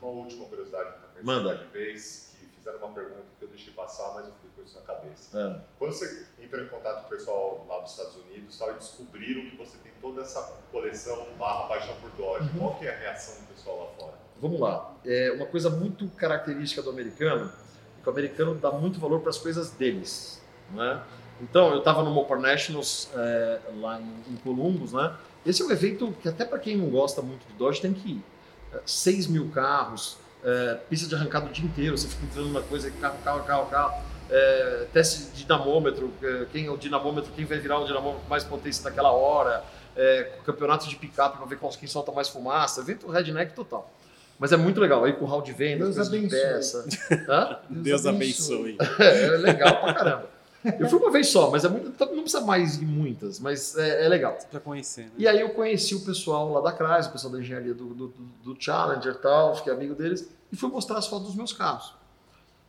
Uma 0.00 0.10
última 0.12 0.46
curiosidade 0.46 0.88
para 1.12 1.22
Manda. 1.22 1.54
de 1.56 1.64
vez, 1.66 2.29
que 2.29 2.29
fizeram 2.60 2.78
uma 2.78 2.94
pergunta 2.94 3.24
que 3.38 3.44
eu 3.44 3.48
deixei 3.48 3.72
passar, 3.72 4.12
mas 4.14 4.26
eu 4.26 4.32
fiquei 4.34 4.50
com 4.54 4.62
isso 4.62 4.78
na 4.78 4.82
cabeça. 4.82 5.38
É. 5.38 5.60
Quando 5.78 5.92
você 5.92 6.26
entrou 6.40 6.62
em 6.62 6.68
contato 6.68 7.00
com 7.02 7.06
o 7.06 7.10
pessoal 7.18 7.66
lá 7.68 7.80
dos 7.80 7.90
Estados 7.90 8.16
Unidos 8.16 8.56
tal, 8.58 8.70
e 8.70 8.74
descobriram 8.74 9.50
que 9.50 9.56
você 9.56 9.76
tem 9.78 9.92
toda 10.00 10.22
essa 10.22 10.40
coleção 10.70 11.26
barra 11.38 11.66
paixão 11.68 11.94
por 12.00 12.10
Dodge, 12.10 12.48
Uhum. 12.52 12.58
qual 12.58 12.74
que 12.78 12.86
é 12.86 12.94
a 12.94 12.98
reação 12.98 13.34
do 13.42 13.48
pessoal 13.48 13.78
lá 13.78 13.86
fora? 13.98 14.18
Vamos 14.40 14.60
lá. 14.60 14.94
É 15.04 15.32
uma 15.32 15.46
coisa 15.46 15.68
muito 15.68 16.08
característica 16.10 16.80
do 16.82 16.90
americano 16.90 17.50
é 17.98 18.02
que 18.02 18.08
o 18.08 18.12
americano 18.12 18.54
dá 18.54 18.70
muito 18.70 18.98
valor 18.98 19.20
para 19.20 19.28
as 19.30 19.36
coisas 19.38 19.70
deles, 19.72 20.40
né? 20.70 21.02
Então, 21.42 21.72
eu 21.72 21.78
estava 21.78 22.02
no 22.02 22.10
Mopar 22.10 22.38
Nationals 22.38 23.10
é, 23.14 23.60
lá 23.76 24.00
em, 24.00 24.32
em 24.32 24.36
Columbus, 24.36 24.92
né? 24.92 25.16
Esse 25.44 25.62
é 25.62 25.64
um 25.64 25.70
evento 25.70 26.12
que 26.20 26.28
até 26.28 26.44
para 26.44 26.58
quem 26.58 26.76
não 26.76 26.88
gosta 26.90 27.20
muito 27.22 27.46
de 27.46 27.52
Dodge 27.54 27.80
tem 27.80 27.92
que 27.94 28.12
ir. 28.12 28.24
É, 28.72 28.80
6 28.84 29.26
mil 29.26 29.50
carros, 29.50 30.16
é, 30.44 30.78
pista 30.88 31.08
de 31.08 31.14
arrancada 31.14 31.46
o 31.46 31.48
dia 31.50 31.64
inteiro, 31.64 31.96
você 31.98 32.08
fica 32.08 32.24
entrando 32.26 32.50
na 32.52 32.60
coisa, 32.62 32.90
carro, 32.92 33.18
carro, 33.24 33.44
carro, 33.44 33.66
carro. 33.66 34.02
É, 34.32 34.86
teste 34.92 35.32
de 35.32 35.42
dinamômetro, 35.42 36.12
é, 36.22 36.46
quem 36.52 36.66
é 36.66 36.70
o 36.70 36.76
dinamômetro, 36.76 37.32
quem 37.34 37.44
vai 37.44 37.58
virar 37.58 37.78
o 37.80 37.84
dinamômetro 37.84 38.22
com 38.22 38.30
mais 38.30 38.44
potência 38.44 38.84
naquela 38.88 39.10
hora, 39.10 39.64
é, 39.96 40.30
campeonato 40.46 40.88
de 40.88 40.94
picape 40.94 41.36
para 41.36 41.46
ver 41.46 41.56
qual- 41.58 41.72
quem 41.72 41.88
solta 41.88 42.12
mais 42.12 42.28
fumaça, 42.28 42.80
evento 42.80 43.08
redneck 43.10 43.52
total. 43.54 43.92
Mas 44.38 44.52
é 44.52 44.56
muito 44.56 44.80
legal, 44.80 45.04
aí 45.04 45.12
com 45.14 45.24
o 45.24 45.28
hall 45.28 45.42
de 45.42 45.52
vendas, 45.52 45.96
Deus 45.96 46.08
coisa 46.08 46.10
de 46.10 46.16
abençoe. 46.36 46.40
peça. 46.54 46.86
Hã? 47.28 47.58
Deus 47.68 48.06
abençoe. 48.06 48.76
É, 49.00 49.04
é 49.34 49.36
legal 49.36 49.80
pra 49.80 49.94
caramba. 49.94 50.30
Eu 50.78 50.88
fui 50.90 50.98
uma 50.98 51.10
vez 51.10 51.28
só, 51.28 51.50
mas 51.50 51.64
é 51.64 51.68
muito, 51.68 51.88
não 52.14 52.22
precisa 52.22 52.40
mais 52.44 52.76
ir 52.76 52.84
muitas, 52.84 53.38
mas 53.40 53.76
é, 53.76 54.04
é 54.04 54.08
legal. 54.08 54.36
Pra 54.50 54.60
conhecer, 54.60 55.04
né? 55.04 55.10
E 55.16 55.26
aí 55.26 55.40
eu 55.40 55.50
conheci 55.50 55.94
o 55.94 56.00
pessoal 56.04 56.52
lá 56.52 56.60
da 56.60 56.70
Chrysler, 56.76 57.08
o 57.08 57.12
pessoal 57.12 57.32
da 57.32 57.40
engenharia 57.40 57.72
do, 57.74 57.86
do, 57.94 58.08
do- 58.44 58.56
Challenger 58.62 59.12
e 59.14 59.18
tal, 59.18 59.56
fiquei 59.56 59.72
amigo 59.72 59.94
deles, 59.94 60.28
e 60.52 60.56
fui 60.56 60.68
mostrar 60.68 60.98
as 60.98 61.06
fotos 61.06 61.28
dos 61.28 61.34
meus 61.36 61.52
carros. 61.52 61.94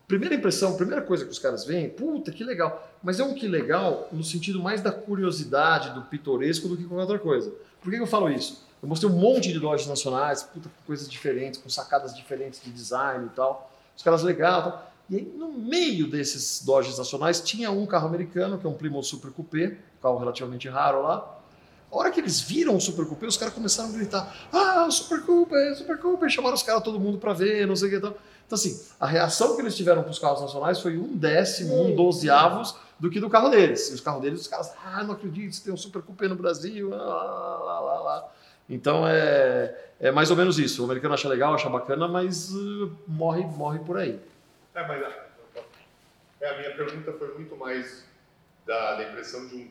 Primeira 0.08 0.36
impressão, 0.36 0.76
primeira 0.76 1.02
coisa 1.02 1.26
que 1.26 1.32
os 1.32 1.40
caras 1.40 1.64
veem, 1.66 1.90
puta, 1.90 2.32
que 2.32 2.44
legal. 2.44 2.86
Mas 3.02 3.20
é 3.20 3.24
um 3.24 3.34
que 3.34 3.48
legal 3.48 4.08
no 4.12 4.24
sentido 4.24 4.62
mais 4.62 4.82
da 4.82 4.92
curiosidade, 4.92 5.90
do 5.92 6.02
pitoresco, 6.04 6.68
do 6.68 6.76
que 6.78 6.84
qualquer 6.84 7.02
outra 7.04 7.20
coisa. 7.20 7.52
Por 7.82 7.90
que 7.92 7.98
eu 7.98 8.08
falo 8.08 8.30
isso? 8.30 8.66
Eu 8.82 8.90
mostrei 8.90 9.10
um 9.12 9.16
monte 9.16 9.52
de 9.54 9.60
lojas 9.60 9.88
nacionais, 9.88 10.44
puta, 10.44 10.68
com 10.70 10.86
coisas 10.86 11.08
diferentes, 11.10 11.60
com 11.62 11.70
sacadas 11.70 12.16
diferentes 12.16 12.62
de 12.64 12.72
design 12.72 13.28
e 13.28 13.30
tal. 13.36 13.72
Os 13.96 14.04
caras 14.04 14.22
legal 14.24 14.62
tal. 14.64 14.91
E 15.12 15.18
aí, 15.18 15.34
no 15.38 15.52
meio 15.52 16.10
desses 16.10 16.64
Dodges 16.64 16.98
nacionais, 16.98 17.42
tinha 17.42 17.70
um 17.70 17.86
carro 17.86 18.08
americano, 18.08 18.58
que 18.58 18.66
é 18.66 18.70
um 18.70 18.74
Plymouth 18.74 19.04
Super 19.04 19.30
Coupé, 19.30 19.78
um 20.00 20.02
carro 20.02 20.18
relativamente 20.18 20.70
raro 20.70 21.04
lá. 21.04 21.38
A 21.92 21.98
hora 21.98 22.10
que 22.10 22.22
eles 22.22 22.40
viram 22.40 22.78
o 22.78 22.80
Super 22.80 23.06
Coupé, 23.06 23.28
os 23.28 23.36
caras 23.36 23.54
começaram 23.54 23.90
a 23.90 23.92
gritar: 23.92 24.34
Ah, 24.54 24.88
Super 24.90 25.22
Coupé, 25.24 25.76
Super 25.76 26.00
Coupé! 26.00 26.30
Chamaram 26.30 26.56
os 26.56 26.64
caras, 26.64 26.82
todo 26.82 26.98
mundo 26.98 27.18
pra 27.18 27.34
ver, 27.34 27.68
não 27.68 27.76
sei 27.76 27.90
o 27.90 27.92
que 27.92 27.98
e 27.98 28.00
tal. 28.00 28.12
Então, 28.48 28.56
assim, 28.56 28.82
a 28.98 29.06
reação 29.06 29.54
que 29.58 29.62
eles 29.62 29.76
tiveram 29.76 30.02
para 30.02 30.12
os 30.12 30.18
carros 30.18 30.40
nacionais 30.40 30.80
foi 30.80 30.98
um 30.98 31.14
décimo, 31.14 31.88
um 31.88 31.94
dozeavos 31.94 32.74
do 32.98 33.10
que 33.10 33.20
do 33.20 33.30
carro 33.30 33.50
deles. 33.50 33.90
E 33.90 33.94
os 33.94 34.00
carros 34.00 34.22
deles, 34.22 34.40
os 34.40 34.48
caras, 34.48 34.72
ah, 34.86 35.04
não 35.04 35.12
acredito, 35.12 35.54
você 35.54 35.62
tem 35.62 35.74
um 35.74 35.78
Super 35.78 36.02
Coupé 36.02 36.30
no 36.30 36.36
Brasil, 36.36 36.90
lá, 36.90 36.98
lá, 36.98 37.80
lá, 37.82 38.00
lá. 38.00 38.32
Então 38.70 39.06
é, 39.06 39.76
é 40.00 40.10
mais 40.10 40.32
ou 40.32 40.38
menos 40.38 40.58
isso. 40.58 40.82
O 40.82 40.86
americano 40.86 41.14
acha 41.14 41.28
legal, 41.28 41.54
acha 41.54 41.70
bacana, 41.70 42.08
mas 42.08 42.54
uh, 42.54 42.90
morre, 43.06 43.44
morre 43.44 43.80
por 43.80 43.98
aí. 43.98 44.18
É, 44.74 44.88
mas 44.88 45.04
a, 45.04 45.26
é, 46.42 46.50
a 46.50 46.58
minha 46.58 46.76
pergunta 46.76 47.12
foi 47.14 47.34
muito 47.36 47.56
mais 47.56 48.06
da, 48.66 48.96
da 48.96 49.04
impressão 49.10 49.48
de, 49.48 49.56
um, 49.56 49.70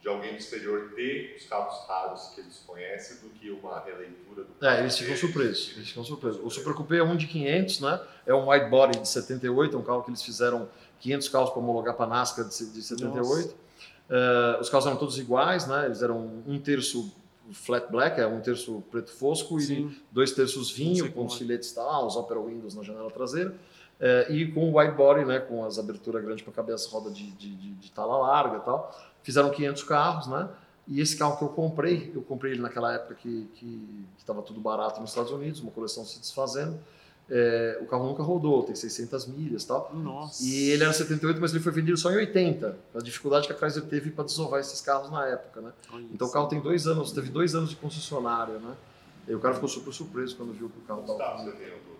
de 0.00 0.08
alguém 0.08 0.32
do 0.32 0.38
exterior 0.38 0.92
ter 0.94 1.36
os 1.36 1.46
carros 1.46 1.86
raros 1.86 2.32
que 2.34 2.40
eles 2.40 2.62
conhecem 2.66 3.18
do 3.18 3.30
que 3.30 3.50
uma 3.50 3.80
releitura 3.80 4.44
do 4.44 4.52
carro 4.60 4.76
É, 4.76 4.80
eles 4.80 4.98
ficam 4.98 5.16
surpresos. 5.16 5.72
Eles 5.76 5.88
ficam 5.88 6.04
surpresos. 6.04 6.40
O 6.44 6.50
Super 6.50 6.74
Coupé 6.74 6.98
é 6.98 7.02
um 7.02 7.16
de 7.16 7.26
500, 7.26 7.80
né? 7.80 8.00
É 8.26 8.34
um 8.34 8.50
white 8.50 8.66
body 8.66 8.98
de 9.00 9.08
78, 9.08 9.76
é 9.76 9.78
um 9.78 9.82
carro 9.82 10.02
que 10.02 10.10
eles 10.10 10.22
fizeram 10.22 10.68
500 11.00 11.28
carros 11.28 11.50
para 11.50 11.58
homologar 11.58 11.94
para 11.94 12.06
a 12.06 12.08
NASCAR 12.08 12.44
de, 12.46 12.72
de 12.72 12.82
78. 12.82 13.68
Eh, 14.10 14.58
os 14.60 14.68
carros 14.70 14.86
eram 14.86 14.96
todos 14.96 15.18
iguais, 15.18 15.66
né? 15.66 15.86
Eles 15.86 16.02
eram 16.02 16.42
um 16.46 16.58
terço 16.58 17.12
flat 17.52 17.90
black, 17.90 18.20
é 18.20 18.26
um 18.26 18.40
terço 18.40 18.82
preto 18.90 19.10
fosco 19.10 19.58
e 19.58 19.62
Sim. 19.62 19.96
dois 20.10 20.32
terços 20.32 20.70
vinho 20.70 21.06
com 21.08 21.12
como 21.12 21.26
os 21.28 21.34
é. 21.34 21.38
filetes 21.38 21.72
tal, 21.72 22.06
os 22.06 22.16
Opera 22.16 22.40
Windows 22.40 22.74
na 22.74 22.82
janela 22.82 23.10
traseira. 23.10 23.54
Eh, 24.00 24.26
e 24.30 24.52
com 24.52 24.70
o 24.72 24.78
white 24.78 24.94
body, 24.94 25.24
né? 25.24 25.38
Com 25.40 25.64
as 25.64 25.78
aberturas 25.78 26.22
grandes 26.24 26.42
para 26.42 26.52
caber 26.52 26.74
as 26.74 26.86
rodas 26.86 27.14
de, 27.16 27.30
de, 27.32 27.54
de, 27.54 27.70
de 27.74 27.90
tala 27.92 28.16
larga 28.18 28.58
e 28.58 28.60
tal. 28.60 28.94
Fizeram 29.22 29.50
500 29.50 29.82
carros, 29.84 30.26
né? 30.26 30.48
E 30.86 31.00
esse 31.00 31.16
carro 31.16 31.36
que 31.36 31.44
eu 31.44 31.48
comprei, 31.50 32.10
eu 32.14 32.22
comprei 32.22 32.52
ele 32.52 32.62
naquela 32.62 32.94
época 32.94 33.14
que 33.16 33.48
estava 34.18 34.40
tudo 34.40 34.58
barato 34.60 35.00
nos 35.00 35.10
Estados 35.10 35.30
Unidos, 35.30 35.60
uma 35.60 35.70
coleção 35.70 36.04
se 36.04 36.18
desfazendo. 36.18 36.78
É, 37.30 37.78
o 37.82 37.86
carro 37.86 38.06
nunca 38.06 38.22
rodou, 38.22 38.62
tem 38.62 38.74
600 38.74 39.26
milhas 39.26 39.64
e 39.64 39.66
tal. 39.68 39.90
Nossa. 39.92 40.42
E 40.42 40.70
ele 40.70 40.82
era 40.82 40.92
78, 40.94 41.38
mas 41.38 41.52
ele 41.52 41.62
foi 41.62 41.72
vendido 41.72 41.98
só 41.98 42.10
em 42.10 42.16
80. 42.16 42.74
A 42.94 42.98
dificuldade 43.00 43.46
que 43.46 43.52
a 43.52 43.56
Chrysler 43.56 43.84
teve 43.84 44.10
para 44.10 44.24
desovar 44.24 44.60
esses 44.60 44.80
carros 44.80 45.10
na 45.10 45.26
época, 45.26 45.60
né? 45.60 45.72
Olha 45.92 46.06
Então 46.10 46.26
o 46.26 46.30
isso. 46.30 46.32
carro 46.32 46.48
tem 46.48 46.58
dois 46.58 46.86
anos, 46.86 47.12
teve 47.12 47.28
dois 47.28 47.54
anos 47.54 47.68
de 47.68 47.76
concessionária, 47.76 48.54
né? 48.58 48.74
E 49.28 49.34
o 49.34 49.40
cara 49.40 49.52
ficou 49.52 49.68
super 49.68 49.92
surpreso 49.92 50.34
quando 50.36 50.54
viu 50.54 50.70
que 50.70 50.78
o 50.78 50.82
carro 50.82 51.02
estava. 51.02 51.18
carros 51.18 51.42
você 51.44 51.50
tem 51.50 51.66
no 51.66 51.72
todo? 51.74 51.98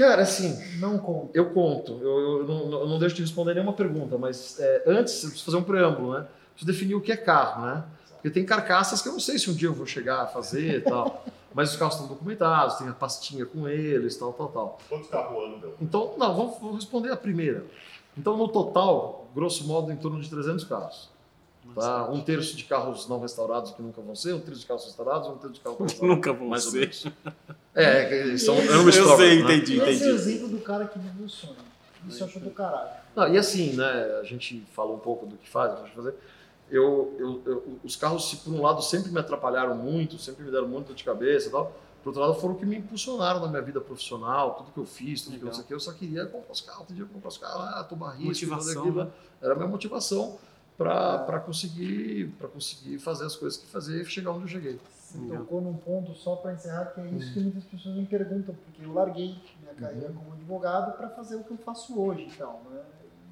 Cara, 0.00 0.22
assim, 0.22 0.58
Não 0.78 0.98
conta. 0.98 1.30
eu 1.34 1.50
conto, 1.50 1.98
eu, 2.00 2.38
eu 2.38 2.44
não, 2.46 2.72
eu 2.80 2.88
não 2.88 2.98
deixo 2.98 3.14
de 3.16 3.20
responder 3.22 3.52
nenhuma 3.52 3.74
pergunta, 3.74 4.16
mas 4.16 4.58
é, 4.58 4.82
antes 4.86 5.22
eu 5.22 5.28
preciso 5.28 5.44
fazer 5.44 5.56
um 5.58 5.62
preâmbulo, 5.62 6.14
né? 6.14 6.26
Preciso 6.54 6.72
definir 6.72 6.94
o 6.94 7.02
que 7.02 7.12
é 7.12 7.16
carro, 7.18 7.66
né? 7.66 7.84
Porque 8.14 8.30
tem 8.30 8.44
carcaças 8.46 9.02
que 9.02 9.08
eu 9.08 9.12
não 9.12 9.20
sei 9.20 9.38
se 9.38 9.50
um 9.50 9.54
dia 9.54 9.68
eu 9.68 9.74
vou 9.74 9.84
chegar 9.84 10.22
a 10.22 10.26
fazer 10.26 10.78
e 10.78 10.80
tal, 10.80 11.24
mas 11.52 11.70
os 11.72 11.76
carros 11.76 11.94
estão 11.96 12.08
documentados, 12.08 12.76
tem 12.76 12.88
a 12.88 12.92
pastinha 12.94 13.44
com 13.44 13.68
eles, 13.68 14.16
tal, 14.16 14.32
tal, 14.32 14.48
tal. 14.48 14.78
Quantos 14.88 15.08
carros 15.10 15.36
andam? 15.44 15.72
Então, 15.80 16.14
não, 16.16 16.34
vamos, 16.34 16.58
vamos 16.58 16.76
responder 16.76 17.12
a 17.12 17.16
primeira. 17.16 17.66
Então, 18.16 18.38
no 18.38 18.48
total, 18.48 19.28
grosso 19.34 19.66
modo, 19.66 19.92
em 19.92 19.96
torno 19.96 20.18
de 20.18 20.30
300 20.30 20.64
carros. 20.64 21.10
Tá? 21.74 22.10
Um 22.10 22.20
terço 22.20 22.56
de 22.56 22.64
carros 22.64 23.06
não 23.08 23.20
restaurados 23.20 23.70
que 23.72 23.80
nunca 23.80 24.00
vão 24.00 24.14
ser, 24.16 24.34
um 24.34 24.40
terço 24.40 24.60
de 24.60 24.66
carros 24.66 24.84
restaurados, 24.84 25.28
um 25.28 25.36
terço 25.36 25.54
de 25.54 25.60
carros 25.60 25.78
restaurados. 25.80 26.16
Nunca 26.16 26.32
vão 26.32 26.48
mais 26.48 26.64
ou 26.66 26.72
ser. 26.72 26.78
menos. 26.80 27.06
É, 27.74 28.32
é, 28.32 28.38
são 28.38 28.56
Eu 28.56 28.72
é 28.72 28.76
uma 28.78 28.90
sei, 28.92 29.02
história, 29.02 29.44
né? 29.44 29.54
entendi. 29.56 29.80
Esse 29.80 30.04
é 30.08 30.12
o 30.12 30.14
exemplo 30.14 30.48
do 30.48 30.58
cara 30.58 30.86
que 30.86 30.98
vive 30.98 31.22
o 31.22 31.28
sonho. 31.28 31.56
Isso 32.08 32.22
eu 32.22 32.26
acho 32.26 32.40
do 32.40 32.50
caralho. 32.50 32.90
Não, 33.14 33.28
e 33.32 33.38
assim, 33.38 33.74
né, 33.76 34.18
a 34.20 34.24
gente 34.24 34.64
fala 34.72 34.90
um 34.92 34.98
pouco 34.98 35.26
do 35.26 35.36
que 35.36 35.48
faz, 35.48 35.78
do 35.78 35.84
que 35.84 35.94
fazer. 35.94 36.14
Eu, 36.70 37.14
eu, 37.18 37.42
eu- 37.46 37.78
os 37.84 37.94
carros, 37.96 38.28
se 38.30 38.36
por 38.38 38.52
um 38.52 38.62
lado 38.62 38.80
sempre 38.82 39.10
me 39.12 39.18
atrapalharam 39.20 39.74
muito, 39.76 40.18
sempre 40.18 40.44
me 40.44 40.50
deram 40.50 40.66
muito 40.68 40.88
dor 40.88 40.96
de 40.96 41.04
cabeça 41.04 41.48
e 41.48 41.50
tal, 41.50 41.72
por 42.02 42.10
outro 42.10 42.22
lado 42.22 42.34
foram 42.40 42.54
o 42.54 42.58
que 42.58 42.64
me 42.64 42.76
impulsionaram 42.78 43.40
na 43.40 43.48
minha 43.48 43.60
vida 43.60 43.80
profissional, 43.80 44.54
tudo 44.54 44.72
que 44.72 44.78
eu 44.78 44.86
fiz, 44.86 45.22
tudo 45.22 45.36
que 45.36 45.42
eu 45.42 45.46
não 45.46 45.52
sei 45.52 45.62
o 45.64 45.66
que, 45.66 45.74
eu 45.74 45.80
só 45.80 45.92
queria 45.92 46.24
comprar 46.26 46.52
os 46.52 46.60
carros, 46.60 46.86
podia 46.86 47.04
comprar 47.04 47.28
os 47.28 47.38
carros, 47.38 47.60
ah, 47.74 47.84
tomar 47.84 48.10
risco, 48.12 48.26
Motivação, 48.46 48.72
tudo 48.84 49.00
aquilo. 49.00 49.04
né? 49.04 49.10
Era 49.42 49.52
a 49.52 49.56
minha 49.56 49.68
motivação 49.68 50.38
para 50.80 51.40
conseguir, 51.40 52.32
pra 52.38 52.48
conseguir 52.48 52.98
fazer 52.98 53.26
as 53.26 53.36
coisas 53.36 53.60
que 53.60 53.66
fazer 53.66 54.00
e 54.00 54.04
chegar 54.06 54.30
onde 54.30 54.44
eu 54.44 54.48
cheguei. 54.48 54.80
Você 54.98 55.18
Legal. 55.18 55.40
tocou 55.40 55.60
num 55.60 55.74
ponto 55.74 56.14
só 56.14 56.36
para 56.36 56.54
encerrar, 56.54 56.86
que 56.86 57.00
é 57.02 57.06
isso 57.08 57.34
que 57.34 57.40
muitas 57.40 57.64
pessoas 57.64 57.96
me 57.96 58.06
perguntam, 58.06 58.54
porque 58.54 58.82
eu 58.82 58.94
larguei 58.94 59.36
minha 59.60 59.74
carreira 59.74 60.10
como 60.10 60.32
advogado 60.32 60.96
para 60.96 61.10
fazer 61.10 61.36
o 61.36 61.44
que 61.44 61.50
eu 61.50 61.58
faço 61.58 62.00
hoje, 62.00 62.30
então, 62.34 62.60
né? 62.70 62.80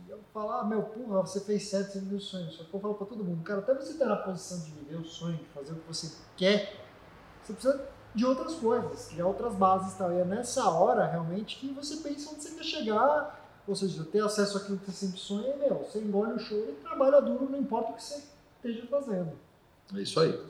E 0.07 0.11
eu 0.11 0.21
falo, 0.35 0.51
ah, 0.51 0.65
meu, 0.65 0.83
porra, 0.83 1.23
você 1.23 1.41
fez 1.41 1.71
certo, 1.71 1.93
você 1.93 2.01
viveu 2.01 2.19
o 2.19 2.21
sonho. 2.21 2.51
Só 2.51 2.65
que 2.65 2.75
eu 2.75 2.81
falo 2.81 2.95
para 2.95 3.07
todo 3.07 3.25
mundo, 3.25 3.43
cara, 3.43 3.61
até 3.61 3.73
você 3.73 3.93
estar 3.93 4.07
na 4.07 4.17
posição 4.17 4.61
de 4.61 4.71
viver 4.73 4.97
o 4.97 5.05
sonho, 5.05 5.39
de 5.39 5.47
fazer 5.47 5.73
o 5.73 5.77
que 5.77 5.89
você 5.89 6.15
quer, 6.37 6.85
você 7.43 7.55
precisa 7.55 7.89
de 8.15 8.27
outras 8.27 8.57
coisas, 8.57 9.09
criar 9.09 9.27
outras 9.27 9.55
bases 9.55 9.95
e 9.95 9.97
tal. 9.97 10.13
E 10.13 10.19
é 10.19 10.25
nessa 10.25 10.69
hora, 10.69 11.07
realmente, 11.07 11.59
que 11.59 11.73
você 11.73 11.97
pensa 11.97 12.31
onde 12.31 12.43
você 12.43 12.51
quer 12.51 12.65
chegar, 12.65 13.48
ou 13.69 13.77
seja, 13.77 14.03
ter 14.05 14.25
acesso 14.25 14.57
àquilo 14.57 14.79
que 14.79 14.87
você 14.87 15.07
sempre 15.07 15.21
sonha, 15.21 15.55
meu, 15.57 15.75
você 15.75 15.99
engole 15.99 16.33
o 16.33 16.39
choro 16.39 16.71
e 16.71 16.83
trabalha 16.83 17.21
duro, 17.21 17.49
não 17.51 17.59
importa 17.61 17.93
o 17.93 17.95
que 17.95 18.03
você 18.03 18.23
esteja 18.57 18.87
fazendo. 18.87 19.33
É 19.95 20.01
isso 20.01 20.19
aí. 20.19 20.43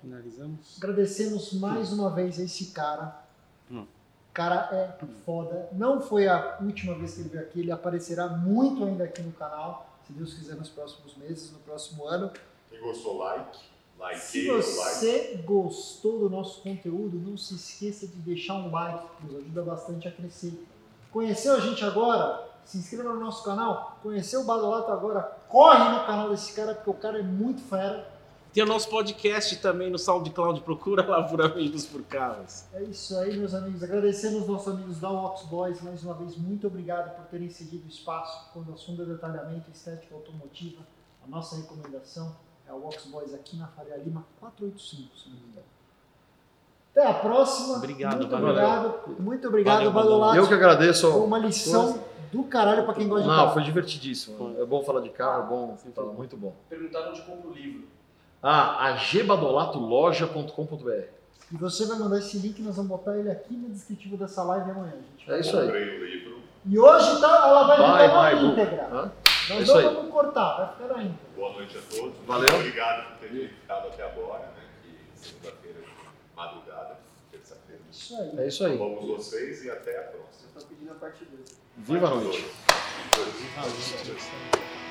Finalizamos. 0.00 0.76
Agradecemos 0.76 1.52
mais 1.54 1.92
uma 1.92 2.10
vez 2.10 2.38
a 2.38 2.42
esse 2.42 2.66
cara. 2.66 3.22
Hum. 3.70 3.82
O 3.82 4.32
cara 4.34 4.68
é 4.70 5.06
foda. 5.24 5.68
Não 5.72 6.00
foi 6.00 6.28
a 6.28 6.58
última 6.60 6.94
vez 6.94 7.14
que 7.14 7.20
ele 7.20 7.28
veio 7.30 7.42
aqui, 7.44 7.60
ele 7.60 7.72
aparecerá 7.72 8.28
muito 8.28 8.84
ainda 8.84 9.04
aqui 9.04 9.22
no 9.22 9.32
canal, 9.32 9.98
se 10.06 10.12
Deus 10.12 10.34
quiser, 10.34 10.56
nos 10.56 10.68
próximos 10.68 11.16
meses, 11.16 11.50
no 11.52 11.58
próximo 11.60 12.06
ano. 12.06 12.30
Quem 12.68 12.80
gostou, 12.80 13.16
like. 13.18 13.58
Like, 13.98 14.20
Se 14.20 14.48
o 14.48 14.54
like. 14.54 14.68
você 14.70 15.42
gostou 15.44 16.20
do 16.20 16.30
nosso 16.30 16.60
conteúdo, 16.62 17.18
não 17.18 17.36
se 17.36 17.54
esqueça 17.54 18.06
de 18.06 18.16
deixar 18.16 18.54
um 18.54 18.70
like, 18.70 19.08
que 19.16 19.26
nos 19.26 19.36
ajuda 19.36 19.62
bastante 19.62 20.06
a 20.06 20.12
crescer. 20.12 20.52
Conheceu 21.10 21.54
a 21.54 21.60
gente 21.60 21.84
agora? 21.84 22.46
Se 22.64 22.76
inscreva 22.78 23.12
no 23.14 23.20
nosso 23.20 23.42
canal. 23.42 23.98
Conheceu 24.02 24.42
o 24.42 24.44
Badolato 24.44 24.92
agora? 24.92 25.22
Corre 25.48 25.88
no 25.88 26.04
canal 26.04 26.28
desse 26.28 26.52
cara, 26.52 26.74
porque 26.74 26.90
o 26.90 26.94
cara 26.94 27.18
é 27.18 27.22
muito 27.22 27.62
fera. 27.62 28.06
Tem 28.52 28.62
o 28.62 28.66
nosso 28.66 28.88
podcast 28.88 29.56
também 29.56 29.90
no 29.90 29.98
SoundCloud. 29.98 30.60
Procura 30.62 31.06
lá 31.06 31.22
por 31.22 31.40
Amigos 31.40 31.86
por 31.86 32.02
Carros. 32.02 32.64
É 32.72 32.82
isso 32.82 33.16
aí, 33.18 33.36
meus 33.36 33.54
amigos. 33.54 33.82
Agradecemos 33.82 34.40
aos 34.40 34.48
nossos 34.48 34.74
amigos 34.74 34.98
da 34.98 35.10
Ox 35.10 35.42
Boys 35.44 35.80
mais 35.80 36.02
uma 36.02 36.14
vez. 36.14 36.36
Muito 36.36 36.66
obrigado 36.66 37.14
por 37.16 37.26
terem 37.26 37.48
seguido 37.48 37.86
o 37.86 37.88
espaço 37.88 38.50
quando 38.52 38.70
o 38.70 38.74
assunto 38.74 39.02
é 39.02 39.04
detalhamento 39.04 39.70
estética 39.70 40.14
automotiva. 40.14 40.82
A 41.24 41.28
nossa 41.28 41.56
recomendação 41.56 42.36
é 42.66 42.72
o 42.72 42.86
Ox 42.86 43.06
Boys 43.06 43.32
aqui 43.32 43.56
na 43.56 43.66
Faria 43.68 43.96
Lima 43.96 44.26
485, 44.40 45.16
se 45.16 45.28
não 45.28 45.36
me 45.36 45.46
engano. 45.48 45.77
Até 46.98 47.10
a 47.10 47.14
próxima. 47.14 47.76
Obrigado, 47.76 48.16
muito 48.16 48.30
valeu. 48.30 48.48
obrigado. 48.48 48.94
Muito 49.20 49.48
obrigado, 49.48 49.76
Valeu, 49.76 49.92
Badolato. 49.92 50.36
Eu 50.36 50.48
que 50.48 50.54
agradeço. 50.54 51.12
Foi 51.12 51.20
uma 51.20 51.38
lição 51.38 52.02
do 52.32 52.42
caralho 52.44 52.84
pra 52.84 52.94
quem 52.94 53.06
gosta 53.06 53.22
de 53.22 53.28
Não, 53.28 53.36
carro. 53.36 53.52
foi 53.54 53.62
divertidíssimo. 53.62 54.56
É 54.60 54.64
bom 54.64 54.82
falar 54.82 55.00
de 55.00 55.10
carro, 55.10 55.44
é 55.44 55.46
bom. 55.46 55.76
falar, 55.94 56.12
Muito 56.12 56.36
bom. 56.36 56.54
Perguntaram 56.68 57.10
onde 57.10 57.22
compra 57.22 57.50
o 57.50 57.52
livro. 57.52 57.84
Ah, 58.42 58.84
agebadolatoloja.com.br. 58.86 61.04
E 61.50 61.56
você 61.56 61.86
vai 61.86 61.98
mandar 61.98 62.18
esse 62.18 62.36
link, 62.38 62.60
nós 62.62 62.76
vamos 62.76 62.90
botar 62.90 63.16
ele 63.16 63.30
aqui 63.30 63.54
no 63.54 63.70
descritivo 63.70 64.16
dessa 64.16 64.42
live 64.42 64.70
amanhã, 64.70 64.92
gente. 65.16 65.30
É 65.30 65.40
isso 65.40 65.56
aí. 65.56 65.64
Comprei 65.66 65.98
o 66.00 66.04
livro. 66.04 66.38
E 66.66 66.78
hoje 66.78 67.20
tá, 67.20 67.46
ela 67.48 67.62
vai 67.64 67.78
Vai, 67.78 68.08
ficar 68.08 68.22
na 68.22 68.32
íntegra. 68.42 68.88
Hã? 68.92 69.12
Nós 69.48 69.50
É 69.50 69.60
isso 69.62 69.72
não 69.72 69.78
aí. 69.80 69.94
vamos 69.94 70.10
cortar, 70.12 70.56
vai 70.56 70.68
ficar 70.72 70.88
na 70.96 71.02
íntegra. 71.04 71.28
Boa 71.36 71.52
noite 71.52 71.78
a 71.78 71.80
todos. 71.96 72.14
Valeu. 72.26 72.48
Muito 72.50 72.54
obrigado 72.66 73.06
por 73.08 73.16
terem 73.18 73.48
ficado 73.48 73.86
até 73.86 74.02
agora, 74.04 74.40
né? 74.40 74.48
Que 74.82 74.90
segunda-feira 75.18 75.78
de 75.80 75.86
madrugada. 76.36 76.67
Isso 78.08 78.16
aí. 78.16 78.38
É 78.38 78.48
isso 78.48 78.64
aí. 78.64 78.76
Vamos 78.78 79.04
vocês 79.04 79.64
e 79.66 79.70
até 79.70 79.98
a 79.98 80.02
próxima. 80.04 80.48
Eu 80.54 80.62
tô 80.62 80.66
pedindo 80.66 80.92
a 80.92 80.94
parte 80.94 81.26
2. 81.26 81.58
Viva 81.76 82.06
a 82.06 82.14
noite. 82.14 82.46
Dois. 83.14 83.34
Dois. 83.34 84.06
Dois. 84.06 84.87